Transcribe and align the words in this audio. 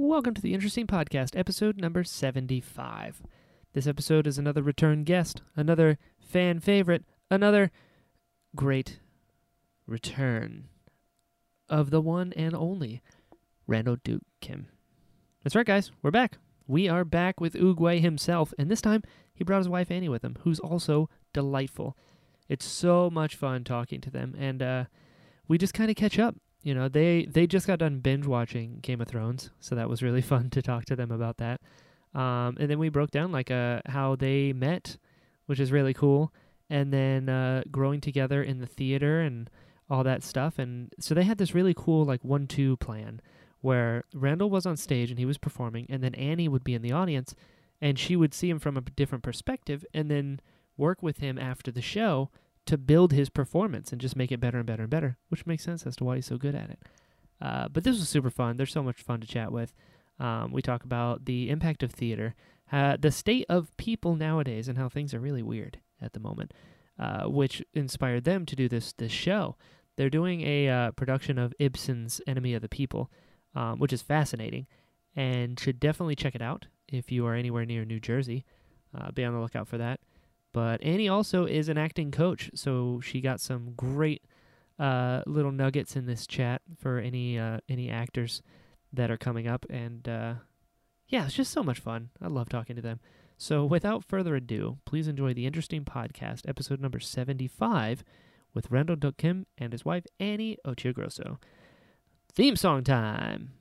Welcome 0.00 0.34
to 0.34 0.40
the 0.40 0.54
Interesting 0.54 0.86
Podcast, 0.86 1.36
episode 1.36 1.76
number 1.76 2.04
75. 2.04 3.20
This 3.72 3.88
episode 3.88 4.28
is 4.28 4.38
another 4.38 4.62
return 4.62 5.02
guest, 5.02 5.42
another 5.56 5.98
fan 6.20 6.60
favorite, 6.60 7.02
another 7.32 7.72
great 8.54 9.00
return 9.88 10.68
of 11.68 11.90
the 11.90 12.00
one 12.00 12.32
and 12.34 12.54
only 12.54 13.02
Randall 13.66 13.96
Duk 14.04 14.20
Kim. 14.40 14.68
That's 15.42 15.56
right, 15.56 15.66
guys, 15.66 15.90
we're 16.00 16.12
back. 16.12 16.38
We 16.68 16.88
are 16.88 17.04
back 17.04 17.40
with 17.40 17.54
Oogway 17.54 18.00
himself, 18.00 18.54
and 18.56 18.70
this 18.70 18.80
time 18.80 19.02
he 19.34 19.42
brought 19.42 19.58
his 19.58 19.68
wife 19.68 19.90
Annie 19.90 20.08
with 20.08 20.22
him, 20.22 20.36
who's 20.42 20.60
also 20.60 21.10
delightful. 21.32 21.96
It's 22.48 22.64
so 22.64 23.10
much 23.10 23.34
fun 23.34 23.64
talking 23.64 24.00
to 24.02 24.10
them, 24.12 24.36
and 24.38 24.62
uh, 24.62 24.84
we 25.48 25.58
just 25.58 25.74
kind 25.74 25.90
of 25.90 25.96
catch 25.96 26.20
up. 26.20 26.36
You 26.62 26.74
know, 26.74 26.88
they 26.88 27.26
they 27.26 27.46
just 27.46 27.66
got 27.66 27.78
done 27.78 28.00
binge 28.00 28.26
watching 28.26 28.78
Game 28.82 29.00
of 29.00 29.08
Thrones, 29.08 29.50
so 29.60 29.74
that 29.74 29.88
was 29.88 30.02
really 30.02 30.22
fun 30.32 30.50
to 30.50 30.62
talk 30.62 30.84
to 30.86 30.96
them 30.96 31.10
about 31.10 31.38
that. 31.38 31.60
Um, 32.14 32.56
and 32.58 32.70
then 32.70 32.78
we 32.78 32.88
broke 32.88 33.10
down 33.10 33.32
like 33.32 33.50
uh, 33.50 33.80
how 33.86 34.16
they 34.16 34.52
met, 34.52 34.96
which 35.46 35.60
is 35.60 35.72
really 35.72 35.94
cool, 35.94 36.32
and 36.70 36.92
then 36.92 37.28
uh, 37.28 37.62
growing 37.70 38.00
together 38.00 38.42
in 38.42 38.58
the 38.58 38.66
theater 38.66 39.20
and 39.20 39.50
all 39.90 40.04
that 40.04 40.22
stuff. 40.22 40.58
And 40.58 40.92
so 40.98 41.14
they 41.14 41.24
had 41.24 41.38
this 41.38 41.54
really 41.54 41.74
cool 41.74 42.04
like 42.04 42.24
one-two 42.24 42.76
plan 42.78 43.20
where 43.60 44.04
Randall 44.14 44.50
was 44.50 44.66
on 44.66 44.76
stage 44.76 45.10
and 45.10 45.18
he 45.18 45.26
was 45.26 45.38
performing, 45.38 45.86
and 45.88 46.02
then 46.02 46.14
Annie 46.14 46.48
would 46.48 46.64
be 46.64 46.74
in 46.74 46.82
the 46.82 46.92
audience, 46.92 47.34
and 47.80 47.98
she 47.98 48.16
would 48.16 48.34
see 48.34 48.50
him 48.50 48.58
from 48.58 48.76
a 48.76 48.82
different 48.82 49.24
perspective, 49.24 49.84
and 49.92 50.10
then 50.10 50.40
work 50.76 51.02
with 51.02 51.18
him 51.18 51.38
after 51.38 51.70
the 51.70 51.82
show 51.82 52.30
to 52.68 52.76
build 52.76 53.12
his 53.12 53.30
performance 53.30 53.92
and 53.92 54.00
just 54.00 54.14
make 54.14 54.30
it 54.30 54.40
better 54.40 54.58
and 54.58 54.66
better 54.66 54.82
and 54.82 54.90
better, 54.90 55.16
which 55.30 55.46
makes 55.46 55.64
sense 55.64 55.86
as 55.86 55.96
to 55.96 56.04
why 56.04 56.16
he's 56.16 56.26
so 56.26 56.36
good 56.36 56.54
at 56.54 56.68
it. 56.68 56.78
Uh, 57.40 57.66
but 57.68 57.82
this 57.82 57.98
was 57.98 58.10
super 58.10 58.28
fun. 58.28 58.58
There's 58.58 58.72
so 58.72 58.82
much 58.82 59.00
fun 59.00 59.20
to 59.22 59.26
chat 59.26 59.50
with. 59.50 59.72
Um, 60.20 60.52
we 60.52 60.60
talk 60.60 60.84
about 60.84 61.24
the 61.24 61.48
impact 61.48 61.82
of 61.82 61.92
theater, 61.92 62.34
uh, 62.70 62.98
the 63.00 63.10
state 63.10 63.46
of 63.48 63.74
people 63.78 64.16
nowadays, 64.16 64.68
and 64.68 64.76
how 64.76 64.90
things 64.90 65.14
are 65.14 65.20
really 65.20 65.42
weird 65.42 65.78
at 66.02 66.12
the 66.12 66.20
moment, 66.20 66.52
uh, 66.98 67.24
which 67.24 67.62
inspired 67.72 68.24
them 68.24 68.44
to 68.44 68.54
do 68.54 68.68
this 68.68 68.92
this 68.92 69.12
show. 69.12 69.56
They're 69.96 70.10
doing 70.10 70.42
a 70.42 70.68
uh, 70.68 70.90
production 70.90 71.38
of 71.38 71.54
Ibsen's 71.58 72.20
Enemy 72.26 72.52
of 72.52 72.60
the 72.60 72.68
People, 72.68 73.10
um, 73.54 73.78
which 73.78 73.94
is 73.94 74.02
fascinating, 74.02 74.66
and 75.16 75.58
should 75.58 75.80
definitely 75.80 76.16
check 76.16 76.34
it 76.34 76.42
out 76.42 76.66
if 76.86 77.10
you 77.10 77.24
are 77.26 77.34
anywhere 77.34 77.64
near 77.64 77.86
New 77.86 78.00
Jersey. 78.00 78.44
Uh, 78.94 79.10
be 79.10 79.24
on 79.24 79.32
the 79.32 79.40
lookout 79.40 79.68
for 79.68 79.78
that. 79.78 80.00
But 80.52 80.82
Annie 80.82 81.08
also 81.08 81.44
is 81.44 81.68
an 81.68 81.78
acting 81.78 82.10
coach, 82.10 82.50
so 82.54 83.00
she 83.00 83.20
got 83.20 83.40
some 83.40 83.74
great 83.76 84.24
uh, 84.78 85.22
little 85.26 85.52
nuggets 85.52 85.94
in 85.94 86.06
this 86.06 86.26
chat 86.26 86.62
for 86.78 86.98
any 86.98 87.38
uh, 87.38 87.58
any 87.68 87.90
actors 87.90 88.42
that 88.92 89.10
are 89.10 89.18
coming 89.18 89.46
up, 89.46 89.66
and 89.68 90.08
uh, 90.08 90.34
yeah, 91.08 91.26
it's 91.26 91.34
just 91.34 91.52
so 91.52 91.62
much 91.62 91.78
fun. 91.80 92.10
I 92.22 92.28
love 92.28 92.48
talking 92.48 92.76
to 92.76 92.82
them. 92.82 93.00
So 93.36 93.64
without 93.64 94.04
further 94.04 94.34
ado, 94.34 94.78
please 94.84 95.06
enjoy 95.06 95.34
the 95.34 95.46
interesting 95.46 95.84
podcast, 95.84 96.48
episode 96.48 96.80
number 96.80 96.98
seventy-five, 96.98 98.02
with 98.54 98.70
Randall 98.70 98.96
Duk 98.96 99.16
Kim 99.18 99.46
and 99.58 99.72
his 99.72 99.84
wife 99.84 100.06
Annie 100.18 100.56
Occhiogrosso. 100.66 101.38
Theme 102.32 102.56
song 102.56 102.84
time. 102.84 103.57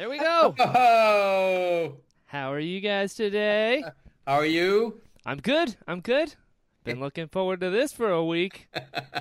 There 0.00 0.08
we 0.08 0.18
go. 0.18 0.54
Oh, 0.58 1.92
How 2.24 2.50
are 2.54 2.58
you 2.58 2.80
guys 2.80 3.14
today? 3.14 3.84
how 4.26 4.36
are 4.36 4.46
you? 4.46 4.98
I'm 5.26 5.36
good. 5.36 5.76
I'm 5.86 6.00
good. 6.00 6.36
Been 6.84 7.00
looking 7.00 7.28
forward 7.28 7.60
to 7.60 7.68
this 7.68 7.92
for 7.92 8.10
a 8.10 8.24
week. 8.24 8.66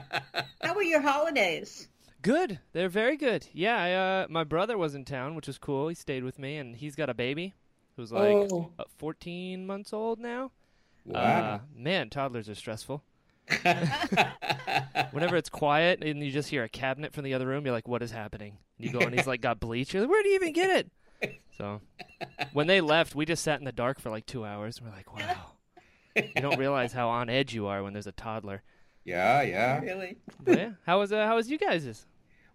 How 0.63 0.73
were 0.73 0.81
your 0.83 1.01
holidays? 1.01 1.89
Good. 2.21 2.59
They're 2.71 2.87
very 2.87 3.17
good. 3.17 3.45
Yeah, 3.51 3.75
I, 3.77 3.91
uh, 3.91 4.27
my 4.29 4.45
brother 4.45 4.77
was 4.77 4.95
in 4.95 5.03
town, 5.03 5.35
which 5.35 5.47
was 5.47 5.57
cool. 5.57 5.89
He 5.89 5.95
stayed 5.95 6.23
with 6.23 6.39
me, 6.39 6.55
and 6.55 6.77
he's 6.77 6.95
got 6.95 7.09
a 7.09 7.13
baby 7.13 7.55
who's 7.97 8.13
like 8.13 8.49
Oh. 8.49 8.71
uh, 8.79 8.85
14 8.99 9.67
months 9.67 9.91
old 9.91 10.17
now. 10.17 10.45
Uh, 11.09 11.11
Wow. 11.11 11.61
man, 11.75 12.09
toddlers 12.09 12.47
are 12.47 12.55
stressful. 12.55 13.03
Whenever 15.11 15.35
it's 15.35 15.49
quiet 15.49 16.03
and 16.03 16.23
you 16.23 16.31
just 16.31 16.49
hear 16.49 16.63
a 16.63 16.69
cabinet 16.69 17.13
from 17.13 17.23
the 17.23 17.33
other 17.33 17.47
room, 17.47 17.65
you're 17.65 17.73
like, 17.73 17.87
"What 17.87 18.01
is 18.01 18.11
happening?" 18.11 18.57
And 18.77 18.87
you 18.87 18.91
go 18.93 18.99
and 18.99 19.13
he's 19.13 19.27
like, 19.27 19.41
"Got 19.41 19.59
bleach." 19.59 19.93
You're 19.93 20.03
like, 20.03 20.09
"Where 20.09 20.23
do 20.23 20.29
you 20.29 20.35
even 20.35 20.53
get 20.53 20.69
it?" 21.21 21.37
So, 21.57 21.81
when 22.53 22.67
they 22.67 22.79
left, 22.79 23.13
we 23.15 23.25
just 23.25 23.43
sat 23.43 23.59
in 23.59 23.65
the 23.65 23.71
dark 23.73 23.99
for 23.99 24.09
like 24.09 24.25
two 24.25 24.45
hours. 24.45 24.77
And 24.77 24.87
we're 24.87 24.95
like, 24.95 25.13
"Wow." 25.13 25.51
You 26.15 26.41
don't 26.41 26.57
realize 26.59 26.91
how 26.93 27.09
on 27.09 27.29
edge 27.29 27.53
you 27.53 27.67
are 27.67 27.83
when 27.83 27.93
there's 27.93 28.07
a 28.07 28.11
toddler. 28.11 28.63
yeah, 29.05 29.41
yeah. 29.41 29.79
Really? 29.79 30.17
Yeah, 30.45 30.71
how 30.85 30.99
was 30.99 31.11
uh, 31.13 31.25
how 31.25 31.35
was 31.35 31.49
you 31.49 31.57
guys? 31.57 32.05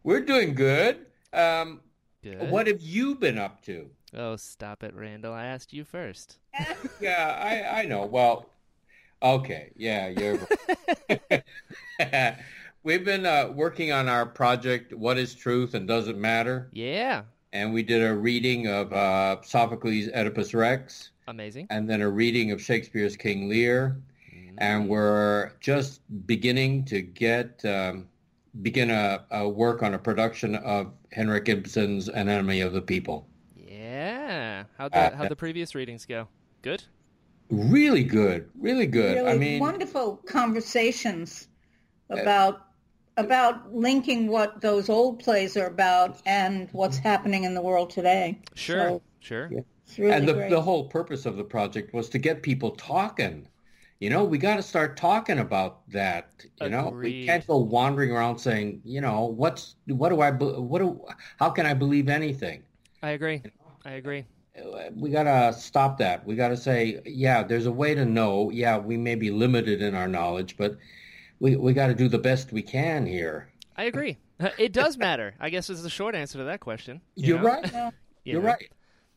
We're 0.03 0.21
doing 0.21 0.55
good. 0.55 1.07
Um, 1.33 1.81
Good. 2.23 2.51
what 2.51 2.67
have 2.67 2.81
you 2.81 3.15
been 3.15 3.39
up 3.39 3.63
to? 3.63 3.91
Oh, 4.17 4.37
stop 4.37 4.83
it, 4.83 4.95
Randall. 4.95 5.33
I 5.33 5.47
asked 5.47 5.73
you 5.73 5.85
first. 5.85 6.39
Yeah, 7.01 7.39
I, 7.73 7.81
I 7.81 7.85
know. 7.87 8.05
Well, 8.07 8.47
okay. 9.25 9.73
Yeah, 9.77 10.09
you're. 10.09 10.39
We've 12.83 13.05
been 13.05 13.25
uh, 13.25 13.51
working 13.55 13.93
on 13.93 14.09
our 14.09 14.27
project, 14.27 14.93
What 14.93 15.17
is 15.17 15.35
Truth 15.35 15.73
and 15.75 15.89
Does 15.89 16.07
It 16.09 16.19
Matter? 16.19 16.69
Yeah. 16.73 17.23
And 17.53 17.73
we 17.73 17.83
did 17.83 18.03
a 18.03 18.15
reading 18.15 18.67
of 18.67 18.93
uh, 18.93 19.41
Sophocles' 19.43 20.09
Oedipus 20.15 20.53
Rex, 20.53 21.11
Amazing. 21.29 21.69
and 21.71 21.89
then 21.89 22.03
a 22.03 22.11
reading 22.11 22.51
of 22.51 22.61
Shakespeare's 22.61 23.17
King 23.17 23.49
Lear. 23.49 23.97
and 24.59 24.89
we're 24.89 25.53
just 25.61 26.01
beginning 26.27 26.85
to 26.87 27.01
get 27.01 27.65
um, 27.65 28.07
begin 28.63 28.91
a, 28.91 29.25
a 29.31 29.49
work 29.49 29.83
on 29.83 29.95
a 29.95 29.99
production 29.99 30.55
of 30.57 30.93
Henrik 31.13 31.49
Ibsen's 31.49 32.09
An 32.09 32.29
Enemy 32.29 32.61
of 32.61 32.73
the 32.73 32.83
People. 32.83 33.27
Yeah. 33.57 34.65
How'd 34.77 34.95
Uh, 34.95 35.11
how'd 35.17 35.29
the 35.31 35.37
previous 35.37 35.75
readings 35.75 36.05
go? 36.07 36.29
Good? 36.63 36.85
Really 37.51 38.05
good, 38.05 38.49
really 38.59 38.87
good. 38.87 39.17
Really 39.17 39.31
I 39.31 39.37
mean, 39.37 39.61
wonderful 39.61 40.17
conversations 40.27 41.49
uh, 42.11 42.17
about 42.17 42.67
about 43.17 43.73
linking 43.73 44.27
what 44.27 44.61
those 44.61 44.89
old 44.89 45.21
plays 45.21 45.57
are 45.57 45.67
about 45.67 46.21
and 46.27 46.69
what's 46.73 46.99
happening 46.99 47.45
in 47.45 47.55
the 47.55 47.63
world 47.63 47.91
today. 47.91 48.41
Sure. 48.55 48.89
So 48.89 49.03
sure. 49.21 49.49
Yeah. 49.53 49.61
really 49.99 50.13
and 50.13 50.29
the, 50.29 50.35
great. 50.35 50.51
the 50.51 50.61
whole 50.61 50.89
purpose 50.89 51.27
of 51.27 51.37
the 51.37 51.45
project 51.45 51.95
was 51.95 52.09
to 52.11 52.19
get 52.19 52.43
people 52.43 52.73
talking. 52.73 53.47
You 54.01 54.11
know, 54.11 54.25
we 54.25 54.39
got 54.39 54.57
to 54.57 54.63
start 54.63 54.97
talking 54.97 55.39
about 55.39 55.89
that. 55.91 56.45
You 56.61 56.69
know, 56.69 56.91
we 56.91 57.27
can't 57.27 57.47
go 57.47 57.59
wandering 57.59 58.11
around 58.11 58.39
saying, 58.39 58.83
you 58.85 59.01
know, 59.01 59.27
what's 59.27 59.77
what 59.87 60.09
do 60.09 60.21
I 60.21 60.31
what 60.33 60.81
do 60.81 61.01
how 61.39 61.51
can 61.51 61.67
I 61.67 61.75
believe 61.75 62.09
anything? 62.09 62.65
I 63.03 63.11
agree. 63.11 63.43
I 63.85 63.93
agree. 63.93 64.25
We 64.95 65.11
gotta 65.11 65.53
stop 65.59 65.99
that. 65.99 66.25
We 66.27 66.37
gotta 66.37 66.57
say, 66.57 67.01
yeah, 67.05 67.43
there's 67.43 67.67
a 67.67 67.73
way 67.73 67.95
to 67.95 68.05
know. 68.05 68.51
Yeah, 68.51 68.79
we 68.79 68.97
may 68.97 69.15
be 69.15 69.31
limited 69.31 69.83
in 69.83 69.95
our 69.95 70.09
knowledge, 70.09 70.57
but 70.57 70.77
we 71.41 71.57
we 71.57 71.73
got 71.73 71.89
to 71.89 71.95
do 71.95 72.09
the 72.09 72.19
best 72.19 72.53
we 72.53 72.63
can 72.63 73.07
here. 73.07 73.49
I 73.77 73.85
agree. 73.85 74.19
It 74.59 74.73
does 74.73 74.99
matter. 74.99 75.35
I 75.39 75.49
guess 75.49 75.71
is 75.71 75.85
the 75.85 75.91
short 75.91 76.15
answer 76.17 76.39
to 76.39 76.45
that 76.45 76.61
question. 76.61 77.01
you 77.15 77.29
You're 77.29 77.39
know? 77.39 77.47
right. 77.47 77.73
Yeah. 77.73 77.91
You 78.25 78.33
You're 78.33 78.41
right. 78.41 78.69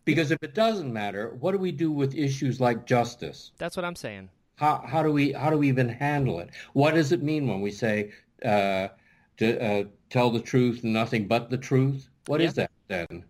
Because 0.05 0.31
if 0.31 0.41
it 0.43 0.53
doesn't 0.53 0.93
matter, 0.93 1.35
what 1.39 1.53
do 1.53 1.57
we 1.57 1.71
do 1.71 1.91
with 1.91 2.15
issues 2.15 2.61
like 2.61 2.85
justice? 2.85 3.51
That's 3.57 3.75
what 3.75 3.83
I'm 3.83 3.95
saying. 3.95 4.29
How 4.55 4.83
how 4.85 5.01
do 5.03 5.11
we 5.11 5.31
how 5.31 5.49
do 5.49 5.57
we 5.57 5.67
even 5.69 5.89
handle 5.89 6.39
it? 6.39 6.51
What 6.73 6.93
does 6.93 7.11
it 7.11 7.23
mean 7.23 7.47
when 7.47 7.61
we 7.61 7.71
say 7.71 8.11
uh, 8.45 8.89
to 9.37 9.63
uh, 9.63 9.83
tell 10.09 10.29
the 10.29 10.39
truth, 10.39 10.83
nothing 10.83 11.27
but 11.27 11.49
the 11.49 11.57
truth? 11.57 12.09
What 12.27 12.41
is 12.41 12.53
that 12.53 12.71
then? 12.87 13.25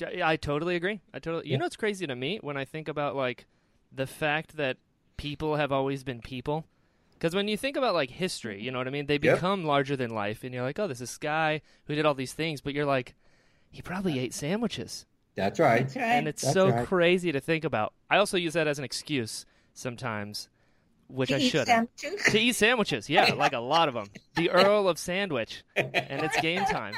Yeah, 0.00 0.28
I 0.28 0.36
totally 0.36 0.76
agree. 0.76 1.00
I 1.12 1.18
totally. 1.18 1.46
You 1.46 1.52
Yeah. 1.52 1.58
know 1.58 1.64
what's 1.66 1.76
crazy 1.76 2.06
to 2.06 2.14
me 2.16 2.38
when 2.42 2.56
I 2.56 2.64
think 2.64 2.88
about 2.88 3.16
like 3.16 3.46
the 3.92 4.06
fact 4.06 4.56
that 4.56 4.76
people 5.16 5.56
have 5.56 5.70
always 5.72 6.02
been 6.04 6.20
people. 6.20 6.64
Because 7.12 7.34
when 7.34 7.48
you 7.48 7.56
think 7.56 7.76
about 7.76 7.94
like 7.94 8.10
history, 8.10 8.60
you 8.60 8.70
know 8.70 8.78
what 8.78 8.88
I 8.88 8.90
mean? 8.90 9.06
They 9.06 9.18
Yep. 9.18 9.36
become 9.36 9.64
larger 9.64 9.96
than 9.96 10.10
life, 10.10 10.42
and 10.44 10.52
you're 10.52 10.64
like, 10.64 10.78
oh, 10.78 10.88
this 10.88 11.00
is 11.00 11.16
guy 11.16 11.62
who 11.86 11.94
did 11.94 12.04
all 12.04 12.14
these 12.14 12.32
things, 12.34 12.60
but 12.60 12.74
you're 12.74 12.84
like, 12.84 13.14
he 13.70 13.80
probably 13.82 14.18
ate 14.18 14.34
sandwiches, 14.34 15.06
That's 15.36 15.58
right. 15.58 15.84
That's 15.84 15.96
right. 15.96 16.04
and 16.12 16.28
it's 16.28 16.42
That's 16.42 16.54
so 16.54 16.70
right. 16.72 16.86
crazy 16.86 17.32
to 17.32 17.40
think 17.40 17.64
about. 17.64 17.92
I 18.10 18.18
also 18.18 18.36
use 18.36 18.52
that 18.54 18.66
as 18.66 18.78
an 18.78 18.84
excuse 18.84 19.46
sometimes 19.72 20.48
which 21.08 21.28
To 21.30 21.36
I 21.36 21.38
should. 21.40 21.66
To 21.66 22.38
eat 22.38 22.54
sandwiches, 22.54 23.08
yeah, 23.08 23.32
like 23.34 23.52
a 23.52 23.58
lot 23.60 23.88
of 23.88 23.94
them. 23.94 24.06
The 24.36 24.50
Earl 24.50 24.88
of 24.88 24.98
Sandwich, 24.98 25.62
and 25.76 25.90
it's 26.22 26.40
game 26.40 26.64
time. 26.64 26.94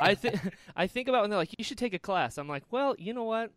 I 0.00 0.14
think 0.14 0.40
I 0.76 0.86
think 0.86 1.08
about 1.08 1.22
when 1.22 1.30
they're 1.30 1.38
like, 1.38 1.54
"You 1.58 1.64
should 1.64 1.78
take 1.78 1.94
a 1.94 1.98
class." 1.98 2.38
I'm 2.38 2.48
like, 2.48 2.64
"Well, 2.70 2.94
you 2.98 3.12
know 3.14 3.24
what? 3.24 3.50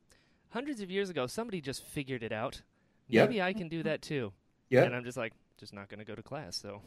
Hundreds 0.49 0.81
of 0.81 0.89
years 0.89 1.09
ago, 1.09 1.27
somebody 1.27 1.61
just 1.61 1.83
figured 1.83 2.23
it 2.23 2.31
out. 2.31 2.61
Yep. 3.09 3.29
Maybe 3.29 3.41
I 3.41 3.53
can 3.53 3.67
do 3.69 3.83
that 3.83 4.01
too." 4.01 4.33
Yeah. 4.69 4.83
And 4.83 4.95
I'm 4.95 5.03
just 5.03 5.17
like, 5.17 5.33
just 5.57 5.73
not 5.73 5.87
going 5.89 5.99
to 5.99 6.05
go 6.05 6.15
to 6.15 6.21
class. 6.23 6.57
So, 6.57 6.81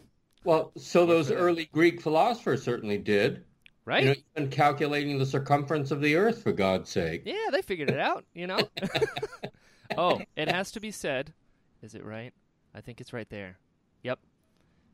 Well, 0.45 0.73
so 0.77 1.07
those 1.07 1.31
early 1.31 1.69
Greek 1.73 2.01
philosophers 2.03 2.63
certainly 2.63 2.99
did. 2.99 3.45
right? 3.87 4.03
You 4.03 4.09
know, 4.11 4.15
even 4.37 4.51
calculating 4.51 5.19
the 5.19 5.25
circumference 5.27 5.91
of 5.91 6.01
the 6.03 6.17
Earth, 6.17 6.43
for 6.43 6.53
God's 6.53 6.91
sake. 6.91 7.23
yeah, 7.25 7.51
they 7.51 7.63
figured 7.63 7.89
it 7.91 7.99
out. 7.99 8.25
You 8.35 8.47
know. 8.49 8.61
oh, 9.97 10.21
it 10.37 10.49
has 10.51 10.73
to 10.73 10.81
be 10.81 10.91
said. 10.91 11.33
Is 11.83 11.95
it 11.95 12.05
right? 12.05 12.33
I 12.75 12.81
think 12.81 13.01
it's 13.01 13.13
right 13.13 13.29
there. 13.29 13.59
Yep. 14.03 14.19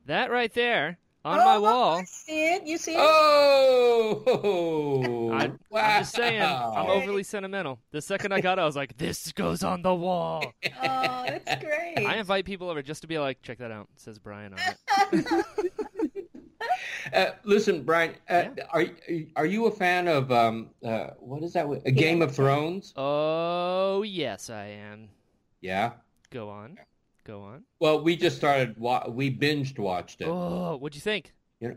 That 0.06 0.31
right 0.31 0.52
there 0.55 0.99
on 1.25 1.38
my 1.38 1.56
Oh, 1.56 1.61
wall. 1.62 1.96
I 1.99 2.05
see 2.05 2.55
it. 2.55 2.67
You 2.67 2.78
see 2.78 2.93
it? 2.94 2.99
Oh, 3.00 4.23
I, 5.32 5.49
wow. 5.70 5.81
I'm 5.81 6.00
just 6.02 6.14
saying, 6.14 6.40
I'm 6.43 6.87
overly 6.87 7.23
sentimental. 7.25 7.78
The 7.90 8.00
second 8.00 8.32
I 8.32 8.40
got 8.40 8.58
it, 8.58 8.62
I 8.62 8.64
was 8.64 8.76
like, 8.76 8.96
this 8.96 9.32
goes 9.32 9.62
on 9.64 9.82
the 9.82 9.94
wall. 9.94 10.52
Oh, 10.82 11.25
that's 11.44 11.64
great. 11.64 12.06
I 12.06 12.17
invite 12.17 12.44
people 12.44 12.70
over 12.70 12.81
just 12.82 13.02
to 13.02 13.08
be 13.08 13.19
like, 13.19 13.43
check 13.43 13.58
that 13.58 13.73
out. 13.73 13.88
It 13.94 14.00
says 14.00 14.19
Brian 14.19 14.55
on 14.55 14.58
it. 15.12 15.26
Uh, 17.14 17.26
listen, 17.44 17.82
Brian, 17.84 18.14
uh, 18.29 18.46
are 18.70 18.84
are 19.37 19.46
you 19.46 19.67
a 19.67 19.70
fan 19.70 20.08
of 20.08 20.32
um, 20.32 20.70
uh, 20.84 21.11
what 21.19 21.43
is 21.44 21.52
that? 21.52 21.67
A 21.87 21.90
Game 21.93 22.20
of 22.20 22.34
Thrones? 22.34 22.93
Oh, 22.96 24.02
yes, 24.02 24.50
I 24.50 24.67
am. 24.67 25.08
Yeah. 25.61 25.93
Go 26.31 26.49
on. 26.50 26.76
Go 27.26 27.43
on. 27.43 27.64
Well, 27.81 28.00
we 28.02 28.14
just 28.17 28.37
started. 28.37 28.78
Wa- 28.78 29.08
we 29.08 29.37
binged 29.37 29.81
watched 29.81 30.20
it. 30.20 30.28
Oh, 30.28 30.76
what'd 30.76 30.94
you 30.94 31.00
think? 31.00 31.34
You 31.58 31.69
know, 31.70 31.76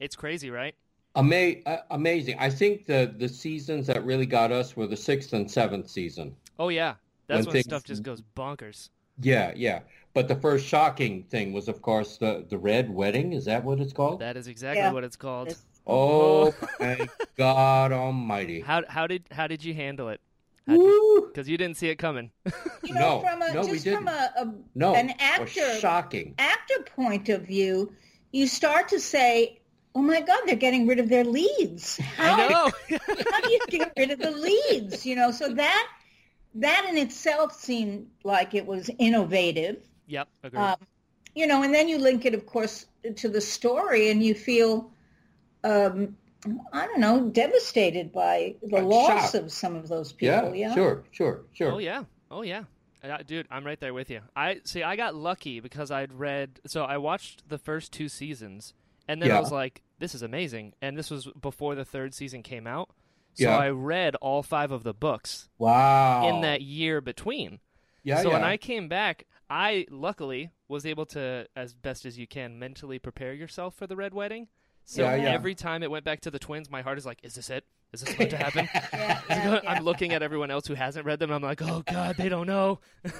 It's 0.00 0.16
crazy, 0.16 0.50
right? 0.50 0.74
ama- 1.14 1.56
uh, 1.66 1.78
amazing. 1.90 2.36
I 2.38 2.48
think 2.48 2.86
the 2.86 3.14
the 3.18 3.28
seasons 3.28 3.86
that 3.88 4.02
really 4.06 4.24
got 4.24 4.52
us 4.52 4.74
were 4.74 4.86
the 4.86 4.96
sixth 4.96 5.34
and 5.34 5.50
seventh 5.50 5.90
season. 5.90 6.34
Oh, 6.58 6.70
yeah. 6.70 6.94
That's 7.26 7.40
When 7.40 7.46
when, 7.46 7.52
things- 7.52 7.64
stuff 7.66 7.84
just 7.84 8.02
goes 8.04 8.22
bonkers. 8.34 8.88
Yeah, 9.20 9.52
yeah. 9.54 9.80
But 10.14 10.28
the 10.28 10.36
first 10.36 10.64
shocking 10.66 11.24
thing 11.24 11.52
was, 11.52 11.68
of 11.68 11.82
course, 11.82 12.16
the 12.16 12.46
the 12.48 12.56
red 12.56 12.88
wedding. 12.88 13.34
Is 13.34 13.44
that 13.44 13.62
what 13.64 13.80
it's 13.80 13.92
called? 13.92 14.20
That 14.20 14.38
is 14.38 14.46
exactly 14.48 14.80
Yeah. 14.80 14.92
what 14.92 15.04
it's 15.04 15.16
called. 15.16 15.48
It's- 15.48 15.62
Oh 15.88 16.52
my 16.80 17.06
God 17.36 17.92
Almighty! 17.92 18.60
How 18.60 18.82
how 18.88 19.06
did 19.06 19.22
how 19.30 19.46
did 19.46 19.62
you 19.62 19.72
handle 19.74 20.08
it? 20.08 20.20
Because 20.66 21.48
you 21.48 21.56
didn't 21.56 21.76
see 21.76 21.88
it 21.88 21.96
coming. 21.96 22.30
you 22.84 22.94
know, 22.94 23.20
No, 23.20 23.20
from 23.20 23.42
a, 23.42 23.52
no, 23.54 23.60
we 23.62 23.72
just 23.72 23.84
from 23.86 24.04
didn't. 24.06 24.08
a, 24.08 24.32
a 24.42 24.54
No, 24.74 24.94
an 24.94 25.10
it 25.10 25.16
actor 25.20 25.78
shocking. 25.78 26.34
actor 26.38 26.82
point 26.94 27.28
of 27.28 27.46
view, 27.46 27.92
you 28.32 28.46
start 28.46 28.88
to 28.88 28.98
say, 29.00 29.60
"Oh 29.94 30.02
my 30.02 30.20
God, 30.20 30.40
they're 30.46 30.56
getting 30.56 30.86
rid 30.86 30.98
of 30.98 31.08
their 31.08 31.24
leads. 31.24 31.98
How, 31.98 32.34
I 32.34 32.48
know. 32.48 32.70
how 33.30 33.40
do 33.40 33.50
you 33.50 33.60
get 33.68 33.92
rid 33.96 34.10
of 34.10 34.18
the 34.18 34.30
leads?" 34.32 35.06
You 35.06 35.14
know, 35.16 35.30
so 35.30 35.54
that 35.54 35.88
that 36.56 36.86
in 36.88 36.96
itself 36.98 37.52
seemed 37.54 38.08
like 38.24 38.54
it 38.54 38.66
was 38.66 38.90
innovative. 38.98 39.76
yep. 40.06 40.28
Agreed. 40.42 40.60
Um, 40.60 40.76
you 41.34 41.46
know, 41.46 41.62
and 41.62 41.72
then 41.74 41.86
you 41.86 41.98
link 41.98 42.24
it, 42.24 42.34
of 42.34 42.46
course, 42.46 42.86
to 43.16 43.28
the 43.28 43.40
story, 43.42 44.08
and 44.10 44.22
you 44.22 44.34
feel, 44.34 44.90
um, 45.64 46.16
I 46.72 46.86
don't 46.86 47.00
know, 47.00 47.28
devastated 47.30 48.12
by 48.12 48.54
the 48.62 48.78
Uh, 48.78 48.82
loss 48.82 49.32
shocked. 49.32 49.34
of 49.44 49.52
some 49.52 49.76
of 49.76 49.88
those 49.88 50.12
people. 50.12 50.54
Yeah, 50.54 50.74
sure, 50.74 51.04
sure, 51.12 51.42
sure. 51.52 51.72
Oh 51.72 51.78
yeah. 51.78 52.04
Oh 52.30 52.42
yeah. 52.42 52.64
Uh, 53.04 53.18
dude, 53.24 53.46
I'm 53.50 53.64
right 53.64 53.78
there 53.78 53.94
with 53.94 54.10
you. 54.10 54.20
I 54.34 54.60
see. 54.64 54.82
I 54.82 54.96
got 54.96 55.14
lucky 55.14 55.60
because 55.60 55.90
I'd 55.90 56.12
read. 56.12 56.60
So 56.66 56.84
I 56.84 56.96
watched 56.98 57.48
the 57.48 57.58
first 57.58 57.92
two 57.92 58.08
seasons, 58.08 58.74
and 59.06 59.22
then 59.22 59.30
I 59.30 59.38
was 59.40 59.52
like, 59.52 59.82
"This 59.98 60.14
is 60.14 60.22
amazing." 60.22 60.74
And 60.82 60.96
this 60.98 61.10
was 61.10 61.26
before 61.40 61.74
the 61.74 61.84
third 61.84 62.14
season 62.14 62.42
came 62.42 62.66
out. 62.66 62.90
So 63.34 63.44
Yeah. 63.44 63.58
I 63.58 63.68
read 63.70 64.16
all 64.16 64.42
five 64.42 64.72
of 64.72 64.82
the 64.82 64.94
books 64.94 65.48
Wow. 65.58 66.28
in 66.28 66.40
that 66.40 66.62
year 66.62 67.00
between. 67.00 67.60
Yeah, 68.02 68.22
so 68.22 68.28
yeah. 68.28 68.34
when 68.34 68.44
I 68.44 68.56
came 68.56 68.88
back, 68.88 69.26
I 69.50 69.86
luckily 69.90 70.50
was 70.68 70.86
able 70.86 71.06
to, 71.06 71.46
as 71.54 71.74
best 71.74 72.06
as 72.06 72.18
you 72.18 72.26
can, 72.26 72.58
mentally 72.58 72.98
prepare 72.98 73.34
yourself 73.34 73.74
for 73.74 73.86
the 73.86 73.94
red 73.96 74.14
wedding. 74.14 74.48
So 74.88 75.02
Yeah, 75.02 75.16
yeah. 75.16 75.32
every 75.32 75.54
time 75.56 75.82
it 75.82 75.90
went 75.90 76.04
back 76.04 76.20
to 76.22 76.30
the 76.30 76.38
twins, 76.38 76.70
my 76.70 76.80
heart 76.80 76.96
is 76.96 77.04
like, 77.04 77.18
"Is 77.24 77.34
this 77.34 77.50
it? 77.50 77.64
Is 77.92 78.02
this 78.02 78.14
going 78.14 78.30
to 78.30 78.36
happen?" 78.36 78.68
Yeah, 78.92 79.20
yeah, 79.28 79.60
yeah. 79.62 79.70
I'm 79.70 79.82
looking 79.82 80.12
at 80.12 80.22
everyone 80.22 80.50
else 80.52 80.66
who 80.66 80.74
hasn't 80.74 81.04
read 81.04 81.18
them. 81.18 81.32
I'm 81.32 81.42
like, 81.42 81.60
"Oh 81.60 81.82
God, 81.90 82.16
they 82.16 82.28
don't 82.28 82.46
know." 82.46 82.78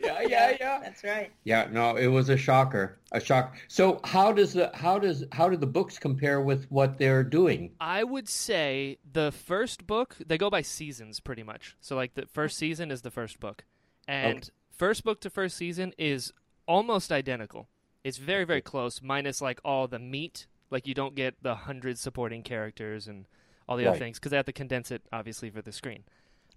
yeah, 0.00 0.20
yeah, 0.22 0.56
yeah. 0.58 0.80
That's 0.82 1.04
right. 1.04 1.30
Yeah, 1.44 1.68
no, 1.70 1.94
it 1.96 2.08
was 2.08 2.28
a 2.28 2.36
shocker, 2.36 2.98
a 3.12 3.20
shock. 3.20 3.56
So 3.68 4.00
how 4.02 4.32
does 4.32 4.52
the 4.52 4.70
how 4.74 4.98
does 4.98 5.24
how 5.30 5.48
do 5.48 5.56
the 5.56 5.66
books 5.66 5.96
compare 5.98 6.40
with 6.40 6.66
what 6.72 6.98
they're 6.98 7.22
doing? 7.22 7.70
I 7.80 8.02
would 8.02 8.28
say 8.28 8.98
the 9.10 9.30
first 9.30 9.86
book, 9.86 10.16
they 10.26 10.36
go 10.38 10.50
by 10.50 10.62
seasons 10.62 11.20
pretty 11.20 11.44
much. 11.44 11.76
So, 11.80 11.94
like, 11.94 12.14
the 12.14 12.26
first 12.26 12.58
season 12.58 12.90
is 12.90 13.02
the 13.02 13.10
first 13.12 13.38
book. 13.38 13.64
And 14.08 14.38
Okay. 14.38 14.48
first 14.72 15.04
book 15.04 15.20
to 15.20 15.30
first 15.30 15.56
season 15.56 15.92
is 15.98 16.32
almost 16.66 17.12
identical. 17.12 17.68
It's 18.02 18.18
very, 18.18 18.44
very 18.44 18.60
close, 18.60 19.00
minus, 19.00 19.40
like, 19.40 19.60
all 19.64 19.86
the 19.88 19.98
meat. 20.00 20.46
Like, 20.70 20.86
you 20.86 20.94
don't 20.94 21.14
get 21.14 21.34
the 21.42 21.54
hundred 21.54 21.98
supporting 21.98 22.42
characters 22.42 23.06
and 23.08 23.26
all 23.68 23.76
the 23.76 23.86
other 23.86 23.98
things 23.98 24.18
because 24.18 24.30
they 24.30 24.36
have 24.36 24.46
to 24.46 24.52
condense 24.52 24.90
it, 24.90 25.02
obviously, 25.12 25.50
for 25.50 25.62
the 25.62 25.72
screen. 25.72 26.04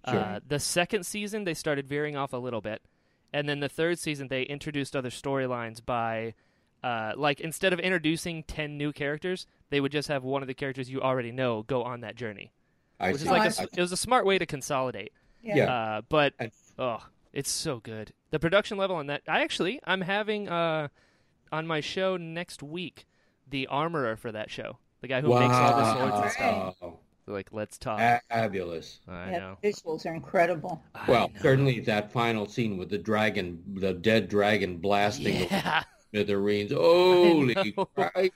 Sure. 0.08 0.18
Uh, 0.18 0.40
the 0.46 0.58
second 0.58 1.04
season, 1.04 1.44
they 1.44 1.54
started 1.54 1.86
veering 1.86 2.16
off 2.16 2.32
a 2.32 2.36
little 2.38 2.60
bit. 2.60 2.82
And 3.32 3.48
then 3.48 3.60
the 3.60 3.68
third 3.68 3.98
season, 3.98 4.28
they 4.28 4.42
introduced 4.42 4.96
other 4.96 5.10
storylines 5.10 5.84
by, 5.84 6.34
uh, 6.82 7.12
like, 7.16 7.40
instead 7.40 7.72
of 7.72 7.78
introducing 7.78 8.42
10 8.44 8.76
new 8.76 8.92
characters, 8.92 9.46
they 9.70 9.80
would 9.80 9.92
just 9.92 10.08
have 10.08 10.24
one 10.24 10.42
of 10.42 10.48
the 10.48 10.54
characters 10.54 10.90
you 10.90 11.00
already 11.00 11.30
know 11.30 11.62
go 11.62 11.82
on 11.84 12.00
that 12.00 12.16
journey. 12.16 12.52
I 12.98 13.12
Which 13.12 13.20
see. 13.20 13.26
is 13.26 13.30
like, 13.30 13.40
a 13.42 13.44
I 13.44 13.46
s 13.48 13.56
see. 13.58 13.64
it 13.76 13.80
was 13.80 13.92
a 13.92 13.96
smart 13.96 14.26
way 14.26 14.38
to 14.38 14.46
consolidate. 14.46 15.12
Yeah. 15.42 15.56
Yeah. 15.56 15.72
Uh, 15.72 16.00
but, 16.08 16.34
And- 16.40 16.50
oh, 16.78 17.06
it's 17.32 17.50
so 17.50 17.78
good. 17.78 18.12
The 18.30 18.38
production 18.40 18.76
level 18.78 18.96
on 18.96 19.06
that, 19.06 19.22
I 19.28 19.42
actually, 19.42 19.80
I'm 19.84 20.00
having, 20.00 20.48
uh, 20.48 20.88
on 21.52 21.66
my 21.66 21.80
show 21.80 22.16
next 22.16 22.62
week, 22.62 23.06
the 23.50 23.66
armorer 23.68 24.16
for 24.16 24.32
that 24.32 24.50
show. 24.50 24.78
The 25.00 25.08
guy 25.08 25.20
who 25.20 25.28
makes 25.38 25.54
all 25.54 25.76
the 25.76 25.92
swords 25.94 26.20
and 26.20 26.30
stuff. 26.32 26.74
Wow. 26.80 26.98
Like, 27.26 27.52
let's 27.52 27.78
talk. 27.78 27.98
Fabulous. 28.28 28.98
I 29.08 29.30
Yeah, 29.30 29.38
know. 29.38 29.56
the 29.62 29.68
visuals 29.72 30.04
are 30.04 30.14
incredible. 30.14 30.82
I 30.94 31.10
Well, 31.10 31.28
know. 31.28 31.40
certainly 31.40 31.80
that 31.80 32.12
final 32.12 32.46
scene 32.46 32.76
with 32.76 32.90
the 32.90 32.98
dragon, 32.98 33.62
the 33.74 33.92
dead 33.94 34.28
dragon 34.28 34.78
blasting 34.78 35.34
Yeah. 35.50 35.84
the 36.12 36.24
smithereens. 36.24 36.72
Holy 36.74 37.54
know. 37.54 37.84
Christ. 37.94 38.32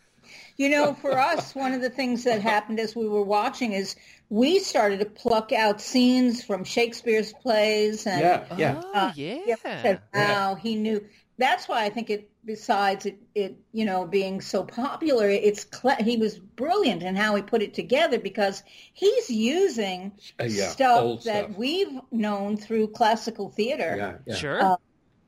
You 0.57 0.69
know, 0.71 0.95
for 0.95 1.19
us, 1.19 1.55
one 1.55 1.73
of 1.75 1.81
the 1.83 1.91
things 1.91 2.25
that 2.25 2.41
happened 2.41 2.79
as 2.81 2.95
we 2.97 3.07
were 3.09 3.23
watching 3.25 3.73
is 3.73 3.97
we 4.31 4.59
started 4.59 5.01
to 5.01 5.07
pluck 5.07 5.53
out 5.53 5.81
scenes 5.81 6.43
from 6.45 6.65
Shakespeare's 6.65 7.33
plays 7.33 8.07
and 8.07 8.21
Yeah, 8.21 8.45
yeah. 8.57 8.81
Oh, 8.85 8.91
Uh, 8.95 9.13
yeah. 9.17 9.57
said, 9.63 10.01
wow, 10.15 10.55
he 10.55 10.77
knew. 10.77 11.05
That's 11.37 11.69
why 11.69 11.85
I 11.85 11.91
think 11.91 12.11
it, 12.11 12.31
besides 12.45 13.07
it, 13.07 13.19
it 13.35 13.57
you 13.73 13.85
know, 13.85 14.07
being 14.07 14.41
so 14.41 14.65
popular, 14.65 15.29
it's 15.29 15.65
cle- 15.65 15.97
he 16.03 16.17
was 16.17 16.39
brilliant 16.39 17.03
in 17.03 17.17
how 17.17 17.35
he 17.37 17.43
put 17.43 17.63
it 17.63 17.75
together 17.75 18.19
because 18.19 18.63
he's 18.93 19.31
using 19.31 20.13
Uh, 20.41 20.45
yeah, 20.45 20.69
stuff 20.69 21.25
that 21.25 21.45
stuff. 21.47 21.57
we've 21.57 22.01
known 22.13 22.57
through 22.57 22.89
classical 22.89 23.51
theater. 23.51 23.95
Yeah, 23.99 24.19
yeah. 24.27 24.35
Sure. 24.35 24.63
Uh, 24.63 24.77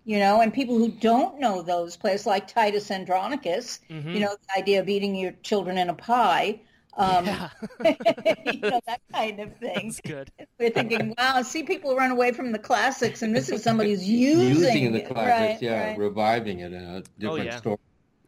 you 0.05 0.19
know, 0.21 0.41
and 0.41 0.55
people 0.55 0.79
who 0.79 0.89
don't 0.91 1.41
know 1.41 1.63
those 1.63 1.97
plays, 1.97 2.27
like 2.27 2.47
Titus 2.47 2.91
Andronicus, 2.91 3.81
Mhm. 3.91 4.15
you 4.15 4.21
know, 4.21 4.37
the 4.49 4.59
idea 4.61 4.81
of 4.81 4.89
eating 4.89 5.15
your 5.17 5.33
children 5.43 5.79
in 5.79 5.91
a 5.91 5.95
pie, 5.95 6.61
um, 6.97 7.27
yeah. 7.27 7.51
you 7.85 8.61
know, 8.61 8.81
that 8.87 9.01
kind 9.13 9.41
of 9.41 9.57
thing. 9.59 9.89
That's 9.89 10.01
good. 10.01 10.31
We're 10.59 10.71
thinking, 10.71 11.15
wow, 11.19 11.43
see 11.43 11.63
people 11.63 11.95
run 11.97 12.11
away 12.11 12.33
from 12.33 12.53
the 12.53 12.59
classics, 12.59 13.23
and 13.23 13.35
this 13.35 13.49
is 13.51 13.63
somebody 13.63 13.91
who's 13.91 14.09
using, 14.09 14.49
Using 14.49 14.93
the 14.93 15.01
classics, 15.01 15.17
right, 15.17 15.63
yeah, 15.63 15.89
right. 15.89 15.99
reviving 15.99 16.61
it 16.61 16.73
in 16.73 16.83
a 16.83 17.03
different 17.19 17.47
yeah. 17.47 17.57
story. 17.59 17.79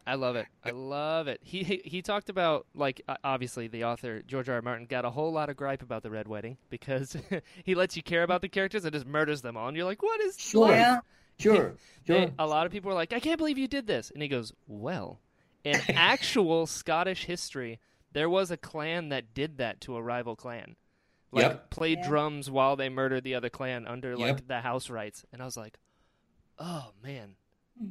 I 0.05 0.15
love 0.15 0.35
it. 0.35 0.47
I 0.63 0.71
love 0.71 1.27
it. 1.27 1.39
He 1.43 1.61
he, 1.61 1.81
he 1.85 2.01
talked 2.01 2.29
about 2.29 2.65
like 2.73 3.01
uh, 3.07 3.17
obviously 3.23 3.67
the 3.67 3.83
author 3.83 4.23
George 4.23 4.49
R. 4.49 4.55
R. 4.55 4.61
Martin 4.63 4.87
got 4.87 5.05
a 5.05 5.09
whole 5.11 5.31
lot 5.31 5.49
of 5.49 5.55
gripe 5.55 5.83
about 5.83 6.01
the 6.01 6.09
Red 6.09 6.27
Wedding 6.27 6.57
because 6.71 7.15
he 7.63 7.75
lets 7.75 7.95
you 7.95 8.01
care 8.01 8.23
about 8.23 8.41
the 8.41 8.49
characters 8.49 8.85
and 8.85 8.93
just 8.93 9.05
murders 9.05 9.41
them 9.41 9.55
all, 9.55 9.67
and 9.67 9.77
you're 9.77 9.85
like, 9.85 10.01
what 10.01 10.19
is 10.21 10.39
Sure. 10.39 10.71
Yeah. 10.71 10.99
Sure, 11.39 11.75
sure. 12.05 12.17
And 12.17 12.33
a 12.37 12.45
lot 12.45 12.65
of 12.65 12.71
people 12.73 12.91
are 12.91 12.95
like, 12.95 13.13
I 13.13 13.21
can't 13.21 13.37
believe 13.37 13.57
you 13.57 13.69
did 13.69 13.87
this, 13.87 14.11
and 14.11 14.21
he 14.21 14.27
goes, 14.27 14.51
well, 14.67 15.21
in 15.63 15.79
actual 15.89 16.67
Scottish 16.67 17.23
history, 17.25 17.79
there 18.11 18.29
was 18.29 18.51
a 18.51 18.57
clan 18.57 19.09
that 19.09 19.33
did 19.33 19.57
that 19.57 19.81
to 19.81 19.95
a 19.95 20.01
rival 20.01 20.35
clan. 20.35 20.75
Like 21.31 21.43
Yep. 21.43 21.69
played 21.69 21.99
Yeah. 21.99 22.07
drums 22.07 22.49
while 22.49 22.75
they 22.75 22.89
murdered 22.89 23.23
the 23.23 23.35
other 23.35 23.49
clan 23.49 23.85
under 23.87 24.17
like 24.17 24.37
Yep. 24.37 24.47
the 24.47 24.61
house 24.61 24.89
rights, 24.89 25.25
and 25.31 25.41
I 25.41 25.45
was 25.45 25.55
like, 25.57 25.77
oh 26.57 26.91
man, 27.03 27.35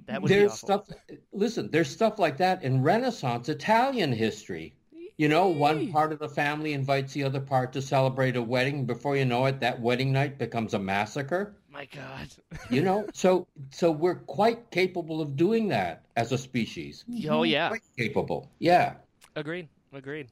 that 0.06 0.20
would 0.20 0.30
there's 0.30 0.42
be 0.62 0.72
awful. 0.72 0.84
stuff 0.84 0.98
listen 1.32 1.70
there's 1.70 1.88
stuff 1.88 2.18
like 2.18 2.36
that 2.36 2.62
in 2.62 2.82
renaissance 2.82 3.48
italian 3.48 4.12
history 4.12 4.74
you 5.16 5.26
know 5.30 5.48
one 5.48 5.90
part 5.90 6.12
of 6.12 6.18
the 6.18 6.28
family 6.28 6.74
invites 6.74 7.14
the 7.14 7.24
other 7.24 7.40
part 7.40 7.72
to 7.72 7.80
celebrate 7.80 8.36
a 8.36 8.42
wedding 8.42 8.84
before 8.84 9.16
you 9.16 9.24
know 9.24 9.46
it 9.46 9.60
that 9.60 9.80
wedding 9.80 10.12
night 10.12 10.36
becomes 10.36 10.74
a 10.74 10.78
massacre 10.78 11.54
my 11.70 11.86
god. 11.86 12.28
You 12.70 12.82
know, 12.82 13.06
so 13.14 13.46
so 13.70 13.90
we're 13.90 14.16
quite 14.16 14.70
capable 14.70 15.22
of 15.22 15.36
doing 15.36 15.68
that 15.68 16.04
as 16.16 16.32
a 16.32 16.38
species. 16.38 17.04
oh 17.30 17.44
yeah. 17.44 17.68
Quite 17.68 17.82
capable. 17.96 18.50
Yeah. 18.58 18.94
Agreed. 19.36 19.68
Agreed. 19.92 20.28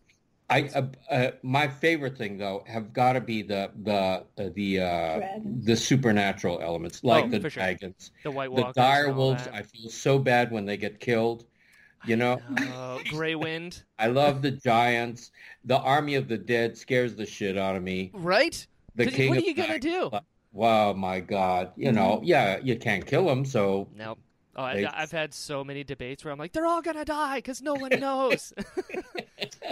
I 0.49 0.63
uh, 0.75 0.87
uh, 1.11 1.31
my 1.43 1.67
favorite 1.67 2.17
thing 2.17 2.39
though 2.39 2.63
have 2.69 2.93
got 2.93 3.15
to 3.15 3.21
be 3.21 3.43
the 3.43 3.71
the 3.83 3.93
uh, 3.93 4.51
the 4.55 4.81
uh, 4.81 5.21
the 5.45 5.77
supernatural 5.77 6.61
elements 6.61 7.03
like 7.03 7.25
Oh, 7.25 7.29
the 7.29 7.41
for 7.41 7.51
sure. 7.51 7.63
dragons, 7.63 8.13
The 8.23 8.31
White 8.31 8.51
the 8.55 8.63
Walkers. 8.63 8.75
dire 8.77 9.07
and 9.07 9.17
wolves. 9.17 9.49
I 9.53 9.63
feel 9.63 9.91
so 9.91 10.19
bad 10.21 10.53
when 10.53 10.65
they 10.65 10.77
get 10.77 11.01
killed. 11.01 11.47
You 12.05 12.17
know, 12.17 12.41
Oh, 12.69 13.01
Grey 13.09 13.35
Wind. 13.35 13.83
I 13.99 14.07
love 14.07 14.41
the 14.43 14.53
giants. 14.53 15.33
The 15.65 15.79
army 15.79 16.15
of 16.15 16.29
the 16.29 16.39
dead 16.39 16.77
scares 16.77 17.17
the 17.17 17.27
shit 17.27 17.59
out 17.59 17.75
of 17.75 17.83
me. 17.83 18.13
Right? 18.15 18.65
The 18.95 19.07
king. 19.07 19.31
what 19.31 19.39
are 19.39 19.41
you 19.43 19.55
gonna 19.55 19.81
do? 19.81 20.11
Dragons, 20.11 20.21
Wow, 20.53 20.93
my 20.93 21.21
God! 21.21 21.73
You 21.77 21.91
know, 21.93 22.21
yeah, 22.23 22.59
you 22.63 22.77
can't 22.77 23.05
kill 23.05 23.27
them, 23.27 23.45
so 23.45 23.89
Nope. 23.95 24.19
Oh, 24.57 24.63
I, 24.63 24.91
I've 24.93 25.13
had 25.13 25.35
so 25.35 25.63
many 25.63 25.85
debates 25.85 26.25
where 26.25 26.33
I'm 26.33 26.39
like, 26.39 26.53
they're 26.53 26.67
all 26.67 26.81
gonna 26.83 27.05
die 27.05 27.37
because 27.39 27.61
no 27.63 27.75
one 27.75 27.91
knows. 28.01 28.53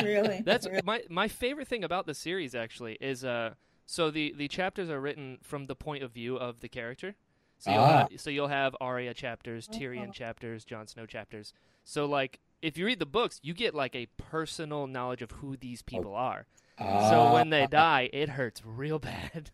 Really? 0.03 0.43
That's 0.45 0.67
Really? 0.67 0.81
my 0.85 1.03
my 1.09 1.29
favorite 1.29 1.69
thing 1.69 1.85
about 1.85 2.07
the 2.07 2.15
series 2.15 2.55
actually 2.55 2.99
is 3.01 3.25
uh 3.25 3.55
so 3.87 4.11
the 4.11 4.35
the 4.37 4.49
chapters 4.49 4.91
are 4.91 5.01
written 5.01 5.39
from 5.43 5.67
the 5.67 5.75
point 5.77 6.03
of 6.03 6.13
view 6.13 6.37
of 6.37 6.61
the 6.61 6.69
character. 6.69 7.15
So 7.59 7.71
you'll, 7.71 7.81
Ah. 7.81 7.99
have, 8.11 8.21
so 8.21 8.29
you'll 8.31 8.49
have 8.49 8.77
Arya 8.81 9.15
chapters, 9.15 9.69
Tyrion 9.69 10.13
chapters, 10.13 10.65
Jon 10.65 10.87
Snow 10.87 11.07
chapters. 11.07 11.55
So 11.85 12.05
like 12.05 12.41
if 12.61 12.77
you 12.77 12.85
read 12.87 12.99
the 12.99 13.07
books, 13.07 13.41
you 13.43 13.55
get 13.55 13.75
like 13.75 13.95
a 13.95 14.07
personal 14.19 14.87
knowledge 14.87 15.23
of 15.23 15.31
who 15.31 15.57
these 15.57 15.81
people 15.83 16.15
are. 16.15 16.47
Ah. 16.79 17.09
So 17.11 17.33
when 17.33 17.51
they 17.51 17.67
die, 17.67 18.11
it 18.13 18.31
hurts 18.31 18.63
real 18.65 18.99
bad. 19.11 19.51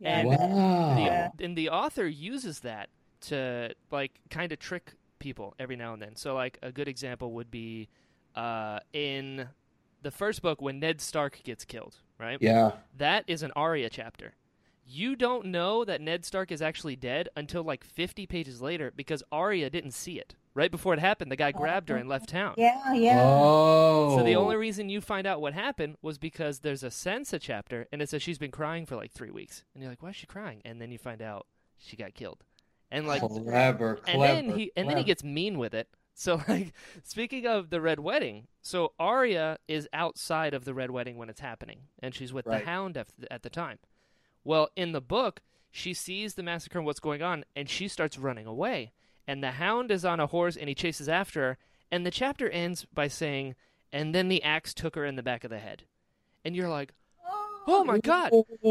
Yeah, 0.00 0.18
And 0.18 0.28
wow, 0.28 1.30
the, 1.38 1.44
and 1.44 1.56
the 1.56 1.68
author 1.68 2.08
uses 2.08 2.60
that 2.60 2.88
to 3.22 3.74
like 3.90 4.12
kind 4.30 4.52
of 4.52 4.58
trick 4.58 4.92
people 5.18 5.54
every 5.58 5.76
now 5.76 5.92
and 5.92 6.02
then. 6.02 6.16
So 6.16 6.34
like 6.34 6.58
a 6.62 6.72
good 6.72 6.88
example 6.88 7.32
would 7.32 7.50
be 7.50 7.88
uh, 8.34 8.80
in 8.92 9.48
the 10.02 10.10
first 10.10 10.42
book 10.42 10.60
when 10.60 10.80
Ned 10.80 11.00
Stark 11.00 11.40
gets 11.44 11.64
killed, 11.64 11.96
right? 12.18 12.38
yeah, 12.40 12.72
That 12.96 13.24
is 13.26 13.42
an 13.42 13.52
Arya 13.56 13.88
chapter. 13.88 14.34
You 14.84 15.14
don't 15.14 15.46
know 15.46 15.84
that 15.84 16.00
Ned 16.00 16.24
Stark 16.24 16.50
is 16.50 16.60
actually 16.60 16.96
dead 16.96 17.28
until 17.36 17.62
like 17.62 17.84
50 17.84 18.26
pages 18.26 18.60
later 18.60 18.92
because 18.94 19.22
Arya 19.30 19.70
didn't 19.70 19.92
see 19.92 20.18
it. 20.18 20.34
Right 20.54 20.70
before 20.70 20.92
it 20.92 21.00
happened, 21.00 21.32
the 21.32 21.36
guy 21.36 21.50
grabbed 21.52 21.88
her 21.88 21.96
and 21.96 22.08
left 22.10 22.28
town. 22.28 22.56
Yeah, 22.58 22.92
yeah. 22.92 23.22
Oh, 23.24 24.18
So 24.18 24.22
the 24.24 24.36
only 24.36 24.56
reason 24.56 24.90
you 24.90 25.00
find 25.00 25.26
out 25.26 25.40
what 25.40 25.54
happened 25.54 25.96
was 26.02 26.18
because 26.18 26.58
there's 26.58 26.82
a 26.82 26.88
Sansa 26.88 27.38
chapter, 27.40 27.86
and 27.90 28.02
it 28.02 28.10
says 28.10 28.22
she's 28.22 28.36
been 28.38 28.50
crying 28.50 28.84
for 28.84 28.96
like 28.96 29.12
three 29.12 29.30
weeks, 29.30 29.64
and 29.72 29.82
you're 29.82 29.90
like, 29.90 30.02
why 30.02 30.10
is 30.10 30.16
she 30.16 30.26
crying? 30.26 30.60
And 30.64 30.78
then 30.78 30.90
you 30.90 30.98
find 30.98 31.22
out 31.22 31.46
she 31.78 31.96
got 31.96 32.12
killed, 32.12 32.44
and 32.92 33.06
like, 33.08 33.20
clever, 33.20 33.96
clever. 33.96 34.00
and 34.06 34.22
then 34.22 34.56
he 34.56 34.70
and 34.76 34.88
then 34.88 34.96
he 34.98 35.04
gets 35.04 35.24
mean 35.24 35.58
with 35.58 35.74
it. 35.74 35.88
So 36.14 36.40
like, 36.48 36.72
speaking 37.02 37.46
of 37.46 37.70
the 37.70 37.80
red 37.80 37.98
wedding, 37.98 38.46
so 38.60 38.92
Arya 38.98 39.58
is 39.66 39.88
outside 39.92 40.54
of 40.54 40.64
the 40.64 40.74
red 40.74 40.90
wedding 40.90 41.16
when 41.16 41.28
it's 41.28 41.40
happening, 41.40 41.80
and 42.00 42.14
she's 42.14 42.32
with 42.32 42.46
Right. 42.46 42.60
the 42.60 42.66
Hound 42.70 42.96
at 42.96 43.08
the, 43.18 43.32
at 43.32 43.42
the 43.42 43.50
time. 43.50 43.78
Well, 44.44 44.68
in 44.76 44.92
the 44.92 45.00
book, 45.00 45.40
she 45.70 45.94
sees 45.94 46.34
the 46.34 46.42
massacre 46.42 46.78
and 46.78 46.86
what's 46.86 47.00
going 47.00 47.22
on, 47.22 47.44
and 47.56 47.68
she 47.68 47.88
starts 47.88 48.18
running 48.18 48.46
away. 48.46 48.92
And 49.26 49.42
the 49.42 49.52
Hound 49.52 49.90
is 49.90 50.04
on 50.04 50.20
a 50.20 50.26
horse, 50.26 50.56
and 50.56 50.68
he 50.68 50.74
chases 50.74 51.08
after 51.08 51.40
her. 51.40 51.58
And 51.90 52.04
the 52.04 52.10
chapter 52.10 52.48
ends 52.50 52.84
by 52.92 53.08
saying, 53.08 53.54
"And 53.92 54.14
then 54.14 54.28
the 54.28 54.42
axe 54.42 54.74
took 54.74 54.94
her 54.96 55.04
in 55.04 55.16
the 55.16 55.22
back 55.22 55.44
of 55.44 55.50
the 55.50 55.58
head." 55.60 55.84
And 56.44 56.54
you're 56.56 56.68
like, 56.68 56.92
"Oh 57.66 57.84
my 57.84 57.98
god!" 57.98 58.32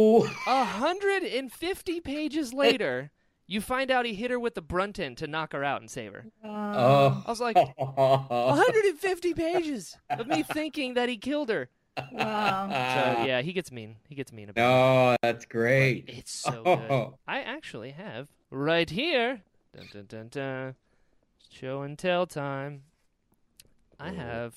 A 0.48 0.64
hundred 0.66 1.24
and 1.24 1.52
fifty 1.52 2.00
pages 2.02 2.54
later, 2.54 3.12
you 3.52 3.60
find 3.62 3.92
out 3.92 4.06
he 4.06 4.14
hit 4.14 4.32
her 4.32 4.40
with 4.40 4.56
the 4.56 4.62
brunt 4.62 4.98
end 5.00 5.18
to 5.18 5.28
knock 5.28 5.52
her 5.54 5.64
out 5.64 5.82
and 5.82 5.90
save 5.92 6.14
her. 6.14 6.26
oh. 6.44 7.24
I 7.26 7.30
was 7.30 7.42
like, 7.42 7.58
150 7.78 9.34
pages 9.34 9.98
of 10.10 10.28
me 10.28 10.44
thinking 10.44 10.94
that 10.94 11.10
he 11.10 11.18
killed 11.18 11.50
her. 11.50 11.70
Wow. 12.14 12.68
So 12.70 13.26
yeah, 13.26 13.42
he 13.42 13.52
gets 13.52 13.72
mean. 13.72 13.98
He 14.08 14.16
gets 14.16 14.32
mean 14.32 14.50
about 14.50 14.62
it. 14.62 14.66
Oh, 14.66 15.16
that's 15.22 15.46
great. 15.46 16.06
It's 16.08 16.32
so 16.32 16.64
good. 16.64 16.80
Oh. 16.92 17.18
I 17.28 17.42
actually 17.42 17.92
have 17.92 18.30
right 18.50 18.90
here. 18.90 19.42
Dun, 19.76 19.88
dun, 19.92 20.06
dun, 20.08 20.28
dun, 20.30 20.76
show 21.50 21.82
and 21.82 22.00
tell 22.00 22.26
time. 22.26 22.84
I 24.00 24.12
have 24.12 24.56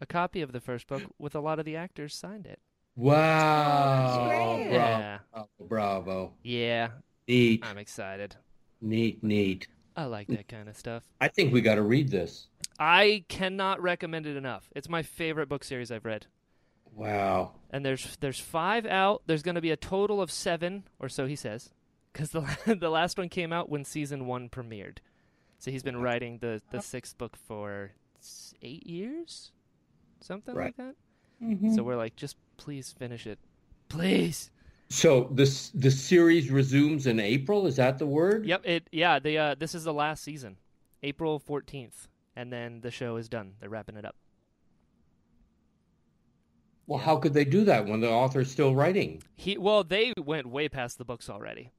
a 0.00 0.06
copy 0.06 0.42
of 0.42 0.52
the 0.52 0.60
first 0.60 0.86
book 0.88 1.02
with 1.18 1.34
a 1.36 1.40
lot 1.40 1.58
of 1.60 1.64
the 1.64 1.76
actors 1.76 2.14
signed 2.14 2.46
it. 2.46 2.58
Wow. 2.96 4.26
great. 4.26 4.70
Bravo, 4.70 4.72
Yeah, 4.74 5.18
bravo, 5.32 5.48
bravo. 5.68 6.32
yeah, 6.42 6.88
Neat, 7.28 7.64
I'm 7.64 7.78
excited. 7.78 8.36
neat, 8.80 9.22
neat. 9.22 9.68
I 9.96 10.04
like 10.04 10.26
that 10.28 10.48
kind 10.48 10.68
of 10.68 10.76
stuff. 10.76 11.02
I 11.20 11.28
think 11.28 11.52
we 11.52 11.60
got 11.60 11.74
to 11.76 11.82
read 11.82 12.10
this. 12.10 12.48
I 12.78 13.24
cannot 13.28 13.80
recommend 13.82 14.26
it 14.26 14.36
enough. 14.36 14.68
It's 14.74 14.88
my 14.88 15.02
favorite 15.02 15.48
book 15.48 15.62
series 15.64 15.90
I've 15.92 16.04
read. 16.04 16.26
Wow. 16.94 17.52
and 17.70 17.84
there's 17.86 18.16
there's 18.20 18.38
five 18.38 18.84
out. 18.86 19.22
There's 19.26 19.42
going 19.42 19.54
to 19.54 19.60
be 19.62 19.70
a 19.70 19.76
total 19.76 20.20
of 20.20 20.30
seven, 20.30 20.84
or 20.98 21.08
so 21.08 21.26
he 21.26 21.36
says, 21.36 21.70
because 22.12 22.30
the 22.30 22.44
the 22.78 22.90
last 22.90 23.16
one 23.18 23.28
came 23.30 23.52
out 23.52 23.68
when 23.70 23.84
season 23.84 24.26
one 24.26 24.48
premiered. 24.50 24.98
So 25.58 25.70
he's 25.70 25.82
been 25.82 26.00
writing 26.02 26.38
the 26.38 26.60
the 26.70 26.82
sixth 26.82 27.16
book 27.16 27.36
for 27.36 27.92
eight 28.60 28.86
years, 28.86 29.52
something 30.20 30.54
like 30.54 30.64
Right. 30.64 30.76
that. 30.76 30.94
Mhm. 31.42 31.74
So 31.74 31.82
we're 31.82 31.96
like, 31.96 32.14
just 32.16 32.36
please 32.58 32.92
finish 32.98 33.26
it, 33.26 33.38
please. 33.88 34.50
So 34.92 35.28
this 35.32 35.70
the 35.70 35.90
series 35.90 36.50
resumes 36.50 37.06
in 37.06 37.18
April. 37.18 37.66
Is 37.66 37.76
that 37.76 37.98
the 37.98 38.06
word? 38.06 38.44
Yep. 38.44 38.60
It 38.66 38.88
yeah. 38.92 39.18
The 39.18 39.38
uh, 39.38 39.54
this 39.54 39.74
is 39.74 39.84
the 39.84 39.92
last 39.92 40.22
season, 40.22 40.58
April 41.02 41.38
fourteenth, 41.38 42.08
and 42.36 42.52
then 42.52 42.82
the 42.82 42.90
show 42.90 43.16
is 43.16 43.26
done. 43.30 43.54
They're 43.58 43.70
wrapping 43.70 43.96
it 43.96 44.04
up. 44.04 44.16
Well, 46.86 46.98
how 46.98 47.16
could 47.16 47.32
they 47.32 47.46
do 47.46 47.64
that 47.64 47.86
when 47.86 48.00
the 48.00 48.10
author's 48.10 48.50
still 48.50 48.74
writing? 48.74 49.22
He 49.34 49.56
well, 49.56 49.82
they 49.82 50.12
went 50.18 50.46
way 50.48 50.68
past 50.68 50.98
the 50.98 51.06
books 51.06 51.30
already. 51.30 51.70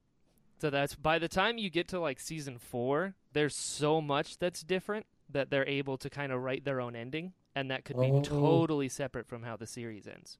So 0.60 0.68
that's 0.68 0.96
by 0.96 1.20
the 1.20 1.28
time 1.28 1.56
you 1.56 1.70
get 1.70 1.86
to 1.88 2.00
like 2.00 2.18
season 2.18 2.58
four, 2.58 3.14
there's 3.32 3.54
so 3.54 4.00
much 4.00 4.38
that's 4.38 4.64
different 4.64 5.06
that 5.30 5.50
they're 5.50 5.68
able 5.68 5.98
to 5.98 6.10
kind 6.10 6.32
of 6.32 6.42
write 6.42 6.64
their 6.64 6.80
own 6.80 6.96
ending, 6.96 7.32
and 7.54 7.70
that 7.70 7.84
could 7.84 7.96
be 7.96 8.10
Oh. 8.10 8.22
totally 8.22 8.88
separate 8.88 9.28
from 9.28 9.44
how 9.44 9.56
the 9.56 9.68
series 9.68 10.08
ends. 10.08 10.36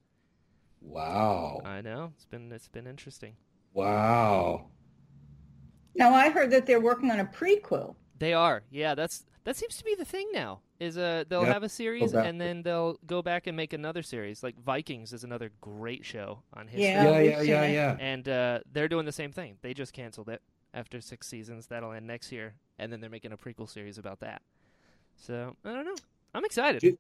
Wow. 0.85 1.61
I 1.65 1.81
know 1.81 2.13
it's 2.15 2.27
been 2.27 2.53
it's 2.53 2.69
been 2.69 2.87
interesting. 2.87 3.37
Wow. 3.73 4.67
Now 5.97 6.13
I 6.15 6.31
heard 6.31 6.51
that 6.51 6.67
they're 6.67 6.81
working 6.81 7.11
on 7.11 7.21
a 7.21 7.25
prequel. 7.25 7.95
They 8.19 8.33
are, 8.33 8.63
yeah. 8.71 8.95
That's 8.95 9.25
that 9.45 9.57
seems 9.57 9.77
to 9.79 9.85
be 9.85 9.95
the 9.95 10.05
thing 10.05 10.29
now. 10.33 10.61
Is 10.81 10.99
uh 10.99 11.25
they'll 11.29 11.43
Yep. 11.45 11.53
have 11.53 11.63
a 11.63 11.69
series 11.69 12.13
and 12.15 12.41
then 12.41 12.63
they'll 12.63 12.99
go 13.07 13.23
back 13.23 13.47
and 13.47 13.57
make 13.57 13.73
another 13.73 14.03
series. 14.03 14.43
Like 14.43 14.57
Vikings 14.63 15.13
is 15.13 15.25
another 15.25 15.51
great 15.61 16.05
show 16.05 16.41
on 16.53 16.67
history. 16.69 16.85
Yeah. 16.85 17.19
Yeah, 17.19 17.19
yeah, 17.21 17.43
yeah, 17.43 17.67
yeah. 17.67 17.97
And 18.01 18.29
uh, 18.29 18.61
they're 18.73 18.89
doing 18.89 19.07
the 19.07 19.13
same 19.13 19.33
thing. 19.33 19.57
They 19.63 19.73
just 19.75 19.93
canceled 19.93 20.29
it 20.29 20.43
after 20.75 21.01
six 21.01 21.27
seasons. 21.27 21.67
That'll 21.69 21.93
end 21.93 22.07
next 22.07 22.33
year, 22.33 22.55
and 22.79 22.93
then 22.93 23.01
they're 23.01 23.11
making 23.11 23.33
a 23.33 23.37
prequel 23.37 23.69
series 23.69 23.99
about 23.99 24.21
that. 24.21 24.43
So 25.17 25.57
I 25.65 25.73
don't 25.73 25.85
know. 25.85 25.95
I'm 26.35 26.45
excited. 26.45 26.81
Do- 26.81 26.99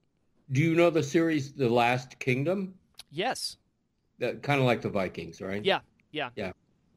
Do 0.53 0.61
you 0.61 0.75
know 0.77 0.91
the 0.91 1.03
series 1.03 1.53
The 1.53 1.69
Last 1.69 2.19
Kingdom? 2.19 2.75
yes. 3.11 3.57
That 4.19 4.43
kind 4.43 4.61
of 4.61 4.67
like 4.67 4.83
the 4.83 4.89
Vikings, 4.91 5.41
right? 5.41 5.65
Yeah. 5.65 5.81
Yeah. 6.13 6.31
Yeah. 6.37 6.53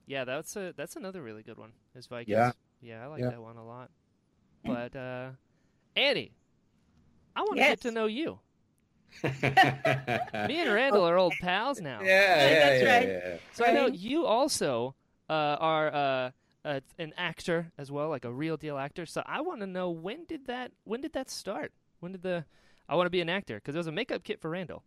Yeah. 0.06 0.26
That's 0.26 0.56
a 0.56 0.74
that's 0.78 0.96
another 0.96 1.22
really 1.22 1.44
good 1.44 1.58
one. 1.58 1.72
Is 1.96 2.08
Vikings. 2.08 2.30
Yeah. 2.30 2.52
Yeah, 2.82 3.04
I 3.04 3.08
like 3.08 3.22
Yeah. 3.22 3.30
that 3.32 3.42
one 3.42 3.58
a 3.58 3.66
lot. 3.66 3.90
But 4.64 4.96
uh, 4.96 5.30
Annie, 5.96 6.32
I 7.36 7.42
want 7.42 7.54
to 7.56 7.58
Yes. 7.58 7.70
get 7.72 7.82
to 7.82 7.92
know 7.92 8.06
you. 8.06 8.40
Me 9.24 9.32
and 10.62 10.74
Randall 10.74 11.08
are 11.08 11.18
old 11.18 11.34
pals 11.42 11.80
now. 11.82 12.02
yeah, 12.04 12.36
that's 12.38 12.82
yeah, 12.84 12.98
right. 12.98 13.08
yeah. 13.08 13.38
So 13.54 13.66
I 13.66 13.72
know 13.72 13.88
you 13.88 14.26
also 14.26 14.96
uh, 15.30 15.34
are 15.60 15.94
uh, 15.94 16.32
uh, 16.66 16.80
an 17.00 17.14
actor 17.18 17.72
as 17.78 17.90
well, 17.92 18.10
like 18.10 18.26
a 18.26 18.32
real 18.34 18.58
deal 18.58 18.78
actor. 18.78 19.06
So 19.06 19.24
I 19.26 19.42
want 19.42 19.62
to 19.62 19.68
know 19.68 19.90
when 19.90 20.26
did 20.26 20.48
that 20.48 20.72
when 20.84 21.02
did 21.02 21.14
that 21.14 21.30
start? 21.30 21.72
When 22.00 22.12
did 22.12 22.22
the 22.22 22.46
I 22.90 22.96
want 22.96 23.08
to 23.08 23.12
be 23.12 23.22
an 23.22 23.30
actor 23.30 23.56
because 23.56 23.74
there 23.74 23.80
was 23.80 23.88
a 23.88 23.92
makeup 23.92 24.24
kit 24.24 24.40
for 24.42 24.50
Randall. 24.50 24.84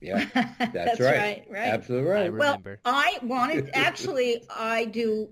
Yeah, 0.00 0.24
That's, 0.34 0.72
that's, 0.72 1.00
right. 1.00 1.18
right. 1.18 1.44
Right. 1.50 1.68
Absolutely 1.68 2.10
I 2.10 2.14
right. 2.14 2.32
re- 2.32 2.38
Well. 2.38 2.62
I 2.84 3.18
wanted 3.22 3.70
actually 3.74 4.44
I 4.50 4.84
do 4.84 5.28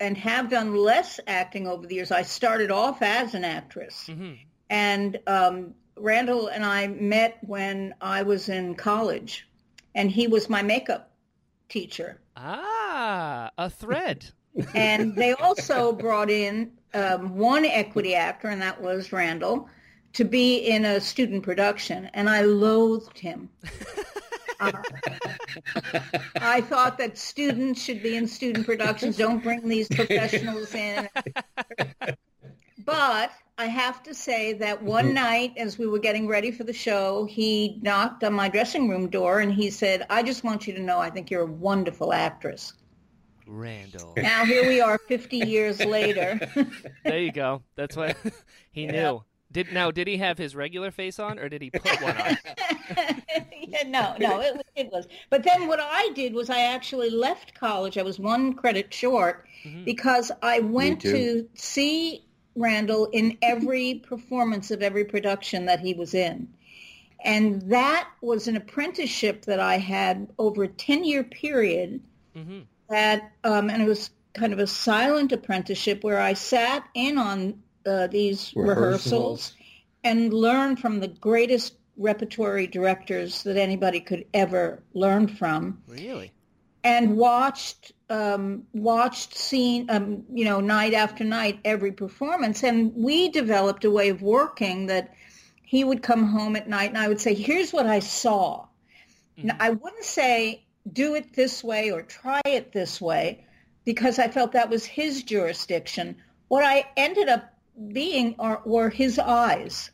and 0.00 0.16
have 0.16 0.48
done 0.48 0.76
less 0.76 1.18
acting 1.26 1.66
over 1.66 1.86
the 1.86 1.96
years. 1.96 2.12
I 2.12 2.22
started 2.22 2.70
off 2.70 3.02
as 3.02 3.34
an 3.34 3.44
actress. 3.44 4.06
hmm 4.06 4.34
And 4.70 5.18
um, 5.26 5.74
Randall 5.96 6.48
and 6.48 6.64
I 6.64 6.86
met 6.86 7.38
when 7.42 7.94
I 8.00 8.22
was 8.22 8.48
in 8.48 8.74
college, 8.76 9.48
and 9.94 10.10
he 10.10 10.28
was 10.28 10.48
my 10.48 10.62
makeup 10.62 11.10
teacher. 11.68 12.20
Ah, 12.36 13.50
a 13.58 13.68
thread. 13.68 14.30
And 14.74 15.14
they 15.16 15.32
also 15.32 15.92
brought 16.04 16.30
in 16.30 16.72
um, 16.94 17.36
one 17.36 17.64
equity 17.64 18.14
actor, 18.14 18.48
and 18.48 18.62
that 18.62 18.80
was 18.80 19.12
Randall, 19.12 19.68
to 20.14 20.24
be 20.24 20.58
in 20.58 20.84
a 20.84 21.00
student 21.00 21.42
production, 21.42 22.10
and 22.14 22.28
I 22.28 22.42
loathed 22.42 23.18
him. 23.18 23.48
I 24.60 26.60
thought 26.62 26.98
that 26.98 27.16
students 27.16 27.82
should 27.82 28.02
be 28.02 28.16
in 28.16 28.26
student 28.26 28.66
productions. 28.66 29.16
Don't 29.16 29.42
bring 29.42 29.68
these 29.68 29.88
professionals 29.88 30.74
in. 30.74 31.08
But 32.84 33.32
I 33.58 33.66
have 33.66 34.02
to 34.04 34.14
say 34.14 34.54
that 34.54 34.82
one 34.82 35.06
mm-hmm. 35.06 35.14
night 35.14 35.52
as 35.56 35.78
we 35.78 35.86
were 35.86 35.98
getting 35.98 36.28
ready 36.28 36.50
for 36.50 36.64
the 36.64 36.72
show, 36.72 37.24
he 37.24 37.78
knocked 37.82 38.24
on 38.24 38.32
my 38.32 38.48
dressing 38.48 38.88
room 38.88 39.10
door 39.10 39.40
and 39.40 39.52
he 39.52 39.68
said, 39.68 40.06
I 40.08 40.22
just 40.22 40.44
want 40.44 40.66
you 40.66 40.72
to 40.74 40.80
know 40.80 40.98
I 40.98 41.10
think 41.10 41.30
you're 41.30 41.42
a 41.42 41.46
wonderful 41.46 42.12
actress. 42.12 42.72
Randall. 43.46 44.14
Now 44.16 44.44
here 44.44 44.66
we 44.66 44.80
are 44.80 44.96
50 44.96 45.38
years 45.38 45.84
later. 45.84 46.38
There 47.04 47.18
you 47.18 47.32
go. 47.32 47.62
That's 47.76 47.96
what 47.96 48.16
he 48.70 48.84
Yeah. 48.84 48.92
knew. 48.92 49.24
Did 49.50 49.72
now? 49.72 49.90
Did 49.90 50.08
he 50.08 50.18
have 50.18 50.36
his 50.38 50.54
regular 50.54 50.90
face 50.90 51.18
on, 51.18 51.38
or 51.38 51.48
did 51.48 51.62
he 51.62 51.70
put 51.70 52.00
one 52.00 52.16
on? 52.16 52.36
yeah, 53.66 53.82
no, 53.86 54.14
no, 54.18 54.40
it, 54.40 54.60
it 54.76 54.92
was. 54.92 55.06
But 55.30 55.42
then 55.42 55.66
what 55.66 55.80
I 55.80 56.10
did 56.14 56.34
was 56.34 56.50
I 56.50 56.60
actually 56.60 57.10
left 57.10 57.54
college. 57.54 57.96
I 57.96 58.02
was 58.02 58.18
one 58.18 58.54
credit 58.54 58.92
short 58.92 59.46
Mhm. 59.64 59.84
because 59.84 60.30
I 60.42 60.60
went 60.60 61.00
to 61.02 61.48
see 61.54 62.24
Randall 62.56 63.06
in 63.06 63.38
every 63.42 63.94
performance 64.08 64.70
of 64.70 64.82
every 64.82 65.04
production 65.04 65.66
that 65.66 65.80
he 65.80 65.94
was 65.94 66.14
in. 66.14 66.48
And 67.24 67.62
that 67.70 68.08
was 68.20 68.48
an 68.48 68.56
apprenticeship 68.56 69.44
that 69.46 69.60
I 69.60 69.78
had 69.78 70.28
over 70.38 70.64
a 70.64 70.68
10-year 70.68 71.24
period 71.24 72.00
hmm 72.34 72.60
that, 72.88 73.32
um, 73.44 73.70
and 73.70 73.82
it 73.82 73.88
was 73.88 74.10
kind 74.34 74.52
of 74.52 74.58
a 74.58 74.66
silent 74.66 75.32
apprenticeship 75.32 76.02
where 76.04 76.20
I 76.20 76.32
sat 76.34 76.88
in 76.94 77.18
on 77.18 77.62
uh, 77.88 78.06
these 78.06 78.52
Rehearsals. 78.54 79.06
rehearsals 79.06 79.52
and 80.04 80.32
learn 80.32 80.76
from 80.76 81.00
the 81.00 81.08
greatest 81.08 81.74
repertory 81.96 82.66
directors 82.68 83.42
that 83.42 83.56
anybody 83.56 83.98
could 84.00 84.24
ever 84.32 84.82
learn 84.94 85.26
from, 85.26 85.82
Really? 85.88 86.32
and 86.84 87.16
watched 87.16 87.92
um, 88.10 88.62
watched 88.72 89.34
seen 89.34 89.90
um, 89.90 90.24
you 90.32 90.44
know 90.44 90.60
night 90.60 90.94
after 90.94 91.24
night 91.24 91.58
every 91.64 91.92
performance, 91.92 92.62
and 92.62 92.94
we 92.94 93.28
developed 93.30 93.84
a 93.84 93.90
way 93.90 94.08
of 94.10 94.22
working 94.22 94.86
that 94.86 95.12
he 95.64 95.84
would 95.84 96.02
come 96.02 96.24
home 96.24 96.56
at 96.56 96.68
night 96.68 96.88
and 96.90 96.98
I 96.98 97.08
would 97.08 97.20
say, 97.20 97.34
"Here's 97.34 97.72
what 97.72 97.86
I 97.86 97.98
saw." 98.00 98.66
Now, 99.40 99.56
I 99.60 99.70
wouldn't 99.70 100.04
say 100.04 100.64
do 100.92 101.14
it 101.14 101.32
this 101.34 101.62
way 101.62 101.90
or 101.92 102.02
try 102.02 102.40
it 102.46 102.72
this 102.72 103.00
way 103.00 103.44
because 103.84 104.18
I 104.18 104.28
felt 104.28 104.52
that 104.52 104.70
was 104.70 104.84
his 104.84 105.22
jurisdiction. 105.22 106.16
What 106.48 106.64
I 106.64 106.86
ended 106.96 107.28
up 107.28 107.44
being 107.92 108.34
are, 108.38 108.62
were 108.64 108.90
his 108.90 109.18
eyes. 109.18 109.90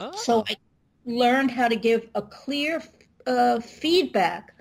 Oh. 0.00 0.12
So 0.16 0.44
I 0.48 0.56
learned 1.04 1.50
how 1.50 1.68
to 1.68 1.76
give 1.76 2.08
a 2.14 2.22
clear 2.22 2.82
uh, 3.26 3.60
feedback 3.60 4.54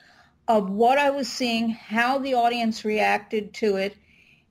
of 0.47 0.69
what 0.69 0.97
I 0.97 1.09
was 1.09 1.31
seeing, 1.31 1.69
how 1.69 2.19
the 2.19 2.33
audience 2.33 2.83
reacted 2.83 3.53
to 3.55 3.77
it, 3.77 3.95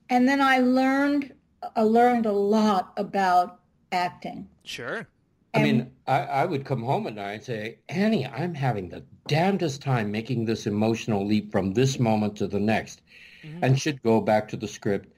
and 0.09 0.27
then 0.27 0.41
I 0.41 0.59
learned 0.59 1.33
I 1.75 1.83
learned 1.83 2.25
a 2.25 2.31
lot 2.31 2.91
about 2.97 3.59
acting. 3.91 4.47
sure. 4.63 5.07
I 5.53 5.63
mean, 5.63 5.91
I, 6.07 6.19
I 6.21 6.45
would 6.45 6.63
come 6.63 6.81
home 6.81 7.07
at 7.07 7.15
night 7.15 7.33
and 7.33 7.43
say, 7.43 7.79
Annie, 7.89 8.25
I'm 8.25 8.53
having 8.53 8.87
the 8.87 9.03
damnedest 9.27 9.81
time 9.81 10.09
making 10.09 10.45
this 10.45 10.65
emotional 10.65 11.25
leap 11.25 11.51
from 11.51 11.73
this 11.73 11.99
moment 11.99 12.37
to 12.37 12.47
the 12.47 12.59
next. 12.59 13.01
Mhm. 13.43 13.59
And 13.61 13.79
she'd 13.79 14.01
go 14.01 14.21
back 14.21 14.47
to 14.49 14.57
the 14.57 14.67
script. 14.67 15.09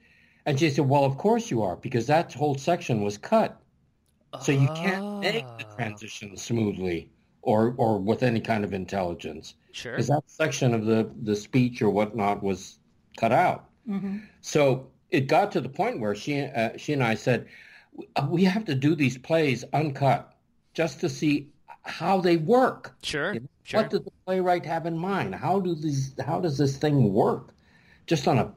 And 0.46 0.58
she 0.58 0.70
said, 0.70 0.88
well, 0.88 1.04
of 1.04 1.16
course 1.16 1.50
you 1.50 1.62
are, 1.62 1.76
because 1.76 2.06
that 2.06 2.32
whole 2.32 2.56
section 2.56 3.02
was 3.02 3.16
cut. 3.18 3.60
So 4.40 4.52
you 4.52 4.66
can't 4.74 5.20
make 5.20 5.46
the 5.58 5.64
Oh. 5.64 5.76
transition 5.76 6.36
smoothly 6.36 7.08
or, 7.42 7.74
or 7.76 7.98
with 7.98 8.22
any 8.22 8.40
kind 8.40 8.64
of 8.64 8.74
intelligence. 8.74 9.54
Sure. 9.72 9.92
Because 9.92 10.08
that 10.08 10.22
section 10.26 10.74
of 10.74 10.86
the, 10.86 11.08
the 11.22 11.36
speech 11.36 11.80
or 11.82 11.90
whatnot 11.90 12.42
was 12.42 12.78
cut 13.16 13.32
out. 13.32 13.68
Mhm. 13.88 14.22
So 14.40 14.88
it 15.10 15.28
got 15.28 15.52
to 15.52 15.60
the 15.60 15.68
point 15.68 16.00
where 16.00 16.14
she 16.16 16.42
uh, 16.42 16.76
she 16.76 16.92
and 16.92 17.02
I 17.02 17.14
said, 17.14 17.46
we 18.28 18.42
have 18.44 18.64
to 18.64 18.74
do 18.74 18.96
these 18.96 19.16
plays 19.16 19.64
uncut 19.72 20.34
just 20.74 21.00
to 21.00 21.08
see 21.08 21.48
how 21.82 22.20
they 22.20 22.36
work. 22.36 22.96
Sure. 23.02 23.34
You 23.34 23.40
know, 23.40 23.46
Sure. 23.62 23.80
What 23.80 23.90
did 23.90 24.04
the 24.04 24.10
playwright 24.26 24.66
have 24.66 24.84
in 24.84 24.98
mind? 24.98 25.34
How 25.34 25.58
do 25.58 25.74
these? 25.74 26.14
How 26.20 26.38
does 26.38 26.58
this 26.58 26.76
thing 26.76 27.14
work? 27.14 27.54
Just 28.06 28.28
on 28.28 28.38
a, 28.38 28.52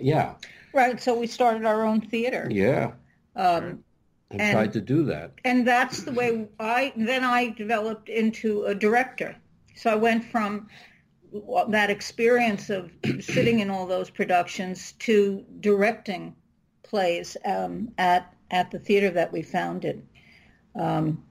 yeah, 0.00 0.34
Right. 0.72 1.00
So 1.00 1.18
we 1.18 1.26
started 1.26 1.64
our 1.64 1.84
own 1.84 2.00
theater. 2.00 2.48
yeah, 2.50 2.92
Um, 3.34 3.82
and, 4.30 4.40
And- 4.40 4.52
tried 4.52 4.72
to 4.74 4.80
do 4.80 5.04
that. 5.04 5.32
and 5.44 5.66
that's 5.66 6.02
the 6.02 6.12
way 6.12 6.48
I 6.58 6.92
then 6.96 7.24
I 7.24 7.50
developed 7.50 8.08
into 8.08 8.64
a 8.64 8.74
director. 8.74 9.36
So 9.76 9.90
I 9.90 9.94
went 9.96 10.24
from 10.24 10.68
that 11.68 11.90
experience 11.90 12.70
of 12.70 12.90
sitting 13.20 13.60
in 13.60 13.70
all 13.70 13.86
those 13.86 14.10
productions 14.10 14.92
to 15.00 15.44
directing 15.60 16.34
plays 16.82 17.36
um, 17.44 17.92
at 17.98 18.32
at 18.50 18.70
the 18.70 18.78
theater 18.78 19.10
that 19.10 19.32
we 19.32 19.42
founded. 19.42 20.06
Um, 20.74 21.24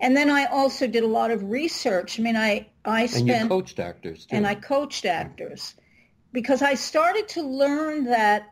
and 0.00 0.16
then 0.16 0.30
I 0.30 0.46
also 0.46 0.86
did 0.86 1.04
a 1.04 1.06
lot 1.06 1.30
of 1.30 1.42
research. 1.50 2.18
I 2.18 2.22
mean, 2.22 2.36
I 2.36 2.66
I 2.84 3.06
spent 3.06 3.30
And 3.30 3.42
you 3.42 3.48
coached 3.48 3.78
actors 3.78 4.26
too. 4.26 4.36
and 4.36 4.46
I 4.46 4.54
coached 4.54 5.04
actors 5.04 5.74
because 6.32 6.62
I 6.62 6.74
started 6.74 7.28
to 7.28 7.42
learn 7.42 8.04
that 8.04 8.42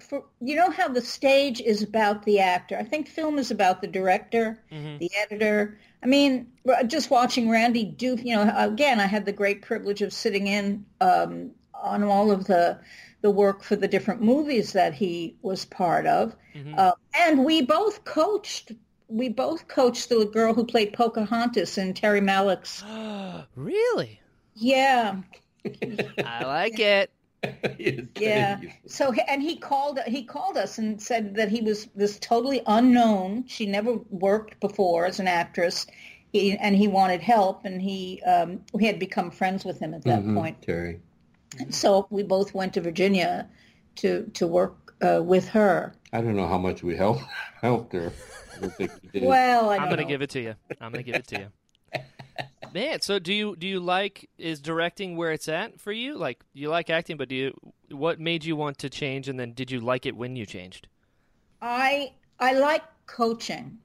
for 0.00 0.24
you 0.40 0.56
know 0.56 0.70
how 0.70 0.88
the 0.88 1.00
stage 1.00 1.60
is 1.60 1.82
about 1.82 2.24
the 2.24 2.38
actor. 2.40 2.76
I 2.78 2.84
think 2.84 3.08
film 3.08 3.38
is 3.38 3.50
about 3.50 3.80
the 3.80 3.86
director, 3.86 4.62
Mhm. 4.72 4.98
the 4.98 5.10
editor. 5.20 5.78
I 6.02 6.06
mean, 6.06 6.48
just 6.86 7.10
watching 7.10 7.48
Randy 7.48 7.84
do, 7.84 8.16
you 8.16 8.34
know, 8.34 8.52
again, 8.56 8.98
I 9.00 9.06
had 9.06 9.24
the 9.24 9.32
great 9.32 9.62
privilege 9.62 10.02
of 10.02 10.12
sitting 10.12 10.46
in 10.48 10.84
um, 11.00 11.52
on 11.74 12.02
all 12.02 12.30
of 12.30 12.46
the 12.46 12.78
the 13.22 13.30
work 13.30 13.62
for 13.62 13.76
the 13.76 13.86
different 13.86 14.20
movies 14.20 14.72
that 14.72 14.94
he 14.94 15.36
was 15.42 15.64
part 15.64 16.06
of, 16.06 16.34
Mhm. 16.56 16.76
uh, 16.76 16.92
and 17.16 17.44
we 17.44 17.62
both 17.62 18.04
coached. 18.04 18.72
We 19.08 19.28
both 19.28 19.68
coached 19.68 20.08
the 20.08 20.24
girl 20.24 20.54
who 20.54 20.64
played 20.64 20.92
Pocahontas 20.92 21.78
in 21.78 21.94
Terry 21.94 22.20
Malick's. 22.20 22.82
really? 23.56 24.20
Yeah, 24.54 25.16
I 26.24 26.44
like 26.44 26.78
it. 26.80 27.10
Yes, 27.78 28.06
Yeah. 28.16 28.60
you- 28.60 28.70
So 28.86 29.12
and 29.12 29.42
he 29.42 29.56
called 29.56 29.98
he 30.06 30.24
called 30.24 30.56
us 30.56 30.78
and 30.78 31.00
said 31.00 31.34
that 31.36 31.48
he 31.48 31.60
was 31.60 31.86
this 31.94 32.18
totally 32.18 32.62
unknown. 32.66 33.44
She 33.46 33.66
never 33.66 33.94
worked 34.10 34.60
before 34.60 35.06
as 35.06 35.18
an 35.20 35.26
actress, 35.28 35.86
he, 36.32 36.56
and 36.58 36.76
he 36.76 36.88
wanted 36.88 37.20
help. 37.20 37.64
And 37.64 37.80
he 37.80 38.22
um, 38.22 38.60
we 38.72 38.84
had 38.84 38.98
become 38.98 39.30
friends 39.30 39.64
with 39.64 39.78
him 39.80 39.94
at 39.94 40.04
that 40.04 40.22
Mhm, 40.22 40.34
point. 40.34 40.62
Terry. 40.62 41.00
So 41.70 42.06
we 42.10 42.22
both 42.22 42.54
went 42.54 42.74
to 42.74 42.80
Virginia 42.80 43.48
to 43.96 44.30
to 44.34 44.46
work 44.46 44.94
uh, 45.02 45.22
with 45.22 45.48
her. 45.48 45.94
I 46.12 46.20
don't 46.20 46.36
know 46.36 46.46
how 46.46 46.58
much 46.58 46.82
we 46.82 46.96
helped 46.96 47.24
helped 47.62 47.92
her. 47.94 48.12
I 48.62 48.68
think 48.68 48.92
we 49.02 49.08
did. 49.20 49.22
Well, 49.28 49.70
I 49.70 49.76
I'm 49.76 49.88
gonna 49.88 50.04
give 50.04 50.22
it 50.22 50.30
to 50.30 50.40
you. 50.40 50.54
I'm 50.80 50.92
gonna 50.92 51.02
give 51.02 51.16
it 51.16 51.26
to 51.28 51.38
you. 51.38 51.52
Man, 52.74 53.02
so 53.02 53.18
do 53.18 53.34
you 53.34 53.54
do 53.56 53.66
you 53.66 53.80
like 53.80 54.30
is 54.38 54.60
directing 54.60 55.16
where 55.16 55.32
it's 55.32 55.48
at 55.48 55.78
for 55.78 55.92
you? 55.92 56.16
Like 56.16 56.40
you 56.54 56.70
like 56.70 56.88
acting, 56.88 57.16
but 57.18 57.28
do 57.28 57.34
you 57.34 57.72
what 57.90 58.18
made 58.18 58.44
you 58.44 58.56
want 58.56 58.78
to 58.78 58.88
change 58.88 59.28
and 59.28 59.38
then 59.38 59.52
did 59.52 59.70
you 59.70 59.80
like 59.80 60.06
it 60.06 60.16
when 60.16 60.36
you 60.36 60.46
changed? 60.46 60.88
I 61.60 62.12
I 62.40 62.54
like 62.54 62.82
coaching. 63.06 63.78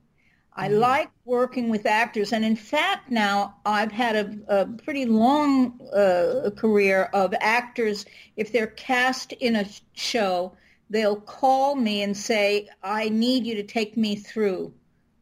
I 0.59 0.69
like 0.69 1.11
working 1.23 1.69
with 1.69 1.85
actors, 1.85 2.33
and 2.33 2.43
in 2.43 2.55
fact, 2.55 3.11
now 3.11 3.57
I've 3.63 3.91
had 3.91 4.15
a, 4.15 4.61
a 4.61 4.65
pretty 4.65 5.05
long 5.05 5.79
uh, 5.93 6.49
career 6.55 7.11
of 7.13 7.35
actors. 7.39 8.07
If 8.37 8.51
they're 8.51 8.65
cast 8.65 9.33
in 9.33 9.55
a 9.55 9.67
show, 9.93 10.57
they'll 10.89 11.21
call 11.21 11.75
me 11.75 12.01
and 12.01 12.17
say, 12.17 12.69
"I 12.81 13.09
need 13.09 13.45
you 13.45 13.53
to 13.53 13.63
take 13.63 13.95
me 13.97 14.15
through 14.15 14.73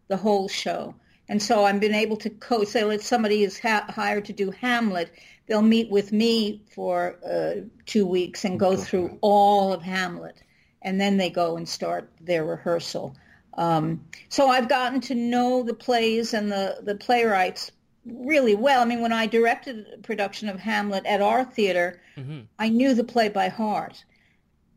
the 0.08 0.16
whole 0.16 0.48
show." 0.48 0.96
And 1.28 1.42
so 1.42 1.66
I've 1.66 1.80
been 1.80 1.96
able 1.96 2.18
to 2.18 2.30
coach. 2.30 2.68
Say, 2.68 2.84
let 2.84 3.02
somebody 3.02 3.44
is 3.44 3.60
ha- 3.60 3.86
hired 3.90 4.26
to 4.26 4.34
do 4.34 4.52
Hamlet, 4.52 5.12
they'll 5.48 5.62
meet 5.62 5.90
with 5.90 6.12
me 6.12 6.62
for 6.74 7.18
uh, 7.28 7.62
two 7.86 8.06
weeks 8.06 8.46
and 8.46 8.60
go 8.60 8.76
through 8.76 9.18
all 9.22 9.74
of 9.74 9.82
Hamlet, 9.82 10.42
and 10.82 11.00
then 11.00 11.18
they 11.18 11.30
go 11.30 11.58
and 11.58 11.68
start 11.68 12.12
their 12.22 12.46
rehearsal. 12.46 13.16
Um, 13.58 14.06
so 14.30 14.50
I've 14.50 14.68
gotten 14.68 15.02
to 15.02 15.16
know 15.16 15.64
the 15.64 15.74
plays 15.74 16.34
and 16.34 16.52
the, 16.52 16.80
the 16.84 16.96
playwrights 16.96 17.72
really 18.06 18.56
well. 18.56 18.82
I 18.82 18.86
mean, 18.86 19.02
when 19.02 19.14
I 19.14 19.28
directed 19.28 19.86
a 19.94 19.98
production 19.98 20.50
of 20.50 20.60
Hamlet 20.60 21.06
at 21.06 21.22
our 21.22 21.44
theater, 21.44 22.02
hmm 22.16 22.42
I 22.60 22.70
knew 22.70 22.94
the 22.94 23.04
play 23.04 23.30
by 23.30 23.50
heart. 23.50 24.04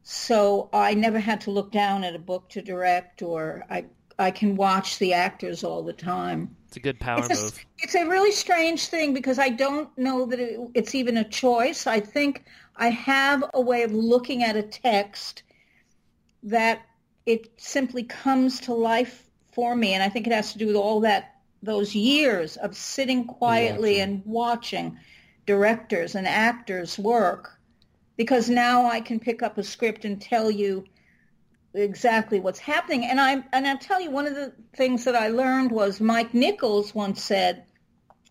So 0.03 0.71
I 0.73 0.95
never 0.95 1.19
had 1.19 1.43
to 1.43 1.51
look 1.51 1.71
down 1.71 2.03
at 2.05 2.15
a 2.15 2.19
book 2.19 2.49
to 2.51 2.63
direct 2.63 3.21
or 3.23 3.65
I, 3.69 3.85
I 4.19 4.31
can 4.31 4.57
watch 4.57 4.99
the 4.99 5.13
actors 5.13 5.63
all 5.63 5.83
the 5.83 5.93
time. 5.93 6.57
It's 6.67 6.77
a 6.77 6.81
good 6.81 6.99
power 7.01 7.21
It's 7.21 7.41
a, 7.41 7.43
move. 7.45 7.65
it's 7.79 7.95
a 7.95 8.07
really 8.07 8.33
strange 8.33 8.87
thing 8.87 9.15
because 9.15 9.39
I 9.39 9.49
don't 9.49 9.97
know 9.97 10.27
that 10.27 10.41
it, 10.41 10.61
it's 10.75 10.95
even 10.95 11.17
a 11.17 11.29
choice. 11.29 11.87
I 11.87 12.01
think 12.01 12.45
I 12.77 12.91
have 12.91 13.45
a 13.55 13.61
way 13.61 13.83
of 13.85 13.93
looking 13.93 14.43
at 14.43 14.57
a 14.57 14.63
text 14.63 15.45
that 16.43 16.83
it 17.27 17.51
simply 17.61 18.03
comes 18.03 18.61
to 18.61 18.75
life 18.75 19.25
for 19.53 19.75
me, 19.77 19.95
and 19.95 20.03
I 20.03 20.09
think 20.09 20.27
it 20.27 20.33
has 20.33 20.53
to 20.53 20.59
do 20.59 20.67
with 20.67 20.77
all 20.77 21.01
that 21.01 21.35
those 21.63 21.95
years 21.95 22.57
of 22.59 22.77
sitting 22.77 23.25
quietly 23.25 23.99
Watching. 23.99 24.03
and 24.15 24.23
watching 24.25 24.99
directors 25.47 26.15
and 26.15 26.27
actors 26.27 26.99
work 26.99 27.59
because 28.17 28.49
now 28.49 28.87
I 28.87 29.01
can 29.01 29.19
pick 29.19 29.43
up 29.43 29.59
a 29.59 29.65
script 29.65 30.05
and 30.05 30.21
tell 30.21 30.51
you 30.51 30.85
exactly 31.75 32.41
what's 32.41 32.59
happening. 32.59 33.05
And 33.05 33.21
I 33.21 33.43
and 33.53 33.67
I'll 33.67 33.79
tell 33.79 34.01
you 34.01 34.11
one 34.11 34.27
of 34.27 34.35
the 34.35 34.53
things 34.77 35.05
that 35.05 35.17
I 35.17 35.29
learned 35.29 35.71
was 35.73 36.01
Mike 36.01 36.35
Nichols 36.35 36.95
once 36.95 37.23
said 37.23 37.65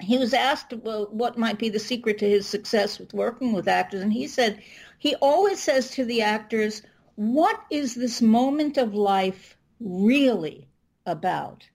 he 0.02 0.18
was 0.18 0.34
asked 0.34 0.74
well, 0.74 1.08
what 1.12 1.38
might 1.38 1.60
be 1.60 1.70
the 1.70 1.80
secret 1.80 2.20
to 2.20 2.30
his 2.30 2.48
success 2.48 3.00
with 3.00 3.14
working 3.14 3.54
with 3.54 3.68
actors, 3.68 4.02
and 4.02 4.14
he 4.14 4.28
said 4.28 4.62
he 5.00 5.16
always 5.16 5.60
says 5.62 5.92
to 5.92 6.06
the 6.06 6.22
actors, 6.24 6.82
"What 7.16 7.62
is 7.72 7.96
this 7.96 8.22
moment 8.22 8.78
of 8.78 8.96
life 8.96 9.58
really 9.80 10.68
about?" 11.06 11.70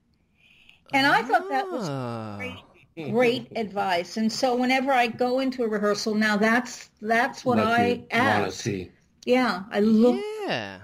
And 0.93 1.05
I 1.07 1.21
thought 1.23 1.49
that 1.49 1.71
was 1.71 1.91
Oh. 1.91 2.29
great, 2.37 2.65
great 3.09 3.51
advice. 3.55 4.17
And 4.17 4.31
so 4.31 4.55
whenever 4.55 4.91
I 4.93 5.07
go 5.07 5.39
into 5.39 5.63
a 5.63 5.67
rehearsal 5.67 6.15
now, 6.15 6.37
that's 6.37 6.89
that's 7.01 7.45
what, 7.45 7.59
What 7.59 7.59
I 7.59 8.03
you 8.11 8.25
want 8.25 8.45
to 8.45 8.51
ask. 8.51 8.59
see. 8.59 8.91
Yeah, 9.25 9.63
I 9.71 9.79
look. 9.81 10.25
Yeah. 10.47 10.82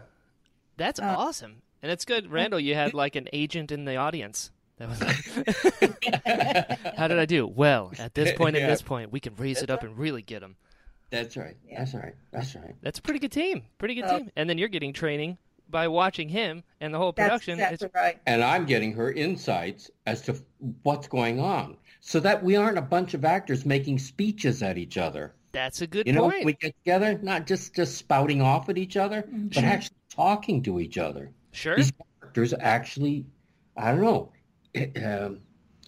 That's 0.80 1.00
Uh, 1.00 1.16
awesome. 1.18 1.62
And 1.84 1.92
it's 1.92 2.04
good, 2.06 2.32
Randall, 2.32 2.60
you 2.60 2.74
had 2.74 2.94
like 2.96 3.16
an 3.16 3.30
agent 3.32 3.72
in 3.72 3.86
the 3.86 3.96
audience. 3.98 4.50
That 4.78 4.90
was 4.90 5.02
like, 5.02 6.96
How 6.98 7.08
did 7.08 7.20
I 7.20 7.26
do? 7.26 7.46
Well, 7.46 7.92
at 8.00 8.14
this 8.16 8.30
point 8.30 8.38
point, 8.40 8.56
Yeah. 8.56 8.68
this 8.68 8.82
point, 8.82 9.12
we 9.12 9.20
can 9.20 9.36
raise 9.36 9.62
it 9.62 9.70
up 9.70 9.84
and 9.84 9.98
really 9.98 10.22
get 10.22 10.40
them. 10.40 10.56
That's 11.10 11.36
right. 11.38 11.56
That's 11.76 11.94
right. 11.94 12.16
That's 12.32 12.56
right. 12.56 12.76
That's 12.82 13.00
a 13.00 13.02
pretty 13.02 13.20
good 13.20 13.32
team. 13.32 13.64
Pretty 13.78 13.96
good 13.96 14.06
Oh. 14.08 14.18
team. 14.20 14.32
And 14.36 14.50
then 14.50 14.58
you're 14.58 14.68
getting 14.70 14.94
training 14.94 15.38
by 15.70 15.88
watching 15.88 16.30
him 16.30 16.64
and 16.82 16.94
the 16.94 16.98
whole 16.98 17.12
That's 17.12 17.28
production. 17.46 17.54
exactly 17.60 17.86
It's, 17.88 17.96
right. 17.96 18.18
And 18.26 18.44
I'm 18.44 18.66
getting 18.66 18.94
her 18.94 19.12
insights 19.12 19.92
as 20.06 20.22
to 20.24 20.42
what's 20.84 21.08
going 21.08 21.40
on, 21.40 21.78
so 22.00 22.20
that 22.22 22.44
we 22.44 22.56
aren't 22.56 22.78
a 22.78 22.82
bunch 22.82 23.14
of 23.14 23.26
actors 23.26 23.66
making 23.66 24.00
speeches 24.00 24.64
at 24.64 24.78
each 24.78 24.98
other. 24.98 25.34
That's 25.52 25.82
a 25.82 25.88
good 25.88 26.08
You 26.08 26.14
know, 26.14 26.30
point. 26.30 26.46
we 26.46 26.54
get 26.54 26.76
together, 26.84 27.20
not 27.22 27.48
just 27.48 27.76
just 27.76 27.98
spouting 27.98 28.42
off 28.42 28.70
at 28.70 28.78
each 28.78 28.98
other, 28.98 29.28
but 29.32 29.64
actually 29.64 29.96
talking 30.10 30.62
to 30.64 30.80
each 30.80 30.98
other. 30.98 31.32
sure. 31.52 31.76
These 31.76 31.92
characters 32.22 32.54
actually, 32.60 33.26
I 33.78 33.92
don't 33.92 34.02
know, 34.02 34.32
um, 35.06 35.40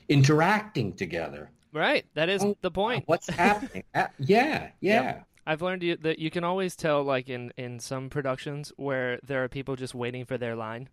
interacting 0.10 0.94
together. 0.94 1.50
Right. 1.74 2.06
That 2.16 2.30
is 2.30 2.44
Oh, 2.44 2.58
the 2.62 2.72
point. 2.72 3.04
What's 3.08 3.30
happening? 3.30 3.84
Uh, 3.96 4.08
yeah, 4.20 4.70
yeah. 4.82 5.04
Yep. 5.04 5.28
I've 5.48 5.62
learned 5.62 5.84
you, 5.84 5.98
that 5.98 6.20
you 6.20 6.30
can 6.30 6.44
always 6.44 6.76
tell, 6.76 7.04
like 7.04 7.30
in, 7.30 7.52
in 7.58 7.80
some 7.80 8.10
productions, 8.10 8.72
where 8.78 9.20
there 9.24 9.44
are 9.44 9.48
people 9.50 9.76
just 9.76 9.96
waiting 9.96 10.24
for 10.26 10.38
their 10.38 10.56
line. 10.56 10.90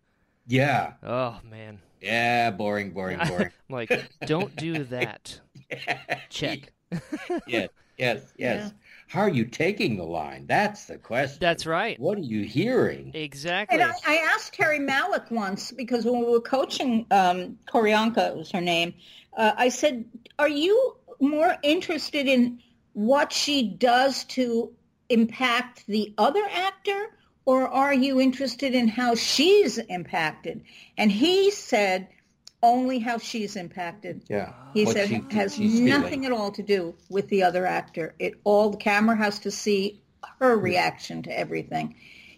Yeah, 0.46 0.94
Oh, 1.02 1.38
man. 1.44 1.80
yeah, 2.00 2.50
boring, 2.50 2.92
boring, 2.92 3.18
boring. 3.28 3.50
Like, 3.68 4.08
don't 4.24 4.54
do 4.56 4.84
that. 4.84 5.40
Check. 6.30 6.72
Yes, 7.46 7.68
yes, 7.96 8.22
yes. 8.36 8.72
How 9.08 9.22
are 9.22 9.30
you 9.30 9.46
taking 9.46 9.96
the 9.96 10.04
line? 10.04 10.46
That's 10.46 10.84
the 10.84 10.98
question. 10.98 11.38
That's 11.40 11.64
right. 11.64 11.98
What 11.98 12.18
are 12.18 12.22
you 12.22 12.42
hearing? 12.42 13.10
Exactly. 13.14 13.80
And 13.80 13.90
I, 13.90 13.94
I 14.06 14.16
asked 14.34 14.52
Terry 14.52 14.78
Malick 14.78 15.30
once 15.30 15.72
because 15.72 16.04
when 16.04 16.20
we 16.20 16.26
were 16.26 16.40
coaching 16.40 17.06
um, 17.10 17.58
Q'orianka 17.66 18.36
was 18.36 18.50
her 18.50 18.60
name. 18.60 18.94
Uh, 19.36 19.52
I 19.56 19.70
said, 19.70 20.04
"Are 20.38 20.48
you 20.48 20.96
more 21.20 21.56
interested 21.62 22.26
in 22.26 22.60
what 22.92 23.32
she 23.32 23.62
does 23.62 24.24
to 24.24 24.72
impact 25.08 25.84
the 25.86 26.12
other 26.18 26.44
actor, 26.52 27.06
or 27.46 27.66
are 27.66 27.94
you 27.94 28.20
interested 28.20 28.74
in 28.74 28.88
how 28.88 29.14
she's 29.14 29.78
impacted?" 29.78 30.62
And 30.98 31.10
he 31.10 31.50
said, 31.50 32.08
"Only 32.62 32.98
how 32.98 33.18
she's 33.18 33.56
impacted." 33.56 34.22
Yeah. 34.28 34.52
He 34.74 34.84
What 34.84 34.94
said 34.96 35.08
she- 35.08 35.24
has 35.32 35.54
she's 35.54 35.80
nothing 35.80 36.22
feeling. 36.22 36.26
at 36.26 36.32
all 36.32 36.50
to 36.52 36.62
do 36.62 36.94
with 37.08 37.28
the 37.28 37.42
other 37.44 37.66
actor. 37.66 38.14
It 38.18 38.34
all 38.44 38.70
the 38.70 38.76
camera 38.78 39.16
has 39.16 39.38
to 39.40 39.50
see 39.50 40.00
her 40.40 40.56
reaction 40.58 41.22
to 41.22 41.38
everything. 41.38 41.94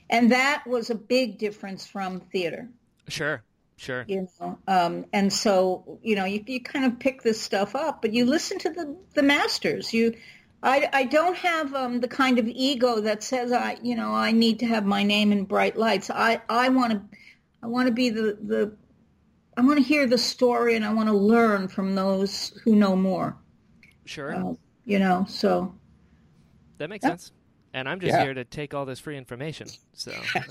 And 0.08 0.32
that 0.32 0.64
was 0.66 0.90
a 0.90 0.94
big 0.94 1.38
difference 1.38 1.86
from 1.86 2.20
theater, 2.20 2.68
Sure. 3.08 3.42
Sure. 3.76 4.04
you 4.08 4.28
know. 4.40 4.58
Um, 4.68 5.06
and 5.12 5.32
so, 5.32 5.98
you 6.02 6.14
know, 6.16 6.24
you, 6.26 6.42
you 6.46 6.60
kind 6.60 6.84
of 6.84 6.98
pick 6.98 7.22
this 7.22 7.40
stuff 7.40 7.74
up, 7.74 8.02
but 8.02 8.12
you 8.12 8.26
listen 8.26 8.58
to 8.58 8.70
the, 8.70 8.94
the 9.14 9.22
masters. 9.22 9.94
You, 9.94 10.14
I, 10.62 10.88
I 10.92 11.04
don't 11.04 11.36
have 11.38 11.72
um, 11.74 12.00
the 12.00 12.08
kind 12.08 12.38
of 12.38 12.46
ego 12.46 13.00
that 13.00 13.22
says 13.22 13.52
I, 13.52 13.78
you 13.82 13.94
know, 13.96 14.12
I 14.12 14.32
need 14.32 14.58
to 14.58 14.66
have 14.66 14.84
my 14.84 15.02
name 15.04 15.32
in 15.32 15.44
bright 15.44 15.78
lights. 15.78 16.10
I, 16.10 16.42
I 16.48 16.68
want 16.68 16.92
to, 16.92 17.00
I 17.62 17.68
want 17.68 17.86
to 17.86 17.94
be 17.94 18.10
the, 18.10 18.36
the, 18.42 18.72
I 19.60 19.62
want 19.62 19.76
to 19.76 19.84
hear 19.84 20.06
the 20.06 20.16
story 20.16 20.74
and 20.74 20.86
I 20.86 20.92
want 20.94 21.10
to 21.10 21.14
learn 21.14 21.68
from 21.68 21.94
those 21.94 22.58
who 22.64 22.74
know 22.76 22.96
more. 22.96 23.36
Sure. 24.06 24.34
Uh, 24.34 24.54
you 24.86 24.98
know, 24.98 25.26
so 25.28 25.74
that 26.78 26.88
makes 26.88 27.02
yeah. 27.04 27.10
sense. 27.10 27.32
And 27.74 27.86
I'm 27.86 28.00
just 28.00 28.14
Yeah. 28.14 28.22
here 28.22 28.32
to 28.32 28.44
take 28.46 28.72
all 28.72 28.86
this 28.86 28.98
free 28.98 29.18
information. 29.18 29.68
So 29.92 30.12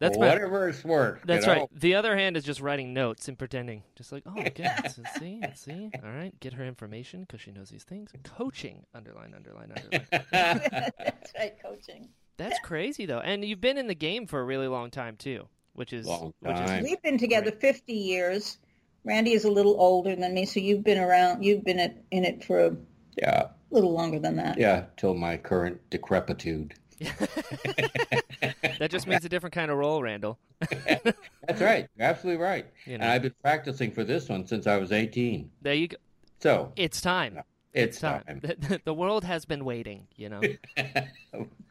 that's 0.00 0.18
my, 0.18 0.26
whatever 0.26 0.68
it's 0.68 0.84
worth. 0.84 1.20
you 1.20 1.26
That's 1.26 1.46
know? 1.46 1.52
right. 1.52 1.68
The 1.72 1.94
other 1.94 2.16
hand 2.16 2.36
is 2.36 2.42
just 2.42 2.60
writing 2.60 2.92
notes 2.92 3.28
and 3.28 3.38
pretending, 3.38 3.84
just 3.94 4.10
like, 4.10 4.24
oh, 4.26 4.40
okay, 4.40 4.68
let's 4.82 4.98
see, 5.16 5.38
let's 5.40 5.60
see. 5.64 5.92
All 6.02 6.10
right, 6.10 6.38
get 6.40 6.54
her 6.54 6.64
information 6.64 7.20
because 7.20 7.40
she 7.40 7.52
knows 7.52 7.70
these 7.70 7.84
things. 7.84 8.10
Coaching, 8.24 8.84
underline, 8.96 9.32
underline, 9.32 9.70
underline. 9.76 10.06
that's 10.32 11.32
right, 11.38 11.54
coaching. 11.62 12.08
That's 12.36 12.58
crazy 12.64 13.06
though, 13.06 13.20
and 13.20 13.44
you've 13.44 13.60
been 13.60 13.78
in 13.78 13.86
the 13.86 13.94
game 13.94 14.26
for 14.26 14.40
a 14.40 14.44
really 14.44 14.66
long 14.66 14.90
time 14.90 15.16
too, 15.16 15.46
which 15.76 15.92
is 15.92 16.06
which 16.40 16.56
is. 16.58 16.82
We've 16.82 17.00
been 17.02 17.18
together 17.18 17.52
50 17.52 17.92
years. 17.92 18.58
Randy 19.04 19.32
is 19.32 19.44
a 19.44 19.50
little 19.50 19.80
older 19.80 20.16
than 20.16 20.34
me, 20.34 20.44
so 20.46 20.58
you've 20.58 20.82
been 20.82 20.98
around. 20.98 21.44
You've 21.44 21.64
been 21.64 21.78
at, 21.78 21.96
in 22.10 22.24
it 22.24 22.44
for 22.44 22.66
a 22.66 22.76
Yeah, 23.16 23.44
little 23.70 23.92
longer 23.92 24.18
than 24.18 24.34
that. 24.36 24.58
yeah, 24.58 24.86
till 24.96 25.14
my 25.14 25.36
current 25.36 25.80
decrepitude. 25.90 26.74
that 27.00 28.88
just 28.90 29.06
means 29.06 29.24
a 29.24 29.28
different 29.28 29.54
kind 29.54 29.70
of 29.70 29.76
role, 29.78 30.02
Randall. 30.02 30.38
That's 30.70 31.60
right. 31.60 31.86
You're 31.96 32.06
absolutely 32.08 32.42
right. 32.42 32.66
You 32.84 32.94
And 32.94 33.04
I've 33.04 33.22
been 33.22 33.34
practicing 33.42 33.90
for 33.92 34.02
this 34.04 34.28
one 34.28 34.46
since 34.46 34.66
I 34.66 34.76
was 34.78 34.92
18. 34.92 35.50
there 35.62 35.74
you 35.74 35.88
go. 35.88 35.96
So 36.40 36.72
It's 36.76 37.00
time. 37.00 37.38
it's 37.72 38.00
time. 38.00 38.22
time. 38.26 38.40
The, 38.42 38.80
the 38.84 38.94
world 38.94 39.24
has 39.24 39.44
been 39.44 39.64
waiting. 39.64 40.06
You 40.16 40.28
know. 40.30 40.40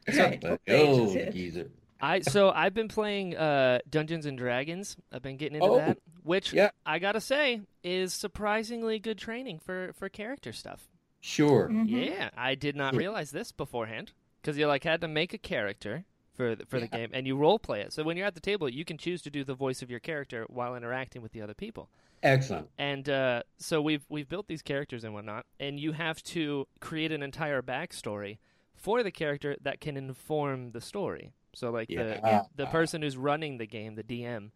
Right. 0.07 0.43
Let's 0.43 0.61
Pages 0.65 1.33
geezer. 1.33 1.69
I 2.05 2.19
so 2.21 2.49
I've 2.49 2.73
been 2.73 2.87
playing 2.87 3.35
uh, 3.35 3.79
Dungeons 3.89 4.25
and 4.25 4.37
Dragons. 4.37 4.95
I've 5.11 5.21
been 5.21 5.37
getting 5.37 5.55
into 5.55 5.67
Oh, 5.67 5.77
that, 5.77 5.97
which 6.23 6.53
yeah. 6.53 6.69
I 6.85 6.99
gotta 6.99 7.21
say 7.21 7.61
is 7.83 8.13
surprisingly 8.13 8.99
good 8.99 9.17
training 9.17 9.59
for 9.59 9.91
for 9.93 10.09
character 10.09 10.51
stuff. 10.53 10.87
Sure. 11.21 11.69
Mhm. 11.69 11.87
Yeah, 12.07 12.29
I 12.37 12.55
did 12.55 12.75
not 12.75 12.93
Yeah. 12.93 12.99
realize 12.99 13.31
this 13.31 13.51
beforehand 13.51 14.11
because 14.41 14.57
you 14.57 14.67
like 14.67 14.83
had 14.83 15.01
to 15.01 15.07
make 15.07 15.33
a 15.33 15.37
character 15.39 16.05
for 16.35 16.53
the, 16.55 16.65
for 16.65 16.79
the 16.79 16.87
game 16.87 17.09
and 17.13 17.25
you 17.25 17.35
role 17.37 17.57
play 17.57 17.81
it. 17.81 17.93
So 17.93 18.03
when 18.03 18.17
you're 18.17 18.27
at 18.27 18.35
the 18.35 18.41
table, 18.41 18.69
you 18.69 18.85
can 18.85 18.97
choose 18.97 19.21
to 19.23 19.31
do 19.31 19.43
the 19.43 19.55
voice 19.55 19.81
of 19.81 19.89
your 19.89 19.99
character 20.01 20.45
while 20.49 20.75
interacting 20.75 21.21
with 21.21 21.31
the 21.31 21.41
other 21.41 21.53
people. 21.55 21.89
Excellent. 22.21 22.69
And 22.77 23.07
uh, 23.09 23.43
so 23.57 23.81
we've 23.81 24.05
we've 24.09 24.29
built 24.29 24.47
these 24.47 24.61
characters 24.61 25.03
and 25.03 25.13
whatnot, 25.13 25.45
and 25.59 25.79
you 25.79 25.93
have 25.93 26.21
to 26.23 26.67
create 26.79 27.11
an 27.11 27.23
entire 27.23 27.61
backstory 27.61 28.37
for 28.75 29.01
the 29.01 29.11
character 29.11 29.55
that 29.61 29.79
can 29.81 29.95
inform 29.97 30.71
the 30.71 30.81
story. 30.81 31.33
So 31.55 31.71
like 31.71 31.87
the 31.89 32.19
Yeah. 32.23 32.43
the 32.55 32.65
person 32.67 33.01
who's 33.01 33.17
running 33.17 33.57
the 33.57 33.65
game, 33.67 33.95
the 33.95 34.03
DM, 34.03 34.51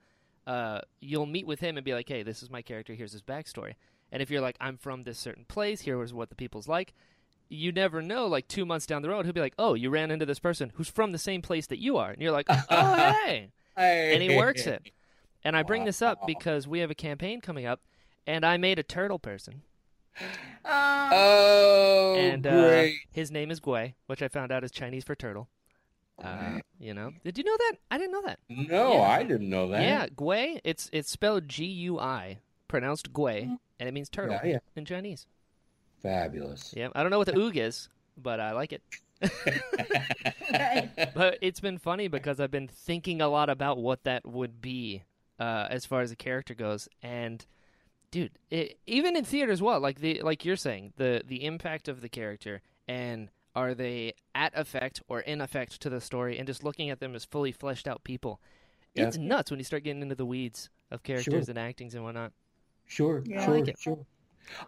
uh, 0.46 0.82
you'll 1.00 1.26
meet 1.26 1.48
with 1.48 1.60
him 1.60 1.78
and 1.78 1.84
be 1.86 1.94
like, 1.94 2.08
"Hey, 2.08 2.24
this 2.24 2.44
is 2.44 2.50
my 2.50 2.62
character. 2.62 2.94
Here's 2.94 3.12
his 3.14 3.24
backstory." 3.24 3.74
And 4.12 4.22
if 4.22 4.30
you're 4.30 4.42
like, 4.42 4.58
"I'm 4.62 4.78
from 4.78 5.04
this 5.04 5.18
certain 5.20 5.46
place. 5.46 5.82
Here 5.82 6.02
is 6.04 6.14
what 6.14 6.30
the 6.30 6.36
people's 6.36 6.68
like," 6.68 6.94
you 7.50 7.72
never 7.72 8.02
know. 8.02 8.28
Like 8.28 8.48
two 8.48 8.66
months 8.66 8.86
down 8.86 9.02
the 9.02 9.10
road, 9.10 9.26
he'll 9.26 9.34
be 9.34 9.42
like, 9.42 9.56
"Oh, 9.60 9.74
you 9.74 9.90
ran 9.90 10.12
into 10.12 10.26
this 10.26 10.40
person 10.40 10.72
who's 10.76 10.90
from 10.90 11.12
the 11.12 11.18
same 11.18 11.42
place 11.42 11.68
that 11.68 11.80
you 11.80 11.98
are," 11.98 12.12
and 12.12 12.22
you're 12.22 12.32
like, 12.32 12.48
"Oh, 12.70 12.96
hey." 13.26 13.52
and 13.76 14.22
he 14.22 14.36
works 14.36 14.68
it. 14.68 14.92
And 15.42 15.56
I 15.56 15.64
bring 15.64 15.86
this 15.86 16.02
up 16.02 16.28
because 16.28 16.68
we 16.68 16.80
have 16.80 16.92
a 16.92 16.96
campaign 16.96 17.40
coming 17.40 17.66
up, 17.66 17.80
and 18.28 18.46
I 18.46 18.58
made 18.58 18.78
a 18.78 18.84
turtle 18.84 19.20
person, 19.20 19.62
Uh, 20.66 21.10
Oh, 21.14 22.14
and 22.18 22.46
uh, 22.46 22.52
great. 22.68 22.96
his 23.12 23.32
name 23.32 23.50
is 23.50 23.62
Gui, 23.62 23.96
which 24.08 24.22
I 24.22 24.28
found 24.28 24.52
out 24.52 24.66
is 24.66 24.72
Chinese 24.72 25.06
for 25.06 25.16
turtle. 25.16 25.48
Uh, 26.24 26.60
you 26.80 26.94
know, 26.94 27.12
did 27.24 27.38
you 27.38 27.44
know 27.44 27.56
that? 27.58 27.74
I 27.92 27.98
didn't 27.98 28.12
know 28.12 28.22
that. 28.24 28.40
No, 28.50 28.94
yeah. 28.94 29.02
I 29.02 29.24
didn't 29.24 29.50
know 29.50 29.70
that. 29.70 29.82
Yeah, 29.82 30.08
Gui. 30.16 30.62
It's 30.64 30.90
it's 30.92 31.10
spelled 31.10 31.48
G 31.48 31.66
U 31.66 32.00
I, 32.00 32.40
pronounced 32.68 33.14
Gui, 33.14 33.58
and 33.80 33.90
it 33.90 33.94
means 33.94 34.10
turtle 34.10 34.38
Yeah, 34.44 34.52
yeah. 34.52 34.60
in 34.76 34.86
Chinese. 34.86 35.28
Fabulous. 36.02 36.74
Yeah, 36.76 36.90
I 36.96 37.02
don't 37.02 37.12
know 37.12 37.18
what 37.18 37.28
the 37.28 37.34
oog 37.34 37.56
is, 37.58 37.90
but 38.18 38.40
I 38.40 38.52
like 38.52 38.74
it. 38.74 38.82
But 41.14 41.38
it's 41.42 41.60
been 41.60 41.78
funny 41.78 42.08
because 42.08 42.40
I've 42.40 42.52
been 42.52 42.68
thinking 42.68 43.22
a 43.22 43.28
lot 43.28 43.50
about 43.50 43.78
what 43.78 44.04
that 44.04 44.26
would 44.26 44.62
be 44.62 45.04
uh, 45.40 45.68
as 45.70 45.86
far 45.86 46.02
as 46.02 46.10
the 46.10 46.16
character 46.16 46.54
goes, 46.54 46.88
and 47.02 47.46
dude, 48.12 48.32
it, 48.50 48.78
even 48.88 49.16
in 49.16 49.24
theater 49.24 49.52
as 49.52 49.62
well, 49.62 49.80
like 49.80 50.00
the 50.00 50.22
like 50.22 50.44
you're 50.46 50.56
saying, 50.56 50.94
the 50.98 51.22
the 51.26 51.46
impact 51.46 51.88
of 51.88 52.02
the 52.02 52.10
character 52.10 52.62
and 52.88 53.30
are 53.56 53.74
they 53.74 54.14
at 54.36 54.58
effect 54.58 55.02
or 55.08 55.22
in 55.22 55.42
effect 55.42 55.82
to 55.82 55.90
the 55.90 56.02
story, 56.02 56.38
and 56.38 56.48
just 56.48 56.64
looking 56.64 56.90
at 56.90 57.00
them 57.00 57.16
as 57.16 57.26
fully 57.26 57.52
fleshed 57.52 57.88
out 57.88 58.04
people, 58.04 58.40
Yeah. 58.96 59.08
it's 59.08 59.18
nuts 59.18 59.52
when 59.52 59.60
you 59.60 59.64
start 59.64 59.84
getting 59.84 60.02
into 60.02 60.16
the 60.16 60.26
weeds 60.26 60.70
of 60.92 61.04
characters 61.04 61.50
and 61.50 61.58
actings 61.58 61.96
and 61.96 62.04
whatnot. 62.04 62.32
Sure, 62.88 63.24
Yeah. 63.26 63.42
I 63.42 63.46
sure, 63.46 63.56
like 63.60 63.68
it. 63.70 63.80
sure. 63.80 64.06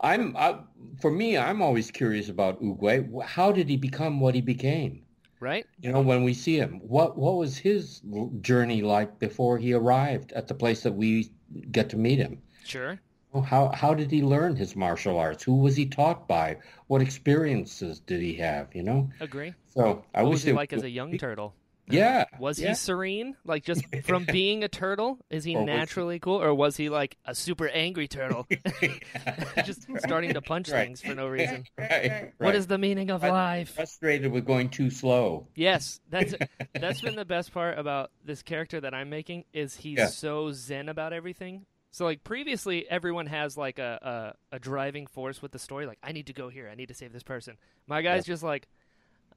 I'm 0.01 0.37
I, 0.37 0.59
for 1.01 1.09
me. 1.09 1.37
I'm 1.37 1.61
always 1.61 1.89
curious 1.89 2.29
about 2.29 2.61
Oogway. 2.61 3.23
How 3.23 3.51
did 3.51 3.67
he 3.67 3.77
become 3.77 4.19
what 4.19 4.35
he 4.35 4.41
became? 4.41 5.01
Right? 5.39 5.65
You 5.81 5.91
know, 5.91 6.01
when 6.01 6.23
we 6.23 6.35
see 6.35 6.55
him, 6.55 6.79
what 6.87 7.17
what 7.17 7.37
was 7.37 7.57
his 7.57 8.01
journey 8.41 8.83
like 8.83 9.17
before 9.17 9.57
he 9.57 9.73
arrived 9.73 10.33
at 10.33 10.47
the 10.47 10.53
place 10.53 10.83
that 10.83 10.93
we 10.93 11.31
get 11.71 11.89
to 11.89 11.97
meet 11.97 12.19
him? 12.19 12.39
Sure. 12.63 12.99
How 13.45 13.69
how 13.69 13.93
did 13.93 14.11
he 14.11 14.21
learn 14.23 14.55
his 14.55 14.75
martial 14.75 15.17
arts? 15.17 15.43
Who 15.43 15.55
was 15.55 15.75
he 15.75 15.85
taught 15.85 16.27
by? 16.27 16.57
What 16.87 17.01
experiences 17.01 17.99
did 17.99 18.21
he 18.21 18.33
have? 18.35 18.73
You 18.75 18.83
know. 18.83 19.09
Agree. 19.19 19.53
So 19.69 20.03
I 20.13 20.23
What 20.23 20.29
wish 20.31 20.35
was 20.35 20.43
he 20.43 20.51
like 20.53 20.73
as 20.73 20.83
a 20.83 20.89
young 20.89 21.17
turtle? 21.17 21.53
Yeah. 21.87 22.25
Was 22.39 22.59
yeah. 22.59 22.69
he 22.69 22.75
serene? 22.75 23.35
Like 23.45 23.63
just 23.65 23.83
from 24.05 24.25
being 24.25 24.63
a 24.63 24.69
turtle, 24.69 25.17
is 25.29 25.43
he 25.43 25.55
Or 25.55 25.61
was 25.61 25.69
he- 25.69 25.75
naturally 25.77 26.19
cool, 26.19 26.41
or 26.41 26.53
was 26.53 26.77
he 26.77 26.89
like 26.89 27.17
a 27.25 27.33
super 27.35 27.67
angry 27.69 28.07
turtle, 28.07 28.47
just 29.65 29.87
starting 29.99 30.33
to 30.33 30.41
punch 30.41 30.69
Right. 30.69 30.85
things 30.85 31.01
for 31.01 31.13
no 31.15 31.27
reason? 31.27 31.65
right. 31.77 32.31
What 32.37 32.55
is 32.55 32.67
the 32.67 32.77
meaning 32.77 33.09
of 33.09 33.23
I'm 33.23 33.31
life? 33.31 33.73
Frustrated 33.73 34.31
with 34.31 34.45
going 34.45 34.69
too 34.69 34.89
slow. 34.89 35.47
Yes, 35.55 35.99
that's 36.09 36.33
that's 36.79 37.01
been 37.01 37.15
the 37.15 37.25
best 37.25 37.53
part 37.53 37.77
about 37.77 38.11
this 38.23 38.41
character 38.43 38.79
that 38.81 38.93
I'm 38.93 39.09
making 39.09 39.45
is 39.53 39.75
he's 39.75 39.97
Yeah. 39.97 40.07
so 40.07 40.51
zen 40.51 40.87
about 40.89 41.13
everything. 41.13 41.65
So 41.91 42.05
like 42.05 42.23
previously, 42.23 42.89
everyone 42.89 43.27
has 43.27 43.57
like 43.57 43.77
a, 43.79 44.33
a 44.51 44.55
a 44.55 44.59
driving 44.59 45.07
force 45.07 45.41
with 45.41 45.51
the 45.51 45.59
story. 45.59 45.85
Like 45.85 45.99
I 46.01 46.11
need 46.11 46.27
to 46.27 46.33
go 46.33 46.49
here. 46.49 46.69
I 46.71 46.75
need 46.75 46.87
to 46.87 46.93
save 46.93 47.13
this 47.13 47.23
person. 47.23 47.57
My 47.85 48.01
guy's 48.01 48.25
just 48.25 48.43
like, 48.43 48.67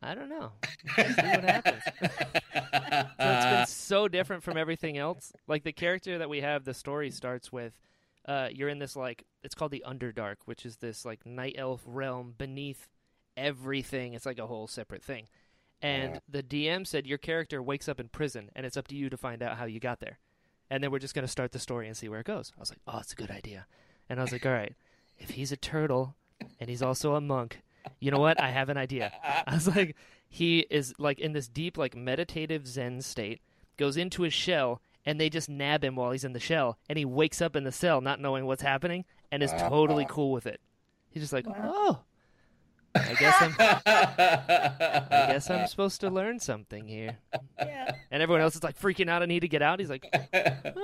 I 0.02 0.14
don't 0.14 0.28
know. 0.28 0.52
See 0.96 1.02
what 1.02 1.44
happens. 1.44 1.82
So 1.84 3.08
it's 3.18 3.44
been 3.46 3.66
so 3.68 4.08
different 4.08 4.42
from 4.42 4.56
everything 4.56 4.98
else. 4.98 5.32
Like 5.48 5.64
the 5.64 5.72
character 5.72 6.18
that 6.18 6.28
we 6.28 6.40
have, 6.42 6.64
the 6.64 6.74
story 6.74 7.10
starts 7.10 7.52
with 7.52 7.72
uh, 8.26 8.48
you're 8.52 8.68
in 8.68 8.78
this 8.78 8.96
like 8.96 9.24
it's 9.42 9.54
called 9.54 9.70
the 9.70 9.84
Underdark, 9.86 10.36
which 10.46 10.64
is 10.64 10.76
this 10.76 11.04
like 11.04 11.26
night 11.26 11.56
elf 11.58 11.82
realm 11.86 12.34
beneath 12.36 12.88
everything. 13.36 14.14
It's 14.14 14.26
like 14.26 14.38
a 14.38 14.46
whole 14.46 14.66
separate 14.66 15.02
thing. 15.02 15.28
And 15.82 16.20
the 16.28 16.42
DM 16.42 16.86
said 16.86 17.06
your 17.06 17.18
character 17.18 17.62
wakes 17.62 17.88
up 17.88 18.00
in 18.00 18.08
prison, 18.08 18.50
and 18.56 18.64
it's 18.64 18.76
up 18.76 18.88
to 18.88 18.96
you 18.96 19.10
to 19.10 19.18
find 19.18 19.42
out 19.42 19.58
how 19.58 19.66
you 19.66 19.80
got 19.80 20.00
there. 20.00 20.18
And 20.74 20.82
then 20.82 20.90
we're 20.90 20.98
just 20.98 21.14
gonna 21.14 21.28
start 21.28 21.52
the 21.52 21.60
story 21.60 21.86
and 21.86 21.96
see 21.96 22.08
where 22.08 22.18
it 22.18 22.26
goes. 22.26 22.52
I 22.56 22.58
was 22.58 22.68
like, 22.68 22.80
oh, 22.88 22.98
it's 22.98 23.12
a 23.12 23.14
good 23.14 23.30
idea. 23.30 23.68
And 24.08 24.18
I 24.18 24.24
was 24.24 24.32
like, 24.32 24.44
all 24.44 24.50
right, 24.50 24.74
if 25.20 25.30
he's 25.30 25.52
a 25.52 25.56
turtle 25.56 26.16
and 26.58 26.68
he's 26.68 26.82
also 26.82 27.14
a 27.14 27.20
monk, 27.20 27.60
you 28.00 28.10
know 28.10 28.18
what? 28.18 28.40
I 28.40 28.50
have 28.50 28.68
an 28.68 28.76
idea. 28.76 29.12
I 29.46 29.54
was 29.54 29.68
like, 29.68 29.94
he 30.28 30.66
is 30.70 30.92
like 30.98 31.20
in 31.20 31.32
this 31.32 31.46
deep, 31.46 31.78
like 31.78 31.94
meditative 31.94 32.66
Zen 32.66 33.02
state, 33.02 33.40
goes 33.76 33.96
into 33.96 34.22
his 34.22 34.34
shell, 34.34 34.82
and 35.06 35.20
they 35.20 35.30
just 35.30 35.48
nab 35.48 35.84
him 35.84 35.94
while 35.94 36.10
he's 36.10 36.24
in 36.24 36.32
the 36.32 36.40
shell, 36.40 36.76
and 36.88 36.98
he 36.98 37.04
wakes 37.04 37.40
up 37.40 37.54
in 37.54 37.62
the 37.62 37.70
cell 37.70 38.00
not 38.00 38.20
knowing 38.20 38.44
what's 38.44 38.62
happening 38.62 39.04
and 39.30 39.44
is 39.44 39.52
totally 39.52 40.06
cool 40.08 40.32
with 40.32 40.44
it. 40.44 40.60
He's 41.08 41.22
just 41.22 41.32
like, 41.32 41.46
oh, 41.48 42.00
I 42.96 43.14
guess 43.18 43.34
I'm, 43.40 43.54
I 43.58 45.26
guess 45.32 45.50
I'm 45.50 45.66
supposed 45.68 46.00
to 46.02 46.10
learn 46.10 46.38
something 46.40 46.86
here. 46.86 47.16
Yeah. 47.58 47.92
And 48.10 48.22
everyone 48.22 48.42
else 48.42 48.54
is 48.56 48.62
like 48.62 48.78
freaking 48.80 49.08
out. 49.08 49.22
I 49.22 49.26
need 49.26 49.40
to 49.40 49.48
get 49.48 49.62
out. 49.62 49.80
He's 49.80 49.90
like, 49.90 50.06
Super. 50.32 50.74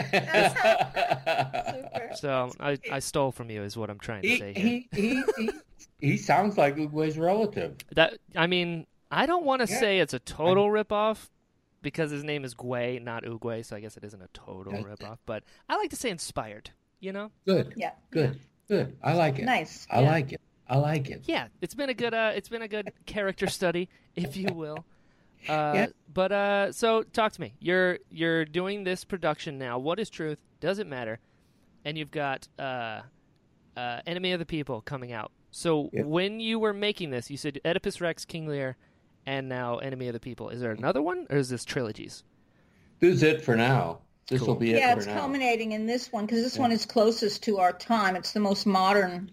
so 2.16 2.50
I, 2.60 2.78
I 2.90 2.98
stole 3.00 3.32
from 3.32 3.50
you, 3.50 3.62
is 3.62 3.76
what 3.76 3.90
I'm 3.90 3.98
trying 3.98 4.22
to 4.22 4.28
he, 4.28 4.38
say 4.38 4.52
here. 4.54 4.82
he, 4.92 4.92
he, 4.92 5.22
he, 5.38 5.50
he 6.00 6.16
sounds 6.16 6.56
like 6.58 6.76
Oogway's 6.76 7.18
relative. 7.18 7.76
That 7.94 8.18
I 8.36 8.46
mean, 8.46 8.86
I 9.10 9.26
don't 9.26 9.44
want 9.44 9.66
to 9.66 9.72
Yeah. 9.72 9.80
say 9.80 9.98
it's 10.00 10.14
a 10.14 10.18
total 10.20 10.68
ripoff 10.68 11.28
because 11.82 12.10
his 12.10 12.22
name 12.24 12.44
is 12.44 12.54
Gui, 12.54 12.98
not 13.00 13.24
Uguay, 13.24 13.64
so 13.64 13.76
I 13.76 13.80
guess 13.80 13.96
it 13.96 14.04
isn't 14.04 14.20
a 14.22 14.28
total 14.34 14.72
Yeah. 14.74 14.82
ripoff. 14.82 15.18
But 15.26 15.42
I 15.68 15.76
like 15.76 15.90
to 15.90 15.96
say 15.96 16.10
inspired. 16.10 16.70
You 17.00 17.12
know? 17.12 17.30
Good. 17.46 17.72
Yeah. 17.76 17.92
Good. 18.10 18.38
Good. 18.68 18.96
I 19.02 19.14
like 19.14 19.38
it. 19.38 19.44
Nice. 19.46 19.86
I 19.90 20.02
Yeah. 20.02 20.10
like 20.10 20.32
it. 20.32 20.40
I 20.70 20.76
like 20.78 21.10
it. 21.10 21.22
Yeah, 21.26 21.48
it's 21.60 21.74
been 21.74 21.90
a 21.90 21.94
good 21.94 22.14
uh, 22.14 22.32
it's 22.34 22.48
been 22.48 22.62
a 22.62 22.68
good 22.68 22.92
character 23.06 23.46
study, 23.48 23.88
if 24.16 24.36
you 24.36 24.48
will. 24.54 24.84
Uh, 25.48 25.72
Yeah. 25.74 25.86
But 26.12 26.32
uh, 26.32 26.70
so 26.72 27.02
talk 27.02 27.32
to 27.32 27.40
me. 27.40 27.54
You're 27.60 27.98
you're 28.10 28.44
doing 28.44 28.84
this 28.84 29.04
production 29.04 29.56
now. 29.56 29.78
What 29.78 29.98
is 29.98 30.10
truth? 30.10 30.38
Does 30.60 30.78
it 30.78 30.86
matter? 30.86 31.18
And 31.82 31.96
you've 31.96 32.10
got 32.10 32.46
uh, 32.58 33.00
uh, 33.74 34.00
Enemy 34.06 34.32
of 34.32 34.38
the 34.38 34.44
People 34.44 34.82
coming 34.82 35.12
out. 35.12 35.32
So 35.50 35.88
Yeah. 35.94 36.02
when 36.02 36.40
you 36.40 36.58
were 36.58 36.74
making 36.74 37.08
this, 37.08 37.30
you 37.30 37.38
said 37.38 37.58
Oedipus 37.64 38.02
Rex, 38.02 38.26
King 38.26 38.48
Lear, 38.48 38.76
and 39.24 39.48
now 39.48 39.78
Enemy 39.78 40.08
of 40.08 40.12
the 40.12 40.20
People. 40.20 40.50
Is 40.50 40.60
there 40.60 40.72
another 40.72 41.00
one, 41.00 41.26
or 41.30 41.38
is 41.38 41.48
this 41.48 41.64
trilogies? 41.64 42.22
This 42.98 43.14
is 43.14 43.22
it 43.22 43.40
for 43.42 43.56
now. 43.56 44.00
This 44.28 44.40
Cool. 44.40 44.48
will 44.48 44.54
be 44.56 44.74
it 44.74 44.78
Yeah, 44.80 44.94
it's 44.94 45.06
now. 45.06 45.20
culminating 45.20 45.72
in 45.72 45.86
this 45.86 46.12
one 46.12 46.26
because 46.26 46.42
this 46.42 46.58
one 46.58 46.70
is 46.70 46.84
closest 46.84 47.42
to 47.44 47.56
our 47.60 47.72
time. 47.72 48.14
It's 48.14 48.32
the 48.32 48.40
most 48.40 48.66
modern 48.66 49.30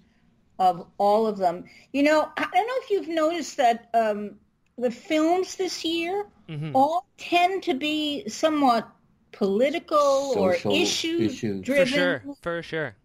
of 0.59 0.87
all 0.97 1.27
of 1.27 1.37
them. 1.37 1.65
You 1.93 2.03
know, 2.03 2.29
I 2.37 2.41
don't 2.53 2.67
know 2.67 2.73
if 2.83 2.89
you've 2.89 3.07
noticed 3.07 3.57
that 3.57 3.89
um, 3.93 4.35
the 4.77 4.91
films 4.91 5.55
this 5.55 5.83
year 5.85 6.25
Mhm. 6.49 6.71
all 6.73 7.05
tend 7.17 7.63
to 7.63 7.73
be 7.73 8.27
somewhat 8.29 8.87
political 9.31 10.33
Social 10.33 10.71
or 10.71 10.75
issue 10.77 11.17
issues. 11.21 11.61
driven. 11.61 11.85
For 11.85 11.91
sure, 11.91 12.23
for 12.41 12.63
sure. 12.63 12.95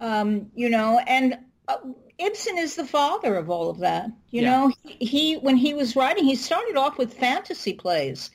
um, 0.00 0.50
you 0.54 0.68
know, 0.68 0.98
and 1.06 1.38
uh, 1.68 1.76
Ibsen 2.18 2.58
is 2.58 2.74
the 2.76 2.86
father 2.86 3.36
of 3.36 3.50
all 3.50 3.68
of 3.70 3.78
that. 3.78 4.10
You 4.30 4.42
Yeah. 4.42 4.50
know, 4.50 4.72
he, 4.82 5.04
he 5.04 5.36
when 5.36 5.56
he 5.56 5.74
was 5.74 5.94
writing, 5.96 6.24
he 6.24 6.34
started 6.36 6.76
off 6.76 6.98
with 6.98 7.14
fantasy 7.14 7.72
plays, 7.74 8.30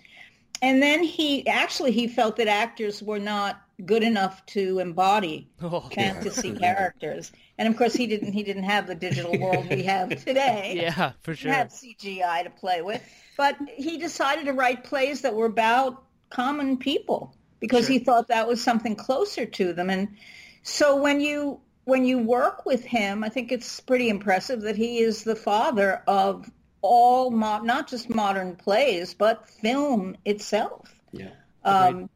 and 0.61 0.81
then 0.81 1.03
he 1.03 1.47
actually 1.47 1.91
he 1.91 2.07
felt 2.07 2.35
that 2.37 2.47
actors 2.47 3.01
were 3.01 3.19
not 3.19 3.61
good 3.85 4.03
enough 4.03 4.45
to 4.47 4.79
embody 4.79 5.49
Oh, 5.61 5.81
fantasy 5.81 6.53
characters, 6.55 7.31
and 7.57 7.67
of 7.67 7.77
course 7.77 7.93
he 7.93 8.07
didn't 8.07 8.33
he 8.33 8.43
didn't 8.43 8.63
have 8.63 8.87
the 8.87 8.95
digital 8.95 9.37
world 9.39 9.69
we 9.69 9.83
have 9.83 10.09
today. 10.25 10.73
yeah, 10.81 11.11
for 11.21 11.35
sure. 11.35 11.51
He 11.51 11.53
sure. 11.53 11.53
had 11.53 11.69
CGI 11.69 12.43
to 12.43 12.49
play 12.49 12.81
with, 12.81 13.03
but 13.37 13.55
he 13.75 13.97
decided 13.97 14.45
to 14.45 14.53
write 14.53 14.83
plays 14.83 15.21
that 15.21 15.35
were 15.35 15.45
about 15.45 16.03
common 16.29 16.77
people 16.77 17.35
because 17.59 17.85
Sure. 17.85 17.93
he 17.93 17.99
thought 17.99 18.27
that 18.27 18.47
was 18.47 18.63
something 18.63 18.95
closer 18.95 19.45
to 19.45 19.73
them. 19.73 19.89
And 19.89 20.17
so 20.63 20.95
when 21.01 21.19
you 21.21 21.59
when 21.85 22.03
you 22.03 22.19
work 22.19 22.65
with 22.65 22.83
him, 22.83 23.23
I 23.23 23.29
think 23.29 23.51
it's 23.51 23.79
pretty 23.79 24.09
impressive 24.09 24.61
that 24.61 24.75
he 24.75 24.99
is 24.99 25.23
the 25.23 25.35
father 25.35 26.03
of 26.07 26.49
all 26.81 27.31
mo- 27.31 27.61
not 27.61 27.87
just 27.87 28.09
modern 28.09 28.55
plays 28.55 29.13
but 29.13 29.49
film 29.49 30.17
itself. 30.25 30.93
Yeah. 31.11 31.29
Um, 31.63 32.09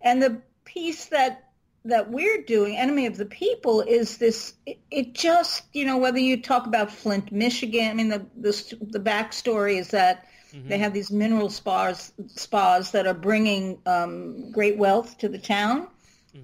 and 0.00 0.22
the 0.22 0.42
piece 0.74 1.06
that 1.06 1.46
that 1.84 2.10
we're 2.10 2.42
doing, 2.42 2.76
Enemy 2.76 3.06
of 3.06 3.16
the 3.16 3.24
People, 3.24 3.80
is 3.80 4.18
this. 4.18 4.54
It, 4.66 4.78
it 4.90 5.14
just, 5.14 5.64
you 5.72 5.86
know, 5.86 5.96
whether 5.96 6.18
you 6.18 6.42
talk 6.42 6.66
about 6.66 6.90
Flint, 6.90 7.32
Michigan. 7.32 7.88
I 7.90 7.94
mean, 7.94 8.08
the 8.08 8.26
the 8.36 8.76
the 8.80 9.00
backstory 9.00 9.78
is 9.78 9.88
that 9.88 10.26
they 10.52 10.78
have 10.78 10.92
these 10.92 11.10
mineral 11.10 11.48
spas 11.48 12.12
spas 12.26 12.90
that 12.90 13.06
are 13.06 13.14
bringing 13.14 13.78
um, 13.86 14.50
great 14.50 14.76
wealth 14.76 15.18
to 15.18 15.28
the 15.28 15.38
town. 15.38 15.88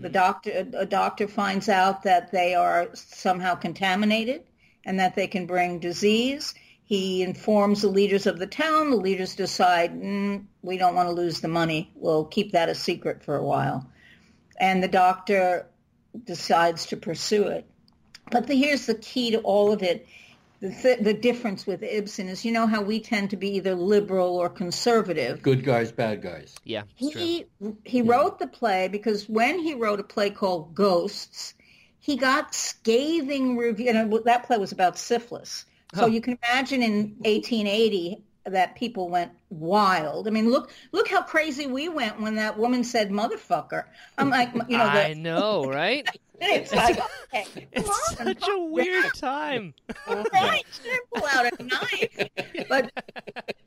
The 0.01 0.09
doctor, 0.09 0.51
a, 0.51 0.79
a 0.81 0.87
doctor 0.87 1.29
finds 1.29 1.69
out 1.69 2.03
that 2.03 2.33
they 2.33 2.55
are 2.55 2.89
somehow 2.95 3.55
contaminated 3.55 4.43
and 4.85 4.99
that 4.99 5.15
they 5.15 5.29
can 5.29 5.47
bring 5.47 5.79
disease. 5.79 6.55
He 6.85 7.23
informs 7.23 7.83
the 7.83 7.89
leaders 7.89 8.27
of 8.27 8.39
the 8.39 8.47
town. 8.47 8.91
The 8.91 8.97
leaders 8.97 9.37
decide, 9.37 9.93
mm, 9.93 10.45
we 10.63 10.77
don't 10.77 10.95
want 10.95 11.09
to 11.09 11.15
lose 11.15 11.41
the 11.41 11.49
money. 11.49 11.93
We'll 11.95 12.25
keep 12.25 12.53
that 12.53 12.69
a 12.69 12.75
secret 12.75 13.25
for 13.25 13.37
a 13.37 13.45
while. 13.45 13.87
And 14.59 14.83
the 14.83 14.89
doctor 14.89 15.67
decides 16.25 16.87
to 16.87 16.97
pursue 16.97 17.45
it. 17.45 17.67
But 18.31 18.47
the, 18.47 18.55
here's 18.55 18.87
the 18.87 18.95
key 18.95 19.31
to 19.33 19.39
all 19.41 19.73
of 19.73 19.83
it. 19.83 20.07
The, 20.61 20.71
th- 20.71 21.01
the 21.01 21.13
difference 21.13 21.67
with 21.67 21.83
Ibsen 21.83 22.29
is, 22.29 22.45
you 22.45 22.51
know 22.51 22.67
how 22.67 22.81
we 22.81 22.99
tend 22.99 23.31
to 23.31 23.37
be 23.37 23.51
either 23.57 23.75
liberal 23.75 24.37
or 24.37 24.49
conservative. 24.49 25.43
Good 25.43 25.65
guys, 25.65 25.93
bad 25.93 26.23
guys. 26.23 26.55
Yeah, 26.65 26.85
it's 26.99 27.11
true. 27.13 27.21
He 27.21 27.47
he 27.85 28.03
wrote 28.03 28.39
the 28.39 28.47
play 28.47 28.89
because 28.89 29.29
when 29.29 29.59
he 29.59 29.75
wrote 29.75 30.01
a 30.01 30.05
play 30.05 30.31
called 30.31 30.75
Ghosts, 30.75 31.55
he 32.01 32.17
got 32.17 32.55
scathing 32.55 33.57
review. 33.59 33.91
And 33.91 34.13
it- 34.13 34.25
that 34.25 34.45
play 34.47 34.57
was 34.57 34.73
about 34.73 34.97
syphilis. 34.97 35.67
So 35.95 36.01
Huh. 36.01 36.07
you 36.07 36.21
can 36.23 36.39
imagine 36.43 36.83
in 36.83 37.17
1880 37.25 38.23
that 38.47 38.77
people 38.77 39.09
went 39.09 39.33
wild. 39.51 40.29
I 40.29 40.31
mean, 40.31 40.51
look 40.51 40.71
look 40.93 41.09
how 41.09 41.23
crazy 41.23 41.67
we 41.67 41.89
went 41.89 42.21
when 42.21 42.37
that 42.37 42.59
woman 42.59 42.85
said 42.85 43.11
"motherfucker." 43.11 43.85
I'm 44.19 44.31
like, 44.31 44.53
you 44.69 44.79
know, 44.79 44.85
I 44.85 45.15
know, 45.15 45.65
right? 45.65 46.09
it's 46.41 46.73
like, 46.75 46.99
okay, 47.33 47.45
come 47.55 47.63
It's 47.73 48.21
on, 48.21 48.27
such 48.27 48.49
a 48.49 48.59
weird 48.59 49.15
time. 49.15 49.75
right? 50.07 50.65
Pull 51.15 51.27
out 51.27 51.47
a 51.59 51.63
knife. 51.63 52.29
But 52.69 52.93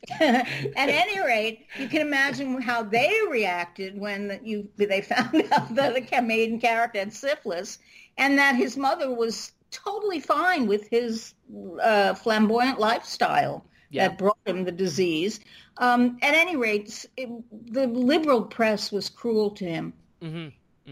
at 0.19 0.45
any 0.75 1.19
rate, 1.19 1.65
you 1.77 1.87
can 1.87 2.01
imagine 2.01 2.61
how 2.61 2.83
they 2.83 3.11
reacted 3.29 3.99
when 3.99 4.39
you 4.43 4.69
they 4.77 5.01
found 5.01 5.43
out 5.51 5.73
that 5.75 5.95
the 5.95 6.21
maiden 6.21 6.59
character 6.59 6.99
had 6.99 7.13
syphilis, 7.13 7.79
and 8.17 8.37
that 8.37 8.55
his 8.55 8.77
mother 8.77 9.13
was 9.13 9.51
totally 9.71 10.19
fine 10.19 10.67
with 10.67 10.87
his 10.89 11.33
uh, 11.81 12.13
flamboyant 12.13 12.79
lifestyle 12.79 13.65
Yeah. 13.89 14.07
that 14.09 14.17
brought 14.17 14.37
him 14.45 14.63
the 14.65 14.71
disease. 14.71 15.39
Um, 15.77 16.17
at 16.21 16.33
any 16.33 16.55
rate, 16.55 17.05
it, 17.17 17.29
the 17.73 17.87
liberal 17.87 18.43
press 18.43 18.91
was 18.91 19.09
cruel 19.09 19.51
to 19.51 19.65
him. 19.65 19.93
hmm 20.21 20.47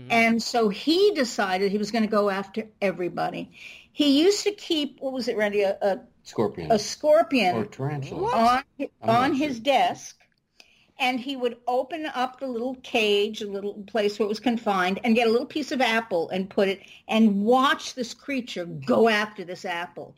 And 0.09 0.41
so 0.41 0.69
he 0.69 1.11
decided 1.15 1.71
he 1.71 1.77
was 1.79 1.91
going 1.91 2.03
to 2.03 2.09
go 2.09 2.29
after 2.29 2.67
everybody. 2.81 3.51
he 3.91 4.21
used 4.21 4.43
to 4.43 4.51
keep 4.51 4.99
what 4.99 5.11
was 5.13 5.27
it, 5.27 5.37
Randy? 5.37 5.61
A, 5.61 5.77
a, 5.81 5.99
Scorpion 6.23 6.71
a 6.71 6.77
scorpion 6.77 7.55
or 7.55 7.65
tarantula. 7.65 8.31
on 8.35 8.63
on 9.01 9.31
not 9.31 9.35
his 9.37 9.55
sure. 9.55 9.63
desk, 9.63 10.19
and 10.99 11.19
he 11.19 11.35
would 11.35 11.57
open 11.67 12.07
up 12.07 12.39
the 12.39 12.47
little 12.47 12.75
cage, 12.75 13.41
a 13.41 13.47
little 13.47 13.73
place 13.87 14.17
where 14.17 14.25
it 14.25 14.29
was 14.29 14.39
confined, 14.39 14.99
and 15.03 15.15
get 15.15 15.27
a 15.27 15.31
little 15.31 15.45
piece 15.45 15.71
of 15.71 15.79
apple 15.81 16.29
and 16.29 16.49
put 16.49 16.67
it 16.67 16.81
and 17.07 17.43
watch 17.43 17.93
this 17.93 18.13
creature 18.13 18.65
go 18.65 19.07
after 19.07 19.43
this 19.43 19.63
apple. 19.65 20.15